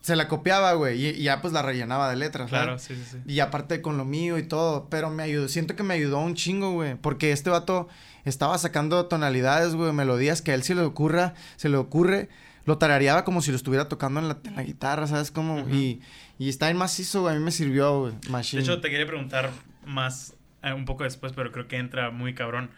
se 0.01 0.17
la 0.17 0.27
copiaba, 0.27 0.73
güey. 0.73 0.99
Y, 1.03 1.09
y 1.11 1.23
ya, 1.25 1.43
pues, 1.43 1.53
la 1.53 1.61
rellenaba 1.61 2.09
de 2.09 2.17
letras, 2.17 2.49
Claro, 2.49 2.79
¿sabes? 2.79 2.83
sí, 2.83 2.95
sí, 3.11 3.19
sí. 3.25 3.33
Y 3.33 3.41
aparte 3.41 3.83
con 3.83 3.99
lo 3.99 4.07
mío 4.07 4.39
y 4.39 4.43
todo. 4.43 4.89
Pero 4.89 5.11
me 5.11 5.23
ayudó, 5.23 5.49
siento 5.49 5.77
que 5.77 5.83
me 5.83 5.93
ayudó 5.95 6.19
un 6.21 6.35
chingo, 6.35 6.73
güey. 6.73 6.95
Porque 6.95 7.31
este 7.31 7.51
vato 7.51 7.89
estaba 8.25 8.57
sacando 8.57 9.05
tonalidades, 9.05 9.75
güey, 9.75 9.93
melodías 9.93 10.41
que 10.41 10.53
a 10.53 10.55
él 10.55 10.63
se 10.63 10.75
le 10.75 10.81
ocurra, 10.81 11.35
se 11.57 11.69
le 11.69 11.77
ocurre. 11.77 12.31
Lo 12.67 12.79
tarareaba 12.79 13.25
como 13.25 13.43
si 13.43 13.51
lo 13.51 13.57
estuviera 13.57 13.89
tocando 13.89 14.21
en 14.21 14.29
la, 14.29 14.39
en 14.45 14.57
la 14.57 14.63
guitarra, 14.63 15.07
¿sabes? 15.07 15.33
Ujú. 15.37 15.69
y, 15.71 16.01
y 16.39 16.49
está 16.49 16.71
en 16.71 16.77
macizo, 16.77 17.23
güey. 17.23 17.35
A 17.37 17.39
mí 17.39 17.45
me 17.45 17.51
sirvió, 17.51 18.01
güey. 18.01 18.15
De 18.21 18.31
Machine. 18.31 18.63
hecho, 18.63 18.81
te 18.81 18.91
quería 18.91 19.07
preguntar 19.07 19.51
más 19.85 20.35
eh, 20.63 20.73
un 20.73 20.85
poco 20.87 21.05
después, 21.05 21.33
pero 21.35 21.53
creo 21.53 21.69
que 21.69 21.77
entra 21.77 22.11
muy 22.11 22.35
cabrón. 22.35 22.71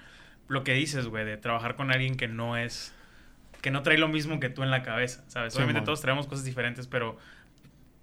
Lo 0.49 0.65
que 0.65 0.73
dices, 0.75 1.07
güey, 1.07 1.25
de 1.25 1.37
trabajar 1.37 1.77
con 1.77 1.91
alguien 1.93 2.17
que 2.17 2.29
no 2.29 2.57
es. 2.57 2.93
que 3.63 3.71
no 3.71 3.83
trae 3.83 3.99
lo 3.99 4.09
mismo 4.09 4.39
que 4.41 4.49
tú 4.49 4.63
en 4.63 4.71
la 4.71 4.83
cabeza, 4.83 5.25
¿sabes? 5.29 5.53
Sí, 5.53 5.59
Obviamente 5.59 5.83
todos 5.83 6.01
traemos 6.01 6.27
cosas 6.27 6.45
diferentes, 6.45 6.87
pero 6.87 7.17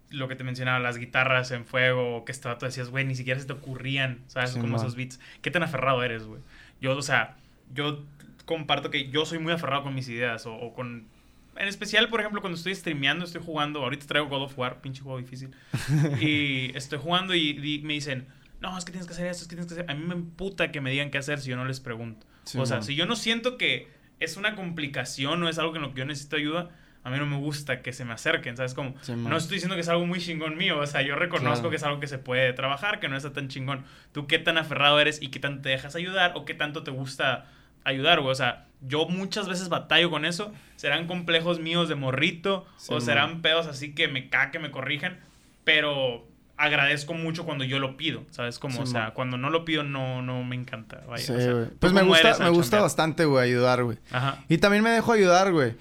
lo 0.09 0.27
que 0.27 0.35
te 0.35 0.43
mencionaba, 0.43 0.79
las 0.79 0.97
guitarras 0.97 1.51
en 1.51 1.65
fuego, 1.65 2.17
o 2.17 2.25
que 2.25 2.31
estaba, 2.31 2.57
tú 2.57 2.65
decías, 2.65 2.89
güey, 2.89 3.03
ni 3.05 3.15
siquiera 3.15 3.39
se 3.39 3.45
te 3.47 3.53
ocurrían, 3.53 4.19
¿sabes? 4.27 4.51
Sí, 4.51 4.59
Como 4.59 4.77
esos 4.77 4.95
beats. 4.95 5.19
¿Qué 5.41 5.51
tan 5.51 5.63
aferrado 5.63 6.03
eres, 6.03 6.23
güey? 6.25 6.41
Yo, 6.81 6.95
o 6.97 7.01
sea, 7.01 7.35
yo 7.73 8.03
comparto 8.45 8.89
que 8.91 9.09
yo 9.09 9.25
soy 9.25 9.39
muy 9.39 9.53
aferrado 9.53 9.83
con 9.83 9.95
mis 9.95 10.07
ideas, 10.09 10.45
o, 10.45 10.53
o 10.53 10.73
con. 10.73 11.07
En 11.55 11.67
especial, 11.67 12.09
por 12.09 12.19
ejemplo, 12.19 12.41
cuando 12.41 12.57
estoy 12.57 12.73
streameando, 12.75 13.25
estoy 13.25 13.41
jugando. 13.43 13.81
Ahorita 13.83 14.05
traigo 14.07 14.27
God 14.27 14.43
of 14.43 14.57
War, 14.57 14.81
pinche 14.81 15.01
juego 15.01 15.17
difícil. 15.19 15.51
y 16.21 16.75
estoy 16.75 16.99
jugando 16.99 17.33
y, 17.35 17.49
y 17.63 17.79
me 17.83 17.93
dicen, 17.93 18.27
no, 18.61 18.77
es 18.77 18.85
que 18.85 18.91
tienes 18.91 19.07
que 19.07 19.13
hacer 19.13 19.27
esto, 19.27 19.43
es 19.43 19.47
que 19.47 19.55
tienes 19.55 19.67
que 19.71 19.79
hacer. 19.79 19.91
A 19.91 19.93
mí 19.93 20.03
me 20.05 20.15
emputa 20.15 20.71
que 20.71 20.81
me 20.81 20.91
digan 20.91 21.11
qué 21.11 21.17
hacer 21.17 21.39
si 21.39 21.49
yo 21.49 21.55
no 21.55 21.65
les 21.65 21.79
pregunto. 21.79 22.25
Sí, 22.45 22.57
o 22.57 22.65
sea, 22.65 22.81
si 22.81 22.95
yo 22.95 23.05
no 23.05 23.15
siento 23.15 23.57
que 23.57 23.87
es 24.19 24.37
una 24.37 24.55
complicación 24.55 25.41
o 25.43 25.49
es 25.49 25.59
algo 25.59 25.75
en 25.75 25.81
lo 25.83 25.93
que 25.93 25.99
yo 25.99 26.05
necesito 26.05 26.35
ayuda, 26.37 26.69
a 27.03 27.09
mí 27.09 27.17
no 27.17 27.25
me 27.25 27.37
gusta 27.37 27.81
que 27.81 27.91
se 27.91 28.05
me 28.05 28.13
acerquen, 28.13 28.55
¿sabes? 28.55 28.73
Como, 28.73 28.95
Sí, 29.01 29.11
mon. 29.13 29.29
no 29.29 29.37
estoy 29.37 29.55
diciendo 29.55 29.75
que 29.75 29.81
es 29.81 29.89
algo 29.89 30.05
muy 30.05 30.19
chingón 30.19 30.55
mío, 30.57 30.79
o 30.79 30.87
sea, 30.87 31.01
yo 31.01 31.15
reconozco 31.15 31.55
Claro. 31.55 31.69
que 31.69 31.75
es 31.75 31.83
algo 31.83 31.99
que 31.99 32.07
se 32.07 32.17
puede 32.17 32.53
trabajar, 32.53 32.99
que 33.01 33.09
no 33.09 33.17
está 33.17 33.33
tan 33.33 33.49
chingón. 33.49 33.83
¿Tú 34.13 34.25
qué 34.27 34.39
tan 34.39 34.57
aferrado 34.57 34.99
eres 35.01 35.21
y 35.21 35.27
qué 35.27 35.39
tanto 35.39 35.61
te 35.63 35.69
dejas 35.69 35.95
ayudar 35.95 36.31
o 36.35 36.45
qué 36.45 36.53
tanto 36.53 36.83
te 36.83 36.91
gusta 36.91 37.45
ayudar, 37.83 38.19
güey? 38.19 38.31
O 38.31 38.35
sea, 38.35 38.67
yo 38.81 39.07
muchas 39.07 39.47
veces 39.47 39.69
batallo 39.69 40.09
con 40.09 40.25
eso. 40.25 40.51
Serán 40.75 41.07
complejos 41.07 41.59
míos 41.59 41.87
de 41.87 41.95
morrito 41.95 42.65
Sí, 42.77 42.93
o 42.93 42.99
serán 42.99 43.41
pedos 43.41 43.67
así 43.67 43.95
que 43.95 44.07
me 44.07 44.29
cae, 44.29 44.51
que 44.51 44.59
me 44.59 44.71
corrijan, 44.71 45.19
pero 45.63 46.27
agradezco 46.57 47.13
mucho 47.13 47.45
cuando 47.45 47.63
yo 47.63 47.79
lo 47.79 47.97
pido, 47.97 48.23
¿sabes? 48.31 48.59
Como, 48.59 48.75
Sí, 48.75 48.81
o 48.83 48.85
sea, 48.85 49.11
cuando 49.11 49.37
no 49.37 49.49
lo 49.49 49.65
pido 49.65 49.83
no, 49.83 50.21
no 50.21 50.43
me 50.43 50.55
encanta, 50.55 51.01
vaya. 51.07 51.23
Sí, 51.23 51.31
o 51.31 51.39
sea, 51.39 51.53
güey. 51.53 51.65
¿tú 51.69 51.77
Pues 51.79 51.93
me 51.93 52.03
gusta, 52.03 52.37
me 52.39 52.49
gusta 52.49 52.81
bastante, 52.81 53.25
güey, 53.25 53.49
ayudar, 53.49 53.83
güey. 53.83 53.97
Ajá. 54.11 54.43
Y 54.49 54.57
también 54.57 54.83
me 54.83 54.91
dejo 54.91 55.11
ayudar, 55.11 55.51
güey. 55.51 55.75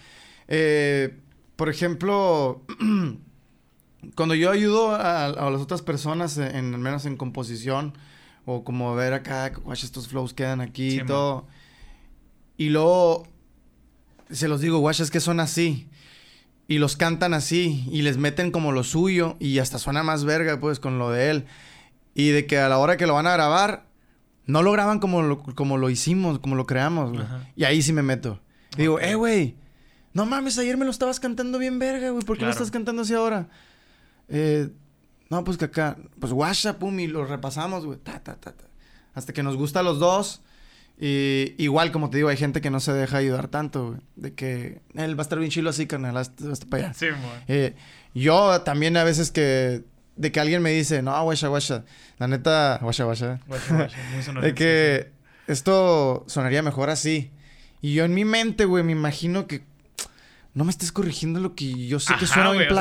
Eh, 0.49 1.17
por 1.57 1.69
ejemplo, 1.69 2.63
cuando 4.15 4.35
yo 4.35 4.51
ayudo 4.51 4.95
a, 4.95 5.27
a 5.27 5.51
las 5.51 5.61
otras 5.61 5.83
personas, 5.83 6.39
en, 6.39 6.75
al 6.75 6.81
menos 6.81 7.07
en 7.07 7.17
composición, 7.17 7.95
o 8.45 8.65
como 8.65 8.95
ver 8.95 9.13
acá, 9.13 9.53
estos 9.73 10.09
flows 10.09 10.35
quedan 10.35 10.61
aquí 10.61 11.01
y 11.01 11.05
man. 11.05 11.45
Y 12.57 12.69
luego 12.69 13.27
se 14.31 14.49
los 14.49 14.61
digo, 14.61 14.79
guacha, 14.79 15.03
es 15.03 15.11
que 15.11 15.21
son 15.21 15.41
así. 15.41 15.89
Y 16.69 16.79
los 16.79 16.97
cantan 16.97 17.35
así, 17.35 17.87
y 17.91 18.03
les 18.03 18.17
meten 18.17 18.51
como 18.51 18.73
lo 18.73 18.85
suyo, 18.85 19.37
y 19.41 19.59
hasta 19.59 19.79
suena 19.79 20.03
más 20.03 20.25
verga, 20.25 20.59
pues, 20.61 20.81
con 20.81 20.99
lo 20.99 21.11
de 21.11 21.31
él. 21.31 21.45
Y 22.15 22.29
de 22.29 22.47
que 22.47 22.59
a 22.59 22.69
la 22.69 22.79
hora 22.79 22.97
que 22.97 23.07
lo 23.07 23.15
van 23.15 23.27
a 23.27 23.33
grabar, 23.33 23.87
no 24.47 24.63
lo 24.63 24.73
graban 24.73 24.99
como 24.99 25.23
lo, 25.23 25.43
como 25.43 25.77
lo 25.77 25.91
hicimos, 25.91 26.39
como 26.39 26.55
lo 26.55 26.67
creamos, 26.67 27.13
güey. 27.13 27.25
Y 27.57 27.65
ahí 27.65 27.83
sí 27.83 27.93
me 27.93 28.03
meto. 28.03 28.41
Digo, 28.77 29.01
eh, 29.01 29.15
güey, 29.15 29.57
no 30.15 30.25
mames, 30.25 30.59
ayer 30.59 30.77
me 30.77 30.85
lo 30.85 30.91
estabas 30.91 31.21
cantando 31.21 31.59
bien 31.59 31.79
verga, 31.79 32.11
güey. 32.11 32.25
¿Por 32.25 32.39
qué 32.39 32.45
lo 32.45 32.51
estás 32.51 32.71
cantando 32.71 33.03
así 33.03 33.15
ahora? 33.15 33.49
Eh, 34.29 34.71
no, 35.31 35.45
pues 35.45 35.59
que 35.59 35.67
acá, 35.67 35.97
pues 36.21 36.33
guasha, 36.33 36.79
pum, 36.79 36.99
y 37.01 37.07
lo 37.07 37.25
repasamos, 37.25 37.85
güey. 37.85 37.99
Ta, 37.99 38.23
ta, 38.23 38.37
ta, 38.37 38.53
ta. 38.53 38.65
Hasta 39.15 39.33
que 39.33 39.43
nos 39.43 39.57
gusta 39.57 39.81
a 39.81 39.83
los 39.83 39.99
dos. 39.99 40.43
Y 41.05 41.57
igual, 41.59 41.91
como 41.91 42.11
te 42.11 42.19
digo, 42.19 42.29
hay 42.29 42.37
gente 42.37 42.61
que 42.61 42.71
no 42.71 42.79
se 42.79 42.93
deja 42.93 43.17
ayudar 43.17 43.49
tanto, 43.49 43.89
güey. 43.89 44.01
De 44.15 44.35
que 44.35 44.83
él 44.95 45.19
va 45.19 45.23
a 45.23 45.25
estar 45.25 45.37
bien 45.37 45.51
chilo 45.51 45.71
así, 45.71 45.89
carnal, 45.89 46.17
hasta, 46.17 46.53
hasta 46.53 46.67
para 46.67 46.85
allá. 46.85 46.95
Sí. 46.95 47.07
Eh, 47.49 47.75
yo 48.15 48.61
también 48.61 48.97
a 48.97 49.03
veces 49.03 49.33
que... 49.33 49.83
De 50.15 50.31
que 50.31 50.39
alguien 50.39 50.63
me 50.63 50.71
dice, 50.71 51.03
no, 51.03 51.21
guasha, 51.25 51.49
guasha. 51.49 51.85
La 52.19 52.29
neta, 52.29 52.79
guasha, 52.81 53.03
guasha. 53.03 53.41
De 54.43 54.55
que 54.55 55.11
esto 55.49 56.23
sonaría 56.29 56.63
mejor 56.63 56.89
así. 56.89 57.33
Y 57.81 57.95
yo 57.95 58.05
en 58.05 58.15
mi 58.15 58.25
mente, 58.25 58.65
güey, 58.65 58.85
me 58.85 58.93
imagino 58.93 59.49
que 59.49 59.65
no 60.55 60.65
me 60.65 60.71
estés 60.71 60.93
corrigiendo 60.93 61.41
lo 61.41 61.55
que 61.55 61.87
yo 61.87 61.99
sé 61.99 62.15
que 62.19 62.27
suena 62.27 62.49
güey, 62.49 62.59
bien 62.61 62.73
o 62.73 62.75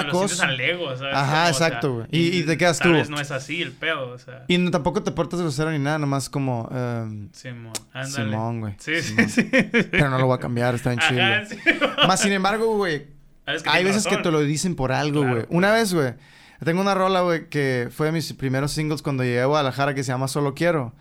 sea, 0.90 0.98
¿sabes? 0.98 1.16
Ajá, 1.16 1.26
Como, 1.26 1.32
o 1.32 1.54
sea, 1.54 1.68
exacto, 1.68 1.94
güey. 1.94 2.08
Y- 2.12 2.40
y 2.40 2.44
te 2.44 2.58
quedas 2.58 2.80
tal 2.80 2.90
tú. 2.92 2.98
vez 2.98 3.10
no 3.10 3.20
es 3.22 3.32
así 3.32 3.62
el 3.62 3.72
pedo, 3.72 4.10
o 4.10 4.18
sea. 4.18 4.44
Y 4.50 4.58
no, 4.58 4.72
tampoco 4.72 5.04
te 5.04 5.12
portas 5.12 5.40
grosero 5.42 5.72
ni 5.72 5.80
nada, 5.80 5.98
nomás 5.98 6.30
como... 6.30 6.68
em, 6.72 7.30
Simón, 7.32 7.72
ándale. 7.94 8.30
Simón, 8.32 8.60
güey. 8.60 8.76
Sí, 8.78 9.02
Simón. 9.02 9.30
sí, 9.30 9.42
sí. 9.44 9.50
Pero 9.90 10.10
no 10.10 10.18
lo 10.20 10.26
voy 10.28 10.36
a 10.36 10.40
cambiar, 10.40 10.76
está 10.76 10.96
chido. 10.98 11.22
Ajá, 11.22 11.46
sí. 11.46 11.58
Más 12.08 12.20
sin 12.22 12.34
embargo, 12.34 12.76
güey, 12.76 13.08
que 13.46 13.70
hay 13.70 13.84
veces 13.86 14.06
que 14.06 14.18
te 14.18 14.32
lo 14.32 14.42
dicen 14.42 14.76
por 14.76 14.92
algo, 14.92 15.22
Claro, 15.22 15.36
güey. 15.36 15.46
Una 15.50 15.72
vez, 15.72 15.94
güey, 15.94 16.14
tengo 16.66 16.82
una 16.82 16.94
rola, 16.94 17.22
güey, 17.22 17.48
que 17.50 17.88
fue 17.90 18.08
de 18.08 18.12
mis 18.12 18.34
primeros 18.34 18.72
singles 18.74 19.02
cuando 19.02 19.24
llegué 19.24 19.42
a 19.42 19.46
Guadalajara 19.46 19.96
que 19.96 20.04
se 20.04 20.12
llama 20.12 20.28
Solo 20.28 20.54
Quiero. 20.56 20.94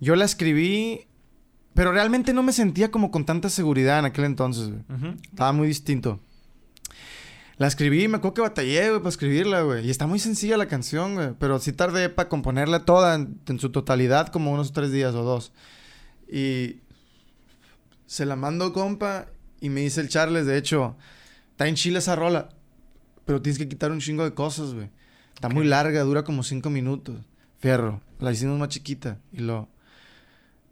Yo 0.00 0.16
la 0.16 0.24
escribí, 0.24 1.06
pero 1.74 1.92
realmente 1.92 2.32
no 2.32 2.42
me 2.42 2.52
sentía 2.52 2.90
como 2.90 3.10
con 3.10 3.24
tanta 3.24 3.50
seguridad 3.50 3.98
en 3.98 4.04
aquel 4.06 4.24
entonces, 4.24 4.70
güey. 4.70 5.14
Estaba 5.24 5.52
muy 5.52 5.68
distinto. 5.68 6.20
La 7.56 7.66
escribí, 7.68 8.08
me 8.08 8.16
acuerdo 8.16 8.34
que 8.34 8.40
batallé, 8.40 8.88
güey, 8.88 8.98
para 8.98 9.10
escribirla, 9.10 9.62
güey. 9.62 9.86
Y 9.86 9.90
está 9.90 10.06
muy 10.06 10.18
sencilla 10.18 10.56
la 10.56 10.66
canción, 10.66 11.14
güey. 11.14 11.30
Pero 11.38 11.58
sí 11.58 11.72
tardé 11.72 12.08
para 12.08 12.28
componerla 12.28 12.84
toda 12.84 13.14
en, 13.14 13.40
en 13.46 13.60
su 13.60 13.70
totalidad, 13.70 14.28
como 14.28 14.52
unos 14.52 14.72
tres 14.72 14.90
días 14.90 15.14
o 15.14 15.22
dos. 15.22 15.52
Y 16.28 16.80
se 18.06 18.24
la 18.24 18.36
mando, 18.36 18.72
compa, 18.72 19.26
y 19.60 19.68
me 19.68 19.80
dice 19.80 20.00
el 20.00 20.08
Charles, 20.08 20.46
de 20.46 20.58
hecho, 20.58 20.96
está 21.52 21.68
en 21.68 21.74
Chile 21.74 21.98
esa 21.98 22.16
rola, 22.16 22.50
pero 23.24 23.40
tienes 23.40 23.58
que 23.58 23.68
quitar 23.68 23.90
un 23.92 24.00
chingo 24.00 24.24
de 24.24 24.34
cosas, 24.34 24.74
güey. 24.74 24.90
Está 25.34 25.48
muy 25.48 25.64
larga, 25.64 26.02
dura 26.02 26.22
como 26.22 26.42
cinco 26.42 26.70
minutos. 26.70 27.16
Fierro, 27.58 28.00
la 28.20 28.30
hicimos 28.30 28.58
más 28.58 28.68
chiquita. 28.68 29.18
Y 29.32 29.38
lo... 29.38 29.68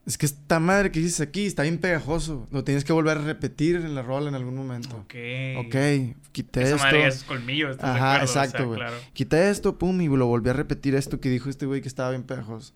Es 0.04 0.18
que 0.18 0.26
esta 0.26 0.58
madre 0.58 0.90
que 0.90 0.98
dices 0.98 1.20
aquí 1.20 1.46
está 1.46 1.62
bien 1.62 1.78
pegajoso. 1.78 2.48
Lo 2.50 2.64
tienes 2.64 2.84
que 2.84 2.92
volver 2.92 3.18
a 3.18 3.20
repetir 3.22 3.76
en 3.76 3.94
la 3.94 4.02
rola 4.02 4.28
en 4.28 4.34
algún 4.34 4.56
momento. 4.56 4.96
Ok. 4.96 5.14
Ok, 5.66 6.16
quité 6.32 6.62
Esa 6.62 6.70
esto. 6.74 6.84
madre 6.84 7.06
es 7.06 7.22
colmillo, 7.22 7.70
¿estás 7.70 7.94
de 7.94 8.00
Ajá, 8.00 8.14
acuerdo? 8.14 8.24
O 8.30 8.32
sea, 8.34 8.44
exacto, 8.44 8.66
güey. 8.66 8.78
claro. 8.80 8.96
Quité 9.12 9.50
esto, 9.50 9.78
pum, 9.78 10.00
y 10.00 10.08
lo 10.08 10.26
volví 10.26 10.50
a 10.50 10.54
repetir 10.54 10.96
esto 10.96 11.20
que 11.20 11.28
dijo 11.30 11.48
este 11.48 11.66
güey 11.66 11.80
que 11.82 11.88
estaba 11.88 12.10
bien 12.10 12.24
pegajoso. 12.24 12.72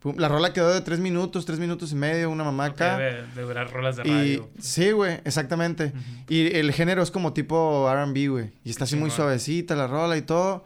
Pum, 0.00 0.16
la 0.18 0.28
rola 0.28 0.52
quedó 0.52 0.74
de 0.74 0.82
tres 0.82 0.98
minutos, 1.00 1.46
tres 1.46 1.58
minutos 1.58 1.92
y 1.92 1.94
medio, 1.94 2.28
una 2.28 2.44
mamá 2.44 2.66
Ok, 2.66 2.72
acá. 2.74 2.98
de, 2.98 3.22
de 3.26 3.42
durar 3.42 3.72
rolas 3.72 3.96
de 3.96 4.02
y 4.06 4.10
radio. 4.10 4.50
sí, 4.58 4.90
güey, 4.90 5.14
exactamente. 5.24 5.94
Y 6.28 6.54
el 6.56 6.70
género 6.72 7.02
es 7.02 7.10
como 7.10 7.32
tipo 7.32 7.90
R&B, 7.90 8.28
güey. 8.28 8.52
Y 8.64 8.68
está 8.70 8.84
así 8.84 8.96
muy 8.96 9.10
suavecita 9.10 9.74
la 9.76 9.86
rola 9.86 10.18
y 10.18 10.22
todo. 10.22 10.64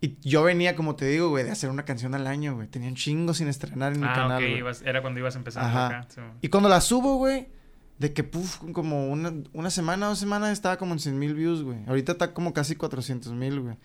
Y 0.00 0.16
yo 0.20 0.42
venía, 0.42 0.76
como 0.76 0.94
te 0.94 1.06
digo, 1.06 1.30
güey, 1.30 1.44
de 1.44 1.50
hacer 1.50 1.70
una 1.70 1.84
canción 1.84 2.14
al 2.14 2.26
año, 2.26 2.54
güey. 2.54 2.68
Tenía 2.68 2.88
un 2.88 2.96
chingo 2.96 3.32
sin 3.34 3.48
estrenar 3.48 3.94
en 3.94 4.00
mi 4.00 4.06
Ah, 4.06 4.12
canal, 4.14 4.42
ok, 4.42 4.48
güey. 4.50 4.58
ibas- 4.58 4.82
era 4.84 5.00
cuando 5.00 5.20
ibas 5.20 5.36
empezando 5.36 5.68
Ajá. 5.68 5.86
acá. 5.86 6.08
Y 6.42 6.48
cuando 6.48 6.68
la 6.68 6.80
subo, 6.82 7.16
güey, 7.16 7.48
de 7.98 8.12
que, 8.12 8.22
puf, 8.22 8.58
como 8.72 9.08
una, 9.08 9.32
una 9.54 9.70
semana, 9.70 10.06
dos 10.08 10.18
semanas 10.18 10.50
estaba 10.52 10.76
como 10.76 10.92
en 10.92 10.98
100 10.98 11.18
mil 11.18 11.34
views, 11.34 11.62
güey. 11.62 11.78
Ahorita 11.86 12.12
está 12.12 12.34
como 12.34 12.52
casi 12.52 12.76
400 12.76 13.32
mil, 13.32 13.60
güey. 13.60 13.76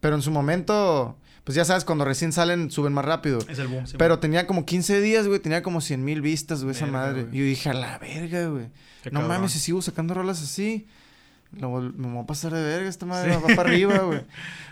Pero 0.00 0.14
en 0.16 0.20
su 0.22 0.30
momento, 0.30 1.16
pues 1.42 1.56
ya 1.56 1.64
sabes, 1.64 1.86
cuando 1.86 2.04
recién 2.04 2.32
salen, 2.32 2.70
suben 2.70 2.92
más 2.92 3.06
rápido. 3.06 3.38
Es 3.48 3.58
el 3.58 3.68
boom. 3.68 3.86
sí, 3.86 3.96
Pero 3.98 4.18
tenía 4.18 4.46
como 4.46 4.66
15 4.66 5.00
días, 5.00 5.26
güey, 5.26 5.40
tenía 5.40 5.62
como 5.62 5.80
100 5.80 6.04
mil 6.04 6.20
vistas, 6.20 6.62
güey, 6.64 6.76
esa 6.76 6.84
madre. 6.86 7.22
güey. 7.24 7.34
Y 7.34 7.38
yo 7.40 7.44
dije, 7.46 7.70
a 7.70 7.74
la 7.74 7.98
verga, 7.98 8.46
güey. 8.48 8.66
Qué 9.02 9.10
No 9.10 9.20
cabrón. 9.20 9.36
mames, 9.38 9.52
si 9.52 9.58
sigo 9.58 9.80
sacando 9.80 10.12
rolas 10.12 10.42
así, 10.42 10.86
lo 11.52 11.80
me 11.80 12.08
voy 12.08 12.22
a 12.22 12.26
pasar 12.26 12.52
de 12.52 12.62
verga, 12.62 12.88
esta 12.88 13.06
madre 13.06 13.30
va, 13.32 13.38
va 13.38 13.54
para 13.56 13.68
arriba, 13.70 13.98
güey. 14.04 14.20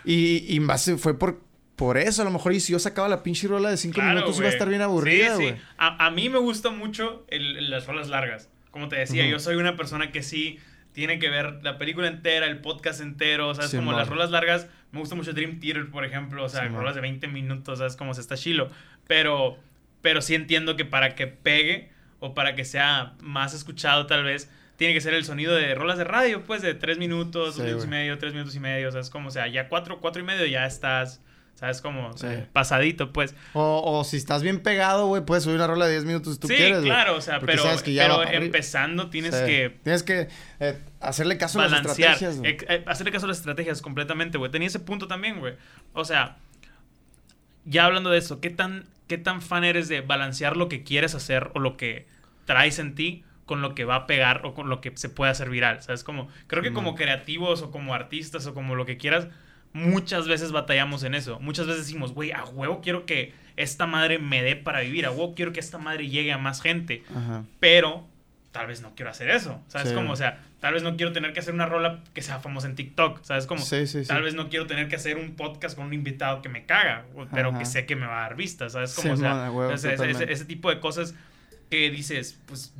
Y, 0.03 0.45
y 0.47 0.59
base 0.59 0.97
fue 0.97 1.17
por, 1.17 1.41
por 1.75 1.97
eso, 1.97 2.21
a 2.21 2.25
lo 2.25 2.31
mejor, 2.31 2.53
y 2.53 2.59
si 2.59 2.71
yo 2.73 2.79
sacaba 2.79 3.07
la 3.07 3.23
pinche 3.23 3.47
rola 3.47 3.69
de 3.69 3.77
5 3.77 3.93
Claro, 3.95 4.13
minutos, 4.13 4.37
iba 4.37 4.47
a 4.47 4.51
estar 4.51 4.69
bien 4.69 4.81
aburrida, 4.81 5.35
Sí, 5.35 5.43
güey. 5.43 5.55
sí. 5.55 5.61
A, 5.77 6.05
a 6.05 6.11
mí 6.11 6.29
me 6.29 6.39
gusta 6.39 6.69
mucho 6.69 7.25
el- 7.29 7.69
las 7.69 7.85
rolas 7.87 8.09
largas. 8.09 8.49
Como 8.71 8.87
te 8.89 8.97
decía, 8.97 9.25
yo 9.25 9.39
soy 9.39 9.55
una 9.55 9.75
persona 9.77 10.11
que 10.11 10.21
sí 10.21 10.59
tiene 10.91 11.17
que 11.19 11.29
ver 11.29 11.59
la 11.63 11.77
película 11.77 12.07
entera, 12.07 12.45
el 12.47 12.59
podcast 12.59 13.01
entero, 13.01 13.53
¿sabes? 13.55 13.71
como 13.71 13.81
Simón. 13.83 13.95
las 13.97 14.07
rolas 14.09 14.31
largas. 14.31 14.67
Me 14.91 14.99
gusta 14.99 15.15
mucho 15.15 15.33
Dream 15.33 15.59
Theater, 15.59 15.89
por 15.91 16.05
ejemplo. 16.05 16.43
O 16.43 16.49
sea, 16.49 16.67
rolas 16.69 16.95
de 16.95 17.01
20 17.01 17.27
minutos, 17.27 17.79
¿sabes? 17.79 17.95
Como 17.97 18.13
se 18.13 18.21
está 18.21 18.35
chilo. 18.37 18.69
Pero, 19.07 19.57
pero 20.01 20.21
sí 20.21 20.35
entiendo 20.35 20.75
que 20.75 20.85
para 20.85 21.15
que 21.15 21.27
pegue 21.27 21.89
o 22.19 22.33
para 22.33 22.55
que 22.55 22.63
sea 22.65 23.13
más 23.21 23.53
escuchado, 23.53 24.07
tal 24.07 24.23
vez, 24.23 24.49
tiene 24.77 24.93
que 24.93 25.01
ser 25.01 25.13
el 25.13 25.23
sonido 25.25 25.55
de 25.55 25.73
rolas 25.75 25.97
de 25.97 26.03
radio, 26.03 26.43
pues 26.43 26.61
de 26.61 26.73
3 26.73 26.97
minutos, 26.97 27.55
Sí, 27.55 27.61
2 27.61 27.65
minutos 27.65 27.85
y 27.85 27.89
medio, 27.89 28.17
3 28.17 28.33
minutos 28.33 28.55
y 28.55 28.59
medio. 28.59 28.91
¿Sabes? 28.91 29.09
Como, 29.09 29.29
o 29.29 29.31
sea, 29.31 29.47
ya 29.47 29.69
4, 29.69 29.99
4 30.01 30.21
y 30.21 30.25
medio 30.25 30.45
ya 30.45 30.65
estás. 30.65 31.21
¿Sabes? 31.55 31.81
Como 31.81 32.17
Sí. 32.17 32.27
eh, 32.27 32.45
pasadito, 32.51 33.13
pues. 33.13 33.33
O, 33.53 33.81
o 33.85 34.03
si 34.03 34.17
estás 34.17 34.43
bien 34.43 34.59
pegado, 34.59 35.07
güey, 35.07 35.23
puedes 35.23 35.45
subir 35.45 35.55
una 35.55 35.67
rola 35.67 35.85
de 35.85 35.91
10 35.93 36.03
minutos 36.03 36.33
si 36.33 36.39
tú 36.41 36.47
sí, 36.49 36.55
quieres, 36.55 36.79
güey. 36.79 36.89
claro, 36.89 37.15
o 37.15 37.21
sea, 37.21 37.39
pero, 37.39 37.63
pero 37.63 38.21
empezando 38.33 39.09
tienes 39.09 39.33
Sí. 39.33 39.45
que 39.45 39.77
Tienes 39.83 40.03
que 40.03 40.27
eh, 40.59 40.77
hacerle 40.99 41.37
caso 41.37 41.61
a 41.61 41.69
las 41.69 41.79
estrategias, 41.85 42.41
eh, 42.43 42.83
hacerle 42.85 43.13
caso 43.13 43.25
a 43.25 43.29
las 43.29 43.37
estrategias 43.37 43.81
completamente, 43.81 44.37
güey. 44.37 44.51
Tenía 44.51 44.67
ese 44.67 44.79
punto 44.81 45.07
también, 45.07 45.39
güey. 45.39 45.53
O 45.93 46.03
sea, 46.03 46.35
ya 47.63 47.85
hablando 47.85 48.09
de 48.09 48.17
eso, 48.17 48.41
¿qué 48.41 48.49
tan, 48.49 48.83
¿qué 49.07 49.17
tan 49.17 49.41
fan 49.41 49.63
eres 49.63 49.87
de 49.87 50.01
balancear 50.01 50.57
lo 50.57 50.67
que 50.67 50.83
quieres 50.83 51.15
hacer 51.15 51.51
o 51.53 51.59
lo 51.59 51.77
que 51.77 52.05
traes 52.45 52.79
en 52.79 52.95
ti 52.95 53.23
con 53.45 53.61
lo 53.61 53.75
que 53.75 53.85
va 53.85 53.95
a 53.95 54.07
pegar 54.07 54.45
o 54.45 54.53
con 54.53 54.69
lo 54.69 54.81
que 54.81 54.91
se 54.95 55.09
puede 55.09 55.31
hacer 55.31 55.49
viral? 55.49 55.81
¿Sabes? 55.81 56.03
Como, 56.03 56.27
creo 56.47 56.63
que 56.63 56.73
como 56.73 56.95
creativos 56.95 57.61
o 57.61 57.71
como 57.71 57.93
artistas 57.93 58.45
o 58.47 58.53
como 58.53 58.75
lo 58.75 58.85
que 58.85 58.97
quieras, 58.97 59.27
muchas 59.73 60.27
veces 60.27 60.51
batallamos 60.51 61.03
en 61.03 61.15
eso. 61.15 61.39
Muchas 61.39 61.67
veces 61.67 61.85
decimos, 61.85 62.13
güey, 62.13 62.31
a 62.31 62.45
huevo 62.45 62.81
quiero 62.81 63.05
que 63.05 63.33
esta 63.57 63.85
madre 63.85 64.19
me 64.19 64.41
dé 64.41 64.55
para 64.55 64.81
vivir, 64.81 65.05
a 65.05 65.11
huevo 65.11 65.35
quiero 65.35 65.53
que 65.53 65.59
esta 65.59 65.77
madre 65.77 66.07
llegue 66.07 66.31
a 66.31 66.37
más 66.37 66.61
gente 66.61 67.03
Ajá. 67.13 67.43
pero 67.59 68.05
tal 68.51 68.67
vez 68.67 68.81
no 68.81 68.95
quiero 68.95 69.11
hacer 69.11 69.29
eso, 69.29 69.61
¿sabes? 69.67 69.89
Sí. 69.89 69.95
Como, 69.95 70.13
o 70.13 70.15
sea, 70.15 70.41
tal 70.61 70.73
vez 70.73 70.81
no 70.81 70.95
quiero 70.95 71.11
tener 71.11 71.33
que 71.33 71.41
hacer 71.41 71.53
una 71.53 71.65
rola 71.65 71.99
que 72.13 72.21
sea 72.21 72.39
famosa 72.39 72.67
en 72.67 72.75
TikTok, 72.75 73.21
¿sabes? 73.21 73.47
Como, 73.47 73.61
Sí, 73.61 73.85
sí, 73.85 74.05
tal 74.05 74.23
vez 74.23 74.33
no 74.33 74.47
quiero 74.47 74.65
tener 74.65 74.87
que 74.87 74.95
hacer 74.95 75.17
un 75.17 75.35
podcast 75.35 75.75
con 75.75 75.87
un 75.87 75.93
invitado 75.93 76.41
que 76.41 76.47
me 76.47 76.65
caga, 76.65 77.05
pero 77.33 77.49
Ajá. 77.49 77.59
que 77.59 77.65
sé 77.65 77.85
que 77.85 77.97
me 77.97 78.05
va 78.05 78.19
a 78.19 78.21
dar 78.21 78.37
vistas, 78.37 78.71
¿sabes? 78.71 78.93
Como, 78.93 79.13
o 79.13 79.17
sea, 79.17 79.51
huevo, 79.51 79.73
ese, 79.73 79.93
ese 80.31 80.45
tipo 80.45 80.69
de 80.69 80.79
cosas 80.79 81.15
que 81.69 81.89
dices, 81.89 82.39
pues, 82.45 82.73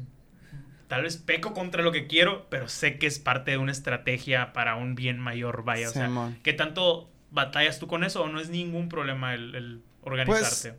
tal 0.87 1.03
vez 1.03 1.17
peco 1.17 1.53
contra 1.53 1.83
lo 1.83 1.91
que 1.91 2.07
quiero, 2.07 2.47
pero 2.49 2.67
sé 2.69 2.97
que 2.97 3.07
es 3.07 3.19
parte 3.19 3.51
de 3.51 3.57
una 3.57 3.71
estrategia 3.71 4.53
para 4.53 4.75
un 4.75 4.95
bien 4.95 5.19
mayor, 5.19 5.63
vaya, 5.63 5.89
o 5.89 5.91
sea. 5.91 6.09
¿qué 6.43 6.53
tanto 6.53 7.09
batallas 7.31 7.79
tú 7.79 7.87
con 7.87 8.03
eso 8.03 8.23
o 8.23 8.29
no 8.29 8.39
es 8.39 8.49
ningún 8.49 8.89
problema 8.89 9.33
el, 9.33 9.55
el 9.55 9.81
organizarte? 10.03 10.75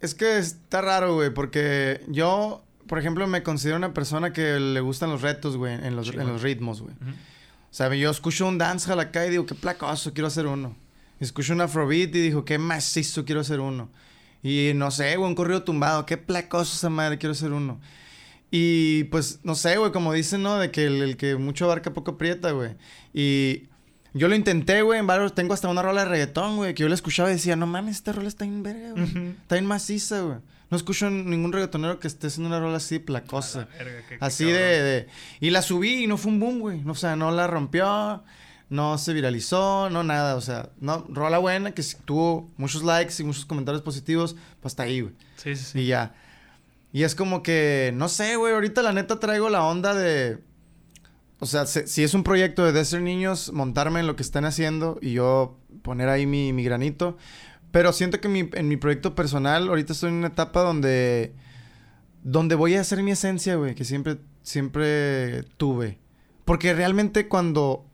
Es 0.00 0.14
que 0.14 0.38
está 0.38 0.80
raro, 0.80 1.14
güey, 1.14 1.30
porque 1.30 2.00
yo, 2.08 2.64
por 2.86 2.98
ejemplo, 2.98 3.26
me 3.26 3.42
considero 3.42 3.76
una 3.76 3.92
persona 3.92 4.32
que 4.32 4.58
le 4.58 4.80
gustan 4.80 5.10
los 5.10 5.20
retos, 5.20 5.56
güey, 5.56 5.74
en 5.74 5.94
los, 5.94 6.08
en 6.08 6.26
los 6.26 6.42
ritmos, 6.42 6.80
güey. 6.80 6.94
Ujú. 6.94 7.10
O 7.10 7.72
sea, 7.74 7.94
yo 7.94 8.10
escucho 8.10 8.48
un 8.48 8.58
dancehall 8.58 8.98
acá 8.98 9.26
y 9.26 9.30
digo, 9.30 9.46
qué 9.46 9.54
placoso, 9.54 10.12
quiero 10.12 10.28
hacer 10.28 10.46
uno. 10.46 10.74
Escucho 11.20 11.52
un 11.52 11.60
afrobeat 11.60 12.14
y 12.14 12.20
digo, 12.20 12.44
qué 12.44 12.58
macizo, 12.58 13.24
quiero 13.24 13.42
hacer 13.42 13.60
uno. 13.60 13.90
Y 14.42 14.72
no 14.74 14.90
sé, 14.90 15.16
güey, 15.16 15.28
un 15.28 15.34
corrido 15.34 15.62
tumbado, 15.62 16.06
qué 16.06 16.16
placoso 16.16 16.74
esa 16.74 16.88
madre, 16.88 17.18
quiero 17.18 17.32
hacer 17.32 17.52
uno. 17.52 17.78
Y 18.50 19.04
pues, 19.04 19.40
no 19.44 19.54
sé, 19.54 19.76
güey, 19.76 19.92
como 19.92 20.12
dicen, 20.12 20.42
¿no? 20.42 20.58
De 20.58 20.70
que 20.70 20.86
el, 20.86 21.02
el 21.02 21.16
que 21.16 21.36
mucho 21.36 21.66
abarca 21.66 21.92
poco 21.92 22.12
aprieta, 22.12 22.50
güey. 22.50 22.70
Y 23.14 23.68
yo 24.12 24.28
lo 24.28 24.34
intenté, 24.34 24.82
güey, 24.82 24.98
en 24.98 25.06
varios, 25.06 25.34
tengo 25.34 25.54
hasta 25.54 25.68
una 25.68 25.82
rola 25.82 26.02
de 26.04 26.10
reggaetón, 26.10 26.56
güey, 26.56 26.74
que 26.74 26.82
yo 26.82 26.88
la 26.88 26.94
escuchaba 26.96 27.30
y 27.30 27.34
decía, 27.34 27.54
no 27.56 27.66
mames, 27.66 27.96
esta 27.96 28.12
rola 28.12 28.28
está 28.28 28.44
bien 28.44 28.62
verga, 28.62 28.90
güey. 28.92 29.04
Está 29.42 29.54
bien 29.54 29.66
maciza, 29.66 30.20
güey. 30.22 30.38
No 30.68 30.76
escucho 30.76 31.10
ningún 31.10 31.52
reggaetonero 31.52 31.98
que 31.98 32.06
esté 32.08 32.28
haciendo 32.28 32.48
una 32.48 32.60
rola 32.60 32.76
así, 32.76 32.98
placosa. 33.00 33.68
verga, 33.78 34.02
qué- 34.08 34.18
Así 34.20 34.44
de, 34.44 34.82
de- 34.82 35.06
Y 35.40 35.50
la 35.50 35.62
subí 35.62 36.04
y 36.04 36.06
no 36.06 36.16
fue 36.16 36.30
un 36.32 36.38
boom, 36.40 36.58
güey. 36.60 36.80
O 36.86 36.94
sea, 36.94 37.16
no 37.16 37.30
la 37.32 37.48
rompió, 37.48 38.22
no 38.68 38.96
se 38.98 39.12
viralizó, 39.12 39.90
no 39.90 40.04
nada. 40.04 40.36
O 40.36 40.40
sea, 40.40 40.70
no, 40.80 41.06
rola 41.08 41.38
buena, 41.38 41.72
que 41.72 41.82
tuvo 42.04 42.48
muchos 42.56 42.84
likes 42.84 43.14
y 43.18 43.24
muchos 43.24 43.44
comentarios 43.46 43.82
positivos, 43.82 44.34
pues 44.60 44.72
hasta 44.72 44.84
ahí, 44.84 45.00
güey. 45.00 45.12
Sí, 45.36 45.56
sí, 45.56 45.64
sí. 45.72 45.80
Y 45.80 45.86
ya. 45.86 46.14
Y 46.92 47.04
es 47.04 47.14
como 47.14 47.42
que, 47.42 47.92
no 47.94 48.08
sé, 48.08 48.36
güey, 48.36 48.52
ahorita 48.54 48.82
la 48.82 48.92
neta 48.92 49.20
traigo 49.20 49.48
la 49.48 49.64
onda 49.64 49.94
de... 49.94 50.38
O 51.38 51.46
sea, 51.46 51.64
se- 51.66 51.86
si 51.86 52.02
es 52.02 52.12
un 52.14 52.22
proyecto 52.24 52.64
de 52.64 52.72
Desert 52.72 53.02
Niños, 53.02 53.52
montarme 53.52 54.00
en 54.00 54.06
lo 54.06 54.16
que 54.16 54.22
están 54.22 54.44
haciendo 54.44 54.98
y 55.00 55.12
yo 55.12 55.58
poner 55.82 56.08
ahí 56.08 56.26
mi, 56.26 56.52
mi 56.52 56.64
granito. 56.64 57.16
Pero 57.70 57.92
siento 57.92 58.20
que 58.20 58.28
mi- 58.28 58.50
en 58.52 58.68
mi 58.68 58.76
proyecto 58.76 59.14
personal, 59.14 59.68
ahorita 59.68 59.92
estoy 59.92 60.10
en 60.10 60.16
una 60.16 60.28
etapa 60.28 60.62
donde... 60.62 61.34
Donde 62.22 62.54
voy 62.56 62.74
a 62.74 62.82
hacer 62.82 63.02
mi 63.02 63.12
esencia, 63.12 63.54
güey, 63.56 63.74
que 63.74 63.84
siempre, 63.84 64.18
siempre 64.42 65.44
tuve. 65.56 65.98
Porque 66.44 66.74
realmente 66.74 67.28
cuando 67.28 67.86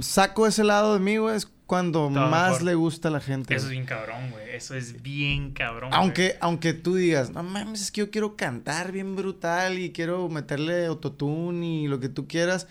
saco 0.00 0.46
ese 0.46 0.64
lado 0.64 0.92
de 0.94 1.00
mí, 1.00 1.16
güey, 1.16 1.36
es 1.36 1.48
cuando 1.72 2.00
Todo 2.08 2.10
más 2.28 2.50
mejor. 2.50 2.62
le 2.64 2.74
gusta 2.74 3.08
a 3.08 3.10
la 3.10 3.20
gente. 3.20 3.54
Eso 3.54 3.64
es 3.64 3.70
bien 3.70 3.86
cabrón, 3.86 4.30
güey. 4.30 4.50
Eso 4.50 4.74
es 4.74 5.00
bien 5.00 5.52
cabrón. 5.52 5.88
güey. 5.88 5.98
Aunque, 6.02 6.36
aunque 6.42 6.74
tú 6.74 6.96
digas, 6.96 7.30
no 7.30 7.42
mames, 7.42 7.80
es 7.80 7.90
que 7.90 8.00
yo 8.02 8.10
quiero 8.10 8.36
cantar 8.36 8.92
bien 8.92 9.16
brutal 9.16 9.78
y 9.78 9.90
quiero 9.90 10.28
meterle 10.28 10.84
autotune 10.84 11.66
y 11.66 11.88
lo 11.88 11.98
que 11.98 12.10
tú 12.10 12.28
quieras. 12.28 12.68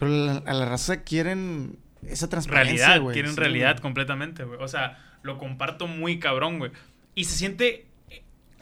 Pero 0.00 0.10
la- 0.10 0.42
a 0.46 0.52
la 0.52 0.64
raza 0.66 1.04
quieren 1.04 1.78
esa 2.08 2.28
transparencia, 2.28 2.86
realidad, 2.88 3.02
güey. 3.04 3.14
Sí, 3.24 3.36
realidad 3.36 3.74
güey. 3.74 3.82
completamente, 3.82 4.42
güey. 4.42 4.58
O 4.60 4.66
sea, 4.66 4.98
lo 5.22 5.38
comparto 5.38 5.86
muy 5.86 6.18
cabrón, 6.18 6.58
güey. 6.58 6.72
Y 7.14 7.26
se 7.26 7.36
siente, 7.36 7.86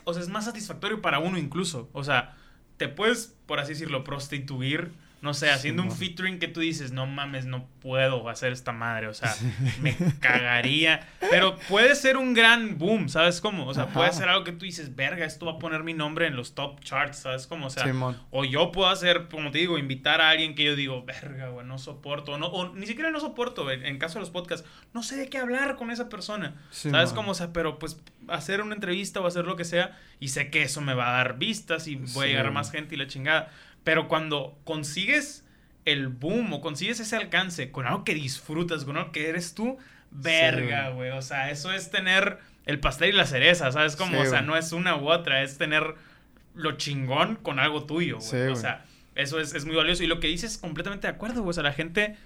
o 0.05 0.13
sea, 0.13 0.23
es 0.23 0.29
más 0.29 0.45
satisfactorio 0.45 1.01
para 1.01 1.19
uno 1.19 1.39
incluso. 1.39 1.89
O 1.95 2.05
sea, 2.05 2.37
te 2.77 2.89
puedes, 2.89 3.35
por 3.47 3.59
así 3.59 3.73
decirlo, 3.73 4.05
prostituir 4.05 4.93
no 5.23 5.35
sé, 5.35 5.51
haciendo 5.51 5.85
un 5.85 5.93
featuring 5.93 6.41
que 6.41 6.49
tú 6.49 6.59
dices, 6.59 6.91
no 6.91 7.07
mames, 7.07 7.47
no 7.47 7.69
puedo 7.81 8.29
hacer 8.29 8.53
esta 8.53 8.73
madre, 8.73 9.07
o 9.07 9.15
sea, 9.15 9.33
me 9.81 9.97
cagaría. 10.19 11.09
Pero 11.31 11.57
puede 11.69 11.95
ser 11.95 12.17
un 12.17 12.35
gran 12.35 12.77
boom, 12.77 13.09
¿sabes 13.09 13.41
cómo? 13.41 13.69
O 13.69 13.73
sea, 13.73 13.87
puede 13.87 14.13
ser 14.13 14.29
algo 14.29 14.43
que 14.43 14.51
tú 14.51 14.65
dices, 14.65 14.97
verga, 14.97 15.25
esto 15.25 15.47
va 15.47 15.53
a 15.53 15.59
poner 15.61 15.85
mi 15.85 15.95
nombre 15.95 16.27
en 16.27 16.35
los 16.35 16.57
top 16.57 16.81
charts, 16.81 17.19
¿sabes 17.19 17.47
cómo? 17.47 17.69
O 17.69 17.71
sea, 17.71 17.85
o 18.31 18.45
yo 18.45 18.73
puedo 18.73 18.89
hacer, 18.89 19.29
como 19.31 19.53
te 19.53 19.59
digo, 19.59 19.79
invitar 19.79 20.21
a 20.21 20.31
alguien 20.31 20.57
que 20.57 20.65
yo 20.65 20.75
digo, 20.75 21.05
verga, 21.05 21.51
güey, 21.51 21.65
no 21.65 21.79
soporto, 21.79 22.37
no, 22.37 22.49
o 22.49 22.75
ni 22.75 22.87
siquiera 22.87 23.13
no 23.13 23.21
soporto, 23.21 23.71
en 23.71 23.99
caso 23.99 24.15
de 24.15 24.21
los 24.21 24.31
podcasts, 24.31 24.69
no 24.93 25.05
sé 25.05 25.17
de 25.17 25.29
qué 25.29 25.39
hablar 25.39 25.77
con 25.77 25.93
esa 25.93 26.09
persona, 26.09 26.57
¿sabes 26.73 27.13
cómo? 27.13 27.31
O 27.31 27.35
sea, 27.35 27.53
pero 27.53 27.79
pues 27.79 28.01
hacer 28.27 28.61
una 28.61 28.75
entrevista 28.75 29.21
o 29.21 29.27
hacer 29.29 29.45
lo 29.45 29.55
que 29.55 29.65
sea, 29.65 29.97
y 30.19 30.29
sé 30.29 30.51
que 30.51 30.63
eso 30.63 30.81
me 30.81 30.95
va 30.95 31.11
a 31.11 31.13
dar 31.19 31.39
vistas 31.39 31.87
y 31.87 31.95
voy 31.95 32.27
a 32.27 32.29
llegar 32.29 32.47
a 32.47 32.51
más 32.51 32.73
gente 32.73 32.97
y 32.97 32.99
la 32.99 33.07
chingada. 33.07 33.53
Pero 33.85 34.09
cuando 34.09 34.59
consigues 34.65 35.45
el 35.85 36.09
boom 36.09 36.53
o 36.53 36.61
consigues 36.61 37.01
ese 37.01 37.17
alcance 37.17 37.71
con 37.71 37.87
algo 37.87 38.05
que 38.05 38.15
disfrutas, 38.15 38.85
con 38.85 38.97
algo 38.97 39.13
que 39.13 39.29
eres 39.29 39.55
tú, 39.55 39.79
verga, 40.11 40.91
güey. 40.91 41.11
o 41.11 41.23
sea, 41.23 41.51
eso 41.51 41.73
es 41.73 41.91
tener 41.91 42.39
el 42.67 42.79
pastel 42.79 43.11
y 43.11 43.13
la 43.13 43.27
cereza, 43.27 43.73
¿sabes? 43.73 43.97
Como, 43.97 44.21
o 44.21 44.27
sea, 44.27 44.43
no 44.43 44.57
es 44.57 44.73
una 44.73 44.97
u 44.97 45.09
otra, 45.11 45.43
es 45.43 45.59
tener 45.59 45.95
lo 46.55 46.73
chingón 46.73 47.37
con 47.37 47.59
algo 47.59 47.85
tuyo, 47.85 48.19
güey. 48.19 48.49
o 48.49 48.57
sea, 48.57 48.85
eso 49.15 49.41
es, 49.41 49.65
muy 49.65 49.75
valioso. 49.75 50.03
Y 50.03 50.07
lo 50.07 50.21
que 50.21 50.29
dices, 50.29 50.59
completamente 50.59 51.07
de 51.07 51.15
acuerdo, 51.15 51.41
güey. 51.41 51.51
O 51.51 51.53
sea, 51.53 51.63
la 51.63 51.73
gente, 51.73 52.17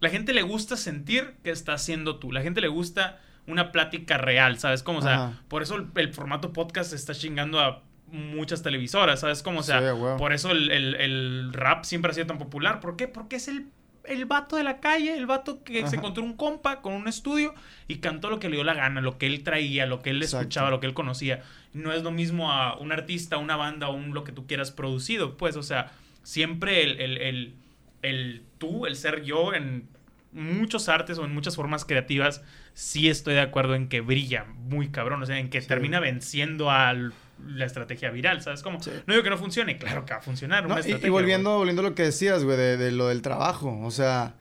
la 0.00 0.10
gente 0.10 0.32
le 0.32 0.42
gusta 0.42 0.76
sentir 0.76 1.34
que 1.44 1.50
está 1.50 1.78
siendo 1.78 2.18
tú. 2.18 2.32
La 2.32 2.42
gente 2.42 2.60
le 2.60 2.68
gusta 2.68 3.20
una 3.46 3.70
plática 3.70 4.18
real, 4.18 4.58
¿sabes? 4.58 4.82
Como, 4.82 4.98
o 4.98 5.02
sea, 5.02 5.40
por 5.48 5.62
eso 5.62 5.76
el, 5.76 5.86
el, 5.94 6.12
formato 6.12 6.52
podcast 6.52 6.92
está 6.92 7.14
chingando 7.14 7.60
a 7.60 7.82
muchas 8.16 8.62
televisoras, 8.62 9.20
¿sabes? 9.20 9.42
Como, 9.42 9.60
o 9.60 9.62
sea, 9.62 9.94
por 10.18 10.32
eso 10.32 10.50
el, 10.50 11.50
rap 11.52 11.84
siempre 11.84 12.10
ha 12.10 12.14
sido 12.14 12.26
tan 12.26 12.38
popular. 12.38 12.80
¿Por 12.80 12.96
qué? 12.96 13.08
Porque 13.08 13.36
es 13.36 13.48
el, 13.48 13.66
el 14.04 14.24
vato 14.24 14.56
de 14.56 14.64
la 14.64 14.80
calle, 14.80 15.16
el 15.16 15.26
vato 15.26 15.62
que 15.62 15.86
se 15.86 15.96
encontró 15.96 16.22
un 16.22 16.36
compa 16.36 16.80
con 16.80 16.94
un 16.94 17.08
estudio 17.08 17.54
y 17.88 17.96
cantó 17.96 18.30
lo 18.30 18.38
que 18.38 18.48
le 18.48 18.56
dio 18.56 18.64
la 18.64 18.74
gana, 18.74 19.00
lo 19.00 19.18
que 19.18 19.26
él 19.26 19.42
traía, 19.42 19.86
lo 19.86 20.02
que 20.02 20.10
él 20.10 20.22
escuchaba, 20.22 20.70
lo 20.70 20.80
que 20.80 20.86
él 20.86 20.94
conocía. 20.94 21.42
No 21.72 21.92
es 21.92 22.02
lo 22.02 22.10
mismo 22.10 22.52
a 22.52 22.76
un 22.76 22.92
artista, 22.92 23.36
una 23.36 23.56
banda 23.56 23.88
o 23.88 23.94
un 23.94 24.14
lo 24.14 24.24
que 24.24 24.32
tú 24.32 24.46
quieras 24.46 24.70
producido, 24.70 25.36
pues, 25.36 25.56
o 25.56 25.62
sea, 25.62 25.92
siempre 26.22 26.82
el, 26.82 27.00
el, 27.00 27.18
el, 27.18 27.54
el 28.02 28.42
tú, 28.58 28.86
el 28.86 28.96
ser 28.96 29.22
yo 29.22 29.54
en 29.54 29.88
muchos 30.32 30.88
artes 30.88 31.18
o 31.18 31.24
en 31.24 31.34
muchas 31.34 31.56
formas 31.56 31.84
creativas, 31.84 32.42
sí 32.74 33.08
estoy 33.08 33.34
de 33.34 33.40
acuerdo 33.40 33.74
en 33.74 33.88
que 33.88 34.00
brilla 34.00 34.44
muy 34.44 34.88
cabrón, 34.88 35.22
o 35.22 35.26
sea, 35.26 35.38
en 35.38 35.50
que 35.50 35.60
termina 35.62 35.98
venciendo 35.98 36.70
al 36.70 37.12
la 37.44 37.66
estrategia 37.66 38.10
viral, 38.10 38.42
¿sabes 38.42 38.62
cómo? 38.62 38.78
No 39.06 39.12
digo 39.12 39.22
que 39.22 39.30
no 39.30 39.38
funcione, 39.38 39.78
claro 39.78 40.04
que 40.04 40.12
va 40.12 40.20
a 40.20 40.22
funcionar. 40.22 40.66
y, 40.86 41.08
volviendo, 41.08 41.58
volviendo 41.58 41.82
a 41.82 41.90
lo 41.90 41.94
que 41.94 42.04
decías, 42.04 42.44
güey, 42.44 42.56
de, 42.56 42.90
lo 42.92 43.08
del 43.08 43.22
trabajo, 43.22 43.78
o 43.82 43.90
sea, 43.90 44.36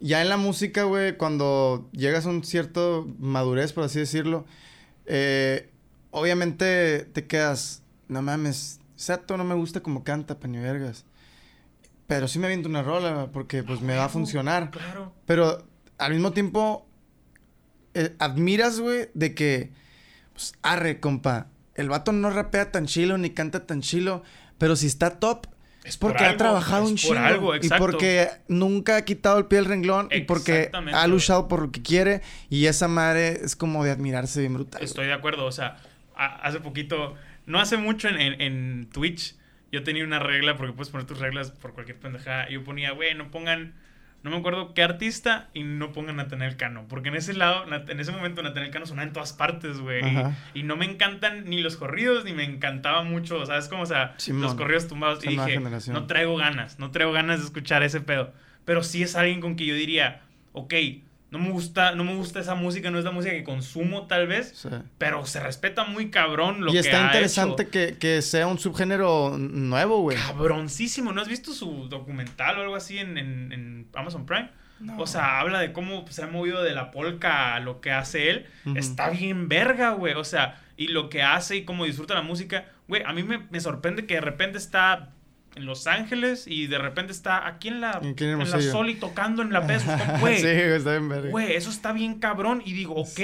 ya 0.00 0.22
en 0.22 0.28
la 0.28 0.36
música, 0.36 0.84
güey, 0.84 1.16
cuando 1.16 1.88
llegas 1.92 2.26
a 2.26 2.30
un 2.30 2.44
cierto 2.44 3.08
madurez, 3.18 3.72
por 3.72 3.84
así 3.84 3.98
decirlo, 3.98 4.46
eh, 5.06 5.70
obviamente 6.10 7.04
te 7.12 7.26
quedas, 7.26 7.82
no 8.08 8.22
mames, 8.22 8.80
Sato 8.96 9.38
no 9.38 9.44
me 9.44 9.54
gusta 9.54 9.80
como 9.80 10.04
canta, 10.04 10.38
paño 10.38 10.60
vergas. 10.60 11.06
Pero 12.06 12.28
sí 12.28 12.38
me 12.38 12.46
aviento 12.46 12.68
una 12.68 12.82
rola 12.82 13.30
porque 13.32 13.62
pues 13.62 13.80
me 13.80 13.96
va 13.96 14.04
a 14.04 14.08
funcionar. 14.10 14.70
Claro. 14.70 15.14
Pero 15.24 15.64
al 15.96 16.12
mismo 16.12 16.32
tiempo 16.32 16.86
eh, 17.94 18.14
admiras, 18.18 18.78
güey, 18.78 19.08
de 19.14 19.34
que 19.34 19.70
pues 20.34 20.52
arre, 20.60 21.00
compa, 21.00 21.46
el 21.74 21.88
vato 21.88 22.12
no 22.12 22.30
rapea 22.30 22.72
tan 22.72 22.86
chilo 22.86 23.18
ni 23.18 23.30
canta 23.30 23.66
tan 23.66 23.80
chilo, 23.80 24.22
pero 24.58 24.76
si 24.76 24.86
está 24.86 25.18
top 25.18 25.46
es 25.84 25.96
porque 25.96 26.24
ha 26.24 26.36
trabajado 26.36 26.84
un 26.84 26.96
chingo 26.96 27.56
y 27.56 27.68
porque 27.70 28.28
nunca 28.48 28.96
ha 28.96 29.04
quitado 29.04 29.38
el 29.38 29.46
pie 29.46 29.60
del 29.60 29.64
renglón 29.66 30.08
y 30.10 30.22
porque 30.22 30.70
ha 30.72 31.06
luchado 31.06 31.48
por 31.48 31.62
lo 31.62 31.72
que 31.72 31.82
quiere 31.82 32.20
y 32.50 32.66
esa 32.66 32.86
madre 32.86 33.40
es 33.42 33.56
como 33.56 33.82
de 33.84 33.90
admirarse 33.90 34.40
bien 34.40 34.54
brutal. 34.54 34.82
Estoy 34.82 35.06
de 35.06 35.14
acuerdo, 35.14 35.46
o 35.46 35.52
sea, 35.52 35.78
hace 36.14 36.60
poquito, 36.60 37.16
no 37.46 37.60
hace 37.60 37.78
mucho 37.78 38.08
en, 38.08 38.40
en, 38.40 38.90
Twitch, 38.92 39.36
yo 39.72 39.82
tenía 39.82 40.04
una 40.04 40.18
regla 40.18 40.56
porque 40.56 40.74
puedes 40.74 40.90
poner 40.90 41.06
tus 41.06 41.18
reglas 41.18 41.50
por 41.50 41.72
cualquier 41.72 41.98
pendejada. 41.98 42.48
Yo 42.50 42.62
ponía, 42.62 42.90
güey, 42.90 43.14
no 43.14 43.30
pongan 43.30 43.74
no 44.22 44.30
me 44.30 44.36
acuerdo 44.36 44.74
qué 44.74 44.82
artista 44.82 45.48
y 45.54 45.62
no 45.62 45.92
pongan 45.92 46.16
Nathaniel 46.16 46.56
Cano. 46.56 46.84
Porque 46.88 47.08
en 47.08 47.16
ese 47.16 47.32
lado, 47.32 47.64
en 47.66 48.00
ese 48.00 48.12
momento 48.12 48.42
Nathaniel 48.42 48.70
Cano 48.70 48.86
sonaba 48.86 49.06
en 49.06 49.12
todas 49.12 49.32
partes, 49.32 49.78
güey. 49.80 50.02
Y, 50.52 50.62
no 50.62 50.76
me 50.76 50.84
encantan 50.84 51.48
ni 51.48 51.60
los 51.62 51.76
corridos, 51.76 52.24
ni 52.24 52.32
me 52.32 52.44
encantaba 52.44 53.02
mucho, 53.02 53.44
¿sabes? 53.46 53.68
Como, 53.68 53.82
o 53.82 53.86
sea, 53.86 54.14
los 54.28 54.54
corridos 54.54 54.88
tumbados. 54.88 55.24
y 55.24 55.28
dije, 55.28 55.60
no 55.90 56.06
traigo 56.06 56.36
ganas, 56.36 56.78
no 56.78 56.90
traigo 56.90 57.12
ganas 57.12 57.40
de 57.40 57.46
escuchar 57.46 57.82
ese 57.82 58.00
pedo. 58.00 58.32
Pero 58.64 58.82
sí 58.82 59.02
es 59.02 59.16
alguien 59.16 59.40
con 59.40 59.56
que 59.56 59.64
yo 59.64 59.74
diría, 59.74 60.22
ok, 60.52 60.74
no 61.30 61.38
me 61.38 61.50
gusta, 61.50 61.94
no 61.94 62.02
me 62.04 62.14
gusta 62.16 62.40
esa 62.40 62.54
música, 62.54 62.90
no 62.90 62.98
es 62.98 63.04
la 63.04 63.12
música 63.12 63.32
que 63.32 63.44
consumo 63.44 64.06
tal 64.06 64.26
vez, 64.26 64.66
pero 64.98 65.24
se 65.26 65.38
respeta 65.38 65.84
muy 65.84 66.10
cabrón 66.10 66.64
lo 66.64 66.72
que 66.72 66.78
Y 66.78 66.80
está 66.80 67.06
interesante 67.06 67.68
Que, 67.68 67.96
que, 67.98 68.20
sea 68.20 68.48
un 68.48 68.58
subgénero 68.58 69.38
nuevo, 69.38 70.00
güey. 70.00 70.16
Cabroncísimo, 70.16 71.12
¿no 71.12 71.20
has 71.20 71.28
visto 71.28 71.52
su 71.52 71.88
documental 71.88 72.58
o 72.58 72.62
algo 72.62 72.76
así 72.76 72.98
en, 72.98 73.16
en, 73.16 73.86
Amazon 73.94 74.26
Prime? 74.26 74.50
O 74.96 75.06
sea, 75.06 75.40
habla 75.40 75.60
de 75.60 75.72
cómo 75.72 76.06
se 76.08 76.22
ha 76.22 76.26
movido 76.26 76.62
de 76.62 76.72
la 76.72 76.90
polka 76.90 77.54
a 77.54 77.60
lo 77.60 77.80
que 77.80 77.92
hace 77.92 78.30
él. 78.30 78.46
Está 78.74 79.10
bien 79.10 79.48
verga, 79.48 79.90
güey. 79.90 80.14
O 80.14 80.24
sea, 80.24 80.58
y 80.76 80.88
lo 80.88 81.10
que 81.10 81.22
hace 81.22 81.56
y 81.56 81.64
cómo 81.64 81.84
disfruta 81.84 82.14
la 82.14 82.22
música. 82.22 82.64
Güey, 82.88 83.02
a 83.04 83.12
mí 83.12 83.22
me, 83.22 83.46
me 83.50 83.60
sorprende 83.60 84.06
que 84.06 84.14
de 84.14 84.22
repente 84.22 84.56
está 84.56 85.10
en 85.56 85.66
Los 85.66 85.86
Ángeles 85.86 86.46
y 86.46 86.66
de 86.66 86.78
repente 86.78 87.12
está 87.12 87.46
aquí 87.46 87.68
en 87.68 87.80
la, 87.80 88.00
en, 88.02 88.38
la 88.38 88.60
Soli 88.60 88.94
tocando 88.94 89.42
en 89.42 89.52
la 89.52 89.66
peso. 89.66 89.90
Güey, 90.20 90.38
sí, 90.38 90.46
está 90.46 90.98
bien 90.98 91.30
Güey, 91.30 91.54
eso 91.54 91.70
está 91.70 91.92
bien 91.92 92.18
cabrón. 92.18 92.62
Y 92.64 92.72
digo, 92.72 92.94
ok, 92.94 93.20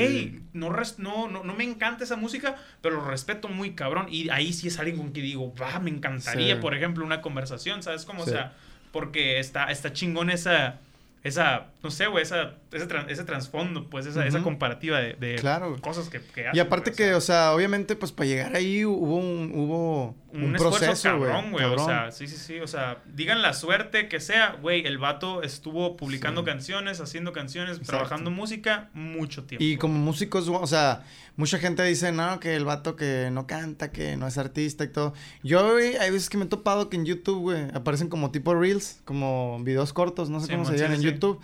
no, 0.52 0.70
no, 0.98 1.28
no, 1.28 1.54
me 1.54 1.64
encanta 1.64 2.04
esa 2.04 2.16
música, 2.16 2.56
pero 2.80 2.96
lo 2.96 3.04
respeto 3.08 3.48
muy 3.48 3.74
cabrón. 3.74 4.06
Y 4.10 4.28
ahí 4.30 4.52
sí 4.52 4.68
es 4.68 4.78
alguien 4.78 4.96
con 4.96 5.12
que 5.12 5.20
digo, 5.20 5.54
va, 5.54 5.78
me 5.78 5.90
encantaría, 5.90 6.60
por 6.60 6.74
ejemplo, 6.74 7.04
una 7.04 7.20
conversación, 7.20 7.82
¿sabes 7.82 8.04
cómo? 8.04 8.22
O 8.22 8.26
sea, 8.26 8.54
porque 8.92 9.38
está, 9.38 9.70
está 9.70 9.92
chingón 9.92 10.30
esa 10.30 10.80
esa, 11.26 11.66
no 11.82 11.90
sé, 11.90 12.06
güey, 12.06 12.22
esa, 12.22 12.54
ese, 12.72 12.86
ese 13.08 13.24
trasfondo, 13.24 13.90
pues, 13.90 14.06
esa, 14.06 14.26
esa 14.26 14.42
comparativa 14.42 14.98
de, 14.98 15.14
de 15.14 15.40
cosas 15.80 16.08
que, 16.08 16.20
que 16.20 16.46
Y 16.52 16.58
aparte 16.60 16.92
que, 16.92 17.14
o 17.14 17.20
sea, 17.20 17.52
obviamente, 17.52 17.96
pues, 17.96 18.12
para 18.12 18.28
llegar 18.28 18.54
ahí 18.54 18.84
hubo 18.84 19.16
un, 19.16 19.50
hubo 19.54 20.14
un, 20.32 20.52
proceso, 20.52 21.18
güey. 21.18 21.64
O 21.64 21.78
sea, 21.84 22.12
sí, 22.12 22.28
sí, 22.28 22.36
sí, 22.36 22.60
o 22.60 22.66
sea, 22.66 22.98
digan 23.06 23.42
la 23.42 23.54
suerte 23.54 24.08
que 24.08 24.20
sea, 24.20 24.56
güey, 24.60 24.86
el 24.86 24.98
vato 24.98 25.42
estuvo 25.42 25.96
publicando 25.96 26.44
canciones, 26.44 27.00
haciendo 27.00 27.32
canciones, 27.32 27.80
trabajando 27.80 28.30
música 28.30 28.90
mucho 28.94 29.44
tiempo. 29.44 29.64
Y 29.64 29.76
como 29.76 29.98
músicos, 29.98 30.48
o 30.48 30.66
sea, 30.66 31.04
mucha 31.36 31.58
gente 31.58 31.82
dice, 31.84 32.12
no, 32.12 32.40
que 32.40 32.56
el 32.56 32.64
vato 32.64 32.96
que 32.96 33.28
no 33.32 33.46
canta, 33.46 33.92
que 33.92 34.16
no 34.16 34.26
es 34.26 34.38
artista 34.38 34.84
y 34.84 34.88
todo. 34.88 35.14
Yo, 35.42 35.72
güey, 35.72 35.96
hay 35.96 36.10
veces 36.10 36.28
que 36.28 36.38
me 36.38 36.44
he 36.44 36.48
topado 36.48 36.88
que 36.88 36.96
en 36.96 37.04
YouTube, 37.04 37.40
güey, 37.40 37.68
aparecen 37.74 38.08
como 38.08 38.30
tipo 38.30 38.54
reels, 38.54 39.00
como 39.04 39.62
videos 39.62 39.92
cortos, 39.92 40.30
no 40.30 40.40
sé 40.40 40.52
cómo 40.52 40.64
se 40.64 40.76
llaman 40.76 40.96
en 40.96 41.02
YouTube. 41.02 41.40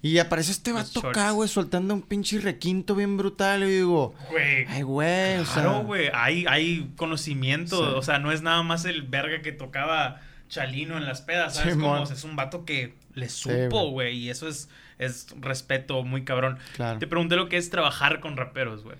Y 0.00 0.18
aparece 0.18 0.52
este 0.52 0.72
vato 0.72 1.06
acá, 1.06 1.30
güey, 1.30 1.48
soltando 1.48 1.94
un 1.94 2.02
pinche 2.02 2.38
requinto 2.38 2.94
bien 2.94 3.16
brutal. 3.16 3.62
Y 3.64 3.70
digo, 3.70 4.14
güey. 4.30 4.64
Ay, 4.68 4.82
güey, 4.82 5.38
o 5.38 5.44
sea. 5.44 5.66
güey. 5.78 6.10
Hay, 6.12 6.44
hay 6.48 6.92
conocimiento. 6.96 7.96
O 7.96 8.02
sea, 8.02 8.18
no 8.18 8.32
es 8.32 8.42
nada 8.42 8.62
más 8.62 8.84
el 8.84 9.02
verga 9.02 9.42
que 9.42 9.52
tocaba 9.52 10.20
Chalino 10.48 10.96
en 10.96 11.04
las 11.04 11.22
pedas, 11.22 11.56
¿sabes? 11.56 11.74
Como, 11.74 12.02
es 12.02 12.24
un 12.24 12.36
vato 12.36 12.64
que 12.64 12.94
le 13.14 13.28
supo, 13.28 13.90
güey. 13.90 14.16
y 14.18 14.30
eso 14.30 14.48
es, 14.48 14.68
es 14.98 15.28
respeto 15.40 16.02
muy 16.02 16.24
cabrón. 16.24 16.58
Te 16.98 17.06
pregunté 17.06 17.36
lo 17.36 17.48
que 17.48 17.56
es 17.56 17.70
trabajar 17.70 18.20
con 18.20 18.36
raperos, 18.36 18.84
güey. 18.84 18.96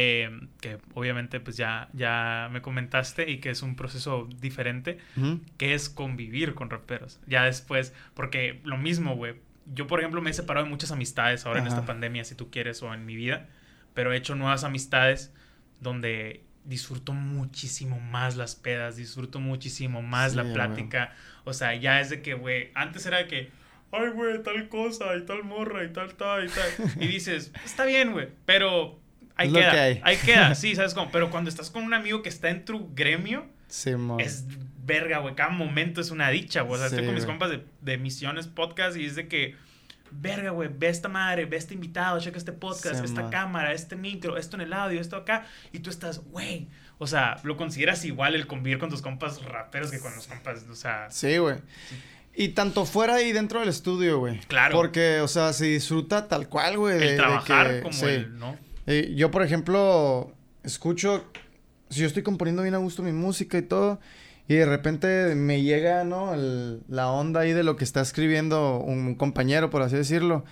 Eh, 0.00 0.30
que 0.60 0.78
obviamente 0.94 1.40
pues 1.40 1.56
ya, 1.56 1.88
ya 1.92 2.48
me 2.52 2.62
comentaste 2.62 3.28
y 3.28 3.38
que 3.38 3.50
es 3.50 3.62
un 3.62 3.74
proceso 3.74 4.28
diferente, 4.40 4.98
que 5.56 5.74
es 5.74 5.88
convivir 5.88 6.54
con 6.54 6.70
raperos. 6.70 7.18
Ya 7.26 7.42
después, 7.42 7.92
porque 8.14 8.60
lo 8.62 8.78
mismo, 8.78 9.16
güey. 9.16 9.34
Yo, 9.74 9.88
por 9.88 9.98
ejemplo, 9.98 10.22
me 10.22 10.30
he 10.30 10.34
separado 10.34 10.66
de 10.66 10.70
muchas 10.70 10.92
amistades 10.92 11.46
ahora 11.46 11.60
en 11.60 11.66
esta 11.66 11.84
pandemia, 11.84 12.24
si 12.24 12.36
tú 12.36 12.48
quieres, 12.48 12.80
o 12.84 12.94
en 12.94 13.06
mi 13.06 13.16
vida, 13.16 13.48
pero 13.92 14.12
he 14.12 14.16
hecho 14.16 14.36
nuevas 14.36 14.62
amistades 14.62 15.34
donde 15.80 16.44
disfruto 16.64 17.12
muchísimo 17.12 17.98
más 17.98 18.36
las 18.36 18.54
pedas, 18.54 18.94
disfruto 18.94 19.40
muchísimo 19.40 20.00
más 20.00 20.36
la 20.36 20.44
plática. 20.44 21.12
O 21.42 21.52
sea, 21.52 21.74
ya 21.74 22.00
es 22.00 22.08
de 22.08 22.22
que, 22.22 22.34
güey, 22.34 22.70
antes 22.74 23.04
era 23.04 23.18
de 23.18 23.26
que, 23.26 23.50
ay, 23.90 24.10
güey, 24.10 24.40
tal 24.44 24.68
cosa 24.68 25.16
y 25.16 25.22
tal 25.22 25.42
morra 25.42 25.82
y 25.82 25.92
tal, 25.92 26.14
tal 26.14 26.46
y 26.46 26.48
tal. 26.48 26.70
y 27.02 27.08
dices, 27.08 27.52
está 27.64 27.84
bien, 27.84 28.12
güey, 28.12 28.28
pero 28.46 29.00
ahí 29.38 29.52
queda. 29.52 29.72
Ahí 30.02 30.16
queda, 30.24 30.54
sí, 30.54 30.74
¿sabes 30.74 30.92
cómo? 30.94 31.10
Pero 31.10 31.30
cuando 31.30 31.48
estás 31.48 31.70
con 31.70 31.82
un 31.84 31.94
amigo 31.94 32.22
que 32.22 32.28
está 32.28 32.50
en 32.50 32.64
tu 32.64 32.94
gremio, 32.94 33.46
es 34.18 34.44
verga, 34.84 35.18
güey. 35.18 35.34
Cada 35.34 35.50
momento 35.50 36.00
es 36.00 36.10
una 36.10 36.28
dicha, 36.30 36.62
güey. 36.62 36.74
O 36.74 36.78
sea, 36.78 36.86
estoy 36.86 37.04
con 37.06 37.14
mis 37.14 37.26
compas 37.26 37.50
de, 37.50 37.64
de 37.80 37.98
Misiones 37.98 38.46
Podcast 38.46 38.96
y 38.96 39.04
es 39.04 39.14
de 39.16 39.28
que, 39.28 39.54
verga, 40.10 40.50
güey, 40.50 40.70
ve 40.72 40.88
esta 40.88 41.08
madre, 41.08 41.44
ve 41.44 41.56
este 41.56 41.74
invitado, 41.74 42.18
checa 42.20 42.38
este 42.38 42.52
podcast, 42.52 43.04
esta 43.04 43.30
cámara, 43.30 43.72
este 43.72 43.96
micro, 43.96 44.36
esto 44.36 44.56
en 44.56 44.62
el 44.62 44.72
audio, 44.72 45.00
esto 45.00 45.16
acá. 45.16 45.46
Y 45.72 45.80
tú 45.80 45.90
estás, 45.90 46.20
güey. 46.20 46.68
O 46.98 47.06
sea, 47.06 47.36
lo 47.44 47.56
consideras 47.56 48.04
igual 48.04 48.34
el 48.34 48.46
convivir 48.46 48.78
con 48.78 48.90
tus 48.90 49.02
compas 49.02 49.42
raperos 49.44 49.90
que 49.90 50.00
con 50.00 50.14
los 50.16 50.26
compas, 50.26 50.64
o 50.70 50.74
sea. 50.74 51.08
Sí, 51.10 51.36
güey. 51.38 51.56
Y 52.34 52.48
tanto 52.50 52.86
fuera 52.86 53.20
y 53.20 53.32
dentro 53.32 53.60
del 53.60 53.68
estudio, 53.68 54.18
güey. 54.20 54.38
Claro. 54.46 54.74
Porque, 54.74 55.20
o 55.20 55.28
sea, 55.28 55.52
se 55.52 55.66
disfruta 55.66 56.28
tal 56.28 56.48
cual, 56.48 56.78
güey. 56.78 56.94
El 56.94 57.00
de 57.00 57.16
trabajar 57.16 57.68
que- 57.68 57.80
como 57.82 57.92
sí. 57.92 58.06
el, 58.06 58.38
¿no? 58.38 58.56
Eh, 58.90 59.12
yo, 59.14 59.30
por 59.30 59.42
ejemplo, 59.42 60.32
escucho, 60.62 61.24
si 61.90 62.00
yo 62.00 62.06
estoy 62.06 62.22
componiendo 62.22 62.62
bien 62.62 62.74
a 62.74 62.78
gusto 62.78 63.02
mi 63.02 63.12
música 63.12 63.58
y 63.58 63.62
todo, 63.62 64.00
y 64.48 64.54
de 64.54 64.64
repente 64.64 65.34
me 65.34 65.60
llega, 65.60 66.04
¿no? 66.04 66.32
El- 66.32 66.80
la 66.88 67.10
onda 67.10 67.40
ahí 67.40 67.52
de 67.52 67.64
lo 67.64 67.76
que 67.76 67.84
está 67.84 68.00
escribiendo 68.00 68.78
un 68.78 69.14
compañero, 69.14 69.68
por 69.68 69.82
así 69.82 69.94
decirlo, 69.94 70.46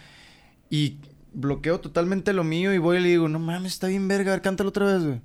y 0.69 0.99
bloqueo 1.33 1.81
totalmente 1.81 2.35
lo 2.35 2.45
mío 2.45 2.75
y 2.75 2.79
voy 2.79 2.99
y 2.99 3.01
le 3.01 3.09
digo, 3.09 3.29
no 3.31 3.39
mames, 3.39 3.73
está 3.73 3.87
bien 3.87 4.07
verga, 4.07 4.33
a 4.33 4.35
ver, 4.35 4.43
cántalo 4.43 4.69
otra 4.69 4.85
vez, 4.85 5.03
güey. 5.03 5.21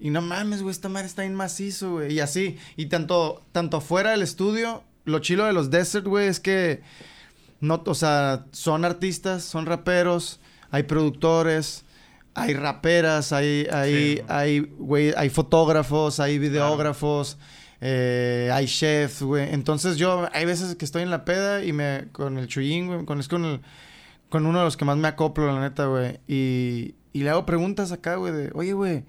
Y 0.00 0.10
no 0.10 0.20
mames, 0.20 0.62
güey, 0.62 0.72
esta 0.72 0.88
madre 0.88 1.06
está 1.06 1.22
bien 1.22 1.36
macizo, 1.36 1.92
güey. 1.92 2.12
Y 2.12 2.18
así, 2.18 2.58
y 2.76 2.86
tanto, 2.86 3.40
tanto 3.52 3.80
fuera 3.80 4.10
del 4.10 4.22
estudio, 4.22 4.82
lo 5.04 5.20
chilo 5.20 5.44
de 5.44 5.52
los 5.52 5.70
Desert, 5.70 6.06
güey, 6.08 6.26
es 6.26 6.40
que, 6.40 6.82
no, 7.60 7.82
o 7.86 7.94
sea, 7.94 8.46
son 8.50 8.84
artistas, 8.84 9.44
son 9.44 9.64
raperos, 9.64 10.40
hay 10.72 10.82
productores, 10.82 11.84
hay 12.36 12.54
raperas, 12.54 13.32
hay, 13.32 13.66
hay, 13.72 14.16
Sí. 14.18 14.22
hay, 14.28 14.60
güey, 14.60 15.12
hay 15.16 15.30
fotógrafos, 15.30 16.20
hay 16.20 16.38
videógrafos, 16.38 17.38
eh, 17.80 18.50
hay 18.52 18.66
chefs, 18.66 19.22
güey. 19.22 19.52
Entonces 19.52 19.96
yo, 19.96 20.28
hay 20.32 20.44
veces 20.44 20.76
que 20.76 20.84
estoy 20.84 21.02
en 21.02 21.10
la 21.10 21.24
peda 21.24 21.64
y 21.64 21.72
me, 21.72 22.04
con 22.12 22.38
el 22.38 22.46
chuyín, 22.46 22.86
güey, 22.86 23.04
con, 23.04 23.20
es 23.20 23.28
con 23.28 23.44
el, 23.44 23.60
con 24.28 24.44
uno 24.46 24.58
de 24.58 24.64
los 24.66 24.76
que 24.76 24.84
más 24.84 24.96
me 24.98 25.08
acoplo, 25.08 25.46
la 25.52 25.60
neta, 25.60 25.86
güey. 25.86 26.20
Y, 26.28 26.94
y 27.12 27.22
le 27.22 27.30
hago 27.30 27.46
preguntas 27.46 27.90
acá, 27.90 28.16
güey, 28.16 28.32
de, 28.32 28.50
oye, 28.54 28.74
güey, 28.74 29.04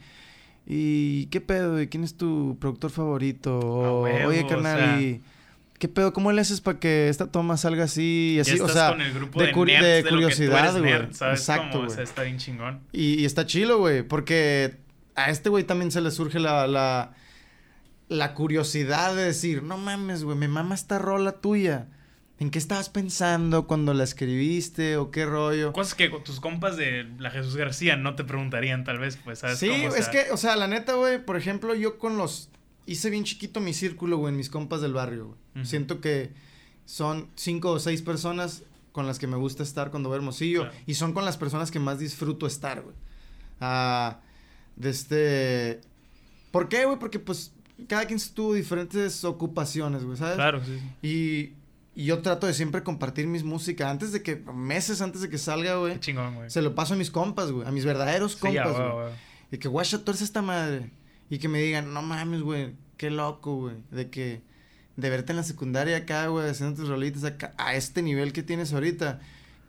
¿y 0.66 1.26
qué 1.28 1.41
pedo? 1.41 1.82
¿Y 1.82 1.88
quién 1.88 2.04
es 2.04 2.16
tu 2.16 2.58
productor 2.60 2.91
favorito? 2.91 3.60
O, 3.60 4.04
huevo, 4.04 4.30
oye, 4.30 4.44
o 4.44 4.48
carnal, 4.48 4.80
sea. 4.80 5.02
¿y 5.02 5.22
qué 5.80 5.88
pedo? 5.88 6.14
¿Cómo 6.14 6.32
le 6.32 6.41
haces 6.41 6.62
para 6.62 6.80
que 6.80 7.10
esta 7.10 7.28
toma 7.32 7.58
salga 7.58 7.84
así? 7.86 8.34
Y 8.36 8.40
así, 8.40 8.54
estás 8.54 8.70
o 8.72 8.74
sea, 8.74 8.90
con 8.90 9.02
el 9.02 9.14
grupo 9.14 9.40
de 9.40 9.48
de, 9.48 9.54
curi- 9.54 9.80
nerds 9.80 10.04
de 10.04 10.10
curiosidad, 10.10 10.78
güey. 10.80 10.94
Exacto, 10.94 11.72
Como, 11.72 11.84
o 11.84 11.86
güey. 11.86 11.95
sea, 11.95 12.04
está 12.04 12.24
bien 12.24 12.38
chingón. 12.38 12.82
Y, 12.91 13.22
y 13.22 13.26
está 13.26 13.45
chilo, 13.45 13.78
güey, 13.80 14.04
porque 14.04 14.78
a 15.16 15.30
este 15.30 15.49
güey 15.49 15.64
también 15.64 15.91
se 15.91 16.02
le 16.02 16.12
surge 16.12 16.40
la, 16.40 16.68
la, 16.68 17.14
la 18.10 18.34
curiosidad 18.34 19.16
de 19.16 19.24
decir, 19.26 19.64
no 19.64 19.78
mames, 19.78 20.24
güey, 20.24 20.38
me 20.38 20.48
mama 20.48 20.76
esta 20.76 20.99
rola 20.99 21.34
tuya. 21.34 21.88
¿En 22.40 22.52
qué 22.52 22.60
estabas 22.60 22.90
pensando 22.90 23.66
cuando 23.66 23.95
la 23.95 24.04
escribiste 24.04 24.95
o 24.98 25.10
qué 25.10 25.26
rollo? 25.26 25.74
Cosas 25.74 25.95
que 25.95 26.08
tus 26.24 26.40
compas 26.40 26.78
de 26.78 27.08
la 27.18 27.32
Jesús 27.32 27.56
García 27.56 27.95
no 27.95 28.14
te 28.14 28.24
preguntarían, 28.24 28.84
tal 28.84 28.99
vez, 28.99 29.18
pues, 29.24 29.40
¿sabes? 29.40 29.58
Sí, 29.58 29.70
cómo? 29.70 29.88
O 29.90 29.95
es 29.95 30.08
que, 30.08 30.26
o 30.32 30.38
sea, 30.38 30.56
la 30.56 30.68
neta, 30.68 30.94
güey, 30.94 31.18
por 31.18 31.36
ejemplo, 31.36 31.74
yo 31.74 31.98
con 31.98 32.18
los... 32.18 32.49
Hice 32.88 33.10
bien 33.10 33.26
chiquito 33.26 33.60
mi 33.60 33.74
círculo, 33.74 34.18
güey, 34.18 34.32
en 34.32 34.38
mis 34.38 34.50
compas 34.50 34.82
del 34.82 34.94
barrio, 34.94 35.36
güey. 35.54 35.66
Siento 35.66 36.02
que 36.02 36.32
son 36.86 37.28
cinco 37.36 37.72
o 37.72 37.80
seis 37.80 38.02
personas 38.02 38.64
con 38.94 39.06
las 39.06 39.20
que 39.20 39.28
me 39.28 39.36
gusta 39.36 39.62
estar 39.62 39.92
cuando 39.92 40.10
veo 40.10 40.18
Hermosillo. 40.18 40.62
Claro. 40.62 40.78
Y 40.88 40.94
son 40.96 41.14
con 41.14 41.26
las 41.26 41.38
personas 41.38 41.70
que 41.70 41.80
más 41.80 42.00
disfruto 42.00 42.48
estar, 42.48 42.82
güey. 42.82 42.96
Ah, 43.60 44.22
de 44.76 44.90
este... 44.90 45.82
¿Por 46.52 46.70
qué, 46.70 46.86
güey? 46.86 46.98
Porque, 46.98 47.20
pues, 47.20 47.52
cada 47.88 48.06
quien 48.06 48.20
tuvo 48.34 48.54
diferentes 48.54 49.24
ocupaciones, 49.26 50.04
güey, 50.04 50.18
¿sabes? 50.18 50.36
Claro, 50.36 50.62
sí. 50.64 50.80
Y, 51.06 52.02
y 52.02 52.06
yo 52.06 52.22
trato 52.22 52.48
de 52.48 52.54
siempre 52.54 52.84
compartir 52.84 53.28
mis 53.28 53.44
música. 53.44 53.90
Antes 53.90 54.14
de 54.14 54.24
que... 54.24 54.38
Meses 54.54 55.02
antes 55.02 55.22
de 55.22 55.30
que 55.30 55.38
salga, 55.38 55.76
güey. 55.76 55.94
Qué 55.96 56.00
chingón, 56.00 56.36
güey. 56.36 56.50
Se 56.50 56.62
lo 56.62 56.74
paso 56.74 56.94
a 56.94 56.98
mis 56.98 57.12
compas, 57.12 57.52
güey. 57.52 57.68
A 57.68 57.72
mis 57.72 57.86
verdaderos 57.86 58.32
Sí, 58.34 58.40
compas, 58.40 58.76
a 58.76 58.92
güey. 58.94 59.14
Y 59.52 59.58
que, 59.58 59.68
guacha, 59.68 60.04
tú 60.04 60.12
eres 60.12 60.22
esta 60.22 60.42
madre. 60.42 60.90
Y 61.30 61.40
que 61.40 61.48
me 61.48 61.60
digan, 61.60 61.94
no 61.94 62.02
mames, 62.02 62.41
güey, 62.41 62.74
qué 62.98 63.10
loco, 63.10 63.56
güey. 63.56 63.76
De 63.91 64.10
que, 64.10 64.41
de 64.95 65.10
verte 65.10 65.34
en 65.34 65.38
la 65.38 65.44
secundaria 65.44 65.98
acá, 65.98 66.28
güey, 66.28 66.49
haciendo 66.49 66.76
tus 66.76 66.90
rolitas 66.90 67.24
acá, 67.24 67.54
a 67.58 67.76
este 67.76 68.02
nivel 68.02 68.34
que 68.34 68.44
tienes 68.44 68.74
ahorita. 68.74 69.20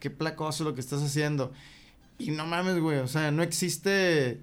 Qué 0.01 0.10
placoso 0.10 0.64
lo 0.64 0.74
que 0.74 0.80
estás 0.80 1.02
haciendo. 1.02 1.52
Y 2.18 2.30
no 2.30 2.47
mames, 2.47 2.78
güey, 2.80 2.98
o 2.98 3.09
sea, 3.09 3.30
no 3.30 3.43
existe 3.43 4.40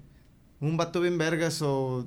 un 0.60 0.76
vato 0.76 1.00
bien 1.00 1.18
vergas 1.18 1.60
o 1.62 2.06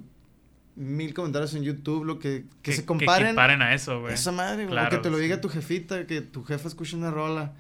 mil 0.76 1.14
comentarios 1.14 1.54
en 1.54 1.64
YouTube, 1.64 2.06
lo 2.06 2.20
que, 2.20 2.46
que, 2.62 2.72
se 2.72 2.86
comparen. 2.86 3.36
Que 3.36 3.42
a 3.42 3.74
eso, 3.74 4.02
güey. 4.02 4.14
esa 4.14 4.32
madre, 4.32 4.64
güey. 4.64 4.70
Claro, 4.70 4.90
que 4.90 4.98
te 4.98 5.10
lo 5.10 5.18
diga 5.18 5.36
sí. 5.36 5.42
tu 5.42 5.50
jefita, 5.50 6.08
que 6.08 6.22
tu 6.22 6.44
jefa 6.44 6.68
escuche 6.68 6.96
una 6.96 7.12
rola. 7.12 7.54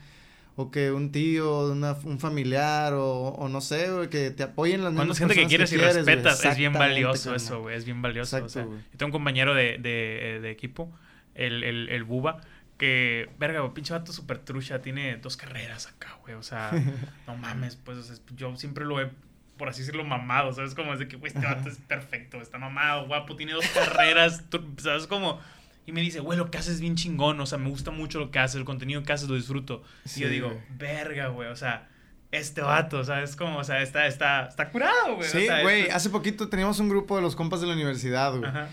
O 0.61 0.71
que 0.71 0.91
un 0.91 1.13
tío, 1.13 1.71
una- 1.71 1.93
un 2.03 2.19
familiar, 2.19 2.91
o, 2.93 3.29
o 3.29 3.47
no 3.47 3.61
sé, 3.61 3.89
güey, 3.91 4.09
que 4.09 4.29
te 4.31 4.43
apoyen 4.43 4.83
las 4.83 4.93
Cuando 4.93 5.13
mismas 5.13 5.19
gente 5.19 5.35
que 5.35 5.47
quieres 5.47 5.71
y 5.71 5.77
quieres, 5.77 5.93
güey. 6.03 6.15
respetas, 6.15 6.43
es 6.43 6.57
bien 6.57 6.73
valioso 6.73 7.33
eso, 7.33 7.61
güey. 7.61 7.77
Es 7.77 7.85
bien 7.85 8.01
valioso. 8.01 8.35
Exacto, 8.37 8.45
o 8.47 8.49
sea, 8.49 8.63
güey. 8.65 8.79
yo 8.91 8.97
tengo 8.97 9.07
un 9.07 9.11
compañero 9.13 9.53
de, 9.53 9.77
de, 9.77 10.39
de 10.41 10.51
equipo, 10.51 10.91
el, 11.33 11.63
el, 11.63 11.87
el 11.87 12.03
Buba, 12.03 12.41
que, 12.77 13.29
verga, 13.39 13.61
güey, 13.61 13.73
pinche 13.73 13.93
vato 13.93 14.11
súper 14.11 14.39
trucha, 14.39 14.81
tiene 14.81 15.15
dos 15.15 15.37
carreras 15.37 15.87
acá, 15.87 16.17
güey. 16.23 16.35
O 16.35 16.43
sea, 16.43 16.71
no 17.27 17.37
mames, 17.37 17.77
pues, 17.77 17.97
o 17.97 18.03
sea, 18.03 18.17
yo 18.35 18.53
siempre 18.57 18.83
lo 18.83 18.99
he, 19.01 19.09
por 19.55 19.69
así 19.69 19.79
decirlo, 19.79 20.03
mamado, 20.03 20.51
¿sabes? 20.51 20.75
Como 20.75 20.91
es 20.91 20.99
de 20.99 21.07
que, 21.07 21.15
güey, 21.15 21.31
este 21.33 21.45
vato 21.45 21.69
es 21.69 21.77
perfecto, 21.77 22.41
está 22.41 22.57
mamado, 22.57 23.07
guapo, 23.07 23.37
tiene 23.37 23.53
dos 23.53 23.65
carreras, 23.67 24.43
tú- 24.49 24.65
¿sabes? 24.77 25.07
Como... 25.07 25.39
Y 25.89 25.91
me 25.91 26.01
dice, 26.01 26.19
güey, 26.19 26.37
lo 26.37 26.51
que 26.51 26.59
haces 26.59 26.75
es 26.75 26.81
bien 26.81 26.93
chingón, 26.95 27.39
o 27.39 27.47
sea, 27.47 27.57
me 27.57 27.67
gusta 27.67 27.89
mucho 27.89 28.19
lo 28.19 28.29
que 28.29 28.37
haces, 28.37 28.57
el 28.57 28.63
contenido 28.63 29.01
que 29.01 29.11
haces 29.11 29.27
lo 29.27 29.33
disfruto. 29.33 29.81
Sí, 30.05 30.19
y 30.19 30.23
yo 30.23 30.29
digo, 30.29 30.47
güey. 30.49 30.59
verga, 30.77 31.29
güey, 31.29 31.49
o 31.49 31.55
sea, 31.55 31.89
este 32.31 32.61
vato, 32.61 33.03
¿sabes? 33.03 33.35
Como, 33.35 33.57
o 33.57 33.63
sea, 33.63 33.81
está, 33.81 34.05
está, 34.05 34.45
está 34.45 34.69
curado, 34.69 35.15
güey. 35.15 35.27
o 35.27 35.31
Sí, 35.31 35.47
sea, 35.47 35.63
güey, 35.63 35.87
es- 35.87 35.95
hace 35.95 36.11
poquito 36.11 36.47
teníamos 36.47 36.79
un 36.79 36.89
grupo 36.89 37.15
de 37.15 37.23
los 37.23 37.35
compas 37.35 37.59
de 37.61 37.65
la 37.65 37.73
universidad, 37.73 38.37
güey. 38.37 38.47
Ajá. 38.47 38.69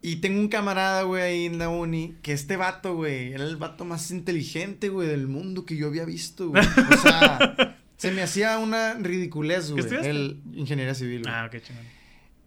Y 0.00 0.16
tengo 0.16 0.40
un 0.40 0.48
camarada, 0.48 1.02
güey, 1.02 1.22
ahí 1.22 1.44
en 1.44 1.58
la 1.58 1.68
uni, 1.68 2.16
que 2.22 2.32
este 2.32 2.56
vato, 2.56 2.94
güey, 2.94 3.34
era 3.34 3.44
el 3.44 3.56
vato 3.56 3.84
más 3.84 4.10
inteligente, 4.10 4.88
güey, 4.88 5.08
del 5.08 5.26
mundo 5.26 5.66
que 5.66 5.76
yo 5.76 5.88
había 5.88 6.06
visto, 6.06 6.48
güey. 6.48 6.64
O 6.64 6.96
sea, 6.96 7.76
se 7.98 8.10
me 8.12 8.22
hacía 8.22 8.56
una 8.56 8.94
ridiculez, 8.94 9.70
güey. 9.70 9.84
El 10.06 10.40
ingeniería 10.54 10.94
civil, 10.94 11.24
güey. 11.24 11.34
Ah, 11.34 11.48
qué 11.50 11.60
chingón. 11.60 11.84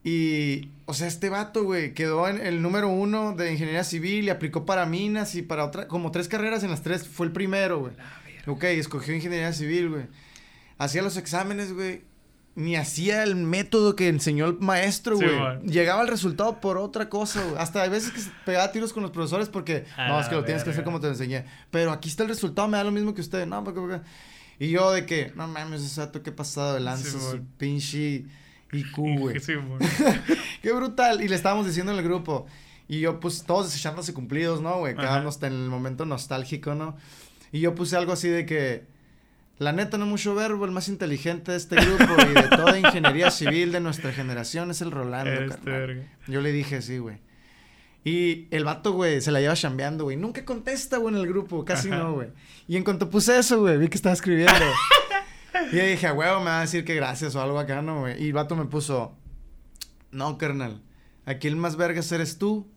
Y, 0.03 0.69
o 0.85 0.93
sea, 0.93 1.07
este 1.07 1.29
vato, 1.29 1.63
güey, 1.63 1.93
quedó 1.93 2.27
en 2.29 2.37
el 2.45 2.61
número 2.61 2.87
uno 2.89 3.35
de 3.35 3.51
ingeniería 3.51 3.83
civil 3.83 4.25
y 4.25 4.29
aplicó 4.29 4.65
para 4.65 4.85
minas 4.85 5.35
y 5.35 5.41
para 5.41 5.65
otra, 5.65 5.87
como 5.87 6.11
tres 6.11 6.27
carreras 6.29 6.63
en 6.63 6.71
las 6.71 6.81
tres, 6.83 7.07
fue 7.07 7.25
el 7.25 7.31
primero, 7.33 7.79
güey. 7.79 7.93
Ok, 8.47 8.63
escogió 8.65 9.13
ingeniería 9.13 9.51
civil, 9.53 9.89
güey. 9.89 10.03
Hacía 10.77 11.01
los 11.01 11.17
exámenes, 11.17 11.73
güey. 11.73 12.01
Ni 12.55 12.75
hacía 12.75 13.23
el 13.23 13.35
método 13.35 13.95
que 13.95 14.07
enseñó 14.07 14.45
el 14.47 14.57
maestro, 14.59 15.15
güey. 15.17 15.29
Llegaba 15.63 16.01
al 16.01 16.07
resultado 16.07 16.59
por 16.59 16.77
otra 16.77 17.07
cosa, 17.09 17.43
güey. 17.43 17.55
Hasta 17.57 17.81
hay 17.83 17.89
veces 17.89 18.11
que 18.11 18.21
se 18.21 18.31
pegaba 18.45 18.71
tiros 18.71 18.91
con 18.91 19.03
los 19.03 19.11
profesores 19.11 19.49
porque, 19.49 19.85
no, 19.97 20.19
es 20.19 20.27
que 20.27 20.35
lo 20.35 20.43
tienes 20.45 20.63
que 20.63 20.71
hacer 20.71 20.83
como 20.85 20.99
te 20.99 21.07
lo 21.07 21.13
enseñé. 21.13 21.45
Pero 21.71 21.91
aquí 21.91 22.09
está 22.09 22.23
el 22.23 22.29
resultado, 22.29 22.67
me 22.67 22.77
da 22.77 22.83
lo 22.83 22.91
mismo 22.91 23.13
que 23.13 23.21
usted. 23.21 23.45
No, 23.45 23.63
porque, 23.63 23.79
porque- 23.79 24.01
Y 24.59 24.69
yo 24.71 24.91
de 24.91 25.05
que, 25.05 25.31
no 25.35 25.47
mames, 25.47 25.95
vato, 25.97 26.23
qué 26.23 26.31
pasado 26.31 26.73
de 26.73 26.79
lanza, 26.79 27.11
Sí, 27.19 27.41
pinche 27.57 28.25
IQ, 28.71 28.95
güey. 29.19 29.39
Sí. 29.39 29.53
Qué 30.61 30.71
brutal. 30.71 31.21
Y 31.21 31.27
le 31.27 31.35
estábamos 31.35 31.65
diciendo 31.65 31.91
en 31.91 31.97
el 31.99 32.03
grupo. 32.03 32.45
Y 32.87 32.99
yo, 33.01 33.19
pues, 33.19 33.43
todos 33.43 33.67
desechándose 33.67 34.13
cumplidos, 34.13 34.61
¿no, 34.61 34.79
güey? 34.79 34.95
Quedábamos 34.95 35.41
en 35.43 35.53
el 35.53 35.69
momento 35.69 36.05
nostálgico, 36.05 36.73
¿no? 36.73 36.97
Y 37.51 37.59
yo 37.59 37.75
puse 37.75 37.95
algo 37.95 38.13
así 38.13 38.27
de 38.29 38.45
que, 38.47 38.83
la 39.59 39.73
neta, 39.73 39.97
no 39.97 40.05
mucho 40.05 40.33
verbo, 40.33 40.65
el 40.65 40.71
más 40.71 40.87
inteligente 40.87 41.51
de 41.51 41.57
este 41.57 41.75
grupo 41.75 42.15
y 42.29 42.33
de 42.33 42.47
toda 42.49 42.79
ingeniería 42.79 43.29
civil 43.29 43.71
de 43.71 43.79
nuestra 43.79 44.11
generación 44.11 44.71
es 44.71 44.81
el 44.81 44.89
Rolando, 44.89 45.53
Este. 45.53 46.07
Yo 46.27 46.41
le 46.41 46.51
dije 46.51 46.77
así, 46.77 46.97
güey. 46.97 47.17
Y 48.05 48.47
el 48.51 48.63
vato, 48.63 48.93
güey, 48.93 49.19
se 49.21 49.31
la 49.31 49.41
lleva 49.41 49.53
chambeando, 49.55 50.05
güey. 50.05 50.15
Nunca 50.17 50.45
contesta, 50.45 50.97
güey, 50.97 51.13
en 51.13 51.21
el 51.21 51.27
grupo. 51.27 51.65
Casi 51.65 51.89
Ajá. 51.89 51.97
no, 51.97 52.13
güey. 52.13 52.29
Y 52.67 52.77
en 52.77 52.83
cuanto 52.83 53.09
puse 53.09 53.37
eso, 53.37 53.59
güey, 53.59 53.77
vi 53.77 53.89
que 53.89 53.97
estaba 53.97 54.13
escribiendo. 54.13 54.53
Y 55.71 55.75
yo 55.75 55.85
dije, 55.85 56.07
a 56.07 56.13
huevo, 56.13 56.39
me 56.39 56.45
va 56.45 56.59
a 56.59 56.61
decir 56.61 56.85
que 56.85 56.95
gracias 56.95 57.35
o 57.35 57.41
algo 57.41 57.59
acá, 57.59 57.81
¿no, 57.81 58.01
güey? 58.01 58.21
Y 58.23 58.27
el 58.27 58.33
vato 58.33 58.55
me 58.55 58.65
puso, 58.65 59.17
no, 60.11 60.37
carnal. 60.37 60.81
Aquí 61.25 61.47
el 61.47 61.55
más 61.55 61.75
vergas 61.75 62.11
eres 62.11 62.37
tú, 62.37 62.71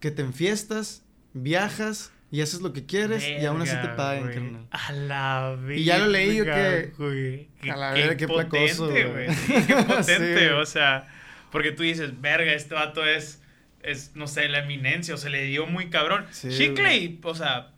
que 0.00 0.10
te 0.10 0.22
enfiestas, 0.22 1.02
viajas 1.34 2.12
y 2.30 2.40
haces 2.40 2.60
lo 2.62 2.72
que 2.72 2.86
quieres 2.86 3.26
y 3.28 3.44
aún 3.44 3.60
así 3.62 3.76
te 3.82 3.88
pagan, 3.88 4.22
güey. 4.22 4.34
carnal. 4.34 4.66
A 4.70 4.92
la 4.92 5.56
verga. 5.60 5.74
Y 5.80 5.84
ya 5.84 5.98
lo 5.98 6.06
leí 6.08 6.36
yo 6.36 6.44
que- 6.44 6.50
a 7.70 7.76
la 7.76 7.92
verga, 7.92 8.16
qué 8.16 8.26
potente, 8.26 8.50
placoso, 8.58 8.88
güey. 8.90 9.28
qué 9.66 9.74
potente, 9.86 10.38
Sí. 10.38 10.44
o 10.54 10.64
sea. 10.66 11.08
Porque 11.50 11.70
tú 11.72 11.82
dices, 11.82 12.18
verga, 12.22 12.50
este 12.54 12.74
vato 12.74 13.04
es, 13.04 13.42
es, 13.82 14.12
no 14.16 14.26
sé, 14.26 14.48
la 14.48 14.60
eminencia, 14.60 15.12
o 15.14 15.18
se 15.18 15.28
le 15.28 15.44
dio 15.44 15.66
muy 15.66 15.90
cabrón. 15.90 16.24
Sí, 16.30 16.72
o 17.22 17.34
sea, 17.34 17.71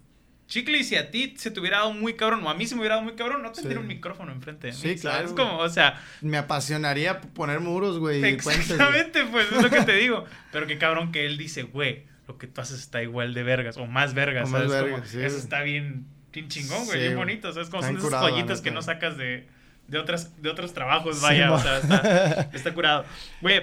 Chicle, 0.47 0.79
y 0.79 0.85
si 0.85 0.97
a 0.97 1.11
ti 1.11 1.35
se 1.39 1.51
te 1.51 1.59
hubiera 1.61 1.79
dado 1.79 1.93
muy 1.93 2.15
cabrón, 2.15 2.45
o 2.45 2.51
a 2.51 2.55
mí 2.55 2.67
se 2.67 2.75
me 2.75 2.81
hubiera 2.83 2.97
dado 2.97 3.05
muy 3.07 3.15
cabrón, 3.17 3.43
no 3.43 3.51
tendría 3.53 3.77
Sí. 3.79 3.81
un 3.81 3.87
micrófono 3.87 4.31
enfrente 4.33 4.67
de 4.69 4.73
mí. 4.75 4.79
Sí, 4.79 4.97
claro, 4.97 5.27
Es 5.27 5.33
como, 5.33 5.59
o 5.59 5.69
sea, 5.69 6.01
Me 6.21 6.37
apasionaría 6.37 7.21
poner 7.21 7.61
muros, 7.61 7.99
güey, 7.99 8.19
y 8.19 8.21
puentes, 8.21 8.45
güey. 8.45 8.57
Exactamente, 8.59 9.25
pues 9.25 9.51
es 9.51 9.63
lo 9.63 9.71
que 9.71 9.83
te 9.83 9.95
digo. 9.97 10.25
Pero 10.53 10.67
qué 10.67 10.77
cabrón 10.79 11.13
que 11.13 11.25
él 11.27 11.39
dice, 11.39 11.63
güey, 11.63 12.05
lo 12.29 12.37
que 12.39 12.47
tú 12.47 12.61
haces 12.61 12.79
está 12.81 13.03
igual 13.03 13.33
de 13.35 13.43
vergas, 13.43 13.77
o 13.79 13.87
más 13.87 14.13
vergas, 14.15 14.49
O 14.49 14.53
más 14.53 14.63
¿sabes? 14.63 14.77
Como, 14.83 14.93
vergas, 14.93 15.09
sí, 15.11 15.21
eso 15.23 15.39
está 15.39 15.63
bien, 15.63 16.07
bien 16.33 16.49
chingón, 16.49 16.85
güey, 16.87 17.01
bien 17.01 17.17
bonito, 17.17 17.53
¿sabes? 17.53 17.69
Como 17.71 17.81
Está 17.83 17.89
son 17.93 17.97
esas 17.99 18.11
curado, 18.11 18.29
joyitas 18.29 18.61
que 18.61 18.71
no 18.71 18.83
sacas 18.83 19.17
de, 19.17 19.47
de, 19.89 19.99
otras, 19.99 20.41
de 20.43 20.51
otros 20.51 20.73
trabajos, 20.75 21.21
vaya, 21.23 21.53
o 21.53 21.59
sea, 21.59 21.79
está, 21.79 22.51
está 22.53 22.73
curado. 22.75 23.05
Güey, 23.41 23.63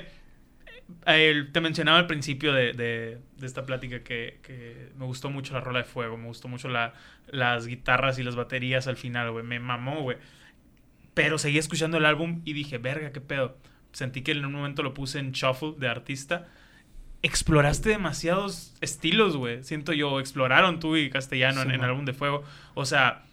eh, 1.05 1.47
te 1.51 1.61
mencionaba 1.61 1.99
al 1.99 2.07
principio 2.07 2.53
de, 2.53 2.73
de, 2.73 3.19
de 3.37 3.45
esta 3.45 3.65
plática 3.65 4.03
que, 4.03 4.39
que, 4.41 4.89
me 4.97 5.05
gustó 5.05 5.29
mucho 5.29 5.53
la 5.53 5.61
rola 5.61 5.79
de 5.79 5.85
fuego, 5.85 6.17
me 6.17 6.27
gustó 6.27 6.47
mucho 6.47 6.69
la, 6.69 6.93
las 7.27 7.67
guitarras 7.67 8.19
y 8.19 8.23
las 8.23 8.35
baterías 8.35 8.87
al 8.87 8.97
final, 8.97 9.31
güey. 9.31 9.43
Me 9.43 9.59
mamó, 9.59 10.01
güey. 10.01 10.17
Pero 11.13 11.37
seguí 11.37 11.57
escuchando 11.57 11.97
el 11.97 12.05
álbum 12.05 12.41
y 12.45 12.53
dije, 12.53 12.77
verga, 12.77 13.11
qué 13.11 13.21
pedo. 13.21 13.57
Sentí 13.91 14.21
que 14.21 14.31
en 14.31 14.45
un 14.45 14.53
momento 14.53 14.83
lo 14.83 14.93
puse 14.93 15.19
en 15.19 15.31
shuffle 15.31 15.73
de 15.77 15.87
artista. 15.87 16.47
Exploraste 17.23 17.89
demasiados 17.89 18.75
estilos, 18.81 19.37
güey. 19.37 19.63
Siento 19.63 19.93
yo, 19.93 20.19
exploraron 20.19 20.79
tú 20.79 20.95
y 20.95 21.09
Castellano 21.09 21.61
Sí, 21.61 21.67
en, 21.67 21.75
en 21.75 21.81
el 21.81 21.89
álbum 21.89 22.05
de 22.05 22.13
fuego. 22.13 22.43
O 22.73 22.85
sea, 22.85 23.23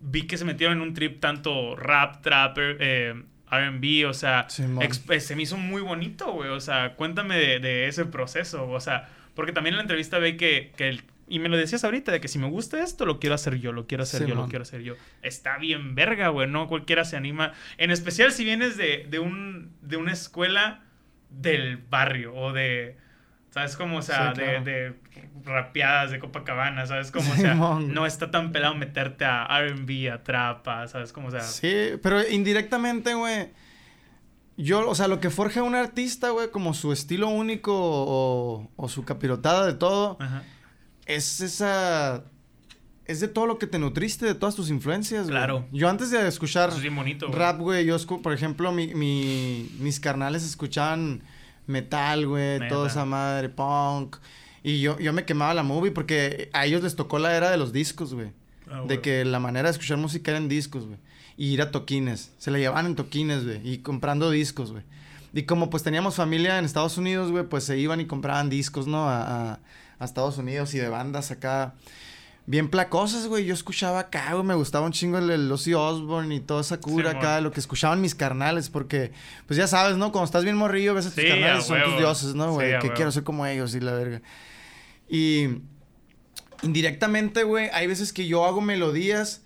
vi 0.00 0.26
que 0.26 0.36
se 0.36 0.44
metieron 0.44 0.78
en 0.78 0.82
un 0.82 0.94
trip 0.94 1.20
tanto 1.20 1.76
rap, 1.76 2.22
trapper, 2.22 2.76
eh, 2.80 3.22
RB, 3.60 4.06
o 4.08 4.14
sea, 4.14 4.46
eh, 4.82 5.20
se 5.20 5.36
me 5.36 5.42
hizo 5.42 5.56
muy 5.56 5.82
bonito, 5.82 6.32
güey. 6.32 6.50
O 6.50 6.60
sea, 6.60 6.94
cuéntame 6.94 7.36
de, 7.36 7.58
de 7.60 7.88
ese 7.88 8.04
proceso. 8.04 8.68
O 8.70 8.80
sea, 8.80 9.08
porque 9.34 9.52
también 9.52 9.74
en 9.74 9.78
la 9.78 9.82
entrevista 9.82 10.18
ve 10.18 10.36
que, 10.36 10.72
que 10.76 10.88
el- 10.88 11.02
y 11.26 11.38
me 11.38 11.48
lo 11.48 11.56
decías 11.56 11.82
ahorita, 11.84 12.12
de 12.12 12.20
que 12.20 12.28
si 12.28 12.38
me 12.38 12.46
gusta 12.48 12.82
esto, 12.82 13.06
lo 13.06 13.18
quiero 13.18 13.34
hacer 13.34 13.54
yo, 13.58 13.72
lo 13.72 13.86
quiero 13.86 14.02
hacer 14.02 14.20
yo, 14.26 14.34
lo 14.34 14.48
quiero 14.50 14.62
hacer 14.62 14.82
yo. 14.82 14.94
Está 15.22 15.56
bien 15.56 15.94
verga, 15.94 16.28
güey. 16.28 16.48
No 16.50 16.68
cualquiera 16.68 17.04
se 17.06 17.16
anima. 17.16 17.52
En 17.78 17.90
especial 17.90 18.30
si 18.32 18.44
vienes 18.44 18.76
de, 18.76 19.06
de, 19.08 19.18
un, 19.20 19.72
de 19.80 19.96
una 19.96 20.12
escuela 20.12 20.82
del 21.30 21.78
barrio 21.78 22.34
o 22.34 22.52
de... 22.52 22.96
¿Sabes 23.54 23.76
cómo? 23.76 23.98
O 23.98 24.02
sea, 24.02 24.34
Sí, 24.34 24.40
de, 24.40 24.44
claro. 24.46 24.64
de 24.64 24.94
rapeadas 25.44 26.10
de 26.10 26.18
Copacabana, 26.18 26.86
¿sabes 26.86 27.12
cómo? 27.12 27.30
O 27.32 27.36
sea, 27.36 27.54
no 27.54 28.04
está 28.04 28.32
tan 28.32 28.50
pelado 28.50 28.74
meterte 28.74 29.24
a 29.24 29.46
R&B, 29.60 30.10
a 30.10 30.24
trapa, 30.24 30.88
¿sabes 30.88 31.12
cómo? 31.12 31.28
O 31.28 31.30
sea, 31.30 31.40
Sí, 31.42 31.92
pero 32.02 32.28
indirectamente, 32.28 33.14
güey. 33.14 33.50
Yo, 34.56 34.88
o 34.90 34.94
sea, 34.96 35.06
lo 35.06 35.20
que 35.20 35.30
forja 35.30 35.62
un 35.62 35.76
artista, 35.76 36.30
güey, 36.30 36.50
como 36.50 36.74
su 36.74 36.92
estilo 36.92 37.28
único 37.28 37.72
o, 37.76 38.70
o 38.74 38.88
su 38.88 39.04
capirotada 39.04 39.66
de 39.66 39.74
todo, 39.74 40.16
ajá. 40.20 40.42
es 41.06 41.40
esa. 41.40 42.24
Es 43.06 43.20
de 43.20 43.28
todo 43.28 43.46
lo 43.46 43.58
que 43.58 43.66
te 43.68 43.78
nutriste, 43.78 44.26
de 44.26 44.34
todas 44.34 44.56
tus 44.56 44.68
influencias, 44.70 45.24
güey. 45.26 45.36
Claro. 45.36 45.68
Yo 45.70 45.88
antes 45.88 46.10
de 46.10 46.26
escuchar 46.26 46.70
es 46.70 46.94
bonito, 46.94 47.28
rap, 47.30 47.58
güey, 47.60 47.84
yo, 47.86 47.96
por 48.20 48.32
ejemplo, 48.32 48.72
mi, 48.72 48.94
mi- 48.94 49.70
mis 49.78 50.00
carnales 50.00 50.42
escuchaban 50.44 51.22
metal, 51.66 52.26
güey, 52.26 52.68
toda 52.68 52.88
esa 52.88 53.04
madre, 53.04 53.48
punk. 53.48 54.16
Y 54.62 54.80
yo, 54.80 54.98
yo 54.98 55.12
me 55.12 55.24
quemaba 55.24 55.52
la 55.54 55.62
movie 55.62 55.90
porque 55.90 56.48
a 56.52 56.64
ellos 56.66 56.82
les 56.82 56.96
tocó 56.96 57.18
la 57.18 57.36
era 57.36 57.50
de 57.50 57.56
los 57.56 57.72
discos, 57.72 58.14
güey. 58.14 58.30
Ah, 58.70 58.78
De 58.80 58.84
güey. 58.96 59.02
que 59.02 59.24
la 59.24 59.38
manera 59.40 59.68
de 59.68 59.72
escuchar 59.72 59.98
música 59.98 60.30
era 60.30 60.38
en 60.38 60.48
discos, 60.48 60.86
güey. 60.86 60.98
Y 61.36 61.48
ir 61.48 61.60
a 61.62 61.70
toquines. 61.70 62.30
Se 62.38 62.50
la 62.50 62.58
llevaban 62.58 62.86
en 62.86 62.94
toquines, 62.94 63.44
güey. 63.44 63.60
Y 63.68 63.78
comprando 63.78 64.30
discos, 64.30 64.72
güey. 64.72 64.84
Y 65.34 65.42
como 65.42 65.68
pues 65.68 65.82
teníamos 65.82 66.14
familia 66.14 66.58
en 66.58 66.64
Estados 66.64 66.96
Unidos, 66.96 67.30
güey, 67.32 67.44
pues 67.44 67.64
se 67.64 67.76
iban 67.76 68.00
y 68.00 68.06
compraban 68.06 68.48
discos, 68.50 68.86
¿no? 68.86 69.08
A, 69.08 69.52
a- 69.52 69.58
a 69.98 70.04
Estados 70.04 70.38
Unidos 70.38 70.72
y 70.74 70.78
de 70.78 70.88
bandas 70.88 71.30
acá. 71.30 71.74
Bien 72.46 72.68
placosas, 72.68 73.26
güey. 73.26 73.46
Yo 73.46 73.54
escuchaba 73.54 74.00
acá, 74.00 74.32
güey. 74.34 74.44
Me 74.44 74.54
gustaba 74.54 74.84
un 74.84 74.92
chingo 74.92 75.16
el, 75.18 75.30
el 75.30 75.50
Ozzy 75.50 75.72
Osbourne 75.74 76.34
y 76.34 76.40
toda 76.40 76.60
esa 76.60 76.78
cura 76.78 77.12
Sí, 77.12 77.16
acá. 77.16 77.40
Lo 77.40 77.50
que 77.52 77.60
escuchaban 77.60 78.00
mis 78.02 78.14
carnales. 78.14 78.68
Porque, 78.68 79.12
pues 79.46 79.56
ya 79.56 79.66
sabes, 79.66 79.96
¿no? 79.96 80.12
Cuando 80.12 80.26
estás 80.26 80.44
bien 80.44 80.56
morrillo, 80.56 80.92
ves 80.94 81.06
a 81.06 81.10
tus 81.10 81.22
Sí, 81.22 81.28
carnales 81.28 81.64
a 81.64 81.66
son 81.66 81.82
tus 81.84 81.98
dioses, 81.98 82.34
¿no, 82.34 82.52
güey? 82.52 82.72
que 82.78 82.86
huevo. 82.86 82.94
quiero 82.94 83.12
ser 83.12 83.24
como 83.24 83.46
ellos 83.46 83.74
y 83.74 83.80
la 83.80 83.92
verga. 83.92 84.20
Y 85.08 85.60
indirectamente, 86.62 87.44
güey, 87.44 87.68
hay 87.72 87.86
veces 87.86 88.12
que 88.12 88.26
yo 88.26 88.44
hago 88.44 88.60
melodías 88.60 89.42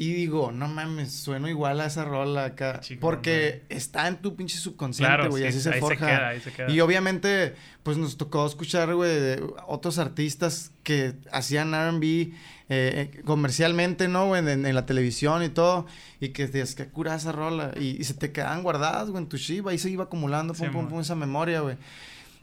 y 0.00 0.12
digo, 0.12 0.52
no 0.52 0.68
mames, 0.68 1.12
sueno 1.12 1.48
igual 1.48 1.80
a 1.80 1.86
esa 1.86 2.04
rola 2.04 2.44
acá. 2.44 2.78
Chingón, 2.78 3.00
porque 3.00 3.64
está 3.68 4.06
en 4.06 4.22
tu 4.22 4.36
pinche 4.36 4.56
subconsciente, 4.56 5.12
Claro, 5.12 5.28
güey, 5.30 5.42
sí, 5.42 5.48
así 5.48 5.60
se 5.60 5.70
ahí 5.70 5.80
forja. 5.80 6.06
se 6.06 6.12
queda, 6.12 6.28
ahí 6.28 6.40
se 6.40 6.52
queda. 6.52 6.70
Y 6.70 6.80
obviamente, 6.80 7.56
pues 7.82 7.96
nos 7.96 8.16
tocó 8.16 8.46
escuchar, 8.46 8.94
güey, 8.94 9.40
otros 9.66 9.98
artistas 9.98 10.70
que 10.84 11.14
hacían 11.32 11.72
RB 11.72 12.04
eh, 12.04 12.30
eh, 12.68 13.20
comercialmente, 13.24 14.06
¿no, 14.06 14.28
güey? 14.28 14.40
En, 14.48 14.64
en 14.66 14.74
la 14.76 14.86
televisión 14.86 15.42
y 15.42 15.48
todo. 15.48 15.86
Y 16.20 16.28
que 16.28 16.46
decías, 16.46 16.76
qué 16.76 16.86
cura 16.86 17.16
esa 17.16 17.32
rola. 17.32 17.72
Y, 17.76 18.00
y 18.00 18.04
se 18.04 18.14
te 18.14 18.30
quedaban 18.30 18.62
guardadas, 18.62 19.10
güey, 19.10 19.24
en 19.24 19.28
tu 19.28 19.36
shiva. 19.36 19.72
Ahí 19.72 19.78
se 19.78 19.90
iba 19.90 20.04
acumulando, 20.04 20.54
pum, 20.54 20.66
Sí, 20.66 20.72
pum, 20.72 20.88
pum, 20.88 21.00
esa 21.00 21.16
memoria, 21.16 21.60
güey. 21.62 21.76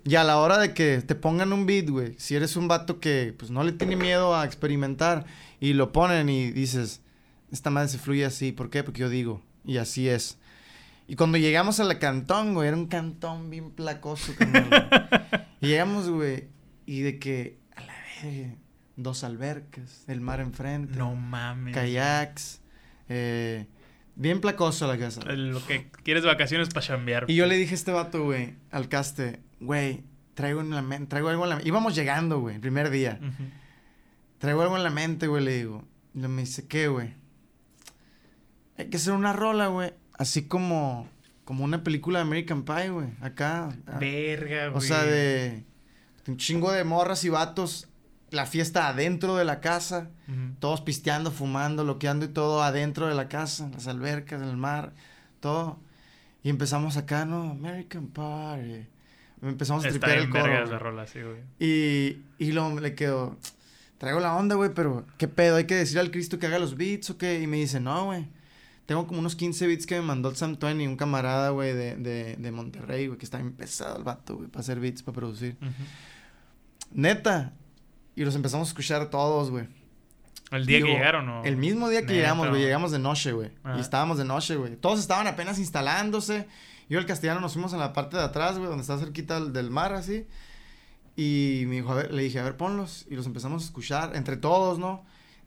Y 0.04 0.16
a 0.16 0.26
la 0.26 0.40
hora 0.40 0.58
de 0.58 0.74
que 0.74 1.02
te 1.02 1.16
pongan 1.16 1.54
un 1.54 1.66
beat, 1.66 1.90
güey, 1.90 2.16
si 2.18 2.36
eres 2.36 2.58
un 2.58 2.68
vato 2.68 3.00
que, 3.00 3.34
pues, 3.40 3.50
no 3.50 3.64
le 3.64 3.72
tiene 3.72 3.96
miedo 3.96 4.36
a 4.36 4.44
experimentar 4.44 5.26
y 5.62 5.72
lo 5.74 5.94
ponen 5.94 6.28
y 6.30 6.52
dices, 6.52 7.02
esta 7.56 7.70
madre 7.70 7.90
se 7.90 7.98
fluye 7.98 8.26
así. 8.26 8.52
¿Por 8.52 8.70
qué? 8.70 8.84
Porque 8.84 9.02
yo 9.02 9.10
digo, 9.10 9.42
y 9.64 9.78
así 9.78 10.08
es. 10.08 10.38
Y 11.08 11.16
cuando 11.16 11.38
llegamos 11.38 11.80
a 11.80 11.84
la 11.84 12.00
cantón, 12.00 12.54
güey, 12.54 12.68
era 12.68 12.78
un 12.78 12.88
cantón 12.88 13.50
bien 13.50 13.72
placoso. 13.72 14.34
y 15.62 15.68
llegamos, 15.68 16.10
güey, 16.10 16.50
y 16.86 17.02
de 17.02 17.20
que, 17.20 17.60
a 17.76 17.82
la 17.82 17.94
verga, 18.24 18.56
dos 18.96 19.24
albercas, 19.24 20.04
el 20.08 20.22
mar 20.22 20.40
enfrente, 20.40 20.98
No 20.98 21.16
mames. 21.16 21.76
kayaks, 21.76 22.62
eh, 23.10 23.68
bien 24.16 24.42
placoso 24.42 24.88
la 24.88 24.98
casa. 24.98 25.22
Lo 25.34 25.66
que 25.66 25.90
quieres 26.04 26.26
vacaciones 26.26 26.70
para 26.70 26.86
chambear. 26.86 27.26
Y 27.28 27.36
yo 27.36 27.46
le 27.46 27.56
dije 27.56 27.72
a 27.72 27.76
este 27.76 27.92
vato, 27.92 28.24
güey, 28.24 28.56
al 28.72 28.90
caste, 28.90 29.42
güey, 29.60 30.04
traigo, 30.34 30.62
en 30.62 30.72
la 30.72 30.84
traigo 31.08 31.30
algo 31.30 31.44
en 31.44 31.50
la 31.50 31.56
mente. 31.56 31.70
Íbamos 31.70 31.96
llegando, 31.96 32.40
güey, 32.40 32.56
el 32.56 32.62
primer 32.62 32.90
día. 32.90 33.20
Traigo 34.40 34.62
algo 34.62 34.76
en 34.78 34.84
la 34.84 34.90
mente, 34.90 35.28
güey, 35.28 35.44
le 35.44 35.58
digo. 35.58 35.84
Y 36.16 36.20
me 36.20 36.42
dice, 36.42 36.68
¿qué, 36.68 36.88
güey? 36.88 37.14
Hay 38.78 38.88
que 38.90 38.98
hacer 38.98 39.14
una 39.14 39.34
rola, 39.34 39.68
güey. 39.68 39.94
Así 40.18 40.44
como, 40.48 41.08
como 41.44 41.64
una 41.64 41.84
película 41.84 42.20
de 42.20 42.24
American 42.24 42.64
Pie, 42.64 42.90
güey. 42.90 43.08
Acá. 43.22 43.70
Verga, 44.00 44.68
güey. 44.70 44.78
o 44.78 44.82
sea, 44.82 45.04
de 45.04 45.64
un 46.28 46.38
chingo 46.38 46.72
de 46.72 46.84
morras 46.84 47.24
y 47.24 47.30
vatos. 47.30 47.88
La 48.32 48.46
fiesta 48.46 48.88
adentro 48.90 49.36
de 49.38 49.46
la 49.46 49.62
casa. 49.62 50.10
Todos 50.60 50.82
pisteando, 50.82 51.32
fumando, 51.32 51.84
loqueando 51.84 52.26
y 52.26 52.30
todo 52.30 52.64
adentro 52.64 53.08
de 53.08 53.16
la 53.16 53.30
casa. 53.30 53.70
Las 53.74 53.88
albercas, 53.88 54.42
el 54.42 54.58
mar, 54.58 54.94
todo. 55.40 55.80
Y 56.44 56.50
empezamos 56.50 56.98
acá, 56.98 57.26
¿no? 57.26 57.52
American 57.52 58.08
Pie. 58.08 58.88
Empezamos 59.42 59.86
a 59.86 59.90
Está 59.90 60.00
tripear 60.08 60.18
el 60.18 60.30
coro. 60.30 60.66
la 60.66 60.80
rola, 60.80 61.08
sí, 61.08 61.20
güey. 61.22 61.38
Y, 61.60 62.24
y 62.40 62.52
luego 62.52 62.80
le 62.80 62.96
quedó, 62.96 63.38
traigo 64.00 64.20
la 64.20 64.36
onda, 64.36 64.56
güey, 64.56 64.72
pero 64.74 65.06
¿qué 65.18 65.28
pedo? 65.28 65.58
¿Hay 65.58 65.66
que 65.66 65.76
decirle 65.76 66.02
al 66.02 66.12
Cristo 66.12 66.40
que 66.40 66.48
haga 66.48 66.58
los 66.58 66.76
beats 66.78 67.12
o 67.12 67.18
qué? 67.18 67.42
Y 67.42 67.48
me 67.48 67.58
dice, 67.58 67.80
no, 67.80 68.06
güey. 68.06 68.28
Tengo 68.86 69.08
como 69.08 69.20
unos 69.20 69.36
15 69.36 69.68
beats 69.68 69.86
que 69.86 69.96
me 69.96 70.02
mandó 70.02 70.30
el 70.30 70.36
Sam 70.36 70.58
Twain, 70.58 70.88
un 70.88 70.96
camarada, 70.96 71.50
güey, 71.50 71.74
de, 71.74 71.96
de, 71.96 72.36
de 72.36 72.52
Monterrey, 72.52 73.08
güey, 73.08 73.18
que 73.18 73.26
está 73.26 73.38
bien 73.38 73.54
pesado 73.54 73.98
el 73.98 74.04
vato, 74.04 74.36
güey, 74.36 74.48
para 74.48 74.62
hacer 74.62 74.80
beats, 74.80 75.02
para 75.02 75.16
producir. 75.16 75.58
Neta. 76.92 77.54
Y 78.16 78.24
los 78.24 78.36
empezamos 78.36 78.68
a 78.68 78.70
escuchar 78.70 79.10
todos, 79.10 79.50
güey. 79.50 79.68
El 80.52 80.68
día 80.68 80.78
Digo, 80.78 80.88
que 80.90 80.94
llegaron, 80.94 81.26
¿no? 81.26 81.44
El 81.44 81.58
mismo 81.58 81.90
día 81.90 82.02
que 82.02 82.08
Neta, 82.08 82.16
llegamos, 82.16 82.50
güey, 82.50 82.62
llegamos 82.62 82.92
de 82.92 83.00
noche, 83.00 83.32
güey. 83.32 83.50
Y 83.76 83.80
estábamos 83.80 84.20
de 84.20 84.26
noche, 84.26 84.56
güey. 84.56 84.76
Todos 84.76 85.00
estaban 85.00 85.26
apenas 85.26 85.58
instalándose. 85.58 86.48
Yo 86.88 87.00
y 87.00 87.02
el 87.02 87.08
castellano 87.08 87.40
nos 87.42 87.54
fuimos 87.54 87.74
a 87.74 87.78
la 87.78 87.92
parte 87.94 88.18
de 88.18 88.24
atrás, 88.24 88.58
güey, 88.58 88.70
donde 88.70 88.84
está 88.84 89.00
cerquita 89.00 89.40
del, 89.40 89.52
del 89.52 89.72
mar, 89.72 89.94
así. 89.94 90.28
Y 91.16 91.64
me 91.68 91.76
dijo, 91.76 91.92
a 91.92 91.96
ver, 91.96 92.14
le 92.14 92.22
dije, 92.22 92.40
a 92.40 92.44
ver, 92.44 92.56
ponlos. 92.56 93.08
Y 93.10 93.16
los 93.16 93.26
empezamos 93.26 93.64
a 93.64 93.66
escuchar, 93.66 94.16
entre 94.16 94.38
todos, 94.38 94.78
¿no? 94.78 95.04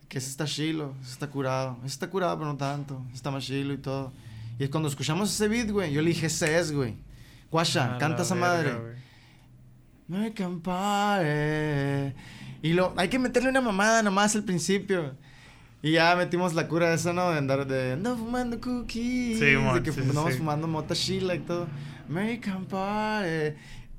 Que 0.09 0.19
ese 0.19 0.31
está 0.31 0.47
chilo, 0.47 0.95
ese 1.03 1.13
está 1.13 1.29
curado. 1.29 1.77
Ese 1.81 1.89
está 1.89 2.09
curado, 2.09 2.37
pero 2.39 2.51
no 2.51 2.57
tanto. 2.57 3.03
Ese 3.09 3.17
está 3.17 3.31
más 3.31 3.45
chilo 3.45 3.75
y 3.75 3.79
todo. 3.79 4.13
Y 4.59 4.65
es 4.65 4.71
cuando 4.71 4.89
escuchamos 4.89 5.33
ese 5.33 5.49
beat, 5.49 5.71
güey, 5.71 5.93
yo 5.93 6.03
le 6.03 6.09
dije, 6.09 6.27
ese 6.27 6.59
es, 6.59 6.73
güey. 6.73 6.97
Guasha, 7.51 7.97
A 7.97 7.99
canta 7.99 8.23
esa 8.23 8.35
madre. 8.35 8.73
American 10.09 10.61
Pie. 10.61 12.15
Y 12.63 12.73
lo, 12.73 12.93
hay 12.97 13.09
que 13.09 13.19
meterle 13.19 13.51
una 13.51 13.61
mamada 13.61 14.03
nomás 14.03 14.35
al 14.35 14.45
principio. 14.45 15.15
Y 15.81 15.93
ya 15.93 16.17
metimos 16.17 16.55
la 16.55 16.67
cura 16.67 16.93
esa, 16.93 17.13
¿no? 17.13 17.31
De 17.31 17.39
andar 17.39 17.67
de 17.67 17.93
andar 17.93 18.17
fumando 18.17 18.61
cookies. 18.61 19.39
Sí, 19.39 19.57
mon, 19.57 19.77
de 19.77 19.83
que 19.83 19.93
sí, 19.93 20.01
andamos 20.01 20.33
sí. 20.33 20.39
fumando 20.39 20.67
mota 20.67 20.95
chila 20.95 21.35
y 21.37 21.41
todo. 21.41 21.69
American 22.09 22.65
Pie. 22.65 23.57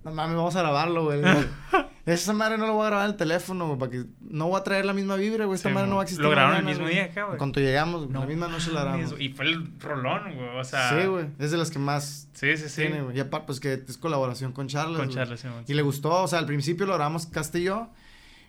No 0.09 0.15
mames, 0.15 0.35
vamos 0.35 0.55
a 0.55 0.59
grabarlo, 0.59 1.03
güey. 1.05 1.21
Esa 2.05 2.33
madre 2.33 2.57
no 2.57 2.65
lo 2.65 2.73
voy 2.73 2.83
a 2.83 2.89
grabar 2.89 3.05
en 3.05 3.11
el 3.11 3.17
teléfono, 3.17 3.67
güey, 3.67 3.77
para 3.77 3.91
que 3.91 4.05
no 4.21 4.47
voy 4.47 4.59
a 4.59 4.63
traer 4.63 4.83
la 4.85 4.93
misma 4.93 5.15
vibra, 5.15 5.45
güey. 5.45 5.55
Esta 5.55 5.69
Sí, 5.69 5.75
madre 5.75 5.87
no 5.89 5.97
va 5.97 6.01
a 6.01 6.03
existir. 6.05 6.23
Lo 6.23 6.31
grabaron 6.31 6.57
el 6.57 6.63
mañana, 6.63 6.71
mismo 6.71 6.85
güey. 6.85 6.95
día 6.95 7.05
acá, 7.05 7.23
güey. 7.25 7.37
Cuando 7.37 7.59
llegamos, 7.61 8.09
No 8.09 8.19
la 8.21 8.25
misma 8.25 8.47
noche 8.47 8.71
la 8.71 8.81
grabamos. 8.81 9.13
Y 9.19 9.29
fue 9.29 9.45
el 9.45 9.79
rolón, 9.79 10.35
güey. 10.35 10.57
O 10.57 10.63
sea. 10.63 10.89
Sí, 10.99 11.07
güey. 11.07 11.27
Es 11.37 11.51
de 11.51 11.57
las 11.57 11.69
que 11.69 11.77
más 11.77 12.27
Sí, 12.33 12.57
sí, 12.57 12.67
sí. 12.67 12.81
tiene, 12.81 13.01
güey. 13.03 13.15
Y 13.17 13.19
aparte, 13.19 13.45
pues 13.47 13.59
que 13.59 13.73
es 13.87 13.97
colaboración 13.97 14.53
con 14.53 14.67
Charles. 14.67 14.97
Con 14.97 15.05
güey. 15.05 15.15
Charles, 15.15 15.39
sí. 15.39 15.47
Y 15.67 15.73
le 15.75 15.81
gustó, 15.83 16.23
o 16.23 16.27
sea, 16.27 16.39
al 16.39 16.45
principio 16.47 16.87
lo 16.87 16.95
grabamos 16.95 17.27
yo. 17.53 17.89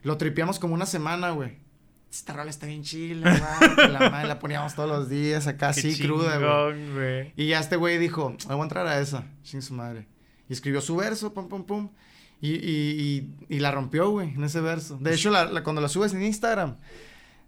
Lo 0.05 0.17
tripeamos 0.17 0.59
como 0.59 0.73
una 0.73 0.87
semana, 0.87 1.31
güey. 1.31 1.59
Esta 2.11 2.33
rola 2.33 2.49
está 2.51 2.67
bien 2.67 2.83
chila, 2.83 3.31
güey. 3.77 3.89
la 3.93 4.11
madre 4.11 4.27
la 4.27 4.39
poníamos 4.39 4.75
todos 4.75 4.89
los 4.89 5.09
días 5.11 5.47
acá 5.47 5.71
Qué 5.75 5.81
así, 5.91 6.03
cruda, 6.03 6.39
güey. 6.39 6.93
güey. 6.93 7.33
Y 7.37 7.49
ya 7.49 7.61
este 7.61 7.77
güey 7.77 7.99
dijo, 7.99 8.31
"Me 8.49 8.55
voy 8.55 8.61
a 8.61 8.63
entrar 8.65 8.87
a 8.87 8.99
esa, 9.01 9.25
sin 9.43 9.61
su 9.61 9.75
madre. 9.75 10.07
Y 10.51 10.53
escribió 10.53 10.83
su 10.83 10.97
verso, 10.97 11.33
pum, 11.33 11.49
pum, 11.49 11.65
pum. 11.65 11.89
Y, 12.43 12.51
y, 12.55 13.31
y, 13.49 13.57
y 13.57 13.61
la 13.61 13.71
rompió, 13.71 14.11
güey, 14.11 14.35
en 14.35 14.45
ese 14.45 14.61
verso. 14.61 14.99
De 15.01 15.15
hecho, 15.15 15.31
la, 15.31 15.45
la- 15.47 15.63
cuando 15.63 15.81
la 15.81 15.89
subes 15.89 16.13
en 16.13 16.23
Instagram, 16.23 16.77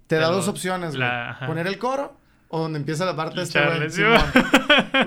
te 0.07 0.17
da 0.17 0.29
dos 0.29 0.49
opciones, 0.49 0.97
güey. 0.97 1.09
Poner 1.49 1.67
el 1.67 1.79
coro 1.79 2.17
o 2.49 2.61
donde 2.61 2.79
empieza 2.79 3.05
la 3.07 3.17
parte 3.17 3.37
de 3.37 3.43
este 3.45 3.59
güey. 3.77 3.89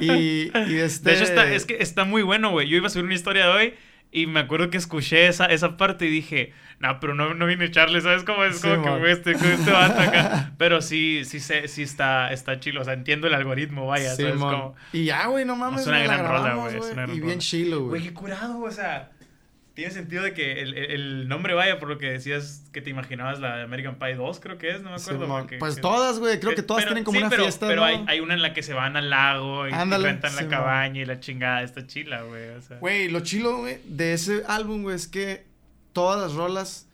y, 0.01 0.51
y 0.71 0.75
este... 0.77 1.09
De 1.11 1.15
hecho, 1.15 1.23
está, 1.23 1.51
es 1.51 1.65
que 1.65 1.77
está 1.79 2.03
muy 2.03 2.21
bueno, 2.23 2.51
güey. 2.51 2.67
Yo 2.67 2.77
iba 2.77 2.87
a 2.87 2.89
subir 2.89 3.05
una 3.05 3.13
historia 3.15 3.45
de 3.45 3.51
hoy 3.51 3.73
y 4.15 4.27
me 4.27 4.39
acuerdo 4.39 4.69
que 4.69 4.77
escuché 4.77 5.27
esa, 5.27 5.45
esa 5.47 5.75
parte 5.75 6.05
y 6.05 6.09
dije, 6.09 6.53
no, 6.79 7.01
pero 7.01 7.13
no, 7.13 7.33
no 7.33 7.45
viene 7.45 7.69
Charles, 7.69 8.03
¿sabes 8.03 8.23
cómo 8.23 8.45
es? 8.45 8.61
Como 8.61 8.75
que 8.75 8.81
Simón. 8.81 8.99
güey, 8.99 9.11
este, 9.11 9.31
este 9.31 9.71
vato 9.71 9.99
acá. 9.99 10.53
Pero 10.57 10.81
sí, 10.81 11.23
sí, 11.25 11.41
sé, 11.41 11.67
sí 11.67 11.83
está, 11.83 12.31
está 12.31 12.57
chilo. 12.61 12.79
O 12.79 12.83
sea, 12.85 12.93
entiendo 12.93 13.27
el 13.27 13.33
algoritmo, 13.33 13.87
vaya, 13.87 14.15
¿sabes? 14.15 14.35
Simón. 14.35 14.53
Como, 14.55 14.75
Y 14.93 15.03
ya, 15.03 15.27
güey, 15.27 15.43
no 15.43 15.57
mames. 15.57 15.81
Es 15.81 15.87
una 15.87 15.99
gran 15.99 16.25
rola, 16.25 16.53
güey, 16.55 17.17
Y 17.17 17.19
bien 17.19 17.39
chilo, 17.39 17.79
güey, 17.79 17.89
güey. 17.89 18.03
qué 18.03 18.13
curado, 18.13 18.61
o 18.61 18.71
sea. 18.71 19.11
Tiene 19.75 19.91
sentido 19.91 20.23
de 20.23 20.33
que 20.33 20.61
el, 20.61 20.73
el- 20.73 21.27
nombre 21.27 21.53
vaya 21.53 21.79
por 21.79 21.89
lo 21.89 21.97
que 21.97 22.05
decías 22.09 22.63
que 22.71 22.81
te 22.81 22.89
imaginabas 22.89 23.39
la 23.41 23.57
de 23.57 23.63
American 23.63 23.95
Pie 23.99 24.15
2, 24.15 24.39
creo 24.39 24.57
que 24.57 24.69
es, 24.71 24.81
no 24.81 24.89
me 24.89 24.95
acuerdo. 24.95 25.27
Porque- 25.27 25.57
Pues 25.57 25.75
que- 25.75 25.81
todas, 25.81 26.17
güey. 26.19 26.39
Creo 26.39 26.51
que 26.51 26.61
Pe- 26.61 26.63
todas 26.63 26.83
pero- 26.83 26.93
tienen 26.93 27.03
como 27.03 27.17
sí, 27.17 27.21
una 27.23 27.29
pero, 27.29 27.43
fiesta, 27.43 27.67
Pero 27.67 27.81
¿no? 27.81 27.85
hay, 27.87 28.05
hay 28.07 28.19
una 28.21 28.33
en 28.35 28.41
la 28.41 28.53
que 28.53 28.63
se 28.63 28.73
van 28.73 28.95
al 28.95 29.09
lago 29.09 29.67
y, 29.67 29.73
Ándale, 29.73 30.07
rentan 30.07 30.33
la 30.37 30.47
cabaña 30.47 31.01
y 31.01 31.05
la 31.05 31.19
chingada. 31.19 31.61
Está 31.61 31.85
chila, 31.85 32.21
güey. 32.23 32.49
O 32.51 32.61
sea. 32.61 32.77
Güey, 32.79 33.09
lo 33.09 33.19
chilo, 33.19 33.57
güey, 33.57 33.79
de 33.85 34.13
ese 34.13 34.43
álbum, 34.47 34.81
güey, 34.83 34.95
es 34.95 35.07
que 35.09 35.45
todas 35.91 36.21
las 36.21 36.33
rolas 36.33 36.87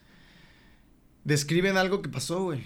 describen 1.23 1.77
algo 1.77 2.01
que 2.01 2.09
pasó, 2.09 2.43
güey. 2.43 2.63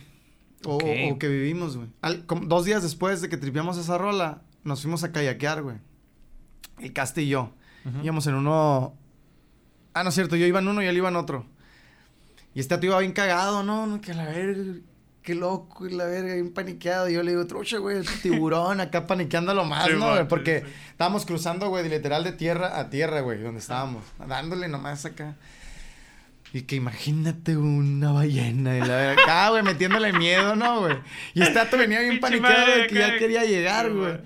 O, 0.64 0.78
que 1.20 1.28
vivimos, 1.28 1.78
güey. 1.78 1.90
Al- 2.02 2.26
como 2.26 2.46
dos 2.48 2.66
días 2.66 2.82
después 2.82 3.22
de 3.22 3.30
que 3.30 3.38
tripiamos 3.38 3.78
esa 3.78 3.98
rola, 3.98 4.42
nos 4.64 4.82
fuimos 4.82 5.04
a 5.04 5.12
kayakear, 5.12 5.62
güey. 5.62 5.76
El 6.80 6.92
Casti 6.94 7.22
y 7.22 7.28
yo. 7.30 7.54
Ujú. 7.86 8.00
Íbamos 8.04 8.26
en 8.28 8.36
uno... 8.36 8.98
Ah, 9.96 10.04
no 10.04 10.10
es 10.10 10.16
cierto, 10.16 10.36
yo 10.36 10.46
iba 10.46 10.60
en 10.60 10.68
uno 10.68 10.84
y 10.84 10.88
él 10.88 10.98
iba 10.98 11.08
en 11.08 11.16
otro. 11.16 11.46
Y 12.54 12.60
este 12.60 12.78
tío 12.78 12.90
iba 12.92 13.00
bien 13.00 13.14
cagado, 13.14 13.64
no, 13.64 13.88
no, 13.88 14.02
que 14.02 14.14
la 14.14 14.26
verga, 14.26 14.62
qué 15.24 15.36
loco, 15.36 15.88
y 15.88 15.94
la 15.94 16.04
verga, 16.04 16.34
bien 16.34 16.54
paniqueado. 16.54 17.10
Y 17.10 17.14
yo 17.14 17.24
le 17.24 17.32
digo, 17.32 17.48
trucha, 17.48 17.78
güey, 17.78 18.00
es 18.00 18.22
tiburón, 18.22 18.82
acá 18.82 19.08
paniqueándolo 19.08 19.64
más, 19.64 19.88
Sí, 19.88 19.94
¿no? 19.98 20.12
güey? 20.12 20.28
Porque 20.28 20.64
sí. 20.66 20.72
estábamos 20.92 21.26
cruzando, 21.26 21.70
güey, 21.70 21.88
literal 21.88 22.26
de 22.26 22.34
tierra 22.34 22.78
a 22.78 22.90
tierra, 22.90 23.22
güey, 23.22 23.42
donde 23.42 23.60
estábamos, 23.62 24.04
dándole 24.28 24.68
nomás 24.68 25.06
acá. 25.06 25.36
Y 26.52 26.64
que 26.64 26.76
imagínate 26.76 27.56
una 27.56 28.12
ballena 28.12 28.78
y 28.78 28.82
la 28.82 28.96
verga, 28.98 29.24
acá, 29.24 29.50
güey, 29.52 29.64
metiéndole 29.64 30.12
miedo, 30.12 30.58
¿no, 30.58 30.82
güey? 30.82 30.98
Y 31.34 31.42
este 31.42 31.54
dato 31.56 31.78
venía 31.78 32.02
bien 32.02 32.20
paniqueado 32.20 32.82
de 32.82 32.88
que 32.88 32.96
ya 32.96 33.18
quería 33.18 33.46
llegar, 33.46 33.92
güey. 33.94 34.20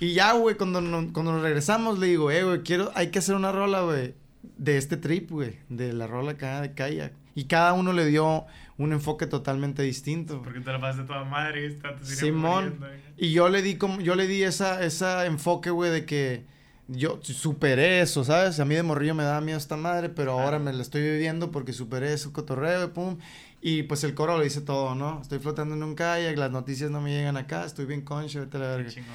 Y 0.00 0.14
ya, 0.14 0.32
güey, 0.32 0.56
cuando, 0.56 0.80
cuando 1.12 1.32
nos 1.32 1.42
regresamos, 1.42 1.98
le 1.98 2.06
digo, 2.06 2.30
eh, 2.30 2.42
güey, 2.44 2.62
quiero, 2.62 2.90
hay 2.94 3.08
que 3.10 3.18
hacer 3.18 3.34
una 3.34 3.52
rola, 3.52 3.82
güey, 3.82 4.14
de 4.42 4.76
este 4.78 4.96
trip, 4.96 5.30
güey, 5.30 5.58
de 5.68 5.92
la 5.92 6.06
rola 6.06 6.32
acá 6.32 6.60
de 6.60 6.72
kayak. 6.72 7.12
Y 7.34 7.44
cada 7.44 7.72
uno 7.72 7.92
le 7.92 8.06
dio 8.06 8.46
un 8.78 8.92
enfoque 8.92 9.26
totalmente 9.26 9.82
distinto. 9.82 10.42
Porque 10.42 10.60
te 10.60 10.72
la 10.72 10.80
pasaste 10.80 11.06
toda 11.06 11.24
madre 11.24 11.62
y 11.62 11.66
esta 11.66 11.94
te 11.96 12.04
sigue 12.04 12.16
Simón. 12.16 12.76
muriendo. 12.78 12.86
Y 13.16 13.32
yo 13.32 13.48
le 13.48 13.62
di 13.62 13.76
como, 13.76 14.00
yo 14.00 14.14
le 14.14 14.26
di 14.26 14.42
esa, 14.42 14.82
esa 14.84 15.26
enfoque, 15.26 15.70
güey, 15.70 15.90
de 15.90 16.04
que 16.04 16.44
yo 16.88 17.20
superé 17.22 18.00
eso, 18.00 18.24
¿sabes? 18.24 18.58
A 18.60 18.64
mí 18.64 18.74
de 18.74 18.82
morrillo 18.82 19.14
me 19.14 19.22
daba 19.22 19.40
miedo 19.40 19.58
esta 19.58 19.76
madre, 19.76 20.08
pero 20.08 20.32
ahora 20.32 20.58
me 20.58 20.72
la 20.72 20.82
estoy 20.82 21.02
viviendo 21.02 21.50
porque 21.50 21.72
superé 21.72 22.12
ese 22.12 22.32
cotorreo, 22.32 22.86
y 22.86 22.88
pum. 22.88 23.18
Y 23.60 23.82
pues 23.84 24.04
el 24.04 24.14
coro 24.14 24.36
lo 24.36 24.42
dice 24.42 24.60
todo, 24.60 24.94
¿no? 24.94 25.20
Estoy 25.20 25.38
flotando 25.38 25.74
en 25.74 25.82
un 25.82 25.94
kayak, 25.94 26.36
las 26.38 26.50
noticias 26.50 26.90
no 26.90 27.00
me 27.00 27.10
llegan 27.10 27.36
acá, 27.36 27.64
estoy 27.64 27.86
bien 27.86 28.02
concha, 28.02 28.40
vete 28.40 28.56
a 28.56 28.60
la 28.60 28.68
verga. 28.68 28.90
chingón. 28.90 29.10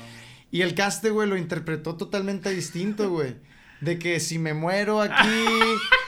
Y 0.51 0.61
el 0.61 0.75
caste, 0.75 1.09
güey, 1.09 1.27
lo 1.27 1.35
interpretó 1.35 1.95
totalmente 1.95 2.51
distinto, 2.51 3.09
güey. 3.09 3.35
De 3.83 3.99
que 3.99 4.19
si 4.19 4.39
me 4.39 4.53
muero 4.53 5.01
aquí, 5.01 5.45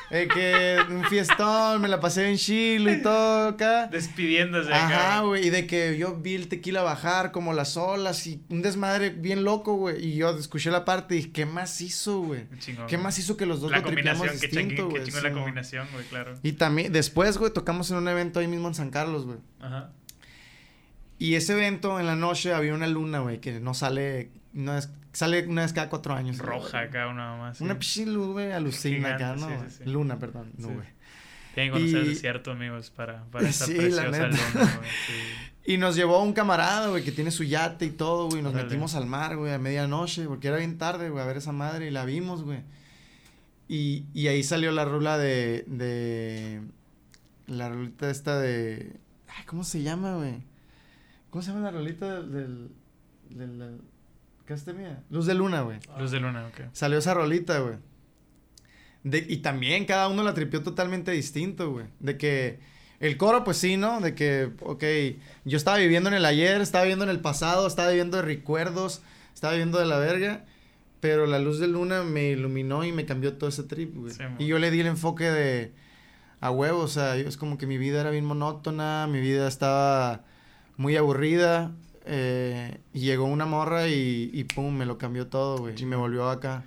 de 0.09 0.27
que 0.33 0.77
un 0.89 1.03
fiestón, 1.05 1.81
me 1.81 1.87
la 1.87 1.99
pasé 1.99 2.23
bien 2.23 2.37
chilo 2.37 2.91
y 2.91 3.01
todo 3.01 3.49
acá. 3.49 3.87
Despidiéndose 3.87 4.71
Ajá, 4.73 5.21
güey, 5.21 5.47
y 5.47 5.49
de 5.49 5.67
que 5.67 5.97
yo 5.97 6.15
vi 6.15 6.35
el 6.35 6.47
tequila 6.47 6.83
bajar 6.83 7.31
como 7.31 7.53
las 7.53 7.75
olas 7.77 8.25
y 8.27 8.41
un 8.49 8.61
desmadre 8.61 9.09
bien 9.09 9.43
loco, 9.43 9.75
güey. 9.75 10.05
Y 10.05 10.15
yo 10.15 10.29
escuché 10.37 10.71
la 10.71 10.85
parte 10.85 11.15
y 11.15 11.17
dije, 11.17 11.31
¿qué 11.31 11.45
más 11.45 11.81
hizo, 11.81 12.21
güey? 12.21 12.47
Qué 12.49 12.59
chingón, 12.59 12.87
¿Qué 12.87 12.95
güey. 12.95 13.03
más 13.03 13.19
hizo 13.19 13.35
que 13.35 13.45
los 13.45 13.61
dos 13.61 13.71
La 13.71 13.79
lo 13.79 13.83
combinación, 13.83 14.29
qué 14.39 14.47
distinto, 14.47 14.89
güey? 14.89 15.11
Sí, 15.11 15.21
la 15.21 15.33
combinación, 15.33 15.87
güey, 15.91 16.05
claro. 16.05 16.35
Y 16.43 16.53
también, 16.53 16.93
después, 16.93 17.37
güey, 17.37 17.51
tocamos 17.51 17.91
en 17.91 17.97
un 17.97 18.07
evento 18.07 18.39
ahí 18.39 18.47
mismo 18.47 18.67
en 18.67 18.75
San 18.75 18.91
Carlos, 18.91 19.25
güey. 19.25 19.39
Ajá. 19.59 19.91
Y 21.17 21.35
ese 21.35 21.53
evento 21.53 21.99
en 21.99 22.05
la 22.07 22.15
noche 22.15 22.53
había 22.53 22.73
una 22.73 22.87
luna, 22.87 23.19
güey, 23.19 23.39
que 23.39 23.59
no 23.59 23.73
sale, 23.73 24.31
no 24.53 24.77
es, 24.77 24.89
sale 25.15 25.45
una 25.47 25.63
vez 25.63 25.73
cada 25.73 25.89
cuatro 25.89 26.13
años. 26.13 26.37
Roja 26.37 26.79
acá, 26.81 27.07
una 27.07 27.35
más. 27.35 27.61
Una 27.61 27.73
luz, 28.05 28.27
güey, 28.33 28.51
alucina 28.51 29.15
acá, 29.15 29.35
¿no? 29.35 29.47
sí, 29.47 29.55
sí, 29.69 29.75
sí. 29.83 29.89
Luna, 29.89 30.19
perdón, 30.19 30.51
Sí. 30.57 30.63
nube. 30.63 30.83
Tienen 31.53 31.71
que 31.73 31.79
conocer 31.79 32.01
el 32.01 32.07
desierto, 32.09 32.51
amigos, 32.51 32.89
para, 32.91 33.23
para 33.25 33.47
esa 33.47 33.65
Sí, 33.67 33.73
la 33.73 33.79
preciosa 34.09 34.27
luna, 34.27 34.27
güey. 34.53 34.89
sí. 35.07 35.13
Y 35.67 35.77
nos 35.77 35.95
llevó 35.95 36.21
un 36.21 36.33
camarada, 36.33 36.89
güey, 36.89 37.03
que 37.03 37.11
tiene 37.11 37.31
su 37.31 37.43
yate 37.43 37.85
y 37.85 37.89
todo, 37.89 38.29
güey. 38.29 38.43
Nos 38.43 38.53
metimos 38.53 38.93
al 38.93 39.07
mar, 39.07 39.35
güey, 39.35 39.51
a 39.51 39.57
medianoche, 39.57 40.25
porque 40.27 40.49
era 40.49 40.57
bien 40.57 40.77
tarde, 40.77 41.09
güey, 41.09 41.23
a 41.23 41.25
ver 41.25 41.37
esa 41.37 41.53
madre 41.53 41.87
y 41.87 41.89
la 41.91 42.05
vimos, 42.05 42.43
güey. 42.43 42.59
Y, 43.67 44.05
y 44.13 44.27
ahí 44.27 44.43
salió 44.43 44.71
la 44.71 44.85
rula 44.85 45.17
de, 45.17 45.63
de... 45.67 46.61
La 47.47 47.69
rolita 47.69 48.11
esta 48.11 48.37
de... 48.39 48.91
Ay, 49.27 49.43
¿cómo 49.47 49.63
se 49.63 49.81
llama, 49.81 50.17
güey? 50.17 50.35
¿Cómo 51.31 51.41
se 51.41 51.49
llama 51.51 51.63
la 51.63 51.71
rolita 51.71 52.13
del... 52.21 52.31
del, 52.31 52.69
del- 53.31 53.57
del- 53.57 53.81
¿Qué 54.45 54.53
es 54.53 54.67
mía? 54.67 55.01
Luz 55.09 55.25
de 55.25 55.33
luna, 55.33 55.61
güey. 55.61 55.79
Luz 55.97 56.11
de 56.11 56.19
luna, 56.19 56.45
ok. 56.47 56.69
Salió 56.71 56.97
esa 56.99 57.13
rolita, 57.13 57.59
güey. 57.59 57.75
De- 59.03 59.25
y 59.27 59.37
también 59.37 59.85
cada 59.85 60.07
uno 60.07 60.23
la 60.23 60.33
tripió 60.33 60.61
totalmente 60.63 61.11
distinto, 61.11 61.71
güey. 61.71 61.85
De 61.99 62.17
que 62.17 62.59
el 62.99 63.17
coro, 63.17 63.43
pues 63.43 63.57
sí, 63.57 63.77
¿no? 63.77 64.01
De 64.01 64.15
que, 64.15 64.51
ok, 64.61 64.83
yo 65.45 65.57
estaba 65.57 65.77
viviendo 65.77 66.09
en 66.09 66.15
el 66.15 66.25
ayer, 66.25 66.61
estaba 66.61 66.83
viviendo 66.83 67.05
en 67.05 67.11
el 67.11 67.19
pasado, 67.19 67.67
estaba 67.67 67.89
viviendo 67.89 68.17
de 68.17 68.23
recuerdos, 68.23 69.01
estaba 69.33 69.53
viviendo 69.53 69.79
de 69.79 69.85
la 69.85 69.97
verga. 69.99 70.45
Pero 71.01 71.27
la 71.27 71.37
luz 71.39 71.59
de 71.59 71.67
luna 71.67 72.03
me 72.03 72.29
iluminó 72.29 72.83
y 72.83 72.91
me 72.91 73.05
cambió 73.05 73.33
todo 73.33 73.49
ese 73.49 73.63
trip, 73.63 73.95
güey. 73.95 74.13
Sí, 74.13 74.23
y 74.39 74.47
yo 74.47 74.57
le 74.59 74.71
di 74.71 74.79
el 74.79 74.87
enfoque 74.87 75.25
de 75.25 75.71
a 76.39 76.49
huevo, 76.51 76.79
o 76.81 76.87
sea, 76.87 77.15
yo- 77.15 77.27
es 77.27 77.37
como 77.37 77.57
que 77.57 77.67
mi 77.67 77.77
vida 77.77 78.01
era 78.01 78.09
bien 78.11 78.25
monótona, 78.25 79.07
mi 79.07 79.19
vida 79.19 79.47
estaba 79.47 80.23
muy 80.77 80.95
aburrida. 80.97 81.71
Eh, 82.05 82.77
y 82.93 83.01
llegó 83.01 83.25
una 83.25 83.45
morra 83.45 83.87
y, 83.87 84.29
y 84.33 84.43
pum, 84.45 84.75
me 84.75 84.85
lo 84.85 84.97
cambió 84.97 85.27
todo, 85.27 85.57
güey. 85.57 85.75
Y 85.81 85.85
me 85.85 85.95
volvió 85.95 86.29
acá. 86.29 86.63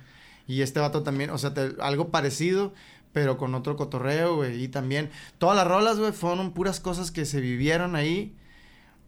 Y 0.47 0.61
este 0.61 0.79
vato 0.79 1.03
también, 1.03 1.29
o 1.29 1.37
sea, 1.37 1.53
te- 1.53 1.75
algo 1.79 2.09
parecido, 2.09 2.73
pero 3.13 3.37
con 3.37 3.53
otro 3.55 3.75
cotorreo, 3.75 4.35
güey. 4.37 4.63
Y 4.63 4.67
también, 4.67 5.09
todas 5.37 5.55
las 5.55 5.67
rolas, 5.67 5.97
güey, 5.99 6.11
fueron 6.11 6.51
puras 6.53 6.79
cosas 6.79 7.11
que 7.11 7.25
se 7.25 7.39
vivieron 7.41 7.95
ahí 7.95 8.35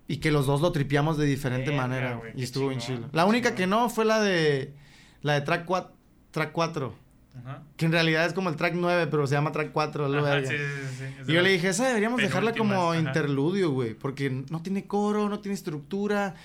y 0.07 0.17
que 0.17 0.31
los 0.31 0.45
dos 0.45 0.61
lo 0.61 0.71
tripiamos 0.71 1.17
de 1.17 1.25
diferente 1.25 1.71
manera, 1.71 2.21
Y 2.35 2.43
estuvo 2.43 2.71
chido. 2.79 3.01
qué 3.01 3.07
La 3.13 3.25
única 3.25 3.55
que 3.55 3.65
no 3.67 3.89
fue 3.89 4.05
la 4.05 4.19
de, 4.21 4.73
la 5.21 5.33
de 5.33 5.41
track 5.41 5.65
4, 5.65 5.91
track 6.31 6.51
4 6.51 6.93
Ajá. 7.39 7.63
que 7.77 7.85
en 7.85 7.91
realidad 7.93 8.25
es 8.25 8.33
como 8.33 8.49
el 8.49 8.55
track 8.57 8.73
9, 8.75 9.07
pero 9.07 9.25
se 9.25 9.35
llama 9.35 9.51
track 9.51 9.71
4, 9.71 10.09
lo 10.09 10.25
Ajá, 10.25 10.45
sí, 10.45 10.53
Y 11.27 11.33
yo 11.33 11.41
le 11.41 11.49
dije, 11.51 11.69
esa 11.69 11.87
deberíamos 11.87 12.21
dejarla 12.21 12.53
como 12.53 12.91
ajá. 12.91 12.99
interludio, 12.99 13.71
güey, 13.71 13.93
porque 13.93 14.29
no 14.49 14.61
tiene 14.61 14.85
coro, 14.85 15.29
no 15.29 15.39
tiene 15.39 15.53
estructura. 15.55 16.35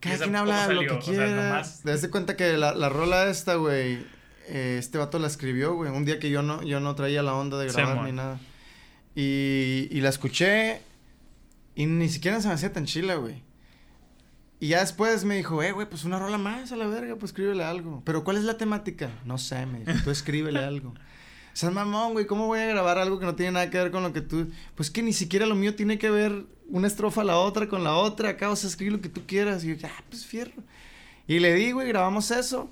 Cada 0.00 0.16
quien 0.18 0.36
habla 0.36 0.66
de 0.68 0.74
lo 0.74 0.80
que 0.82 0.90
O 0.90 1.02
sea, 1.02 1.14
quiera. 1.14 1.26
nomás- 1.50 1.82
Te 1.82 1.90
das 1.90 2.06
cuenta 2.08 2.36
que 2.36 2.56
la, 2.56 2.74
la 2.74 2.88
rola 2.88 3.28
esta, 3.28 3.56
güey, 3.56 3.98
eh, 4.48 4.76
este 4.78 4.96
vato 4.98 5.18
la 5.18 5.26
escribió, 5.26 5.74
güey, 5.74 5.90
un 5.90 6.04
día 6.04 6.18
que 6.18 6.30
yo 6.30 6.42
no, 6.42 6.62
yo 6.62 6.80
no 6.80 6.94
traía 6.94 7.22
la 7.22 7.34
onda 7.34 7.58
de 7.58 7.66
grabar 7.70 8.04
ni 8.04 8.12
nada. 8.12 8.38
Y, 9.14 9.88
y 9.90 10.00
la 10.00 10.08
escuché 10.08 10.80
y 11.74 11.86
ni 11.86 12.08
siquiera 12.08 12.40
se 12.40 12.48
me 12.48 12.54
hacía 12.54 12.72
tan 12.72 12.86
chila, 12.86 13.16
güey. 13.16 13.42
Y 14.60 14.68
ya 14.68 14.80
después 14.80 15.24
me 15.24 15.36
dijo, 15.36 15.62
eh, 15.62 15.72
güey, 15.72 15.88
pues 15.88 16.04
una 16.04 16.18
rola 16.18 16.36
más 16.36 16.70
a 16.70 16.76
la 16.76 16.86
verga, 16.86 17.16
pues 17.16 17.30
escríbele 17.30 17.64
algo. 17.64 18.02
Pero 18.04 18.22
¿cuál 18.22 18.36
es 18.36 18.44
la 18.44 18.58
temática? 18.58 19.10
No 19.24 19.38
sé, 19.38 19.64
me 19.64 19.80
dijo, 19.80 19.92
tú 20.04 20.10
escríbele 20.10 20.60
algo. 20.60 20.94
O 21.52 21.56
sea, 21.60 21.68
mamón, 21.72 22.12
güey, 22.12 22.26
¿cómo 22.26 22.46
voy 22.46 22.60
a 22.60 22.66
grabar 22.66 22.96
algo 22.98 23.18
que 23.18 23.26
no 23.26 23.34
tiene 23.34 23.50
nada 23.50 23.70
que 23.70 23.76
ver 23.76 23.90
con 23.90 24.04
lo 24.04 24.12
que 24.12 24.20
tú... 24.20 24.48
Pues 24.76 24.88
que 24.88 25.02
ni 25.02 25.12
siquiera 25.12 25.46
lo 25.46 25.56
mío 25.56 25.74
tiene 25.74 25.98
que 25.98 26.08
ver 26.08 26.46
una 26.68 26.86
estrofa 26.86 27.22
a 27.22 27.24
la 27.24 27.38
otra 27.38 27.68
con 27.68 27.82
la 27.82 27.96
otra. 27.96 28.30
Acá, 28.30 28.50
o 28.50 28.56
sea, 28.56 28.70
escribe 28.70 28.92
lo 28.92 29.00
que 29.00 29.08
tú 29.08 29.22
quieras. 29.26 29.64
Y 29.64 29.68
yo, 29.68 29.74
ya, 29.74 29.90
pues 30.08 30.24
fierro. 30.24 30.62
Y 31.26 31.40
le 31.40 31.52
di, 31.54 31.72
güey, 31.72 31.88
grabamos 31.88 32.30
eso. 32.30 32.70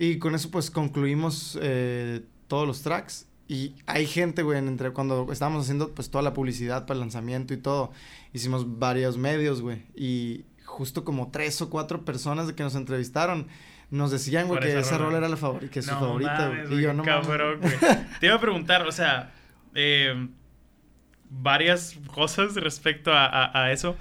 Y 0.00 0.18
con 0.18 0.34
eso, 0.34 0.50
pues, 0.50 0.68
concluimos 0.70 1.56
eh, 1.62 2.22
todos 2.48 2.66
los 2.66 2.82
tracks. 2.82 3.28
Y 3.46 3.76
hay 3.86 4.06
gente, 4.06 4.42
güey, 4.42 4.58
en 4.58 4.66
entre 4.66 4.92
cuando 4.92 5.28
estábamos 5.30 5.62
haciendo, 5.62 5.94
pues, 5.94 6.10
toda 6.10 6.22
la 6.22 6.34
publicidad 6.34 6.86
para 6.86 6.94
el 6.94 7.00
lanzamiento 7.00 7.54
y 7.54 7.58
todo. 7.58 7.92
Hicimos 8.32 8.78
varios 8.78 9.16
medios, 9.16 9.62
güey. 9.62 9.84
Y 9.94 10.44
justo 10.72 11.04
como 11.04 11.30
tres 11.30 11.60
o 11.62 11.68
cuatro 11.70 12.04
personas 12.04 12.46
de 12.48 12.54
que 12.54 12.62
nos 12.62 12.74
entrevistaron 12.74 13.46
nos 13.90 14.10
decían, 14.10 14.48
güey, 14.48 14.58
que 14.60 14.70
esa 14.70 14.80
esa 14.80 14.98
rola. 14.98 15.18
era 15.18 15.28
la 15.28 15.36
favorita, 15.36 15.70
que 15.70 15.80
es 15.80 15.84
su 15.84 15.90
favorita, 15.92 16.48
güey. 16.48 16.78
Y 16.78 16.82
yo, 16.82 16.94
no 16.94 17.02
cabrón, 17.02 17.60
güey. 17.60 17.74
Te 18.20 18.26
iba 18.26 18.36
a 18.36 18.40
preguntar, 18.40 18.86
o 18.86 18.92
sea, 18.92 19.32
eh, 19.74 20.28
varias 21.30 21.96
cosas 22.06 22.54
respecto 22.54 23.12
a, 23.12 23.26
a- 23.26 23.64
a 23.64 23.72
eso. 23.72 23.96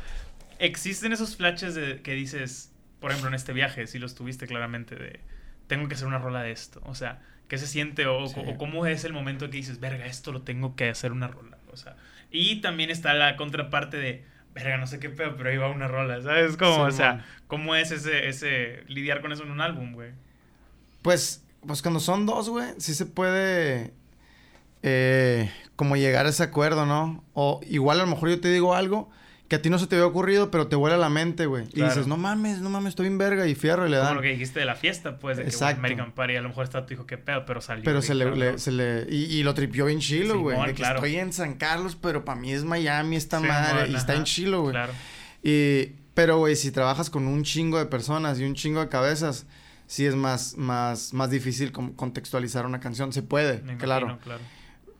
¿Existen 0.59 1.11
esos 1.13 1.35
flashes 1.35 1.75
de, 1.75 2.01
que 2.01 2.13
dices, 2.13 2.71
por 2.99 3.11
ejemplo, 3.11 3.29
en 3.29 3.33
este 3.35 3.53
viaje, 3.53 3.87
si 3.87 3.99
los 3.99 4.15
tuviste 4.15 4.47
claramente, 4.47 4.95
de 4.95 5.19
tengo 5.67 5.87
que 5.87 5.95
hacer 5.95 6.07
una 6.07 6.19
rola 6.19 6.41
de 6.43 6.51
esto? 6.51 6.81
O 6.85 6.95
sea, 6.95 7.21
¿qué 7.47 7.57
se 7.57 7.67
siente 7.67 8.05
o, 8.05 8.27
Sí. 8.27 8.39
o 8.45 8.57
cómo 8.57 8.85
es 8.85 9.03
el 9.03 9.13
momento 9.13 9.49
que 9.49 9.57
dices, 9.57 9.79
verga, 9.79 10.05
esto 10.05 10.31
lo 10.31 10.41
tengo 10.43 10.75
que 10.75 10.89
hacer 10.89 11.11
una 11.11 11.27
rola? 11.27 11.57
O 11.71 11.77
sea, 11.77 11.95
y 12.31 12.61
también 12.61 12.89
está 12.91 13.13
la 13.13 13.35
contraparte 13.37 13.97
de, 13.97 14.25
verga, 14.53 14.77
no 14.77 14.87
sé 14.87 14.99
qué 14.99 15.09
pedo, 15.09 15.35
pero 15.35 15.49
ahí 15.49 15.57
va 15.57 15.69
una 15.69 15.87
rola, 15.87 16.21
¿sabes? 16.21 16.57
Como, 16.57 16.83
o 16.83 16.91
sea, 16.91 17.25
¿cómo 17.47 17.75
es 17.75 17.91
ese, 17.91 18.27
ese 18.27 18.83
lidiar 18.87 19.21
con 19.21 19.31
eso 19.31 19.43
en 19.43 19.51
un 19.51 19.61
álbum, 19.61 19.93
güey? 19.93 20.11
Pues, 21.01 21.43
pues 21.65 21.81
cuando 21.81 21.99
son 21.99 22.25
dos, 22.25 22.49
güey, 22.49 22.67
sí 22.77 22.93
se 22.93 23.05
puede 23.05 23.93
eh, 24.83 25.51
como 25.75 25.95
llegar 25.95 26.25
a 26.25 26.29
ese 26.29 26.43
acuerdo, 26.43 26.85
¿no? 26.85 27.23
O 27.33 27.61
igual 27.67 27.99
a 27.99 28.03
lo 28.03 28.09
mejor 28.09 28.29
yo 28.29 28.41
te 28.41 28.51
digo 28.51 28.75
algo 28.75 29.09
que 29.51 29.57
a 29.57 29.61
ti 29.61 29.69
no 29.69 29.77
se 29.77 29.85
te 29.85 29.95
había 29.95 30.07
ocurrido, 30.07 30.49
pero 30.49 30.67
te 30.67 30.77
vuela 30.77 30.95
la 30.95 31.09
mente, 31.09 31.45
güey. 31.45 31.65
Y 31.73 31.81
dices, 31.81 32.07
no 32.07 32.15
mames, 32.15 32.61
no 32.61 32.69
mames, 32.69 32.91
estoy 32.91 33.07
en 33.07 33.17
verga 33.17 33.45
y 33.47 33.53
fierro 33.53 33.85
y 33.85 33.89
le 33.89 33.97
dan. 33.97 34.05
Como 34.05 34.15
lo 34.15 34.21
que 34.21 34.29
dijiste 34.29 34.61
de 34.61 34.65
la 34.65 34.75
fiesta, 34.75 35.19
pues, 35.19 35.35
de 35.35 35.43
Exacto. 35.43 35.75
que 35.75 35.79
American 35.79 36.13
Party, 36.13 36.37
a 36.37 36.41
lo 36.41 36.47
mejor 36.47 36.63
está 36.63 36.85
tu 36.85 36.93
hijo, 36.93 37.05
qué 37.05 37.17
pedo, 37.17 37.45
pero 37.45 37.59
salió. 37.59 37.83
Pero 37.83 38.01
se 38.01 38.15
le, 38.15 38.57
se 38.57 38.71
le, 38.71 39.05
y, 39.09 39.43
lo 39.43 39.53
tripió 39.53 39.87
bien 39.87 39.99
chilo, 39.99 40.39
güey. 40.39 40.57
de 40.67 40.73
que 40.73 40.83
estoy 40.83 41.17
en 41.17 41.33
San 41.33 41.55
Carlos, 41.55 41.97
pero 42.01 42.23
para 42.23 42.39
mí 42.39 42.53
es 42.53 42.63
Miami 42.63 43.17
esta 43.17 43.41
madre. 43.41 43.91
y 43.91 43.95
está 43.95 44.15
en 44.15 44.23
chilo, 44.23 44.61
güey. 44.61 44.71
Claro. 44.71 44.93
Y, 45.43 45.95
pero, 46.13 46.37
güey, 46.37 46.55
si 46.55 46.71
trabajas 46.71 47.09
con 47.09 47.27
un 47.27 47.43
chingo 47.43 47.77
de 47.77 47.87
personas 47.87 48.39
y 48.39 48.45
un 48.45 48.55
chingo 48.55 48.79
de 48.79 48.87
cabezas, 48.87 49.47
sí 49.85 50.05
es 50.05 50.15
más, 50.15 50.55
más, 50.55 51.13
más 51.13 51.29
difícil 51.29 51.73
contextualizar 51.73 52.65
una 52.65 52.79
canción. 52.79 53.11
Se 53.11 53.21
puede, 53.21 53.59
claro. 53.77 54.17
claro. 54.23 54.39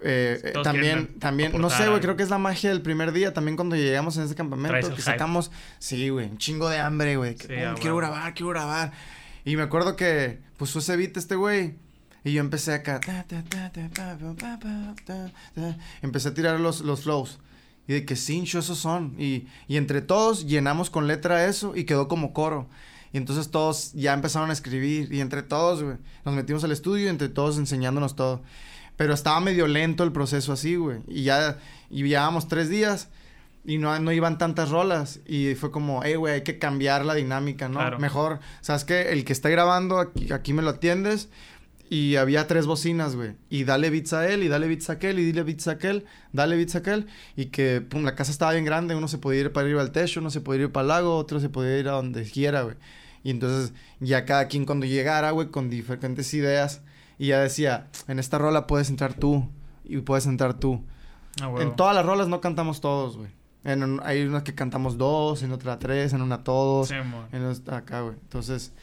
Eh, 0.04 0.54
también, 0.64 1.20
también, 1.20 1.60
no 1.60 1.70
sé, 1.70 1.88
güey, 1.88 2.02
creo 2.02 2.16
que 2.16 2.24
es 2.24 2.30
la 2.30 2.38
magia 2.38 2.70
del 2.70 2.82
primer 2.82 3.12
día. 3.12 3.34
También 3.34 3.56
cuando 3.56 3.76
llegamos 3.76 4.18
en 4.18 4.24
ese 4.24 4.36
campamento, 4.36 4.94
que 4.96 5.02
sacamos, 5.02 5.52
sí, 5.80 6.10
güey, 6.10 6.28
un 6.28 6.38
chingo 6.38 6.70
de 6.70 6.80
hambre, 6.80 7.18
güey. 7.18 7.36
quiero 7.36 7.98
grabar, 7.98 8.34
quiero 8.34 8.50
grabar. 8.50 8.92
Y 9.46 9.56
me 9.56 9.64
acuerdo 9.64 9.96
que 9.96 10.40
puso 10.58 10.80
ese 10.80 10.96
beat 10.98 11.18
este 11.18 11.36
güey. 11.36 11.76
Y 12.24 12.34
yo 12.34 12.42
empecé 12.42 12.74
acá. 12.74 13.00
Empecé 16.02 16.30
a 16.30 16.34
tirar 16.34 16.60
los, 16.60 16.82
los 16.82 17.02
flows. 17.02 17.40
Y 17.88 17.94
de 17.94 18.06
que 18.06 18.16
cincho, 18.16 18.60
esos 18.60 18.78
son. 18.78 19.16
Y, 19.18 19.48
y 19.68 19.78
entre 19.78 20.02
todos 20.02 20.46
llenamos 20.46 20.90
con 20.92 21.08
letra 21.08 21.46
eso 21.48 21.76
y 21.76 21.86
quedó 21.86 22.08
como 22.08 22.32
coro. 22.34 22.68
Y 23.12 23.18
entonces 23.18 23.50
todos 23.50 23.92
ya 23.94 24.14
empezaron 24.14 24.52
a 24.52 24.54
escribir. 24.54 25.12
Y 25.12 25.20
entre 25.20 25.42
todos, 25.42 25.82
güey, 25.82 25.98
nos 26.24 26.36
metimos 26.36 26.64
al 26.64 26.72
estudio 26.72 27.08
y 27.08 27.10
entre 27.10 27.28
todos 27.28 27.58
enseñándonos 27.58 28.16
todo. 28.16 28.44
Pero 29.02 29.16
estaba 29.16 29.40
medio 29.40 29.66
lento 29.66 30.04
el 30.04 30.12
proceso 30.12 30.54
así, 30.54 30.76
güey. 30.76 31.00
Y 31.08 31.24
ya 31.24 31.58
y 31.90 32.04
llevábamos 32.04 32.48
tres 32.48 32.70
días 32.70 33.10
y 33.66 33.80
no, 33.80 33.98
no 33.98 34.12
iban 34.12 34.38
tantas 34.38 34.70
rolas. 34.70 35.22
Y 35.26 35.56
fue 35.56 35.72
como, 35.72 36.04
hey, 36.04 36.14
güey, 36.18 36.36
hay 36.36 36.42
que 36.44 36.60
cambiar 36.60 37.04
la 37.04 37.16
dinámica, 37.16 37.68
¿no? 37.68 37.98
Mejor, 37.98 38.42
¿sabes 38.62 38.84
qué? 38.84 39.10
El 39.12 39.26
que 39.26 39.34
está 39.34 39.50
grabando, 39.50 39.98
aquí, 39.98 40.32
aquí 40.32 40.54
me 40.54 40.62
lo 40.62 40.70
atiendes. 40.70 41.30
Y 41.90 42.18
había 42.18 42.46
tres 42.46 42.68
bocinas, 42.68 43.16
güey. 43.16 43.32
Y 43.50 43.64
dale 43.64 43.90
beats 43.90 44.14
a 44.14 44.30
él, 44.30 44.44
y 44.44 44.50
dale 44.50 44.68
beats 44.68 44.92
a 44.92 44.94
aquel, 44.94 45.18
y 45.18 45.26
dile 45.26 45.42
beats 45.42 45.68
a 45.68 45.72
aquel, 45.72 46.06
dale 46.32 46.56
beats 46.56 46.76
a 46.76 46.78
aquel. 46.78 47.08
Y 47.36 47.46
que, 47.48 47.82
pum, 47.82 48.04
la 48.04 48.14
casa 48.14 48.32
estaba 48.32 48.52
bien 48.52 48.66
grande. 48.66 48.94
Uno 48.94 49.08
se 49.08 49.18
podía 49.18 49.42
ir 49.42 49.52
para 49.52 49.66
arriba 49.66 49.82
al 49.82 49.92
techo, 49.92 50.20
uno 50.20 50.30
se 50.30 50.42
podía 50.42 50.66
ir 50.66 50.72
para 50.72 50.84
el 50.84 50.88
lago, 50.90 51.18
otro 51.18 51.40
se 51.40 51.50
podía 51.50 51.76
ir 51.80 51.88
a 51.88 51.94
donde 51.94 52.24
quiera, 52.30 52.62
güey. 52.62 52.76
Y 53.24 53.32
entonces, 53.32 53.74
ya 54.00 54.26
cada 54.26 54.48
quien 54.48 54.66
cuando 54.66 54.86
llegara, 54.86 55.32
güey, 55.32 55.48
con 55.48 55.72
diferentes 55.72 56.32
ideas, 56.36 56.82
y 57.22 57.28
ya 57.28 57.40
decía, 57.40 57.88
en 58.08 58.18
esta 58.18 58.40
rola 58.40 58.66
puedes 58.66 58.90
entrar 58.90 59.14
tú 59.14 59.48
y 59.84 59.98
puedes 60.00 60.26
entrar 60.26 60.56
tú. 60.56 60.84
Ah, 61.40 61.54
en 61.60 61.76
todas 61.76 61.94
las 61.94 62.04
rolas 62.04 62.28
no 62.28 62.42
cantamos 62.42 62.82
todos, 62.82 63.16
güey. 63.16 63.30
En 63.64 64.00
hay 64.04 64.24
unas 64.24 64.42
que 64.42 64.56
cantamos 64.56 64.98
dos, 64.98 65.44
en 65.44 65.52
otra 65.52 65.78
tres, 65.78 66.14
en 66.14 66.24
una 66.24 66.44
todos. 66.44 66.88
Sí, 66.88 66.96
en 66.96 67.46
otra 67.46 67.78
acá, 67.78 68.02
güey. 68.02 68.16
Entonces, 68.24 68.74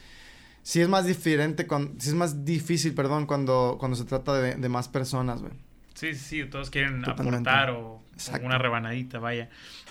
sí 0.61 0.79
es 0.79 0.87
más 0.87 1.05
diferente, 1.05 1.67
cuando, 1.67 1.99
sí 1.99 2.07
es 2.07 2.15
más 2.15 2.45
difícil, 2.45 2.93
perdón, 2.93 3.25
cuando, 3.25 3.75
cuando 3.77 3.97
se 3.97 4.05
trata 4.05 4.31
de, 4.35 4.69
más 4.69 4.87
personas, 4.87 5.41
güey. 5.41 5.51
Sí, 5.95 6.15
sí, 6.15 6.45
todos 6.45 6.69
quieren 6.69 7.03
aportar 7.09 7.71
o, 7.71 8.01
una 8.41 8.57
rebanadita, 8.57 9.19
vaya. 9.19 9.49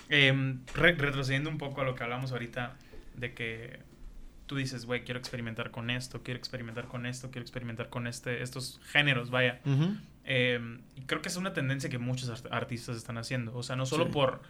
Em, 0.09 0.61
retrocediendo 0.73 1.51
un 1.51 1.59
poco 1.59 1.81
a 1.81 1.83
lo 1.83 1.93
que 1.93 2.03
hablamos 2.03 2.31
ahorita 2.31 2.77
de 3.15 3.31
que 3.35 3.79
tú 4.49 4.55
dices, 4.55 4.87
güey, 4.87 5.03
quiero 5.03 5.19
experimentar 5.19 5.69
con 5.69 5.91
esto, 5.91 6.23
quiero 6.23 6.39
experimentar 6.39 6.87
con 6.87 7.05
esto, 7.05 7.29
quiero 7.29 7.43
experimentar 7.43 7.89
con 7.89 8.07
este, 8.07 8.41
estos 8.41 8.81
géneros, 8.83 9.29
vaya. 9.29 9.61
Em, 10.23 10.81
y 10.95 11.01
creo 11.01 11.21
que 11.21 11.29
es 11.29 11.37
una 11.37 11.53
tendencia 11.53 11.87
que 11.87 11.99
muchos 11.99 12.43
artistas 12.49 12.97
están 12.97 13.19
haciendo. 13.19 13.55
O 13.55 13.61
sea, 13.61 13.75
no 13.75 13.85
solo 13.85 14.09
por 14.09 14.41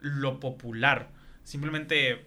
lo 0.00 0.40
popular, 0.40 1.08
simplemente, 1.42 2.26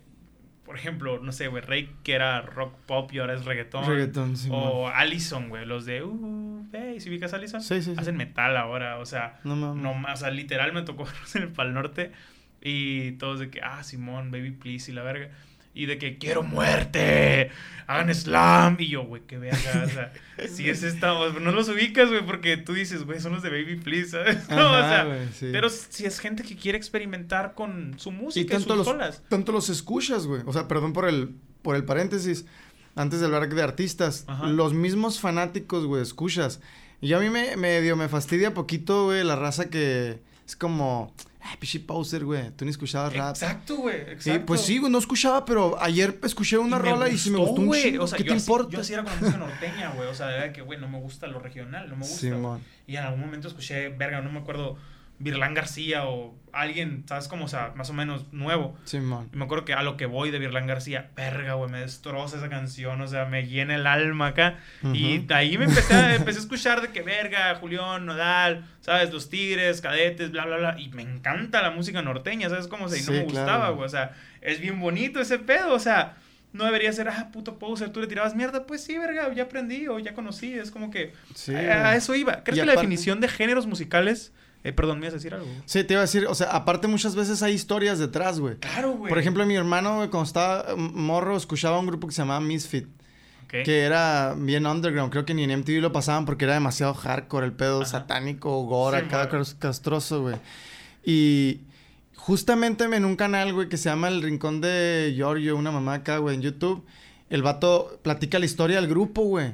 por 0.65 0.75
ejemplo, 0.75 1.19
no 1.19 1.31
sé, 1.31 1.49
güey, 1.49 1.61
Rey 1.61 1.91
que 2.01 2.13
era 2.13 2.41
rock 2.41 2.75
pop 2.87 3.13
y 3.13 3.19
ahora 3.19 3.35
es 3.35 3.45
reggaetón. 3.45 3.85
Reggaetón, 3.85 4.35
sí. 4.35 4.49
O 4.51 4.87
Allison, 4.87 5.49
güey, 5.49 5.67
los 5.67 5.85
de, 5.85 6.01
uh, 6.01 6.67
hey, 6.73 6.99
si 6.99 7.09
ubicas 7.09 7.31
Allison? 7.35 7.61
Sí, 7.61 7.83
sí, 7.83 7.93
Hacen 7.95 8.17
metal 8.17 8.57
ahora, 8.57 8.97
o 8.97 9.05
sea, 9.05 9.39
no, 9.43 9.55
no, 9.55 9.91
o 9.91 10.17
sea, 10.17 10.31
literal 10.31 10.73
me 10.73 10.81
tocó 10.81 11.07
en 11.35 11.43
el 11.43 11.49
Pal 11.49 11.75
Norte 11.75 12.11
y 12.59 13.11
todos 13.13 13.39
de 13.39 13.51
que, 13.51 13.61
ah, 13.61 13.83
Simón, 13.83 14.31
baby, 14.31 14.49
please, 14.49 14.91
y 14.91 14.95
la 14.95 15.03
verga 15.03 15.29
y 15.79 15.85
de 15.85 15.97
que 15.97 16.17
quiero 16.17 16.43
muerte, 16.43 17.51
hagan 17.87 18.13
slam. 18.13 18.75
Y 18.79 18.89
yo, 18.89 19.05
güey, 19.05 19.21
qué 19.25 19.37
verga. 19.37 19.85
O 19.85 19.89
sea, 19.89 20.13
si 20.49 20.69
es 20.69 20.83
esta, 20.83 21.13
no 21.29 21.51
los 21.53 21.69
ubicas, 21.69 22.09
güey, 22.09 22.25
porque 22.25 22.57
tú 22.57 22.73
dices, 22.73 23.05
güey, 23.05 23.21
son 23.21 23.31
los 23.31 23.43
de 23.43 23.49
Baby 23.49 23.77
Please, 23.77 24.09
¿sabes? 24.09 24.49
No, 24.49 24.71
o 24.73 24.81
sea, 24.81 25.07
pero 25.39 25.69
si 25.69 26.05
es 26.05 26.19
gente 26.19 26.43
que 26.43 26.57
quiere 26.57 26.77
experimentar 26.77 27.53
con 27.53 27.97
su 27.97 28.11
música 28.11 28.55
y, 28.55 28.57
tanto 28.57 28.83
sus 28.83 28.93
los, 28.93 29.21
Tanto 29.29 29.53
los 29.53 29.69
escuchas, 29.69 30.27
güey. 30.27 30.41
O 30.45 30.51
sea, 30.51 30.67
perdón 30.67 30.91
por 30.91 31.07
el, 31.07 31.33
por 31.61 31.77
el 31.77 31.85
paréntesis, 31.85 32.45
antes 32.95 33.21
de 33.21 33.27
hablar 33.27 33.47
de 33.47 33.63
artistas, 33.63 34.25
los 34.43 34.73
mismos 34.73 35.21
fanáticos, 35.21 35.85
güey, 35.85 36.01
escuchas. 36.01 36.59
Y 36.99 37.13
a 37.13 37.19
mí 37.19 37.29
me 37.29 37.55
medio 37.55 37.95
me 37.95 38.09
fastidia 38.09 38.53
poquito, 38.53 39.05
güey, 39.05 39.23
la 39.23 39.37
raza 39.37 39.69
que 39.69 40.19
es 40.45 40.57
como 40.57 41.13
Ay, 41.49 41.57
pichi 41.57 41.79
poser, 41.79 42.23
güey. 42.23 42.51
Tú 42.51 42.63
ni 42.63 42.71
escuchabas 42.71 43.11
rap. 43.11 43.31
Exacto, 43.31 43.77
güey. 43.77 43.95
Exacto. 43.95 44.23
Sí, 44.23 44.39
pues 44.45 44.61
sí, 44.61 44.77
güey. 44.77 44.91
No 44.91 44.99
escuchaba, 44.99 45.45
pero 45.45 45.81
ayer 45.81 46.19
escuché 46.23 46.59
una 46.59 46.77
rola 46.77 47.09
y 47.09 47.17
sí 47.17 47.31
me 47.31 47.39
gustó 47.39 47.61
un 47.61 47.73
chingo. 47.73 48.03
O 48.03 48.07
sea, 48.07 48.17
¿Qué 48.17 48.23
te 48.23 48.33
importa? 48.35 48.69
Yo 48.71 48.81
así 48.81 48.93
era 48.93 49.03
con 49.03 49.13
la 49.13 49.19
música 49.19 49.37
norteña, 49.37 49.91
güey. 49.91 50.07
O 50.09 50.13
sea, 50.13 50.27
de 50.27 50.53
que, 50.53 50.61
güey, 50.61 50.79
no 50.79 50.87
me 50.87 50.99
gusta 50.99 51.25
lo 51.25 51.39
regional. 51.39 51.89
No 51.89 51.95
me 51.95 52.01
gusta. 52.01 52.19
Sí, 52.19 52.31
y 52.85 52.97
en 52.97 53.03
algún 53.03 53.21
momento 53.21 53.47
escuché, 53.47 53.89
verga, 53.89 54.21
no 54.21 54.31
me 54.31 54.39
acuerdo 54.39 54.77
Virlán 55.19 55.53
García 55.53 56.05
o 56.05 56.33
alguien, 56.51 57.03
¿sabes? 57.07 57.27
Como, 57.27 57.45
o 57.45 57.47
sea, 57.47 57.73
más 57.75 57.89
o 57.89 57.93
menos 57.93 58.31
nuevo. 58.31 58.77
Sí, 58.85 58.99
man. 58.99 59.29
Y 59.33 59.37
me 59.37 59.45
acuerdo 59.45 59.65
que 59.65 59.73
a 59.73 59.83
lo 59.83 59.97
que 59.97 60.05
voy 60.05 60.31
de 60.31 60.39
Virlán 60.39 60.65
García, 60.65 61.11
verga, 61.15 61.53
güey, 61.53 61.69
me 61.69 61.81
destroza 61.81 62.37
esa 62.37 62.49
canción, 62.49 62.99
o 63.01 63.07
sea, 63.07 63.25
me 63.25 63.45
llena 63.45 63.75
el 63.75 63.85
alma 63.85 64.27
acá. 64.27 64.59
Y 64.93 65.25
ahí 65.31 65.57
me 65.57 65.65
empecé 65.65 65.93
a, 65.93 66.15
empecé 66.15 66.39
a 66.39 66.41
escuchar 66.41 66.81
de 66.81 66.89
que, 66.89 67.01
verga, 67.01 67.53
Julián, 67.55 68.05
Nodal, 68.05 68.65
¿sabes? 68.81 69.11
Los 69.13 69.29
Tigres, 69.29 69.81
Cadetes, 69.81 70.31
bla, 70.31 70.45
bla, 70.45 70.57
bla. 70.57 70.79
Y 70.79 70.89
me 70.89 71.03
encanta 71.03 71.61
la 71.61 71.71
música 71.71 72.01
norteña, 72.01 72.49
¿sabes? 72.49 72.67
Como 72.67 72.89
si 72.89 73.05
no 73.05 73.11
me 73.11 73.23
gustaba, 73.23 73.69
güey. 73.69 73.85
O 73.85 73.89
sea, 73.89 74.13
es 74.41 74.59
bien 74.59 74.79
bonito 74.79 75.19
ese 75.19 75.39
pedo, 75.39 75.73
o 75.73 75.79
sea 75.79 76.15
no 76.51 76.65
debería 76.65 76.91
ser, 76.91 77.07
ah, 77.09 77.29
puto 77.31 77.59
poser, 77.59 77.91
tú 77.91 78.01
le 78.01 78.07
tirabas 78.07 78.35
mierda. 78.35 78.65
Pues 78.65 78.83
sí, 78.83 78.97
verga, 78.97 79.31
ya 79.33 79.43
aprendí 79.43 79.87
o 79.87 79.99
ya 79.99 80.13
conocí. 80.13 80.53
Es 80.53 80.71
como 80.71 80.89
que 80.89 81.13
a, 81.55 81.95
eso 81.95 82.15
iba. 82.15 82.43
¿Crees 82.43 82.59
que 82.59 82.65
la 82.65 82.73
definición 82.73 83.19
de 83.19 83.27
géneros 83.27 83.67
musicales 83.67 84.33
eh, 84.63 84.73
perdón, 84.73 84.99
¿me 84.99 85.05
ibas 85.05 85.13
a 85.13 85.17
decir 85.17 85.33
algo? 85.33 85.47
Sí, 85.65 85.83
te 85.83 85.93
iba 85.93 86.01
a 86.01 86.05
decir, 86.05 86.27
o 86.27 86.35
sea, 86.35 86.47
aparte 86.51 86.87
muchas 86.87 87.15
veces 87.15 87.41
hay 87.41 87.53
historias 87.53 87.97
detrás, 87.97 88.39
güey. 88.39 88.57
Claro, 88.57 88.91
güey. 88.91 89.09
Por 89.09 89.17
ejemplo, 89.17 89.45
mi 89.45 89.55
hermano, 89.55 89.97
güey, 89.97 90.09
cuando 90.09 90.27
estaba 90.27 90.75
morro, 90.75 91.37
escuchaba 91.37 91.79
un 91.79 91.87
grupo 91.87 92.07
que 92.07 92.13
se 92.13 92.21
llamaba 92.21 92.41
Misfit. 92.41 92.87
Que 93.47 93.79
era 93.79 94.35
bien 94.37 94.67
underground. 94.67 95.11
Creo 95.11 95.25
que 95.25 95.33
ni 95.33 95.43
en 95.43 95.61
MTV 95.61 95.81
lo 95.81 95.91
pasaban 95.91 96.25
porque 96.25 96.45
era 96.45 96.53
demasiado 96.53 96.93
hardcore, 96.93 97.47
el 97.47 97.53
pedo 97.53 97.83
satánico, 97.83 98.63
gore, 98.65 99.07
cada 99.07 99.27
castroso, 99.27 100.21
güey. 100.21 100.35
Y 101.03 101.61
justamente 102.15 102.83
en 102.83 103.05
un 103.05 103.15
canal, 103.15 103.51
güey, 103.53 103.67
que 103.67 103.77
se 103.77 103.89
llama 103.89 104.09
El 104.09 104.21
Rincón 104.21 104.61
de 104.61 105.13
Giorgio, 105.15 105.55
una 105.55 105.71
mamá 105.71 105.95
acá, 105.95 106.19
güey, 106.19 106.35
en 106.35 106.43
YouTube, 106.43 106.85
el 107.31 107.41
vato 107.41 107.99
platica 108.03 108.37
la 108.37 108.45
historia 108.45 108.75
del 108.79 108.87
grupo, 108.87 109.23
güey 109.23 109.53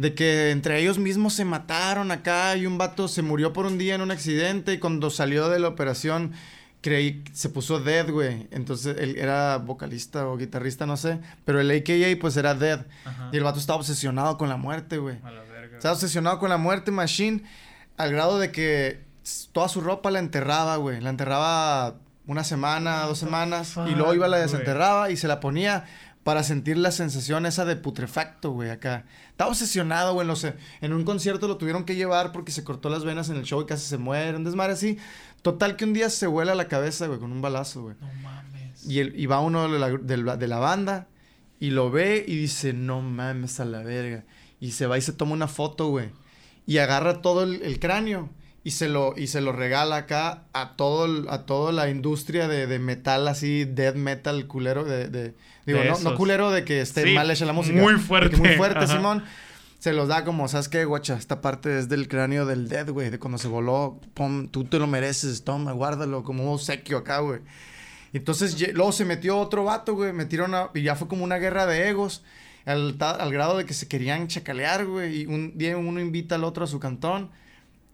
de 0.00 0.14
que 0.14 0.50
entre 0.50 0.80
ellos 0.80 0.98
mismos 0.98 1.34
se 1.34 1.44
mataron 1.44 2.10
acá 2.10 2.56
y 2.56 2.64
un 2.64 2.78
vato 2.78 3.06
se 3.06 3.20
murió 3.20 3.52
por 3.52 3.66
un 3.66 3.76
día 3.76 3.96
en 3.96 4.00
un 4.00 4.10
accidente 4.10 4.72
y 4.72 4.78
cuando 4.78 5.10
salió 5.10 5.50
de 5.50 5.58
la 5.58 5.68
operación 5.68 6.32
creí 6.80 7.22
se 7.34 7.50
puso 7.50 7.80
Dead, 7.80 8.10
güey. 8.10 8.48
Entonces 8.50 8.96
él 8.98 9.16
era 9.18 9.58
vocalista 9.58 10.26
o 10.26 10.38
guitarrista, 10.38 10.86
no 10.86 10.96
sé, 10.96 11.18
pero 11.44 11.60
el 11.60 11.70
AKA 11.70 12.18
pues 12.18 12.38
era 12.38 12.54
Dead. 12.54 12.86
Y 13.30 13.36
el 13.36 13.44
vato 13.44 13.58
estaba 13.58 13.78
obsesionado 13.78 14.38
con 14.38 14.48
la 14.48 14.56
muerte, 14.56 14.96
güey. 14.96 15.18
Estaba 15.74 15.92
obsesionado 15.92 16.38
con 16.38 16.48
la 16.48 16.56
muerte 16.56 16.90
Machine 16.90 17.42
al 17.98 18.10
grado 18.10 18.38
de 18.38 18.50
que 18.52 19.02
toda 19.52 19.68
su 19.68 19.82
ropa 19.82 20.10
la 20.10 20.20
enterraba, 20.20 20.76
güey. 20.76 21.02
La 21.02 21.10
enterraba 21.10 21.96
una 22.26 22.44
semana, 22.44 23.02
dos 23.02 23.18
semanas 23.18 23.74
y 23.86 23.94
luego 23.94 24.14
iba 24.14 24.28
la 24.28 24.38
desenterraba 24.38 25.10
y 25.10 25.18
se 25.18 25.28
la 25.28 25.40
ponía 25.40 25.84
para 26.24 26.42
sentir 26.42 26.76
la 26.76 26.90
sensación 26.90 27.46
esa 27.46 27.64
de 27.64 27.76
putrefacto, 27.76 28.52
güey, 28.52 28.70
acá. 28.70 29.04
Estaba 29.40 29.52
obsesionado, 29.52 30.12
güey, 30.12 30.26
no 30.26 30.36
sé. 30.36 30.52
En 30.82 30.92
un 30.92 31.02
concierto 31.02 31.48
lo 31.48 31.56
tuvieron 31.56 31.84
que 31.84 31.96
llevar 31.96 32.30
porque 32.30 32.52
se 32.52 32.62
cortó 32.62 32.90
las 32.90 33.04
venas 33.04 33.30
en 33.30 33.36
el 33.36 33.44
show 33.44 33.62
y 33.62 33.64
casi 33.64 33.88
se 33.88 33.96
muere. 33.96 34.36
Un 34.36 34.44
desmadre 34.44 34.74
así. 34.74 34.98
Total 35.40 35.76
que 35.76 35.86
un 35.86 35.94
día 35.94 36.10
se 36.10 36.26
vuela 36.26 36.54
la 36.54 36.68
cabeza, 36.68 37.06
güey, 37.06 37.18
con 37.18 37.32
un 37.32 37.40
balazo, 37.40 37.84
güey. 37.84 37.96
No 38.02 38.12
mames. 38.22 38.84
Y, 38.86 38.98
el, 38.98 39.18
y 39.18 39.24
va 39.24 39.40
uno 39.40 39.66
de 39.66 39.78
la, 39.78 40.36
de 40.36 40.46
la, 40.46 40.58
banda 40.58 41.08
y 41.58 41.70
lo 41.70 41.90
ve 41.90 42.22
y 42.28 42.36
dice, 42.36 42.74
no 42.74 43.00
mames 43.00 43.60
a 43.60 43.64
la 43.64 43.82
verga. 43.82 44.24
Y 44.60 44.72
se 44.72 44.86
va 44.86 44.98
y 44.98 45.00
se 45.00 45.14
toma 45.14 45.32
una 45.32 45.48
foto, 45.48 45.88
güey. 45.88 46.10
Y 46.66 46.76
agarra 46.76 47.22
todo 47.22 47.44
el, 47.44 47.80
cráneo 47.80 48.28
y 48.62 48.72
se 48.72 48.88
lo, 48.88 49.14
y 49.16 49.26
se 49.28 49.40
lo 49.40 49.52
regala 49.52 49.96
acá 49.96 50.44
a 50.52 50.76
todo 50.76 51.30
a 51.30 51.46
toda 51.46 51.72
la 51.72 51.88
industria 51.88 52.46
de, 52.48 52.66
de 52.66 52.78
metal 52.78 53.26
así, 53.28 53.64
death 53.64 53.94
metal 53.96 54.46
culero 54.46 54.84
de, 54.84 55.08
de- 55.08 55.34
digo, 55.66 55.78
De 55.80 55.86
no, 55.90 55.98
no 56.00 56.14
culero 56.14 56.50
de 56.50 56.64
que 56.64 56.80
esté 56.80 57.04
Sí, 57.04 57.14
mal 57.14 57.30
hecha 57.30 57.44
la 57.46 57.52
música. 57.54 57.80
muy 57.80 57.94
fuerte, 57.94 58.36
muy 58.36 58.50
fuerte, 58.56 58.84
ajá. 58.84 58.96
Simón. 58.96 59.24
Se 59.78 59.94
los 59.94 60.08
da 60.08 60.24
como, 60.24 60.46
¿sabes 60.46 60.68
qué, 60.68 60.84
guacha? 60.84 61.16
Esta 61.16 61.40
parte 61.40 61.78
es 61.78 61.88
del 61.88 62.06
cráneo 62.06 62.44
del 62.44 62.68
dead, 62.68 62.90
güey, 62.90 63.08
de 63.08 63.18
cuando 63.18 63.38
se 63.38 63.48
voló. 63.48 63.98
Pum, 64.12 64.48
tú 64.48 64.64
te 64.64 64.78
lo 64.78 64.86
mereces, 64.86 65.42
toma, 65.42 65.72
guárdalo 65.72 66.22
como 66.22 66.42
un 66.44 66.50
obsequio 66.56 66.98
acá, 66.98 67.20
güey. 67.20 67.40
Entonces, 68.12 68.56
luego 68.74 68.92
se 68.92 69.04
metió 69.06 69.38
otro 69.38 69.64
vato, 69.64 69.94
güey. 69.94 70.12
Metieron 70.12 70.54
a- 70.54 70.70
y 70.74 70.82
ya 70.82 70.96
fue 70.96 71.08
como 71.08 71.24
una 71.24 71.36
guerra 71.38 71.64
de 71.66 71.88
egos. 71.88 72.22
Al, 72.66 72.96
al 73.00 73.32
grado 73.32 73.56
de 73.56 73.64
que 73.64 73.72
se 73.72 73.88
querían 73.88 74.28
chacalear, 74.28 74.84
güey. 74.84 75.22
Y 75.22 75.26
un 75.26 75.56
día 75.56 75.76
uno 75.78 75.98
invita 75.98 76.34
al 76.34 76.44
otro 76.44 76.64
a 76.64 76.66
su 76.66 76.78
cantón. 76.78 77.30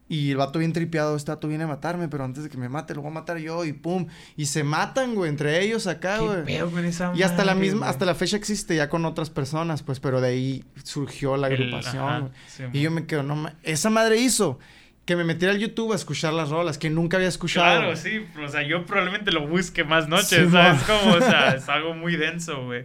Y 0.08 0.30
el 0.30 0.36
vato 0.36 0.60
bien 0.60 0.72
tripeado, 0.72 1.16
este 1.16 1.32
vato 1.32 1.48
viene 1.48 1.64
a 1.64 1.66
matarme, 1.66 2.06
pero 2.08 2.22
antes 2.24 2.44
de 2.44 2.48
que 2.48 2.56
me 2.56 2.68
mate, 2.68 2.94
lo 2.94 3.02
voy 3.02 3.10
a 3.10 3.14
matar 3.14 3.38
yo. 3.38 3.64
Y 3.64 3.72
pum. 3.72 4.06
Y 4.36 4.46
se 4.46 4.62
matan, 4.62 5.14
güey, 5.16 5.28
entre 5.28 5.60
ellos 5.62 5.88
acá, 5.88 6.18
¿Qué 6.18 6.24
güey. 6.24 6.44
pedo 6.44 6.70
con 6.70 6.84
esa 6.84 7.12
Y 7.16 7.22
hasta 7.24 7.44
la 7.44 7.56
misma, 7.56 7.78
güey? 7.80 7.90
hasta 7.90 8.04
la 8.04 8.14
fecha 8.14 8.36
existe 8.36 8.76
ya 8.76 8.88
con 8.88 9.04
otras 9.04 9.30
personas, 9.30 9.82
pues, 9.82 9.98
pero 9.98 10.20
de 10.20 10.28
ahí 10.28 10.64
surgió 10.84 11.36
la 11.36 11.48
El- 11.48 11.54
agrupación. 11.54 12.04
ajá, 12.04 12.18
güey. 12.20 12.32
sí, 12.46 12.62
y 12.72 12.82
yo 12.82 12.90
me 12.92 13.06
quedo, 13.06 13.24
no 13.24 13.34
ma- 13.34 13.54
esa 13.64 13.90
madre 13.90 14.18
hizo 14.18 14.60
que 15.06 15.16
me 15.16 15.24
metiera 15.24 15.52
al 15.54 15.60
YouTube 15.60 15.92
a 15.92 15.96
escuchar 15.96 16.32
las 16.32 16.50
rolas 16.50 16.78
que 16.78 16.88
nunca 16.90 17.16
había 17.16 17.28
escuchado. 17.28 17.80
Claro, 17.80 17.96
sí. 17.96 18.24
O 18.44 18.48
sea, 18.48 18.62
yo 18.62 18.86
probablemente 18.86 19.32
lo 19.32 19.46
busque 19.48 19.82
más 19.84 20.08
noches, 20.08 20.28
Sí, 20.46 20.50
¿sabes? 20.52 20.80
mo. 20.88 20.94
Como, 21.00 21.14
o 21.16 21.20
sea, 21.20 21.48
es 21.56 21.68
algo 21.68 21.94
muy 21.94 22.14
denso, 22.16 22.64
güey. 22.64 22.84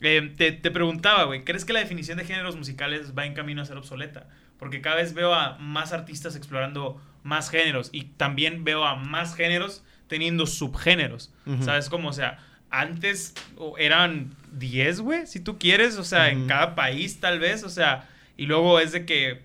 Eh, 0.00 0.32
te, 0.36 0.52
te 0.52 0.70
preguntaba, 0.70 1.24
güey, 1.24 1.44
¿crees 1.44 1.64
que 1.64 1.72
la 1.72 1.80
definición 1.80 2.18
de 2.18 2.24
géneros 2.24 2.56
musicales 2.56 3.12
va 3.16 3.24
en 3.26 3.32
camino 3.34 3.62
a 3.62 3.64
ser 3.66 3.76
obsoleta? 3.78 4.28
Porque 4.58 4.80
cada 4.80 4.96
vez 4.96 5.14
veo 5.14 5.34
a 5.34 5.58
más 5.58 5.92
artistas 5.92 6.36
explorando 6.36 7.00
más 7.22 7.50
géneros 7.50 7.90
y 7.92 8.04
también 8.04 8.64
veo 8.64 8.84
a 8.84 8.96
más 8.96 9.34
géneros 9.34 9.82
teniendo 10.06 10.46
subgéneros. 10.46 11.32
¿sabes? 11.62 11.88
Como, 11.88 12.08
o 12.08 12.12
sea, 12.12 12.38
antes 12.70 13.34
eran 13.78 14.34
10, 14.52 15.00
güey, 15.00 15.26
si 15.26 15.40
tú 15.40 15.58
quieres, 15.58 15.96
o 15.98 16.04
sea, 16.04 16.30
en 16.30 16.46
cada 16.46 16.74
país 16.74 17.20
tal 17.20 17.38
vez, 17.38 17.62
o 17.64 17.68
sea, 17.68 18.08
y 18.36 18.46
luego 18.46 18.80
es 18.80 18.92
de 18.92 19.06
que, 19.06 19.42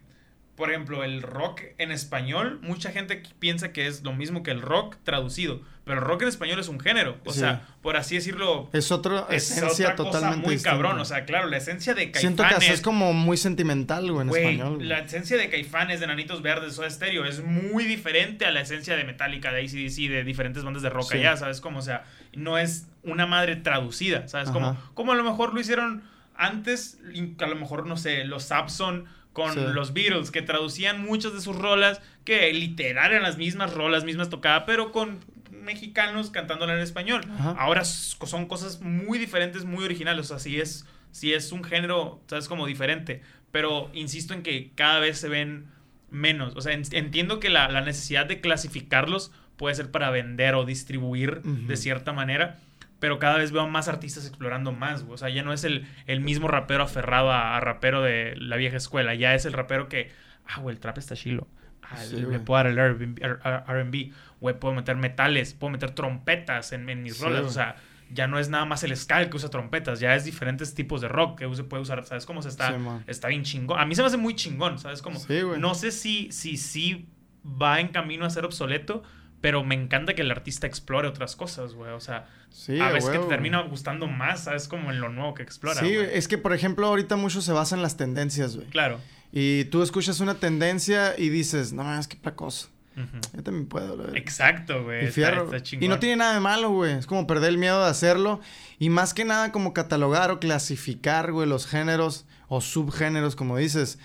por 0.55 0.69
ejemplo, 0.69 1.03
el 1.03 1.21
rock 1.21 1.61
en 1.77 1.91
español, 1.91 2.59
mucha 2.61 2.91
gente 2.91 3.23
piensa 3.39 3.71
que 3.71 3.87
es 3.87 4.03
lo 4.03 4.13
mismo 4.13 4.43
que 4.43 4.51
el 4.51 4.61
rock 4.61 4.97
traducido, 5.03 5.61
pero 5.89 6.01
el 6.01 6.05
rock 6.07 6.21
en 6.21 6.27
español 6.27 6.59
es 6.59 6.67
un 6.67 6.79
género, 6.79 7.17
o 7.25 7.33
Sí. 7.33 7.39
sea, 7.39 7.65
por 7.81 7.97
así 7.97 8.13
decirlo, 8.15 8.69
Es 8.71 8.91
esencia 8.91 9.87
otra 9.87 9.95
cosa 9.95 10.11
totalmente 10.11 10.45
muy 10.45 10.53
distinta. 10.55 10.69
cabrón, 10.71 10.99
o 10.99 11.05
sea, 11.05 11.25
claro, 11.25 11.47
la 11.47 11.57
esencia 11.57 11.93
de 11.95 12.03
Caifanes... 12.11 12.21
Siento 12.21 12.43
que 12.47 12.53
así 12.55 12.71
es 12.71 12.81
como 12.81 13.11
muy 13.13 13.35
sentimental, 13.37 14.11
güey, 14.11 14.27
en 14.27 14.33
español. 14.35 14.87
la 14.87 14.99
esencia 14.99 15.35
de 15.37 15.49
Caifanes, 15.49 15.99
de 15.99 16.05
Nanitos 16.07 16.41
Verdes, 16.43 16.75
Soda 16.75 16.89
Stereo 16.89 17.25
es 17.25 17.43
muy 17.43 17.85
diferente 17.85 18.45
a 18.45 18.51
la 18.51 18.61
esencia 18.61 18.95
de 18.95 19.03
Metallica, 19.03 19.51
de 19.51 19.61
ACDC, 19.61 20.07
de 20.09 20.23
diferentes 20.23 20.63
bandas 20.63 20.83
de 20.83 20.89
rock 20.89 21.11
Sí. 21.11 21.17
allá, 21.17 21.35
¿sabes? 21.37 21.59
Como, 21.59 21.79
o 21.79 21.81
sea, 21.81 22.05
no 22.33 22.57
es 22.59 22.87
una 23.03 23.25
madre 23.25 23.55
traducida, 23.55 24.27
¿sabes? 24.27 24.51
Como, 24.51 24.67
Ajá. 24.69 24.81
como 24.93 25.11
a 25.13 25.15
lo 25.15 25.23
mejor 25.23 25.53
lo 25.53 25.59
hicieron 25.59 26.03
antes, 26.35 26.99
a 27.39 27.47
lo 27.47 27.55
mejor, 27.55 27.85
no 27.87 27.97
sé, 27.97 28.23
los 28.25 28.43
Sapson 28.43 29.05
con 29.33 29.53
Sí. 29.53 29.59
los 29.73 29.93
Beatles, 29.93 30.31
que 30.31 30.41
traducían 30.41 31.03
muchas 31.03 31.33
de 31.33 31.41
sus 31.41 31.55
rolas, 31.55 32.01
que 32.25 32.51
literal 32.53 33.11
eran 33.11 33.23
las 33.23 33.37
mismas 33.37 33.73
rolas, 33.73 34.03
mismas 34.03 34.29
tocadas, 34.29 34.63
pero 34.65 34.91
con 34.91 35.19
mexicanos 35.63 36.29
cantándola 36.31 36.73
en 36.73 36.79
español. 36.79 37.21
Ajá. 37.37 37.51
Ahora 37.57 37.83
son 37.85 38.45
cosas 38.47 38.81
muy 38.81 39.17
diferentes, 39.19 39.65
muy 39.65 39.83
originales. 39.83 40.25
O 40.25 40.29
sea, 40.29 40.39
sí 40.39 40.59
es, 40.59 40.85
sí 41.11 41.33
es 41.33 41.51
un 41.51 41.63
género, 41.63 42.21
¿sabes? 42.27 42.47
Como 42.47 42.65
diferente. 42.65 43.21
Pero 43.51 43.89
insisto 43.93 44.33
en 44.33 44.43
que 44.43 44.71
cada 44.75 44.99
vez 44.99 45.17
se 45.19 45.29
ven 45.29 45.67
menos. 46.11 46.55
O 46.55 46.61
sea, 46.61 46.73
en- 46.73 46.83
entiendo 46.91 47.39
que 47.39 47.49
la, 47.49 47.69
la 47.69 47.81
necesidad 47.81 48.25
de 48.25 48.41
clasificarlos 48.41 49.31
puede 49.57 49.75
ser 49.75 49.91
para 49.91 50.09
vender 50.09 50.55
o 50.55 50.65
distribuir 50.65 51.41
Ujú. 51.43 51.67
de 51.67 51.77
cierta 51.77 52.13
manera. 52.13 52.57
Pero 52.99 53.17
cada 53.17 53.37
vez 53.37 53.51
veo 53.51 53.67
más 53.67 53.87
artistas 53.87 54.25
explorando 54.27 54.71
más, 54.73 55.03
güey. 55.03 55.13
O 55.15 55.17
sea, 55.17 55.29
ya 55.29 55.41
no 55.43 55.53
es 55.53 55.63
el, 55.63 55.87
el 56.05 56.19
mismo 56.19 56.47
rapero 56.49 56.83
aferrado 56.83 57.31
a, 57.31 57.55
a 57.55 57.59
rapero 57.61 58.01
de 58.01 58.35
la 58.37 58.57
vieja 58.57 58.75
escuela. 58.77 59.15
Ya 59.15 59.33
es 59.35 59.45
el 59.45 59.53
rapero 59.53 59.87
que, 59.87 60.11
ah, 60.45 60.59
güey, 60.59 60.75
el 60.75 60.81
trap 60.81 60.97
está 60.97 61.15
chilo. 61.15 61.47
Ah, 61.81 61.97
Sí, 61.97 62.17
le 62.17 62.25
güey. 62.25 62.39
puedo 62.39 62.57
dar 62.61 62.67
el 62.67 62.77
R&B, 62.77 64.11
güey, 64.39 64.59
puedo 64.59 64.73
meter 64.73 64.95
metales, 64.95 65.53
puedo 65.53 65.71
meter 65.71 65.91
trompetas 65.91 66.71
en, 66.71 66.89
en 66.89 67.03
mis 67.03 67.17
Sí, 67.17 67.23
rolas. 67.23 67.45
O 67.45 67.49
sea, 67.49 67.75
ya 68.11 68.27
no 68.27 68.39
es 68.39 68.49
nada 68.49 68.65
más 68.65 68.83
el 68.83 68.95
ska 68.97 69.29
que 69.29 69.35
usa 69.37 69.49
trompetas, 69.49 69.99
ya 69.99 70.15
es 70.15 70.25
diferentes 70.25 70.73
tipos 70.73 71.01
de 71.01 71.07
rock 71.07 71.39
que 71.39 71.55
se 71.55 71.63
puede 71.63 71.83
usar, 71.83 72.03
¿sabes 72.05 72.25
cómo 72.25 72.41
se 72.41 72.49
está? 72.49 72.69
Sí, 72.69 72.75
está 73.07 73.27
bien 73.27 73.43
chingón. 73.43 73.79
A 73.79 73.85
mí 73.85 73.95
se 73.95 74.01
me 74.01 74.07
hace 74.07 74.17
muy 74.17 74.35
chingón, 74.35 74.79
¿sabes 74.79 75.01
cómo? 75.01 75.19
Sí, 75.19 75.41
güey. 75.41 75.59
no 75.59 75.75
sé 75.75 75.91
si 75.91 76.31
si 76.31 76.57
sí 76.57 77.07
va 77.45 77.79
en 77.79 77.89
camino 77.89 78.25
a 78.25 78.29
ser 78.29 78.45
obsoleto, 78.45 79.03
pero 79.41 79.63
me 79.63 79.75
encanta 79.75 80.15
que 80.15 80.21
el 80.23 80.31
artista 80.31 80.67
explore 80.67 81.07
otras 81.07 81.35
cosas, 81.35 81.73
güey. 81.73 81.91
O 81.91 81.99
sea, 81.99 82.27
Sí, 82.49 82.79
a 82.79 82.89
veces 82.89 83.11
que 83.11 83.19
te 83.19 83.27
termina 83.27 83.61
gustando 83.61 84.07
más, 84.07 84.45
¿sabes? 84.45 84.67
Como 84.67 84.91
en 84.91 84.99
lo 84.99 85.09
nuevo 85.09 85.35
que 85.35 85.43
explora. 85.43 85.79
Sí, 85.79 85.93
es 85.95 86.27
que 86.27 86.37
por 86.39 86.51
ejemplo 86.53 86.87
ahorita 86.87 87.15
mucho 87.15 87.41
se 87.41 87.51
basa 87.51 87.75
en 87.75 87.83
las 87.83 87.95
tendencias, 87.95 88.55
güey. 88.55 88.67
Claro. 88.69 88.99
Y 89.31 89.65
tú 89.65 89.83
escuchas 89.83 90.19
una 90.19 90.35
tendencia 90.39 91.13
y 91.15 91.29
dices, 91.29 91.73
no, 91.73 91.97
es 91.99 92.07
que 92.07 92.17
placoso. 92.17 92.69
Ujú. 92.99 93.19
Yo 93.37 93.43
también 93.43 93.67
puedo, 93.67 93.95
la 93.95 94.03
verdad. 94.03 94.17
Exacto, 94.17 94.83
güey. 94.83 95.03
Y 95.03 95.07
Está- 95.07 95.13
fierro. 95.15 95.43
está 95.45 95.57
y 95.57 95.61
chingón. 95.61 95.89
no 95.89 95.99
tiene 95.99 96.17
nada 96.17 96.33
de 96.33 96.39
malo, 96.39 96.69
güey. 96.71 96.93
Es 96.93 97.05
como 97.05 97.25
perder 97.27 97.49
el 97.49 97.57
miedo 97.57 97.81
de 97.83 97.89
hacerlo. 97.89 98.39
Y 98.77 98.89
más 98.89 99.13
que 99.13 99.25
nada 99.25 99.51
como 99.51 99.73
catalogar 99.73 100.31
o 100.31 100.39
clasificar, 100.39 101.31
güey, 101.31 101.47
los 101.47 101.65
géneros 101.65 102.25
o 102.47 102.61
subgéneros, 102.61 103.35
como 103.35 103.57
dices. 103.57 103.99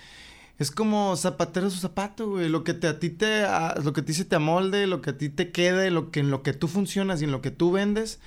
Es 0.57 0.71
como 0.71 1.17
zapatero 1.17 1.69
su 1.69 1.79
zapato, 1.79 2.29
güey. 2.29 2.47
Lo 2.47 2.63
que 2.63 2.73
te, 2.73 2.87
a 2.87 2.97
ti 2.99 3.09
te, 3.09 3.43
a- 3.43 3.75
lo 3.83 3.91
que 3.91 4.01
a 4.01 4.05
ti 4.05 4.13
se 4.13 4.23
te 4.23 4.35
amolde, 4.37 4.87
lo 4.87 5.01
que 5.01 5.09
a 5.09 5.17
ti 5.17 5.27
te 5.29 5.51
quede, 5.51 5.91
lo 5.91 6.11
que 6.11 6.21
en 6.21 6.31
lo 6.31 6.43
que 6.43 6.53
tú 6.53 6.67
funcionas 6.69 7.21
y 7.21 7.25
en 7.25 7.31
lo 7.31 7.41
que 7.41 7.51
tú 7.51 7.71
vendes. 7.71 8.19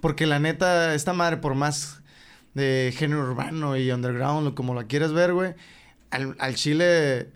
Porque 0.00 0.26
la 0.26 0.38
neta, 0.38 0.94
esta 0.94 1.12
madre, 1.12 1.36
por 1.38 1.54
más 1.54 2.00
de 2.54 2.94
género 2.96 3.22
urbano 3.22 3.76
y 3.76 3.90
underground, 3.90 4.54
como 4.54 4.74
la 4.74 4.84
quieras 4.84 5.12
ver, 5.12 5.32
güey, 5.34 5.54
al, 6.10 6.36
al 6.38 6.54
chile 6.54 7.28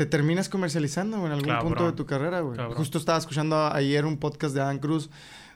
te 0.00 0.06
terminas 0.06 0.48
comercializando, 0.48 1.18
güey, 1.18 1.26
en 1.26 1.32
algún 1.32 1.50
Cabrón. 1.50 1.68
punto 1.68 1.84
de 1.84 1.92
tu 1.92 2.06
carrera, 2.06 2.40
güey. 2.40 2.56
Cabrón. 2.56 2.74
Justo 2.74 2.96
estaba 2.96 3.18
escuchando 3.18 3.70
ayer 3.70 4.06
un 4.06 4.16
podcast 4.16 4.54
de 4.54 4.62
Adam 4.62 4.78
Cruz 4.78 5.10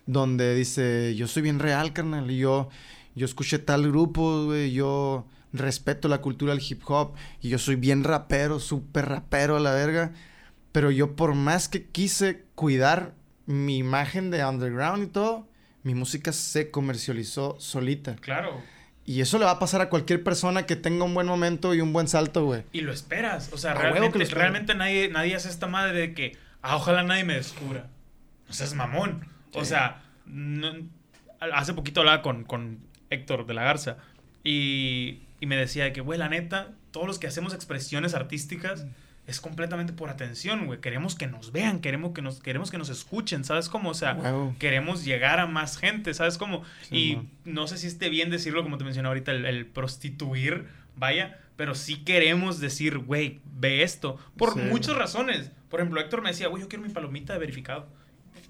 donde 0.04 0.54
dice, 0.54 1.14
yo 1.16 1.26
soy 1.28 1.40
bien 1.40 1.60
real, 1.60 1.94
carnal, 1.94 2.30
y 2.30 2.36
yo, 2.36 2.68
yo 3.14 3.24
escuché 3.24 3.58
tal 3.58 3.88
grupo, 3.88 4.44
güey, 4.44 4.70
yo 4.70 5.26
respeto 5.54 6.08
la 6.08 6.20
cultura 6.20 6.52
del 6.52 6.62
hip 6.62 6.82
hop, 6.84 7.14
y 7.40 7.48
yo 7.48 7.58
soy 7.58 7.76
bien 7.76 8.04
rapero, 8.04 8.60
súper 8.60 9.06
rapero 9.06 9.56
a 9.56 9.60
la 9.60 9.72
verga, 9.72 10.12
pero 10.72 10.90
yo 10.90 11.16
por 11.16 11.34
más 11.34 11.70
que 11.70 11.86
quise 11.86 12.44
cuidar 12.54 13.14
mi 13.46 13.78
imagen 13.78 14.30
de 14.30 14.44
underground 14.44 15.04
y 15.04 15.06
todo, 15.06 15.48
mi 15.84 15.94
música 15.94 16.32
se 16.32 16.70
comercializó 16.70 17.56
solita. 17.60 18.16
Claro. 18.16 18.60
Y 19.06 19.20
eso 19.20 19.38
le 19.38 19.44
va 19.44 19.52
a 19.52 19.58
pasar 19.58 19.80
a 19.82 19.90
cualquier 19.90 20.22
persona 20.22 20.64
que 20.66 20.76
tenga 20.76 21.04
un 21.04 21.12
buen 21.14 21.26
momento 21.26 21.74
y 21.74 21.80
un 21.80 21.92
buen 21.92 22.08
salto, 22.08 22.44
güey. 22.46 22.62
Y 22.72 22.80
lo 22.80 22.92
esperas. 22.92 23.50
O 23.52 23.58
sea, 23.58 23.72
A 23.72 23.74
realmente, 23.74 24.74
nadie, 24.74 25.08
nadie 25.10 25.34
hace 25.36 25.48
esta 25.50 25.66
madre 25.66 25.92
de 25.98 26.14
que, 26.14 26.36
ah, 26.62 26.76
ojalá 26.76 27.02
nadie 27.02 27.24
me 27.24 27.34
descubra. 27.34 27.88
O 28.48 28.52
sea, 28.54 28.66
es 28.66 28.74
mamón. 28.74 29.28
O 29.52 29.64
sea, 29.64 30.02
no- 30.26 30.72
hace 31.52 31.74
poquito 31.74 32.00
hablaba 32.00 32.22
con, 32.22 32.44
con 32.44 32.78
Héctor 33.10 33.46
de 33.46 33.52
la 33.54 33.64
Garza 33.64 33.98
y, 34.42 35.20
y 35.40 35.46
me 35.46 35.56
decía 35.56 35.84
de 35.84 35.92
que, 35.92 36.00
güey, 36.00 36.18
la 36.18 36.28
neta, 36.28 36.70
todos 36.90 37.06
los 37.06 37.18
que 37.18 37.26
hacemos 37.26 37.52
expresiones 37.54 38.14
artísticas 38.14 38.86
es 39.26 39.40
completamente 39.40 39.92
por 39.92 40.10
atención, 40.10 40.66
güey. 40.66 40.80
Queremos 40.80 41.14
que 41.14 41.26
nos 41.26 41.50
vean, 41.52 41.80
queremos 41.80 42.12
que 42.12 42.20
nos, 42.22 42.40
queremos 42.40 42.70
que 42.70 42.76
nos 42.78 42.90
escuchen, 42.90 43.42
¿sabes 43.44 43.68
cómo? 43.68 43.90
O 43.90 43.94
sea, 43.94 44.18
queremos 44.58 45.04
llegar 45.04 45.40
a 45.40 45.46
más 45.46 45.78
gente, 45.78 46.12
¿sabes 46.14 46.36
cómo? 46.36 46.62
Sí, 46.82 46.96
y 47.12 47.16
man. 47.16 47.30
no 47.44 47.66
sé 47.66 47.78
si 47.78 47.86
esté 47.86 48.08
bien 48.10 48.28
decirlo, 48.30 48.62
como 48.62 48.76
te 48.78 48.84
mencioné 48.84 49.08
ahorita, 49.08 49.32
el, 49.32 49.46
el 49.46 49.66
prostituir, 49.66 50.66
vaya, 50.96 51.40
pero 51.56 51.74
sí 51.74 52.04
queremos 52.04 52.60
decir, 52.60 52.98
güey, 52.98 53.40
ve 53.44 53.82
esto, 53.82 54.18
por 54.36 54.52
Sí. 54.54 54.60
muchas 54.60 54.96
razones. 54.96 55.50
Por 55.70 55.80
ejemplo, 55.80 56.00
Héctor 56.00 56.20
me 56.22 56.28
decía, 56.30 56.48
güey, 56.48 56.62
yo 56.62 56.68
quiero 56.68 56.84
mi 56.84 56.92
palomita 56.92 57.32
de 57.32 57.38
verificado. 57.38 57.86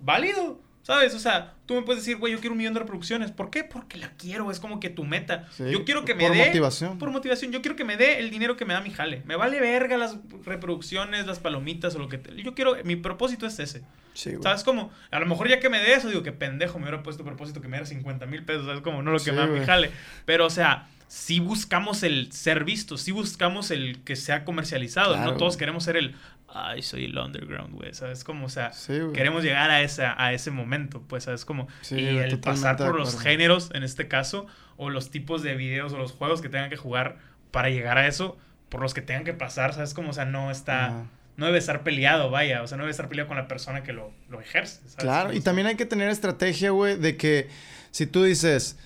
Válido, 0.03 0.61
¿sabes? 0.85 1.12
O 1.15 1.19
sea, 1.19 1.55
tú 1.66 1.74
me 1.74 1.82
puedes 1.82 2.05
decir, 2.05 2.19
güey, 2.19 2.32
yo 2.32 2.39
quiero 2.39 2.52
un 2.52 2.59
millón 2.59 2.74
de 2.74 2.78
reproducciones. 2.81 3.32
¿Por 3.32 3.51
qué? 3.51 3.65
Porque 3.65 3.98
la 3.98 4.11
quiero, 4.16 4.52
es 4.52 4.61
como 4.61 4.78
que 4.78 4.89
tu 4.90 5.02
meta. 5.05 5.48
Sí, 5.51 5.65
Yo 5.73 5.85
quiero 5.85 6.05
que 6.05 6.15
me 6.15 6.28
por 6.28 6.36
dé... 6.36 6.47
motivación. 6.47 6.98
Por 6.98 7.11
motivación. 7.11 7.51
Yo 7.51 7.61
quiero 7.61 7.74
que 7.77 7.85
me 7.85 7.97
dé 7.97 8.20
el 8.20 8.31
dinero 8.31 8.56
que 8.56 8.65
me 8.65 8.74
da 8.74 8.81
mi 8.81 8.90
jale. 8.90 9.23
Me 9.27 9.35
vale 9.35 9.59
verga 9.61 9.97
las 9.97 10.16
reproducciones, 10.44 11.27
las 11.27 11.39
palomitas 11.40 11.94
o 11.97 11.98
lo 11.98 12.09
que... 12.09 12.19
te- 12.19 12.40
Yo 12.43 12.55
quiero... 12.55 12.77
Mi 12.85 12.97
propósito 12.97 13.47
es 13.47 13.59
ese. 13.59 13.82
Sí, 14.15 14.31
güey. 14.31 14.43
¿Sabes 14.43 14.62
cómo? 14.62 14.93
A 15.11 15.19
lo 15.19 15.27
mejor 15.27 15.48
ya 15.48 15.59
que 15.59 15.69
me 15.69 15.81
dé 15.81 15.94
eso, 15.94 16.09
digo 16.09 16.23
que 16.23 16.31
pendejo, 16.32 16.78
me 16.78 16.85
hubiera 16.85 17.02
puesto 17.02 17.24
propósito 17.24 17.61
que 17.61 17.66
me 17.69 17.77
diera 17.78 17.86
50 17.86 18.27
mil 18.27 18.44
pesos, 18.44 18.65
¿sabes 18.66 18.81
cómo? 18.82 19.02
No 19.02 19.11
lo 19.11 19.19
que 19.19 19.24
Sí, 19.24 19.31
me 19.32 19.39
da 19.39 19.47
mi 19.47 19.61
jale. 19.65 19.90
Pero, 20.24 20.47
o 20.47 20.51
sea, 20.51 20.86
sí 21.09 21.40
buscamos 21.40 22.02
el 22.05 22.31
ser 22.31 22.62
visto, 22.65 22.97
sí 22.97 23.11
buscamos 23.11 23.70
el 23.73 24.02
que 24.05 24.15
sea 24.15 24.44
comercializado. 24.44 25.15
Claro, 25.15 25.32
no 25.32 25.36
todos 25.36 25.56
queremos 25.56 25.82
ser 25.82 25.97
el, 25.97 26.15
ay, 26.55 26.82
soy 26.82 27.06
el 27.06 27.18
underground, 27.18 27.74
güey, 27.74 27.93
¿sabes 27.93 28.24
cómo? 28.24 28.47
O 28.47 28.48
sea, 28.48 28.72
Sí, 28.72 28.98
queremos 29.12 29.43
llegar 29.43 29.70
a, 29.70 29.82
esa, 29.82 30.14
a 30.22 30.32
ese 30.32 30.51
momento, 30.51 31.02
pues, 31.06 31.24
¿sabes 31.24 31.44
cómo? 31.44 31.68
Sí, 31.82 31.97
y 31.97 32.06
el 32.16 32.39
pasar 32.39 32.76
por 32.76 32.97
los 32.97 33.20
géneros, 33.20 33.70
en 33.74 33.82
este 33.82 34.09
caso, 34.09 34.47
o 34.76 34.89
los 34.89 35.10
tipos 35.10 35.43
de 35.43 35.56
videos 35.56 35.93
o 35.93 35.98
los 35.98 36.12
juegos 36.12 36.40
que 36.40 36.48
tengan 36.48 36.70
que 36.70 36.76
jugar 36.76 37.18
para 37.51 37.70
llegar 37.70 37.98
a 37.98 38.06
eso, 38.06 38.39
por 38.68 38.81
los 38.81 38.94
que 38.94 39.02
tengan 39.02 39.24
que 39.24 39.35
pasar, 39.35 39.74
¿sabes 39.74 39.94
cómo? 39.94 40.10
O 40.10 40.12
sea, 40.12 40.24
no 40.24 40.51
está... 40.51 40.86
Ajá. 40.86 41.05
no 41.36 41.47
debe 41.47 41.59
estar 41.59 41.82
peleado, 41.82 42.31
vaya. 42.31 42.62
O 42.62 42.66
sea, 42.68 42.76
no 42.76 42.85
debe 42.85 42.93
estar 42.93 43.09
peleado 43.09 43.28
con 43.28 43.36
la 43.36 43.48
persona 43.48 43.82
que 43.82 43.93
lo, 43.93 44.12
lo 44.31 44.40
ejerce. 44.40 44.81
¿sabes? 44.81 44.97
Claro, 44.97 45.32
y 45.32 45.40
también 45.40 45.66
hay 45.66 45.74
que 45.76 45.86
tener 45.86 46.09
estrategia, 46.09 46.70
güey, 46.70 46.97
de 46.97 47.16
que 47.16 47.48
si 47.90 48.06
tú 48.06 48.22
dices, 48.22 48.78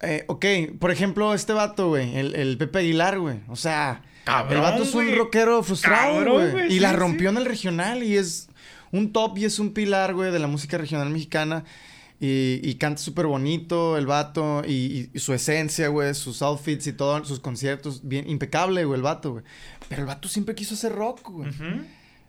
eh, 0.00 0.24
ok, 0.28 0.44
por 0.78 0.90
ejemplo, 0.90 1.32
este 1.34 1.52
vato, 1.52 1.88
güey, 1.88 2.16
el, 2.16 2.34
el 2.34 2.56
Pepe 2.58 2.80
Aguilar, 2.80 3.18
güey, 3.18 3.40
o 3.48 3.56
sea, 3.56 4.02
Cabrón, 4.24 4.54
el 4.56 4.60
vato 4.62 4.82
es 4.82 4.94
un 4.94 5.04
güey. 5.06 5.14
rockero 5.16 5.62
frustrado, 5.62 6.14
Cabrón, 6.18 6.50
güey, 6.52 6.66
y 6.68 6.70
sí, 6.72 6.80
la 6.80 6.90
sí. 6.90 6.96
rompió 6.96 7.30
en 7.30 7.36
el 7.38 7.44
regional 7.44 8.02
y 8.02 8.16
es 8.16 8.48
un 8.92 9.12
top 9.12 9.38
y 9.38 9.44
es 9.44 9.58
un 9.58 9.72
pilar, 9.72 10.14
güey, 10.14 10.30
de 10.32 10.38
la 10.38 10.46
música 10.48 10.78
regional 10.78 11.10
mexicana. 11.10 11.64
Y, 12.18 12.60
y 12.62 12.76
canta 12.76 13.02
súper 13.02 13.26
bonito 13.26 13.98
el 13.98 14.06
vato 14.06 14.62
y, 14.66 14.72
y- 14.72 15.10
y 15.12 15.18
su 15.18 15.34
esencia, 15.34 15.88
güey, 15.88 16.14
sus 16.14 16.40
outfits 16.40 16.86
y 16.86 16.94
todo, 16.94 17.22
sus 17.26 17.40
conciertos, 17.40 18.08
bien 18.08 18.26
impecable, 18.30 18.86
güey, 18.86 18.96
el 18.96 19.02
vato, 19.02 19.32
güey. 19.32 19.44
Pero 19.90 20.00
el 20.00 20.06
vato 20.06 20.26
siempre 20.26 20.54
quiso 20.54 20.72
hacer 20.76 20.92
rock, 20.94 21.28
güey. 21.28 21.50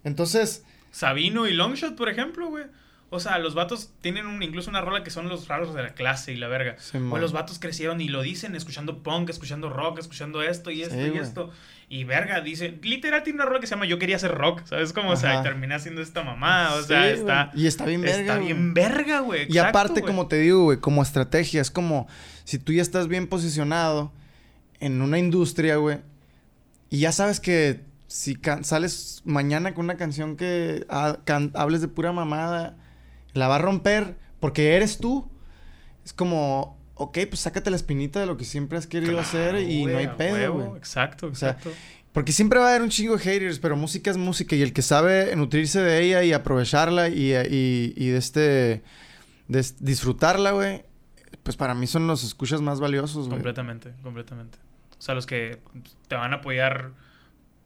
Entonces, 0.04 0.64
Sabino 0.92 1.48
y 1.48 1.54
Longshot, 1.54 1.96
por 1.96 2.10
ejemplo, 2.10 2.50
güey. 2.50 2.66
O 3.10 3.22
sea, 3.22 3.40
los 3.40 3.56
vatos 3.56 3.92
tienen 4.02 4.26
un, 4.26 4.44
incluso 4.44 4.70
una 4.70 4.82
rola 4.82 5.02
que 5.02 5.12
son 5.12 5.30
los 5.30 5.48
raros 5.48 5.74
de 5.74 5.82
la 5.82 5.94
clase 5.94 6.34
y 6.34 6.36
la 6.36 6.50
verga. 6.50 6.76
O 7.10 7.18
los 7.18 7.32
vatos 7.32 7.58
crecieron 7.58 8.02
y 8.02 8.10
lo 8.10 8.22
dicen 8.22 8.54
escuchando 8.54 9.02
punk, 9.02 9.30
escuchando 9.30 9.70
rock, 9.70 10.00
escuchando 10.00 10.42
esto 10.42 10.72
y 10.72 10.82
esto 10.82 10.96
Sí, 10.96 11.12
y 11.16 11.18
esto. 11.18 11.50
Y 11.88 12.04
verga, 12.04 12.42
dice, 12.42 12.78
literal 12.82 13.24
tiene 13.24 13.38
una 13.38 13.46
rola 13.46 13.62
que 13.62 13.68
se 13.68 13.76
llama 13.76 13.86
Yo 13.86 13.98
quería 13.98 14.18
hacer 14.18 14.32
rock, 14.36 14.64
¿sabes 14.66 14.92
cómo? 14.92 15.12
O 15.12 15.16
sea, 15.16 15.32
Ajá. 15.32 15.40
y 15.40 15.44
terminé 15.44 15.74
haciendo 15.76 16.02
esta 16.02 16.22
mamada, 16.22 16.76
o 16.76 16.84
sea, 16.84 17.10
está... 17.10 17.50
Y 17.56 17.66
está 17.66 17.86
bien 17.86 18.02
verga, 18.02 18.20
Está 18.20 18.38
bien 18.40 18.74
verga, 18.74 19.20
güey. 19.22 19.48
Y 19.50 19.58
aparte, 19.58 20.02
como 20.02 20.28
te 20.28 20.36
digo, 20.40 20.64
güey, 20.66 20.80
como 20.80 21.02
estrategia, 21.02 21.62
es 21.62 21.72
como 21.72 22.10
si 22.44 22.60
tú 22.60 22.74
ya 22.74 22.82
estás 22.82 23.08
bien 23.08 23.28
posicionado 23.28 24.12
en 24.82 25.02
una 25.02 25.18
industria, 25.18 25.78
güey, 25.78 26.00
y 26.90 27.00
ya 27.00 27.14
sabes 27.14 27.40
que 27.40 27.86
si 28.08 28.38
sales 28.64 29.22
mañana 29.24 29.74
con 29.74 29.86
una 29.86 29.96
canción 29.96 30.36
que 30.36 30.86
ha- 30.90 31.18
hables 31.54 31.80
de 31.80 31.88
pura 31.88 32.12
mamada, 32.12 32.76
la 33.38 33.48
va 33.48 33.56
a 33.56 33.60
romper 33.60 34.16
porque 34.40 34.76
eres 34.76 34.98
tú. 34.98 35.30
Es 36.06 36.14
como, 36.14 36.78
ok, 36.96 37.18
pues 37.30 37.42
sácate 37.42 37.70
la 37.70 37.76
espinita 37.76 38.20
de 38.20 38.26
lo 38.26 38.38
que 38.38 38.46
siempre 38.46 38.78
has 38.78 38.88
querido 38.88 39.20
hacer 39.20 39.60
y 39.60 39.86
no 39.86 39.98
hay 39.98 40.08
pedo, 40.08 40.54
güey. 40.54 40.78
Exacto, 40.78 41.28
O 41.28 41.36
sea, 41.36 41.52
exacto. 41.52 41.72
Porque 42.14 42.32
siempre 42.32 42.60
va 42.60 42.66
a 42.66 42.70
haber 42.70 42.82
un 42.82 42.90
chingo 42.90 43.16
de 43.18 43.24
haters, 43.24 43.60
pero 43.60 43.76
música 43.76 44.10
es 44.10 44.18
música 44.18 44.56
y 44.56 44.62
el 44.64 44.74
que 44.74 44.82
sabe 44.82 45.36
nutrirse 45.36 45.82
de 45.82 46.02
ella 46.02 46.24
y 46.24 46.34
aprovecharla 46.34 47.10
y, 47.10 47.34
y, 47.34 47.94
y 47.96 48.10
de 48.10 48.18
este 48.18 48.84
de 49.48 49.66
disfrutarla, 49.80 50.52
güey, 50.52 50.84
pues 51.44 51.56
para 51.56 51.74
mí 51.74 51.88
son 51.88 52.08
los 52.08 52.24
escuchas 52.24 52.62
más 52.62 52.80
valiosos, 52.80 53.28
güey. 53.28 53.38
Completamente, 53.38 53.94
completamente. 54.04 54.58
O 54.98 55.02
sea, 55.02 55.16
los 55.16 55.26
que 55.26 55.60
te 56.08 56.16
van 56.16 56.34
a 56.34 56.38
apoyar, 56.38 56.92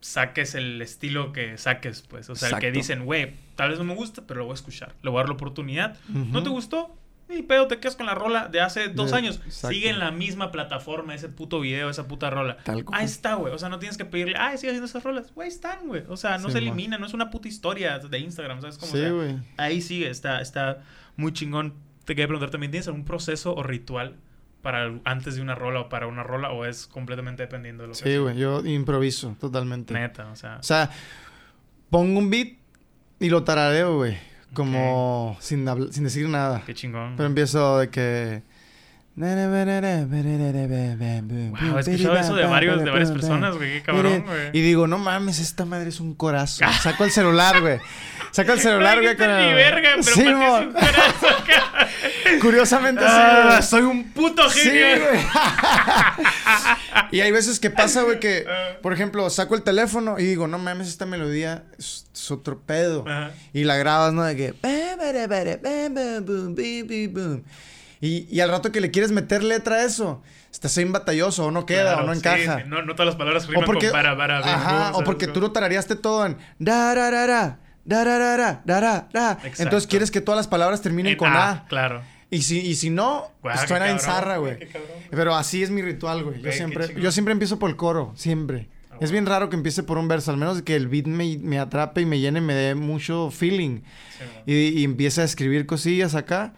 saques 0.01 0.55
el 0.55 0.81
estilo 0.81 1.31
que 1.31 1.57
saques, 1.57 2.01
pues. 2.01 2.29
O 2.29 2.35
sea, 2.35 2.49
el 2.49 2.55
que 2.59 2.67
Exacto. 2.67 2.77
dicen, 2.77 3.05
güey, 3.05 3.33
tal 3.61 3.69
vez 3.69 3.77
no 3.79 3.85
me 3.85 3.93
gusta, 3.95 4.23
pero 4.25 4.39
lo 4.39 4.45
voy 4.47 4.53
a 4.53 4.55
escuchar. 4.55 4.95
Le 5.03 5.09
voy 5.11 5.19
a 5.19 5.21
dar 5.21 5.29
la 5.29 5.35
oportunidad. 5.35 5.97
¿No 6.09 6.41
te 6.41 6.49
gustó? 6.49 6.97
Y 7.29 7.43
pedo, 7.43 7.67
te 7.67 7.79
quedas 7.79 7.95
con 7.95 8.07
la 8.07 8.15
rola 8.15 8.47
de 8.49 8.59
hace 8.59 8.89
dos 8.89 9.11
De- 9.11 9.17
años. 9.17 9.35
exacto. 9.45 9.69
Sigue 9.69 9.89
en 9.89 9.99
la 9.99 10.11
misma 10.11 10.51
plataforma 10.51 11.13
ese 11.15 11.29
puto 11.29 11.59
video, 11.61 11.89
esa 11.89 12.07
puta 12.07 12.29
rola. 12.29 12.57
Tal 12.63 12.83
cual. 12.83 12.99
Ahí 12.99 13.05
está, 13.05 13.35
güey. 13.35 13.53
O 13.53 13.57
sea, 13.59 13.69
no 13.69 13.77
tienes 13.79 13.97
que 13.97 14.03
pedirle, 14.03 14.35
ay, 14.37 14.57
sigue 14.57 14.71
haciendo 14.71 14.85
esas 14.87 15.03
rolas. 15.03 15.31
Güey, 15.33 15.47
están, 15.47 15.87
güey. 15.87 16.03
O 16.09 16.17
sea, 16.17 16.37
no 16.39 16.47
Sí, 16.47 16.53
se 16.53 16.57
elimina, 16.57 16.97
no 16.97 17.05
es 17.05 17.13
una 17.13 17.29
puta 17.29 17.47
historia 17.47 17.99
de 17.99 18.19
Instagram, 18.19 18.59
¿sabes 18.61 18.77
cómo? 18.77 18.91
O 18.91 18.95
Sí, 18.95 19.01
sea, 19.01 19.11
güey. 19.11 19.35
Ahí 19.57 19.81
sigue, 19.81 20.09
está, 20.09 20.41
está 20.41 20.79
muy 21.15 21.31
chingón. 21.31 21.75
Te 22.05 22.15
quería 22.15 22.27
preguntar 22.27 22.49
también, 22.49 22.71
¿tienes 22.71 22.87
algún 22.87 23.05
proceso 23.05 23.53
o 23.55 23.63
ritual 23.63 24.15
para 24.61 24.91
antes 25.05 25.35
de 25.35 25.41
una 25.41 25.55
rola 25.55 25.81
o 25.81 25.89
para 25.89 26.07
una 26.07 26.23
rola 26.23 26.51
o 26.51 26.65
es 26.65 26.85
completamente 26.87 27.43
dependiendo 27.43 27.83
de 27.83 27.87
lo 27.89 27.93
que 27.95 27.99
Sí, 28.11 28.17
güey, 28.17 28.35
yo 28.37 28.65
improviso 28.65 29.37
totalmente. 29.39 29.93
Neta, 29.93 30.27
o 30.31 30.35
sea. 30.35 30.57
O 30.57 30.63
sea, 30.63 30.89
pongo 31.89 32.19
un 32.19 32.29
beat 32.29 32.57
y 33.21 33.29
lo 33.29 33.43
tarareo, 33.43 33.95
güey, 33.97 34.17
como 34.53 35.37
sin 35.39 35.65
habl- 35.65 35.91
sin 35.91 36.03
decir 36.03 36.27
nada. 36.27 36.63
Qué 36.65 36.73
chingón. 36.73 37.13
Pero 37.15 37.27
empiezo 37.27 37.77
de 37.79 37.89
que 37.89 38.43
Wow, 41.51 41.77
he 41.77 41.79
escuchado 41.81 42.15
eso 42.17 42.35
de 42.35 42.45
varios, 42.45 42.83
de 42.83 42.89
varias 42.89 43.11
personas, 43.11 43.55
güey. 43.55 43.73
Qué 43.73 43.81
cabrón, 43.83 44.23
güey. 44.25 44.49
Y 44.53 44.61
digo, 44.61 44.87
no 44.87 44.97
mames, 44.97 45.39
esta 45.39 45.65
madre 45.65 45.89
es 45.89 45.99
un 45.99 46.15
corazón. 46.15 46.67
Saco 46.81 47.03
el 47.03 47.11
celular, 47.11 47.59
güey. 47.61 47.79
Saco 48.31 48.53
el 48.53 48.59
celular, 48.61 48.95
güey. 49.01 49.09
dijiste 49.15 49.27
ni 49.27 49.53
verga, 49.53 49.89
pero 50.03 50.15
Sí. 50.15 50.23
Curiosamente, 52.41 53.01
sí, 53.03 53.07
Ah, 53.11 53.47
güey. 53.49 53.61
soy 53.63 53.81
un 53.81 54.11
puto 54.11 54.49
Sí, 54.49 54.61
genio. 54.61 55.05
güey. 55.09 55.19
y 57.11 57.19
hay 57.21 57.31
veces 57.31 57.59
que 57.59 57.69
pasa, 57.69 58.03
güey, 58.03 58.19
que, 58.19 58.45
por 58.81 58.93
ejemplo, 58.93 59.29
saco 59.29 59.55
el 59.55 59.63
teléfono 59.63 60.17
y 60.17 60.23
digo, 60.23 60.47
no 60.47 60.57
mames, 60.57 60.87
esta 60.87 61.05
melodía 61.05 61.63
es, 61.77 62.05
es 62.13 62.31
otro 62.31 62.59
pedo. 62.61 63.03
Ajá. 63.07 63.31
Y 63.53 63.65
la 63.65 63.75
grabas, 63.77 64.13
¿no? 64.13 64.23
De 64.23 64.35
que... 64.35 64.53
Y, 68.03 68.27
y 68.35 68.39
al 68.39 68.49
rato 68.49 68.71
que 68.71 68.81
le 68.81 68.89
quieres 68.91 69.11
meter 69.11 69.43
letra 69.43 69.75
a 69.75 69.83
eso, 69.83 70.23
estás 70.51 70.75
bien 70.75 70.91
batalloso, 70.91 71.45
o 71.45 71.51
no 71.51 71.65
queda, 71.67 71.93
Claro, 71.93 72.03
o 72.03 72.07
no 72.07 72.13
sí, 72.13 72.19
encaja. 72.19 72.57
sí, 72.59 72.63
No, 72.65 72.81
no 72.81 72.95
todas 72.95 73.07
las 73.07 73.15
palabras 73.15 73.47
O 73.47 73.61
porque, 73.63 73.87
con 73.89 73.91
para, 73.91 74.17
para, 74.17 74.39
bim, 74.39 74.49
ajá, 74.49 74.91
bum, 74.91 75.01
o 75.01 75.03
porque 75.03 75.27
tú 75.27 75.39
lo 75.39 75.51
tarareaste 75.51 75.95
todo 75.95 76.25
en 76.25 76.37
da, 76.57 76.95
ra, 76.95 77.11
ra, 77.11 77.27
ra, 77.27 77.59
da, 77.85 78.03
ra, 78.03 78.17
ra, 78.17 78.61
da, 78.65 78.79
ra, 78.79 79.07
ra. 79.13 79.31
Exacto. 79.33 79.63
Entonces 79.63 79.87
quieres 79.87 80.11
que 80.11 80.21
todas 80.21 80.37
las 80.37 80.47
palabras 80.47 80.81
terminen 80.81 81.13
En 81.13 81.17
con 81.17 81.31
A. 81.33 81.65
Claro. 81.67 82.01
Y 82.29 82.43
si, 82.43 82.59
y 82.59 82.75
si 82.75 82.89
no, 82.89 83.29
Guau, 83.41 83.57
pues 83.67 83.71
en 83.71 83.99
zarra, 83.99 84.37
güey. 84.37 84.57
Pero 85.09 85.35
así 85.35 85.63
es 85.63 85.69
mi 85.69 85.81
ritual, 85.81 86.23
güey. 86.23 86.41
Yo 86.41 86.51
siempre, 86.53 86.93
yo 86.99 87.11
siempre 87.11 87.33
empiezo 87.33 87.59
por 87.59 87.69
el 87.69 87.75
coro, 87.75 88.13
siempre. 88.15 88.69
Ah, 88.89 88.95
Es 89.01 89.11
bien 89.11 89.25
raro 89.25 89.49
que 89.49 89.57
empiece 89.57 89.83
por 89.83 89.97
un 89.97 90.07
verso, 90.07 90.31
al 90.31 90.37
menos 90.37 90.61
que 90.61 90.77
el 90.77 90.87
beat 90.87 91.07
me, 91.07 91.37
me 91.39 91.59
atrape 91.59 92.01
y 92.01 92.05
me 92.05 92.19
llene, 92.19 92.39
me 92.39 92.53
dé 92.53 92.73
mucho 92.73 93.31
feeling. 93.31 93.81
Sí. 94.45 94.51
Y, 94.53 94.53
y 94.79 94.83
empiece 94.85 95.21
a 95.21 95.25
escribir 95.25 95.65
cosillas 95.65 96.15
acá. 96.15 96.53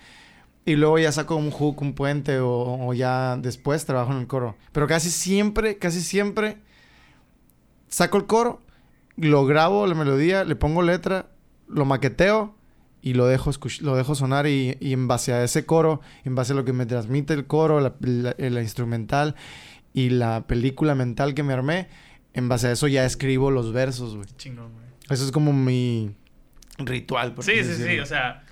Y 0.65 0.75
luego 0.75 0.99
ya 0.99 1.11
saco 1.11 1.35
un 1.35 1.49
hook, 1.51 1.81
un 1.81 1.93
puente 1.93 2.37
o, 2.39 2.77
o 2.87 2.93
ya 2.93 3.35
después 3.37 3.83
trabajo 3.85 4.11
en 4.13 4.19
el 4.19 4.27
coro. 4.27 4.55
Pero 4.73 4.87
casi 4.87 5.09
siempre, 5.09 5.77
casi 5.79 6.01
siempre 6.01 6.57
saco 7.89 8.17
el 8.17 8.25
coro, 8.25 8.61
lo 9.17 9.45
grabo 9.45 9.85
la 9.87 9.95
melodía, 9.95 10.43
le 10.43 10.55
pongo 10.55 10.81
letra, 10.81 11.27
lo 11.67 11.85
maqueteo 11.85 12.55
y 13.01 13.13
lo 13.13 13.25
dejo, 13.27 13.51
lo 13.81 13.95
dejo 13.95 14.15
sonar 14.15 14.47
y, 14.47 14.77
y 14.79 14.93
en 14.93 15.07
base 15.07 15.33
a 15.33 15.43
ese 15.43 15.65
coro, 15.65 16.01
en 16.23 16.35
base 16.35 16.53
a 16.53 16.55
lo 16.55 16.65
que 16.65 16.73
me 16.73 16.85
transmite 16.85 17.33
el 17.33 17.45
coro, 17.45 17.79
la, 17.81 17.93
la- 17.99 18.35
la 18.37 18.61
instrumental 18.61 19.35
y 19.93 20.09
la 20.09 20.45
película 20.47 20.95
mental 20.95 21.33
que 21.33 21.43
me 21.43 21.53
armé, 21.53 21.87
en 22.33 22.49
base 22.49 22.67
a 22.67 22.71
eso 22.71 22.87
ya 22.87 23.05
escribo 23.05 23.51
los 23.51 23.73
versos, 23.73 24.15
güey. 24.15 24.27
Chingón, 24.37 24.71
güey. 24.73 24.85
Eso 25.09 25.25
es 25.25 25.31
como 25.31 25.53
mi 25.53 26.15
ritual. 26.79 27.33
por 27.33 27.43
Sí, 27.43 27.63
sí, 27.63 27.75
sí, 27.75 27.99
o 27.99 28.05
sea, 28.05 28.43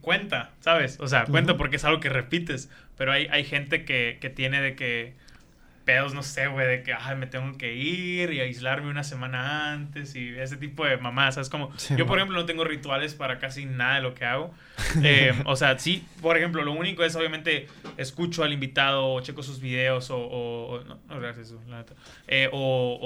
cuenta, 0.00 0.52
¿sabes? 0.60 0.98
O 1.00 1.06
sea, 1.08 1.24
cuenta 1.26 1.56
porque 1.56 1.76
es 1.76 1.84
algo 1.84 2.00
que 2.00 2.08
repites, 2.08 2.68
pero 2.96 3.12
hay, 3.12 3.26
hay 3.30 3.44
gente 3.44 3.84
que, 3.84 4.18
que 4.20 4.30
tiene 4.30 4.60
de 4.60 4.74
que 4.74 5.14
pedos, 5.84 6.14
no 6.14 6.22
sé, 6.22 6.46
güey, 6.48 6.66
de 6.66 6.82
que, 6.82 6.92
ay, 6.94 7.16
me 7.16 7.26
tengo 7.26 7.56
que 7.56 7.74
ir 7.74 8.32
y 8.32 8.40
aislarme 8.40 8.90
una 8.90 9.04
semana 9.04 9.72
antes 9.72 10.14
y 10.16 10.30
ese 10.30 10.56
tipo 10.56 10.84
de 10.84 10.96
mamás, 10.96 11.34
¿sabes? 11.34 11.50
Como, 11.50 11.70
Sí, 11.76 11.94
yo, 11.96 12.06
por 12.06 12.18
ejemplo, 12.18 12.38
no 12.38 12.46
tengo 12.46 12.64
rituales 12.64 13.14
para 13.14 13.38
casi 13.38 13.66
nada 13.66 13.96
de 13.96 14.02
lo 14.02 14.14
que 14.14 14.24
hago. 14.24 14.52
Eh, 15.02 15.32
o 15.44 15.56
sea, 15.56 15.78
sí, 15.78 16.04
por 16.22 16.36
ejemplo, 16.36 16.62
lo 16.64 16.72
único 16.72 17.04
es, 17.04 17.14
obviamente, 17.16 17.66
escucho 17.96 18.44
al 18.44 18.52
invitado 18.52 19.12
o 19.12 19.20
checo 19.20 19.42
sus 19.42 19.60
videos 19.60 20.08
o, 20.10 20.82
no, 20.86 20.98
no, 21.08 21.20
gracias, 21.20 21.52
la 21.68 21.78
neta. 21.78 21.94
Eh, 22.26 22.48
o, 22.52 22.98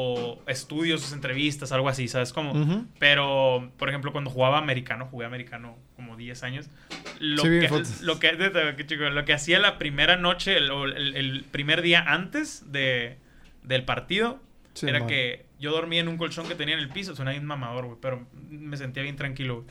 o 0.44 0.50
estudio 0.50 0.98
sus 0.98 1.12
entrevistas, 1.12 1.72
algo 1.72 1.88
así, 1.88 2.06
¿sabes? 2.08 2.32
Como, 2.32 2.86
pero, 2.98 3.70
por 3.78 3.88
ejemplo, 3.88 4.12
cuando 4.12 4.30
jugaba 4.30 4.58
americano, 4.58 5.06
jugué 5.10 5.26
americano 5.26 5.76
como 5.98 6.16
10 6.16 6.44
años. 6.44 6.70
Lo, 7.18 7.42
Sí, 7.42 7.48
que, 7.48 7.68
lo, 8.02 8.20
que, 8.20 8.32
lo 9.10 9.24
hacía 9.34 9.58
la 9.58 9.78
primera 9.78 10.16
noche, 10.16 10.56
el, 10.56 10.70
o 10.70 10.84
el- 10.84 11.16
el 11.16 11.44
primer 11.50 11.82
día 11.82 12.04
antes 12.06 12.70
de, 12.70 13.18
del 13.64 13.82
partido, 13.84 14.40
Sí, 14.74 14.86
era 14.88 15.00
man. 15.00 15.08
que 15.08 15.44
yo 15.58 15.72
dormía 15.72 16.00
en 16.00 16.06
un 16.06 16.16
colchón 16.16 16.46
que 16.46 16.54
tenía 16.54 16.74
en 16.76 16.80
el 16.80 16.88
piso. 16.88 17.16
Suena 17.16 17.32
bien 17.32 17.44
mamador, 17.44 17.86
güey, 17.86 17.98
pero 18.00 18.28
me 18.48 18.76
sentía 18.76 19.02
bien 19.02 19.16
tranquilo, 19.16 19.56
güey. 19.62 19.66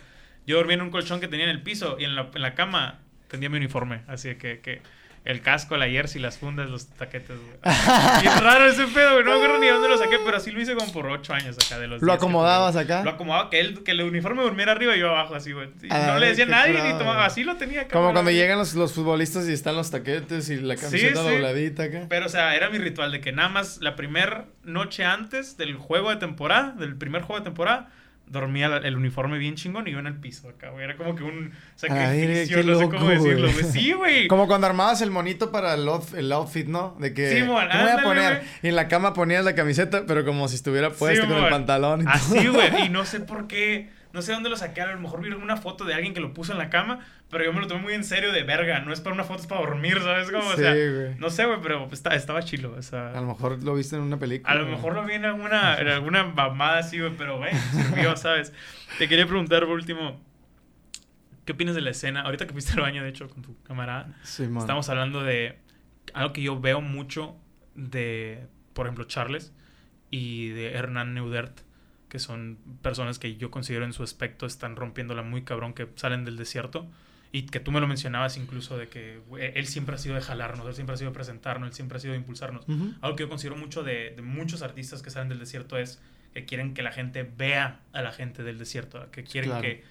Yo 0.46 0.58
dormía 0.58 0.76
en 0.76 0.82
un 0.82 0.90
colchón 0.92 1.22
que 1.22 1.30
tenía 1.30 1.46
en 1.46 1.52
el 1.52 1.62
piso 1.62 1.96
y 1.98 2.04
en 2.04 2.14
la, 2.16 2.30
en 2.36 2.42
la 2.42 2.54
cama 2.56 3.00
tendía 3.30 3.50
mi 3.50 3.56
uniforme. 3.56 4.02
Así 4.08 4.36
que, 4.36 4.60
que 4.60 4.82
el 5.28 5.42
casco, 5.42 5.76
la 5.76 5.88
jersey, 5.90 6.22
las 6.22 6.38
fundas, 6.38 6.70
los 6.70 6.88
taquetes, 6.88 7.38
güey. 7.38 7.76
Bien 8.22 8.38
raro 8.40 8.66
ese 8.66 8.88
pedo, 8.88 9.12
güey. 9.12 9.26
No 9.26 9.32
me 9.32 9.36
acuerdo 9.36 9.60
ni 9.60 9.66
de 9.68 9.74
dónde 9.74 9.90
lo 9.90 9.98
saqué, 9.98 10.18
pero 10.24 10.38
así 10.38 10.52
lo 10.52 10.62
hice 10.62 10.74
como 10.74 10.90
por 10.94 11.06
8 11.06 11.34
años 11.34 11.58
acá 11.64 11.78
de 11.78 11.88
los 11.88 12.02
¿Lo 12.02 12.08
10 12.08 12.18
que 12.18 12.26
acomodabas 12.26 12.78
acá? 12.78 13.04
Lo 13.04 13.10
acomodaba, 13.10 13.50
que, 13.50 13.60
él, 13.60 13.84
que 13.84 13.92
el 13.92 14.02
uniforme 14.04 14.42
durmiera 14.42 14.72
arriba 14.72 14.96
y 14.96 15.00
yo 15.00 15.10
abajo, 15.10 15.36
así, 15.36 15.52
güey. 15.52 15.68
Y 15.84 15.88
Ah, 15.92 16.06
no 16.08 16.18
le 16.18 16.28
decía 16.28 16.46
a 16.46 16.48
nadie 16.48 16.72
curado, 16.76 16.94
ni 16.94 16.98
tomaba. 16.98 17.26
Así 17.26 17.44
lo 17.44 17.58
tenía 17.58 17.82
acá, 17.82 17.92
Como 17.92 18.14
cuando 18.14 18.32
llegan 18.32 18.58
los, 18.58 18.74
los 18.74 18.94
futbolistas 18.94 19.50
y 19.50 19.52
están 19.52 19.76
los 19.76 19.92
taquetes 19.92 20.50
y 20.50 20.62
la 20.62 20.78
camiseta 20.78 21.22
sí. 21.22 21.30
dobladita 21.30 21.84
acá. 21.84 22.06
Pero, 22.08 22.26
o 22.28 22.30
sea, 22.30 22.56
era 22.56 22.70
mi 22.70 22.78
ritual 22.78 23.12
de 23.12 23.20
que 23.20 23.34
nada 23.34 23.50
más 23.50 23.80
la 23.82 23.98
primera 23.98 24.46
noche 24.64 25.04
antes 25.04 25.58
del 25.58 25.76
juego 25.76 26.10
de 26.10 26.16
temporada, 26.16 26.72
del 26.72 26.96
primer 26.96 27.22
juego 27.24 27.42
de 27.42 27.44
temporada, 27.44 27.90
dormía 28.30 28.68
el 28.84 28.96
uniforme 28.96 29.38
bien 29.38 29.56
chingón 29.56 29.88
y 29.88 29.92
yo 29.92 30.00
en 30.00 30.08
el 30.08 30.16
piso 30.16 30.50
acá, 30.50 30.70
güey. 30.70 30.84
Era 30.84 30.98
como 30.98 31.16
que 31.16 31.24
un 31.24 31.52
sacrificio, 31.76 32.64
no 32.64 32.78
sé 32.80 32.90
cómo 32.90 33.10
decirlo, 33.10 33.52
güey. 33.52 33.64
Sí, 33.64 33.92
güey. 33.94 34.28
Como 34.28 34.48
cuando 34.48 34.68
armabas 34.68 35.02
el 35.02 35.12
monito 35.12 35.52
para 35.52 35.74
el, 35.74 35.88
outf- 35.88 36.16
el 36.18 36.32
outfit, 36.32 36.68
¿no? 36.68 36.96
De 37.00 37.14
que. 37.14 37.30
¿qué 37.30 37.42
me 37.44 37.50
voy 37.50 37.62
a 37.64 37.98
poner? 38.04 38.36
güey. 38.38 38.48
Y 38.64 38.68
en 38.68 38.76
la 38.76 38.88
cama 38.88 39.14
ponías 39.14 39.44
la 39.46 39.56
camiseta, 39.56 40.04
pero 40.08 40.26
como 40.26 40.48
si 40.48 40.56
estuviera 40.56 40.90
puesta 40.92 41.26
con 41.28 41.38
el 41.38 41.50
pantalón. 41.50 42.02
y 42.02 42.04
todo. 42.06 42.14
Así, 42.14 42.48
güey. 42.48 42.86
Y 42.86 42.90
no 42.92 43.06
sé 43.06 43.20
por 43.22 43.48
qué. 43.48 43.90
No 44.14 44.22
sé 44.22 44.32
dónde 44.32 44.50
lo 44.50 44.58
saqué. 44.58 44.82
A 44.82 44.88
lo 44.88 45.00
mejor 45.00 45.22
vi 45.22 45.30
una 45.30 45.58
foto 45.58 45.84
de 45.86 45.94
alguien 45.94 46.14
que 46.14 46.20
lo 46.22 46.34
puso 46.34 46.52
en 46.52 46.58
la 46.58 46.70
cama. 46.70 47.06
Pero 47.30 47.44
yo 47.44 47.52
me 47.52 47.60
lo 47.60 47.68
tomé 47.68 47.82
muy 47.82 47.94
en 47.94 48.06
serio 48.06 48.32
de 48.32 48.44
verga. 48.44 48.80
No 48.80 48.94
es 48.94 49.02
para 49.02 49.14
una 49.14 49.26
foto, 49.26 49.42
es 49.42 49.48
para 49.48 49.60
dormir, 49.62 50.00
¿sabes? 50.02 50.32
Como, 50.32 50.48
o 50.48 50.56
Sí, 50.56 50.62
sea, 50.62 50.74
no 51.20 51.30
sé, 51.30 51.46
güey, 51.46 51.60
pero 51.62 51.90
está, 51.92 52.16
estaba 52.16 52.42
chilo. 52.42 52.74
O 52.78 52.82
sea, 52.82 53.10
A 53.12 53.20
lo 53.22 53.28
mejor 53.28 53.62
lo 53.62 53.76
viste 53.76 53.98
en 53.98 54.04
una 54.04 54.18
película. 54.18 54.50
a 54.54 54.56
lo 54.56 54.66
mejor 54.66 54.94
lo 54.94 55.04
vi 55.06 55.14
en 55.16 55.26
alguna, 55.26 55.78
en 55.78 55.90
alguna 55.90 56.24
mamada 56.24 56.80
así, 56.80 57.00
güey, 57.00 57.12
pero, 57.18 57.38
güey, 57.38 57.52
sirvió, 57.74 58.16
¿sabes? 58.16 58.54
Te 58.98 59.10
quería 59.10 59.26
preguntar 59.28 59.62
por 59.66 59.72
último. 59.76 60.22
¿Qué 61.44 61.54
opinas 61.54 61.76
de 61.76 61.82
la 61.82 61.90
escena? 61.92 62.22
Ahorita 62.22 62.46
que 62.48 62.54
fuiste 62.54 62.74
al 62.74 62.82
baño, 62.82 63.04
de 63.04 63.10
hecho, 63.10 63.28
con 63.30 63.42
tu 63.42 63.62
camarada. 63.64 64.18
Simón. 64.24 64.62
Estamos 64.62 64.88
hablando 64.90 65.24
de 65.24 65.58
algo 66.14 66.32
que 66.34 66.42
yo 66.42 66.60
veo 66.60 66.80
mucho 66.82 67.36
de, 67.76 68.48
por 68.74 68.86
ejemplo, 68.86 69.04
Charles 69.06 69.54
y 70.12 70.50
de 70.50 70.74
Hernán 70.74 71.14
Neudert, 71.14 71.60
que 72.10 72.20
son 72.20 72.58
personas 72.82 73.20
que 73.20 73.36
yo 73.36 73.52
considero 73.52 73.84
en 73.84 73.92
su 73.94 74.04
aspecto 74.04 74.46
están 74.46 74.76
rompiéndola 74.78 75.24
muy 75.24 75.44
cabrón, 75.44 75.74
que 75.74 75.88
salen 75.96 76.24
del 76.26 76.38
desierto. 76.38 76.88
Y 77.32 77.44
que 77.44 77.60
tú 77.60 77.72
me 77.72 77.80
lo 77.82 77.88
mencionabas 77.88 78.38
incluso 78.38 78.78
de 78.78 78.88
que 78.88 79.20
él 79.56 79.68
siempre 79.68 79.96
ha 79.96 79.98
sido 79.98 80.16
de 80.16 80.22
jalarnos, 80.22 80.66
él 80.68 80.74
siempre 80.76 80.94
ha 80.94 80.98
sido 80.98 81.12
de 81.12 81.16
presentarnos, 81.16 81.68
él 81.68 81.74
siempre 81.74 81.98
ha 81.98 82.00
sido 82.02 82.14
de 82.14 82.20
impulsarnos. 82.20 82.66
Algo 83.02 83.16
que 83.16 83.24
yo 83.24 83.30
considero 83.30 83.58
mucho 83.58 83.84
de, 83.84 84.12
de 84.16 84.22
muchos 84.22 84.62
artistas 84.62 85.02
que 85.02 85.10
salen 85.10 85.30
del 85.30 85.40
desierto 85.40 85.78
es 85.78 86.02
que 86.34 86.46
quieren 86.46 86.74
que 86.74 86.84
la 86.84 86.92
gente 86.92 87.24
vea 87.24 87.82
a 87.94 88.02
la 88.02 88.12
gente 88.12 88.44
del 88.44 88.58
desierto, 88.58 89.10
que 89.12 89.24
quieren 89.24 89.50
Claro. 89.50 89.62
que, 89.64 89.84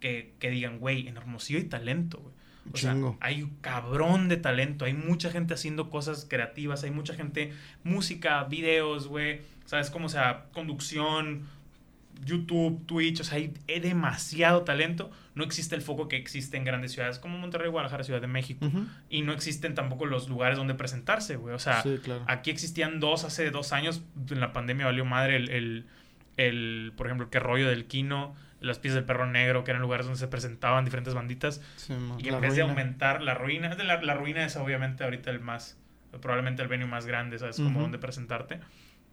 que, 0.00 0.34
que 0.38 0.50
digan, 0.50 0.78
güey, 0.78 1.08
en 1.08 1.16
Hermosillo 1.16 1.58
hay 1.58 1.64
talento, 1.64 2.18
güey. 2.18 2.34
O 2.72 2.76
sea, 2.78 2.96
hay 3.20 3.42
un 3.42 3.50
cabrón 3.60 4.28
de 4.30 4.38
talento, 4.38 4.86
hay 4.86 4.94
mucha 4.94 5.30
gente 5.30 5.52
haciendo 5.52 5.90
cosas 5.90 6.26
creativas, 6.28 6.82
hay 6.82 6.90
mucha 6.90 7.12
gente, 7.14 7.52
música, 7.82 8.42
videos, 8.44 9.06
güey, 9.06 9.42
¿sabes 9.66 9.90
cómo? 9.90 10.06
O 10.06 10.08
sea, 10.08 10.46
conducción, 10.54 11.42
YouTube, 12.24 12.86
Twitch, 12.86 13.20
o 13.20 13.24
sea, 13.24 13.38
hay, 13.38 13.52
demasiado 13.80 14.62
talento. 14.62 15.10
No 15.34 15.44
existe 15.44 15.74
el 15.74 15.82
foco 15.82 16.08
que 16.08 16.16
existe 16.16 16.56
en 16.56 16.64
grandes 16.64 16.92
ciudades 16.92 17.18
como 17.18 17.38
Monterrey, 17.38 17.68
Guadalajara, 17.70 18.04
Ciudad 18.04 18.20
de 18.20 18.26
México. 18.26 18.70
Y 19.10 19.22
no 19.22 19.32
existen 19.32 19.74
tampoco 19.74 20.06
los 20.06 20.28
lugares 20.28 20.56
donde 20.56 20.74
presentarse, 20.74 21.36
güey. 21.36 21.54
O 21.54 21.58
sea, 21.58 21.82
Sí, 21.82 21.98
claro. 22.02 22.24
aquí 22.28 22.50
existían 22.50 23.00
dos 23.00 23.24
hace 23.24 23.50
dos 23.50 23.72
años. 23.72 24.02
En 24.30 24.40
la 24.40 24.52
pandemia 24.52 24.86
valió 24.86 25.04
madre 25.04 25.36
el, 25.36 25.48
el, 25.50 25.86
el, 26.36 26.92
por 26.96 27.06
ejemplo, 27.06 27.30
que 27.30 27.40
rollo 27.40 27.68
del 27.68 27.86
Quino, 27.86 28.34
las 28.60 28.78
piezas 28.78 28.96
del 28.96 29.04
perro 29.04 29.26
negro, 29.26 29.64
que 29.64 29.72
eran 29.72 29.82
lugares 29.82 30.06
donde 30.06 30.18
se 30.18 30.28
presentaban 30.28 30.84
diferentes 30.84 31.12
banditas. 31.14 31.60
Y 32.18 32.28
en 32.28 32.40
vez 32.40 32.54
de 32.54 32.62
aumentar 32.62 33.22
la 33.22 33.34
ruina, 33.34 33.74
la, 33.74 34.00
la 34.02 34.14
ruina 34.14 34.44
es 34.44 34.56
obviamente 34.56 35.04
ahorita 35.04 35.30
el 35.30 35.40
más, 35.40 35.76
probablemente 36.22 36.62
el 36.62 36.68
venue 36.68 36.86
más 36.86 37.04
grande, 37.06 37.38
¿sabes? 37.38 37.56
Como 37.56 37.70
Ujú. 37.70 37.80
donde 37.82 37.98
presentarte. 37.98 38.60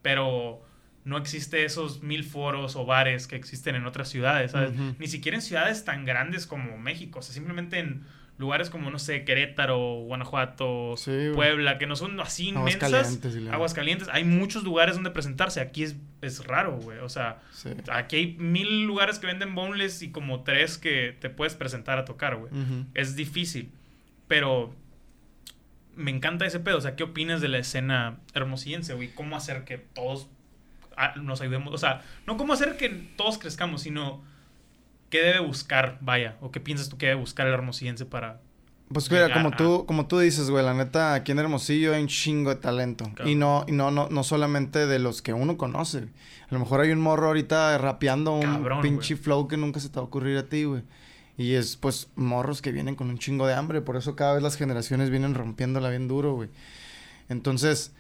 Pero 0.02 0.64
no 1.04 1.18
existe 1.18 1.66
esos 1.66 2.02
mil 2.04 2.24
foros 2.24 2.76
o 2.76 2.86
bares 2.86 3.28
que 3.28 3.36
existen 3.36 3.76
en 3.76 3.86
otras 3.86 4.10
ciudades, 4.10 4.52
¿sabes? 4.52 4.72
Ni 5.00 5.08
siquiera 5.08 5.36
en 5.38 5.42
ciudades 5.42 5.84
tan 5.86 6.06
grandes 6.06 6.46
como 6.48 6.78
México, 6.78 7.20
o 7.20 7.22
sea, 7.22 7.34
simplemente 7.34 7.80
en 7.80 8.04
lugares 8.38 8.72
como, 8.72 8.90
no 8.90 8.98
sé, 8.98 9.24
Querétaro, 9.24 9.78
Guanajuato, 10.06 10.96
Sí. 10.98 11.30
Puebla, 11.36 11.78
que 11.78 11.86
no 11.86 11.96
son 11.96 12.20
así 12.20 12.50
inmensas. 12.50 13.20
Aguascalientes 13.52 14.08
hay 14.12 14.24
muchos 14.24 14.64
lugares 14.64 14.96
donde 14.96 15.12
presentarse. 15.12 15.62
Aquí 15.62 15.84
es, 15.84 15.96
es 16.22 16.44
raro, 16.46 16.78
güey. 16.78 16.98
O 17.00 17.10
sea, 17.10 17.40
Sí. 17.52 17.70
aquí 17.92 18.16
hay 18.16 18.36
mil 18.40 18.84
lugares 18.86 19.20
que 19.20 19.28
venden 19.28 19.54
boneless 19.54 20.02
y 20.02 20.12
como 20.12 20.42
tres 20.44 20.80
que 20.80 21.16
te 21.20 21.30
puedes 21.30 21.54
presentar 21.54 22.00
a 22.00 22.06
tocar, 22.06 22.36
güey. 22.38 22.52
Es 22.96 23.16
difícil. 23.16 23.70
Pero 24.28 24.74
me 25.96 26.10
encanta 26.10 26.46
ese 26.48 26.60
pedo. 26.60 26.78
O 26.78 26.82
sea, 26.82 26.96
¿qué 26.96 27.04
opinas 27.04 27.42
de 27.42 27.48
la 27.48 27.60
escena 27.60 28.20
hermosillense, 28.34 28.94
güey? 28.96 29.10
¿Cómo 29.14 29.36
hacer 29.36 29.66
que 29.66 29.78
todos 29.78 30.30
nos 31.22 31.42
ayudemos? 31.42 31.74
O 31.74 31.78
sea, 31.78 32.02
no 32.28 32.38
cómo 32.38 32.54
hacer 32.54 32.78
que 32.78 32.90
todos 32.90 33.38
crezcamos, 33.38 33.82
sino 33.82 34.22
qué 35.10 35.20
debe 35.22 35.40
buscar, 35.40 35.98
vaya. 36.02 36.38
O 36.42 36.52
qué 36.52 36.60
piensas 36.60 36.90
tú 36.90 36.98
que 36.98 37.08
debe 37.08 37.20
buscar 37.20 37.48
el 37.48 37.54
hermosillense 37.54 38.06
para... 38.06 38.40
Pues 38.94 39.10
mira, 39.10 39.32
como 39.32 39.50
a- 39.50 39.56
tú, 39.56 39.86
como 39.86 40.06
tú 40.08 40.20
dices, 40.20 40.50
güey, 40.50 40.66
la 40.66 40.74
neta, 40.74 41.14
aquí 41.14 41.32
en 41.32 41.40
Hermosillo 41.40 41.94
hay 41.94 42.02
un 42.02 42.10
chingo 42.10 42.50
de 42.50 42.58
talento. 42.58 43.06
Claro. 43.16 43.30
Y 43.30 43.36
no, 43.36 43.64
y 43.66 43.72
no, 43.72 43.90
no, 43.90 44.10
no 44.10 44.24
solamente 44.24 44.86
de 44.86 45.00
los 45.00 45.22
que 45.22 45.32
uno 45.32 45.56
conoce. 45.58 46.00
A 46.00 46.54
lo 46.54 46.60
mejor 46.60 46.82
hay 46.82 46.92
un 46.92 47.00
morro 47.00 47.28
ahorita 47.28 47.78
rapeando 47.78 48.34
un 48.34 48.42
Cabrón, 48.42 48.82
pinche 48.82 49.14
güey. 49.14 49.24
flow 49.24 49.48
que 49.48 49.56
nunca 49.56 49.80
se 49.80 49.88
te 49.88 49.96
va 49.96 50.02
a 50.02 50.06
ocurrir 50.06 50.38
a 50.38 50.50
ti, 50.50 50.66
güey. 50.66 50.84
Y 51.38 51.54
es, 51.54 51.78
pues, 51.78 52.10
morros 52.16 52.62
que 52.62 52.74
vienen 52.74 52.96
con 52.96 53.10
un 53.10 53.18
chingo 53.18 53.48
de 53.48 53.54
hambre. 53.54 53.80
Por 53.80 53.96
eso 53.96 54.18
cada 54.18 54.34
vez 54.34 54.44
las 54.44 54.58
generaciones 54.58 55.10
vienen 55.10 55.36
rompiéndola 55.36 55.90
bien 55.90 56.10
duro, 56.10 56.34
güey. 56.34 56.50
Entonces, 57.30 57.94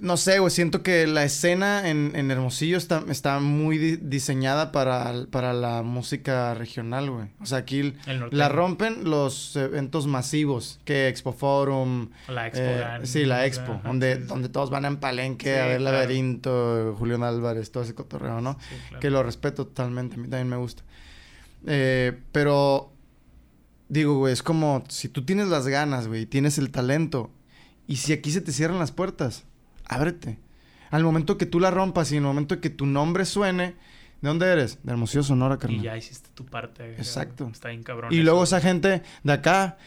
no 0.00 0.16
sé, 0.16 0.38
güey, 0.38 0.50
siento 0.50 0.82
que 0.82 1.06
la 1.06 1.24
escena 1.24 1.88
en, 1.88 2.12
en 2.14 2.30
Hermosillo 2.30 2.76
está, 2.76 3.04
está 3.08 3.40
muy 3.40 3.78
di- 3.78 3.96
diseñada 3.96 4.72
para, 4.72 5.26
para 5.30 5.52
la 5.52 5.82
música 5.82 6.54
regional, 6.54 7.10
güey. 7.10 7.28
O 7.40 7.46
sea, 7.46 7.58
aquí 7.58 7.94
la 8.30 8.48
rompen 8.48 9.04
los 9.08 9.56
eventos 9.56 10.06
masivos, 10.06 10.78
que 10.84 11.08
Expo 11.08 11.32
Forum, 11.32 12.10
La 12.28 12.46
expo. 12.46 12.62
eh, 12.64 13.00
sí, 13.04 13.24
la 13.24 13.46
Expo, 13.46 13.80
donde, 13.84 14.16
sí, 14.16 14.20
sí. 14.22 14.26
donde 14.28 14.48
todos 14.48 14.70
van 14.70 14.84
en 14.84 14.96
palenque 14.98 15.52
Sí, 15.54 15.60
a 15.60 15.66
ver 15.66 15.78
claro. 15.78 15.96
Laberinto, 15.98 16.94
Julián 16.98 17.22
Álvarez, 17.22 17.70
todo 17.70 17.82
ese 17.82 17.94
cotorreo, 17.94 18.40
¿no? 18.40 18.58
Claro. 18.88 19.00
Que 19.00 19.10
lo 19.10 19.22
respeto 19.22 19.66
totalmente, 19.66 20.14
a 20.14 20.18
mí 20.18 20.28
también 20.28 20.48
me 20.48 20.56
gusta. 20.56 20.82
Eh, 21.66 22.18
pero, 22.32 22.92
digo, 23.88 24.18
güey, 24.18 24.32
es 24.32 24.42
como 24.42 24.84
si 24.88 25.08
tú 25.08 25.24
tienes 25.24 25.48
las 25.48 25.66
ganas, 25.66 26.06
güey, 26.08 26.22
y 26.22 26.26
tienes 26.26 26.58
el 26.58 26.70
talento, 26.70 27.30
y 27.88 27.96
si 27.96 28.12
aquí 28.12 28.30
se 28.30 28.40
te 28.40 28.52
cierran 28.52 28.78
las 28.78 28.92
puertas, 28.92 29.44
ábrete. 29.88 30.38
Al 30.90 31.02
momento 31.04 31.36
que 31.38 31.46
tú 31.46 31.60
la 31.60 31.70
rompas 31.70 32.12
y 32.12 32.16
en 32.16 32.22
el 32.22 32.28
momento 32.28 32.60
que 32.60 32.70
tu 32.70 32.86
nombre 32.86 33.24
suene, 33.24 33.74
¿de 34.20 34.28
dónde 34.28 34.46
eres? 34.46 34.78
De 34.84 34.92
Hermosillo, 34.92 35.22
Sonora, 35.22 35.58
carnal. 35.58 35.80
Y 35.80 35.82
ya 35.84 35.96
hiciste 35.96 36.28
tu 36.34 36.46
parte. 36.46 36.92
Exacto. 36.92 37.48
Está 37.52 37.68
bien 37.68 37.82
cabrón. 37.82 38.12
Y 38.12 38.16
eso. 38.16 38.24
luego 38.24 38.44
esa 38.44 38.60
gente 38.60 39.02
de 39.22 39.32
acá, 39.32 39.78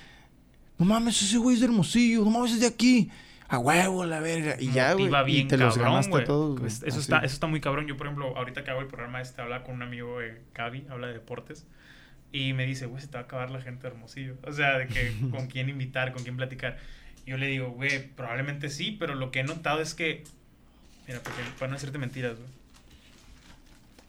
no 0.77 0.85
mames, 0.85 1.21
ese 1.21 1.37
güey 1.37 1.55
es 1.55 1.61
de 1.61 1.67
Hermosillo, 1.67 2.23
no 2.25 2.31
mames, 2.31 2.53
es 2.53 2.59
de 2.61 2.67
aquí. 2.67 3.09
A 3.47 3.57
huevo, 3.57 4.05
la 4.05 4.19
verga. 4.19 4.57
Y 4.59 4.71
ya, 4.71 4.93
güey. 4.93 5.09
Y 5.39 5.45
te 5.45 5.57
los 5.57 5.73
cabrón, 5.73 5.93
ganaste 5.93 6.11
güey. 6.11 6.23
a 6.23 6.27
todos, 6.27 6.59
güey. 6.59 6.67
Es- 6.67 6.83
Eso, 6.83 6.87
Así. 6.87 6.99
está, 6.99 7.17
eso 7.19 7.33
está 7.33 7.47
muy 7.47 7.59
cabrón. 7.61 7.87
Yo, 7.87 7.97
por 7.97 8.05
ejemplo, 8.05 8.35
ahorita 8.37 8.63
que 8.63 8.69
hago 8.69 8.81
el 8.81 8.87
programa 8.87 9.21
este, 9.21 9.41
habla 9.41 9.63
con 9.63 9.73
un 9.75 9.81
amigo, 9.81 10.21
eh, 10.21 10.41
Cavi, 10.53 10.85
habla 10.89 11.07
de 11.07 11.13
deportes. 11.13 11.65
Y 12.31 12.53
me 12.53 12.67
dice, 12.67 12.85
güey, 12.85 13.01
se 13.01 13.07
te 13.07 13.13
va 13.13 13.21
a 13.21 13.23
acabar 13.23 13.49
la 13.49 13.59
gente 13.61 13.83
de 13.87 13.93
Hermosillo. 13.95 14.35
O 14.45 14.51
sea, 14.53 14.77
de 14.77 14.85
que 14.87 15.13
con 15.31 15.47
quién 15.47 15.67
invitar, 15.69 16.13
con 16.13 16.21
quién 16.21 16.37
platicar. 16.37 16.77
Yo 17.29 17.37
le 17.37 17.45
digo, 17.45 17.69
güey, 17.69 18.07
probablemente 18.15 18.69
sí, 18.69 18.95
pero 18.99 19.13
lo 19.13 19.29
que 19.29 19.41
he 19.41 19.43
notado 19.43 19.81
es 19.81 19.93
que... 19.93 20.23
Mira, 21.07 21.19
porque 21.23 21.41
para 21.59 21.69
no 21.69 21.75
decirte 21.75 21.99
mentiras, 21.99 22.37
güey. 22.37 22.49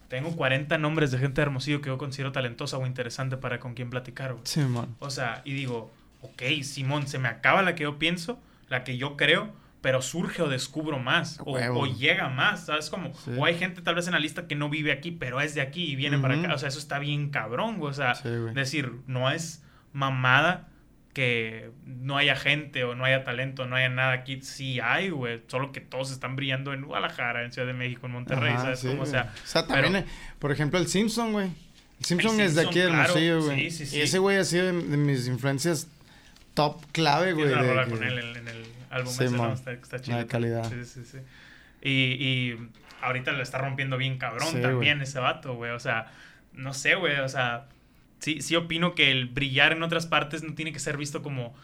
Tengo 0.09 0.35
40 0.35 0.79
nombres 0.79 1.11
de 1.11 1.19
gente 1.19 1.35
de 1.41 1.43
Hermosillo 1.43 1.83
que 1.83 1.89
yo 1.89 1.99
considero 1.99 2.33
talentosa 2.33 2.79
o 2.79 2.87
interesante 2.87 3.37
para 3.37 3.61
con 3.61 3.75
quién 3.75 3.91
platicar, 3.91 4.33
güey. 4.33 4.43
Sí, 4.47 4.61
man. 4.61 4.97
O 5.01 5.11
sea, 5.11 5.43
y 5.45 5.53
digo, 5.53 5.93
ok, 6.23 6.43
Simón, 6.63 7.07
se 7.09 7.19
me 7.19 7.29
acaba 7.29 7.61
la 7.61 7.75
que 7.75 7.83
yo 7.83 7.99
pienso, 7.99 8.41
la 8.71 8.85
que 8.85 8.97
yo 8.97 9.19
creo, 9.19 9.53
pero 9.83 10.01
surge 10.01 10.41
o 10.41 10.49
descubro 10.49 10.99
más, 10.99 11.39
o, 11.45 11.87
llega 11.87 12.31
más, 12.31 12.65
¿sabes? 12.67 12.89
Como, 12.89 13.13
Sí. 13.15 13.33
o 13.37 13.45
hay 13.45 13.59
gente 13.59 13.83
tal 13.83 13.97
vez 13.97 14.07
en 14.07 14.15
la 14.15 14.19
lista 14.19 14.47
que 14.49 14.55
no 14.55 14.71
vive 14.71 14.93
aquí, 14.93 15.11
pero 15.11 15.43
es 15.43 15.55
de 15.55 15.61
aquí 15.61 15.85
y 15.85 15.95
viene 15.95 16.19
para 16.19 16.39
acá. 16.39 16.55
O 16.55 16.59
sea, 16.59 16.71
eso 16.71 16.79
está 16.79 16.99
bien 16.99 17.29
cabrón, 17.29 17.77
güey. 17.77 17.91
O 17.91 17.95
sea, 17.95 18.15
Sí, 18.15 18.31
decir, 18.55 18.93
no 19.07 19.31
es 19.31 19.63
mamada 19.93 20.70
que 21.13 21.71
no 21.87 22.17
haya 22.17 22.37
gente 22.37 22.85
o 22.85 22.95
no 22.95 23.05
haya 23.05 23.25
talento, 23.25 23.67
no 23.67 23.77
haya 23.77 23.89
nada 23.89 24.13
aquí. 24.13 24.41
Sí 24.43 24.79
hay, 24.81 25.11
güey. 25.11 25.41
Solo 25.49 25.73
que 25.73 25.81
todos 25.81 26.11
están 26.13 26.37
brillando 26.37 26.73
en 26.73 26.83
Guadalajara, 26.85 27.45
en 27.45 27.53
Ciudad 27.53 27.67
de 27.67 27.75
México, 27.75 28.07
en 28.07 28.13
Monterrey, 28.13 28.53
Ajá, 28.53 28.63
¿sabes? 28.63 28.81
sí, 28.81 28.89
Como, 28.89 29.03
o 29.03 29.07
sea, 29.07 29.33
O 29.43 29.47
sea, 29.47 29.67
también, 29.67 29.93
pero- 29.93 30.07
eh, 30.07 30.11
por 30.39 30.53
ejemplo, 30.53 30.79
el 30.79 30.87
Simpson, 30.87 31.33
güey. 31.33 31.49
El 31.99 32.05
Simpson 32.05 32.41
El 32.41 32.47
es 32.47 32.55
de 32.55 32.63
aquí 32.63 32.79
de 32.79 32.87
claro. 32.87 33.03
Hermosillo, 33.03 33.43
güey. 33.43 33.71
Sí, 33.71 33.71
sí, 33.79 33.87
sí. 33.87 33.97
Y 33.99 34.01
ese 34.03 34.19
güey 34.19 34.37
ha 34.37 34.45
sido 34.45 34.67
de, 34.67 34.73
de 34.73 34.97
mis 34.97 35.27
influencias 35.27 35.89
top 36.55 36.81
clave, 36.93 37.33
güey. 37.33 37.53
Una 37.53 37.63
de 37.63 37.69
rola 37.69 37.85
que- 37.85 37.91
con 37.91 38.03
él 38.05 38.19
en, 38.19 38.37
en 38.37 38.49
el 38.49 38.65
álbum 38.91 39.13
ese. 39.13 39.25
Está, 39.25 39.73
está 39.73 40.01
chido. 40.01 40.19
de 40.19 40.27
calidad. 40.27 40.69
Sí, 40.71 40.85
sí, 40.85 41.05
sí. 41.05 41.19
Y, 41.83 41.91
y 41.91 42.69
ahorita 43.03 43.33
lo 43.33 43.43
está 43.43 43.59
rompiendo 43.59 43.97
bien 43.97 44.17
cabrón 44.19 44.61
también 44.63 45.01
ese 45.03 45.19
vato, 45.19 45.55
güey. 45.55 45.73
O 45.73 45.81
sea, 45.81 46.11
no 46.53 46.73
sé, 46.73 46.95
güey. 46.95 47.19
O 47.19 47.29
sea, 47.29 47.67
sí, 48.21 48.41
sí 48.43 48.55
opino 48.57 48.95
que 48.95 49.11
el 49.11 49.27
brillar 49.27 49.73
en 49.73 49.83
otras 49.83 50.07
partes 50.07 50.43
no 50.43 50.55
tiene 50.55 50.73
que 50.73 50.79
ser 50.79 50.97
visto 50.97 51.23
como 51.23 51.55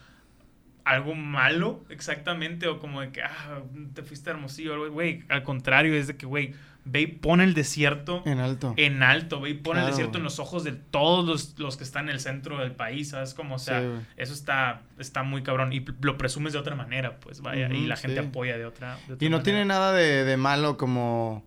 algo 0.85 1.15
malo 1.16 1.85
exactamente 1.89 2.69
o 2.69 2.78
como 2.78 3.01
de 3.01 3.11
que, 3.11 3.23
ah, 3.23 3.61
te 3.95 4.03
fuiste 4.03 4.31
Hermosillo, 4.31 4.91
güey. 4.93 5.24
Al 5.28 5.43
contrario, 5.43 5.95
es 5.95 6.07
de 6.07 6.16
que, 6.16 6.27
güey, 6.27 6.55
ve 6.85 7.01
y 7.01 7.07
pon 7.09 7.41
el 7.41 7.55
desierto 7.55 8.23
En 8.24 8.39
alto. 8.39 8.73
en 8.77 9.03
alto, 9.03 9.41
ve 9.41 9.51
y 9.51 9.55
pon 9.55 9.78
el 9.78 9.87
desierto 9.87 10.19
en 10.19 10.23
los 10.24 10.39
ojos 10.39 10.62
de 10.62 10.70
todos 10.73 11.24
los, 11.27 11.59
los 11.59 11.77
que 11.77 11.83
están 11.83 12.05
en 12.05 12.11
el 12.15 12.20
centro 12.20 12.59
del 12.59 12.70
país, 12.70 13.09
¿sabes? 13.09 13.35
Como, 13.35 13.57
o 13.57 13.59
sea, 13.59 13.81
Sí, 13.81 13.87
eso 14.16 14.33
está, 14.33 14.83
está 14.99 15.24
muy 15.24 15.43
cabrón. 15.43 15.73
Y 15.73 15.85
lo 16.03 16.16
presumes 16.16 16.53
de 16.53 16.61
otra 16.61 16.77
manera, 16.77 17.19
pues, 17.19 17.41
vaya. 17.41 17.69
y 17.69 17.87
la 17.87 17.97
gente 17.97 18.20
sí. 18.23 18.27
apoya 18.28 18.57
de 18.57 18.66
otra, 18.66 18.97
de 19.09 19.15
otra 19.15 19.27
Y 19.27 19.28
no 19.28 19.39
manera. 19.39 19.43
tiene 19.43 19.65
nada 19.65 19.93
de, 19.93 20.23
de 20.24 20.37
malo 20.37 20.77
como 20.77 21.45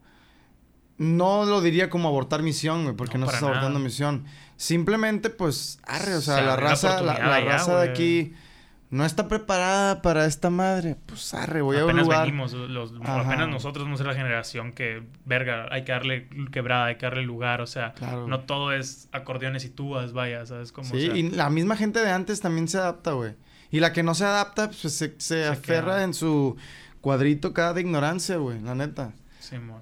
no 0.97 1.45
lo 1.45 1.61
diría 1.61 1.89
como 1.89 2.09
abortar 2.09 2.43
misión, 2.43 2.83
güey, 2.83 2.95
porque 2.95 3.17
no, 3.17 3.25
No, 3.25 3.31
estás 3.31 3.43
abortando 3.43 3.79
misión. 3.79 4.25
Simplemente, 4.59 5.29
pues, 5.29 5.79
arre, 5.87 6.15
o 6.15 6.21
sea, 6.21 6.35
Se 6.35 6.41
la 6.41 6.57
raza, 6.57 7.01
la, 7.01 7.17
la 7.17 7.39
raza 7.39 7.79
de 7.79 7.89
aquí 7.89 8.33
no 8.89 9.05
está 9.05 9.29
preparada 9.29 10.01
para 10.01 10.25
esta 10.25 10.49
madre. 10.49 10.97
Pues, 11.05 11.33
arre, 11.33 11.61
voy 11.61 11.77
a 11.77 11.85
un 11.85 11.91
apenas 11.91 12.03
lugar. 12.05 12.25
venimos, 12.25 12.51
los, 12.51 12.91
apenas 13.05 13.47
nosotros 13.47 13.85
somos 13.85 14.01
la 14.01 14.13
generación 14.13 14.73
que, 14.73 15.01
verga, 15.23 15.67
hay 15.71 15.85
que 15.85 15.93
darle 15.93 16.27
quebrada, 16.51 16.87
hay 16.87 16.95
que 16.97 17.05
darle 17.05 17.21
lugar, 17.23 17.61
o 17.61 17.67
sea, 17.67 17.93
Claro. 17.93 18.27
no 18.27 18.41
todo 18.41 18.73
es 18.73 19.07
acordeones 19.13 19.63
y 19.63 19.69
tubas, 19.69 20.11
vaya, 20.11 20.45
¿sabes? 20.45 20.73
Como, 20.73 20.89
Sí, 20.89 21.07
o 21.07 21.11
sea, 21.11 21.15
y 21.17 21.29
la 21.29 21.49
misma 21.49 21.77
gente 21.77 22.01
de 22.01 22.11
antes 22.11 22.41
también 22.41 22.67
se 22.67 22.79
adapta, 22.79 23.13
güey. 23.13 23.35
Y 23.71 23.79
la 23.79 23.93
que 23.93 24.03
no 24.03 24.13
se 24.13 24.25
adapta, 24.25 24.71
pues 24.71 24.91
se, 24.93 25.15
se 25.19 25.47
aferra 25.47 25.93
queda. 25.93 26.03
en 26.03 26.13
su 26.13 26.57
cuadrito 26.99 27.53
cada 27.53 27.73
de 27.75 27.79
ignorancia, 27.79 28.35
güey, 28.35 28.59
la 28.59 28.75
neta. 28.75 29.13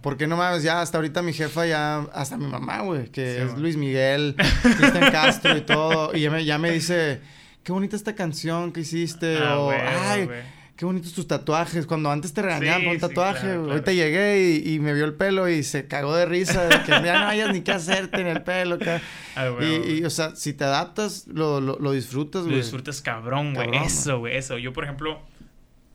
Porque 0.02 0.28
no 0.28 0.38
mames, 0.38 0.64
ya 0.64 0.82
hasta 0.82 0.98
ahorita 0.98 1.22
mi 1.22 1.34
jefa 1.34 1.66
ya, 1.66 2.00
hasta 2.14 2.38
mi 2.38 2.48
mamá, 2.48 2.82
güey, 2.82 3.10
que 3.12 3.36
Sí, 3.36 3.42
es 3.42 3.52
man. 3.52 3.62
Luis 3.62 3.78
Miguel, 3.78 4.36
Cristian 4.62 5.12
Castro 5.12 5.58
y 5.58 5.62
todo, 5.62 6.16
y 6.16 6.22
ya 6.22 6.32
me, 6.32 6.46
ya 6.46 6.58
me 6.58 6.72
dice, 6.72 7.22
qué 7.64 7.72
bonita 7.72 7.96
esta 7.96 8.16
canción 8.16 8.72
que 8.72 8.82
hiciste, 8.82 9.38
Ah, 9.42 9.60
o, 9.60 9.72
ay, 9.72 10.30
qué 10.76 10.86
bonitos 10.86 11.12
tus 11.14 11.28
tatuajes, 11.28 11.86
cuando 11.88 12.12
antes 12.12 12.34
te 12.34 12.42
regañaban 12.44 12.82
Sí, 12.82 12.86
por 12.86 12.94
un 12.96 13.00
tatuaje, 13.02 13.40
claro, 13.42 13.60
claro. 13.62 13.72
ahorita 13.72 13.92
llegué 13.94 14.62
y, 14.64 14.76
y 14.76 14.80
me 14.80 14.94
vio 14.94 15.06
el 15.06 15.16
pelo 15.16 15.50
y 15.50 15.64
se 15.64 15.88
cagó 15.88 16.16
de 16.16 16.26
risa, 16.28 16.66
de 16.66 16.84
que 16.84 16.92
ya 16.92 17.20
no 17.22 17.28
hayas 17.28 17.52
ni 17.52 17.62
qué 17.62 17.72
hacerte 17.72 18.22
en 18.22 18.28
el 18.28 18.44
pelo. 18.44 18.78
Ah, 19.36 19.50
güey, 19.50 19.92
Y, 19.96 20.00
y, 20.00 20.04
o 20.06 20.10
sea, 20.12 20.36
si 20.36 20.54
te 20.54 20.64
adaptas, 20.66 21.26
lo, 21.28 21.60
lo, 21.62 21.80
lo 21.80 21.92
disfrutas, 21.94 22.44
Lo 22.44 22.50
güey. 22.50 22.58
disfrutas 22.62 23.02
cabrón, 23.02 23.54
güey. 23.56 23.70
Eso, 23.84 24.20
güey, 24.20 24.38
eso. 24.38 24.60
Yo, 24.60 24.72
por 24.72 24.84
ejemplo, 24.84 25.20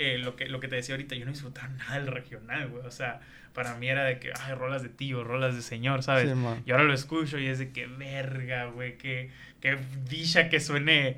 eh, 0.02 0.18
lo, 0.18 0.36
que, 0.36 0.48
lo 0.48 0.60
que 0.60 0.68
te 0.68 0.76
decía 0.76 0.94
ahorita, 0.94 1.14
yo 1.14 1.24
no 1.24 1.32
disfrutaba 1.32 1.68
nada 1.68 1.94
del 1.94 2.06
regional, 2.08 2.68
güey. 2.68 2.84
O 2.84 2.90
sea, 2.90 3.20
para 3.52 3.74
mí 3.76 3.88
era 3.88 4.04
de 4.04 4.18
que, 4.18 4.32
ay, 4.40 4.54
rolas 4.54 4.82
de 4.82 4.88
tío, 4.88 5.24
rolas 5.24 5.54
de 5.54 5.62
señor, 5.62 6.02
¿sabes? 6.02 6.30
Sí, 6.30 6.38
y 6.66 6.70
ahora 6.70 6.84
lo 6.84 6.94
escucho 6.94 7.38
y 7.38 7.46
es 7.46 7.58
de 7.58 7.70
que 7.70 7.86
verga, 7.86 8.66
güey, 8.66 8.98
que, 8.98 9.30
que 9.60 9.78
dicha 10.08 10.48
que 10.48 10.60
suene. 10.60 11.16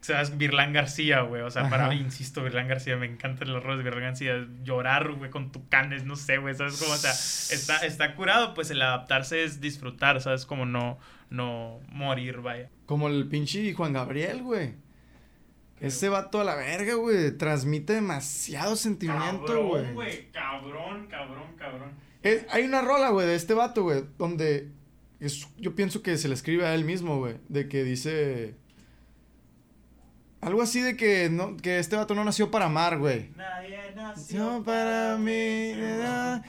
¿Sabes? 0.00 0.36
Virlán 0.36 0.74
García, 0.74 1.22
güey. 1.22 1.40
O 1.40 1.50
sea, 1.50 1.70
para 1.70 1.88
mí, 1.88 1.96
insisto, 1.96 2.44
Virlán 2.44 2.68
García, 2.68 2.94
me 2.98 3.06
encantan 3.06 3.50
los 3.50 3.62
roles 3.62 3.78
de 3.78 3.84
Virlán 3.84 4.10
García. 4.10 4.46
Llorar, 4.62 5.10
güey, 5.12 5.30
con 5.30 5.50
tucanes, 5.50 6.04
no 6.04 6.14
sé, 6.14 6.36
güey. 6.36 6.54
¿Sabes 6.54 6.78
cómo? 6.78 6.92
O 6.92 6.96
sea, 6.98 7.12
está, 7.12 7.78
está 7.78 8.14
curado, 8.14 8.52
pues 8.52 8.70
el 8.70 8.82
adaptarse 8.82 9.44
es 9.44 9.62
disfrutar, 9.62 10.20
¿sabes? 10.20 10.44
Como 10.44 10.66
no, 10.66 10.98
no 11.30 11.80
morir, 11.88 12.42
vaya. 12.42 12.68
Como 12.84 13.08
el 13.08 13.26
pinche 13.28 13.72
Juan 13.72 13.94
Gabriel, 13.94 14.42
güey. 14.42 14.74
Ese 15.80 16.08
vato 16.08 16.40
a 16.40 16.44
la 16.44 16.54
verga, 16.54 16.94
güey. 16.94 17.32
Transmite 17.36 17.94
demasiado 17.94 18.76
sentimiento, 18.76 19.66
güey. 19.66 20.30
Cabrón, 20.32 21.06
cabrón, 21.08 21.56
cabrón. 21.58 21.92
Eh, 22.22 22.46
hay 22.50 22.64
una 22.64 22.80
rola, 22.80 23.10
güey, 23.10 23.26
de 23.26 23.34
este 23.34 23.52
vato, 23.54 23.82
güey, 23.82 24.04
donde 24.16 24.70
es- 25.20 25.48
yo 25.58 25.74
pienso 25.74 26.02
que 26.02 26.16
se 26.16 26.28
le 26.28 26.34
escribe 26.34 26.64
a 26.66 26.74
él 26.74 26.84
mismo, 26.84 27.18
güey. 27.18 27.36
De 27.48 27.68
que 27.68 27.84
dice... 27.84 28.54
Algo 30.40 30.60
así 30.60 30.80
de 30.82 30.94
que, 30.96 31.30
no, 31.30 31.56
que 31.56 31.78
este 31.78 31.96
vato 31.96 32.14
no 32.14 32.22
nació 32.22 32.50
para 32.50 32.66
amar, 32.66 32.98
güey. 32.98 33.30
Nadie 33.36 33.92
Nació 33.94 34.62
para 34.62 35.16
mí, 35.16 35.72
¿verdad? 35.74 36.44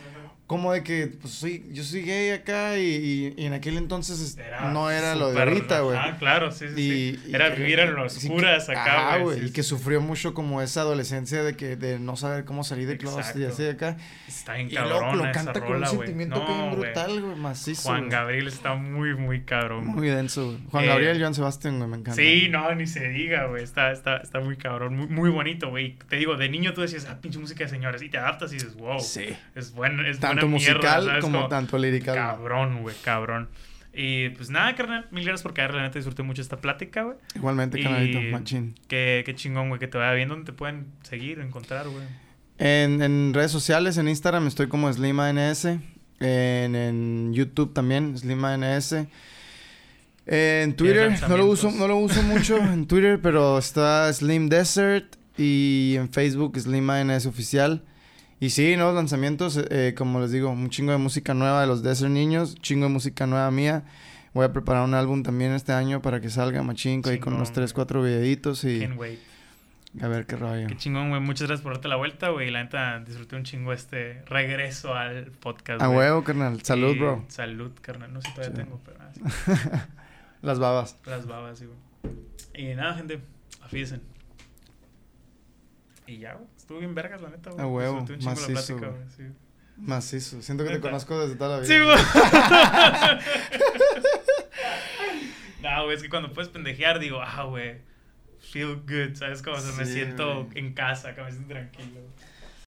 Como 0.48 0.72
de 0.74 0.84
que, 0.84 1.08
pues 1.08 1.34
soy, 1.34 1.66
yo 1.72 1.84
soy 1.84 2.04
gay 2.04 2.30
acá 2.30 2.78
y, 2.78 2.84
y- 2.86 3.34
y 3.36 3.46
en 3.48 3.54
aquel 3.54 3.78
entonces 3.78 4.20
es- 4.22 4.38
no 4.72 4.92
era 4.92 5.16
lo 5.16 5.32
de 5.34 5.40
ahorita, 5.42 5.80
güey. 5.80 5.98
Ah, 6.00 6.18
claro, 6.20 6.52
sí, 6.52 6.68
sí. 6.76 6.82
Y, 6.82 7.16
sí. 7.16 7.30
y 7.32 7.34
Era 7.34 7.50
vivir 7.50 7.80
en 7.80 7.96
las 7.96 8.16
oscuras 8.18 8.70
acá, 8.70 9.18
güey. 9.18 9.40
sí, 9.40 9.46
Y 9.48 9.52
que 9.52 9.64
sufrió 9.64 10.02
mucho 10.02 10.36
como 10.36 10.62
esa 10.62 10.82
adolescencia 10.82 11.42
de 11.44 11.56
que 11.58 11.76
de 11.78 11.98
no 11.98 12.16
saber 12.16 12.46
cómo 12.46 12.64
salir 12.64 12.88
de 12.88 13.00
closet 13.00 13.36
y 13.38 13.44
así 13.46 13.64
de 13.64 13.72
acá. 13.72 13.98
Está 14.28 14.54
bien 14.54 14.68
Y 14.70 14.76
cabrón 14.76 15.18
lo 15.18 15.24
esa 15.24 15.32
canta 15.32 15.54
con 15.62 15.70
rola, 15.74 15.90
un 15.90 15.96
güey. 15.98 16.08
sentimiento 16.10 16.40
No, 16.48 16.70
que 16.70 16.76
brutal, 16.76 17.22
güey, 17.22 17.36
macizo. 17.38 17.90
Juan. 17.90 18.10
Gabriel 18.10 18.48
está 18.48 18.76
muy, 18.76 19.16
muy 19.16 19.42
cabrón. 19.46 19.88
Muy 19.88 20.10
denso, 20.10 20.46
güey. 20.46 20.60
Juan 20.70 20.84
Eh, 20.84 20.88
Gabriel 20.90 21.18
y 21.18 21.22
Joan 21.22 21.34
Sebastián, 21.34 21.78
güey, 21.80 21.90
me 21.90 21.98
encanta. 21.98 22.22
Sí, 22.22 22.50
no, 22.52 22.74
ni 22.76 22.86
se 22.86 23.10
diga, 23.10 23.48
güey. 23.48 23.64
Está, 23.64 23.92
está, 23.92 24.18
está 24.18 24.40
muy 24.42 24.58
cabrón. 24.58 24.96
Muy, 24.96 25.08
muy 25.08 25.30
bonito, 25.32 25.70
güey. 25.72 25.98
Te 26.08 26.18
digo, 26.18 26.38
de 26.38 26.50
niño 26.50 26.76
tú 26.76 26.82
decías, 26.82 27.08
ah, 27.10 27.18
pinche 27.20 27.40
música 27.40 27.64
de 27.64 27.70
señores. 27.72 28.04
Y 28.04 28.10
te 28.10 28.20
adaptas 28.20 28.52
y 28.52 28.58
dices, 28.58 28.76
wow. 28.76 29.00
Sí. 29.00 29.26
Es 29.56 29.74
bueno, 29.74 30.06
es 30.06 30.20
Tanto 30.36 30.48
mierda, 30.48 30.74
musical 30.74 31.06
¿sabes? 31.06 31.24
como 31.24 31.48
tanto 31.48 31.78
lirical. 31.78 32.16
Cabrón, 32.16 32.82
güey, 32.82 32.96
cabrón. 33.04 33.50
Y 33.94 34.30
pues 34.30 34.50
nada, 34.50 34.76
carnal, 34.76 35.08
mil 35.12 35.24
gracias 35.24 35.44
por 35.44 35.54
caer. 35.54 35.74
La 35.74 35.84
neta 35.84 35.98
disfruté 35.98 36.22
mucho 36.22 36.42
esta 36.42 36.58
plática, 36.58 37.04
güey. 37.04 37.18
Igualmente, 37.34 37.82
canalito, 37.82 38.20
machín. 38.32 38.76
Qué, 38.88 39.24
qué 39.26 39.36
chingón, 39.36 39.70
güey, 39.70 39.80
que 39.80 39.88
te 39.88 39.98
vaya 39.98 40.12
bien. 40.14 40.28
¿Dónde 40.28 40.46
te 40.46 40.54
pueden 40.54 40.88
seguir, 41.04 41.40
encontrar, 41.40 41.88
güey? 41.88 42.04
En, 42.58 43.02
en 43.02 43.34
redes 43.34 43.52
sociales, 43.52 43.98
en 43.98 44.08
Instagram 44.08 44.48
estoy 44.48 44.68
como 44.68 44.92
SlimaNS. 44.92 45.66
En, 46.20 46.76
en 46.76 47.34
YouTube 47.34 47.74
también, 47.74 48.18
SlimaNS. 48.18 48.96
En 50.26 50.76
Twitter, 50.76 51.18
no 51.30 51.38
lo 51.38 51.46
uso, 51.46 51.72
no 51.72 51.88
lo 51.88 51.98
uso 51.98 52.22
mucho 52.24 52.58
en 52.74 52.88
Twitter, 52.88 53.20
pero 53.22 53.58
está 53.60 54.12
Slim 54.12 54.50
Desert 54.50 55.16
y 55.38 55.96
en 55.98 56.10
Facebook 56.10 56.60
SlimaNS 56.60 57.28
oficial. 57.28 57.84
Y 58.40 58.50
sí, 58.50 58.76
nuevos 58.76 58.96
lanzamientos, 58.96 59.60
eh, 59.70 59.94
como 59.98 60.20
les 60.20 60.32
digo, 60.32 60.50
un 60.50 60.70
chingo 60.70 60.92
de 60.92 60.98
música 60.98 61.34
nueva 61.34 61.62
de 61.62 61.68
los 61.68 61.84
Desert 61.84 62.12
Niños, 62.12 62.56
chingo 62.56 62.86
de 62.88 62.92
música 62.92 63.26
nueva 63.28 63.50
mía. 63.52 63.84
Voy 64.34 64.44
a 64.46 64.52
preparar 64.52 64.84
un 64.84 64.94
álbum 64.94 65.24
también 65.24 65.54
este 65.54 65.72
año 65.72 66.02
para 66.02 66.20
que 66.20 66.30
salga 66.30 66.62
machinco 66.62 67.10
ahí 67.10 67.20
con 67.20 67.34
unos 67.34 67.54
3, 67.54 67.72
güey. 67.72 67.76
4 67.86 68.02
videitos 68.04 68.66
y 68.66 68.82
Can't 68.82 68.98
wait. 69.00 69.20
a 70.02 70.08
ver 70.10 70.26
qué 70.26 70.36
rollo. 70.36 70.68
Qué 70.68 70.76
chingón, 70.76 71.08
güey. 71.10 71.22
Muchas 71.22 71.48
gracias 71.48 71.64
por 71.64 71.72
darte 71.74 71.88
la 71.88 71.96
vuelta, 71.96 72.28
güey. 72.30 72.52
La 72.52 72.62
neta, 72.62 73.00
disfruté 73.00 73.38
un 73.38 73.44
chingo 73.44 73.72
este 73.72 74.22
regreso 74.26 74.94
al 74.94 75.32
podcast, 75.32 75.82
A 75.82 75.88
huevo, 75.90 76.26
carnal. 76.26 76.62
Salud, 76.64 76.94
Y 76.94 77.00
bro. 77.00 77.24
Salud, 77.30 77.72
carnal. 77.82 78.12
No 78.12 78.22
sé 78.22 78.28
si 78.28 78.34
todavía 78.36 78.56
Sí. 78.58 78.62
tengo, 78.64 78.82
pero 78.84 78.98
ah, 79.00 79.12
sí. 79.14 79.22
Las 80.42 80.60
babas. 80.60 80.98
las 81.06 81.26
babas, 81.26 81.58
sí, 81.58 81.66
güey. 81.66 82.16
Y 82.54 82.76
nada, 82.76 82.94
gente, 82.96 83.22
afídense. 83.64 84.02
Y 86.08 86.18
ya, 86.20 86.34
güey. 86.34 86.48
Estuvo 86.58 86.80
bien 86.80 86.96
vergas, 86.96 87.22
la 87.22 87.30
neta, 87.30 87.52
güey. 87.52 87.64
A 87.64 87.68
huevo, 87.68 88.00
un 88.00 88.08
chingo 88.08 88.24
la 88.24 88.30
macizo, 88.32 88.48
plática, 88.52 88.88
güey. 88.90 89.02
güey. 89.04 89.10
Sí, 89.16 89.24
Macizo. 89.78 90.42
Siento 90.42 90.64
que 90.64 90.70
te 90.72 90.80
conozco 90.80 91.20
desde 91.20 91.36
toda 91.36 91.58
la 91.58 91.64
vida. 91.64 91.68
Sí, 91.68 91.78
güey. 91.84 91.98
no, 95.62 95.84
güey, 95.86 95.96
es 95.96 96.02
que 96.04 96.10
cuando 96.10 96.32
puedes 96.34 96.50
pendejear, 96.50 97.00
digo, 97.00 97.22
ah, 97.22 97.44
güey, 97.44 97.78
feel 98.40 98.82
good, 98.88 99.16
¿sabes? 99.16 99.42
Como 99.42 99.58
se 99.60 99.72
me 99.74 99.86
Sí, 99.86 99.94
siento 99.94 100.46
güey. 100.46 100.60
en 100.60 100.74
casa, 100.74 101.16
que 101.16 101.22
me 101.22 101.32
siento 101.32 101.50
tranquilo. 101.54 102.02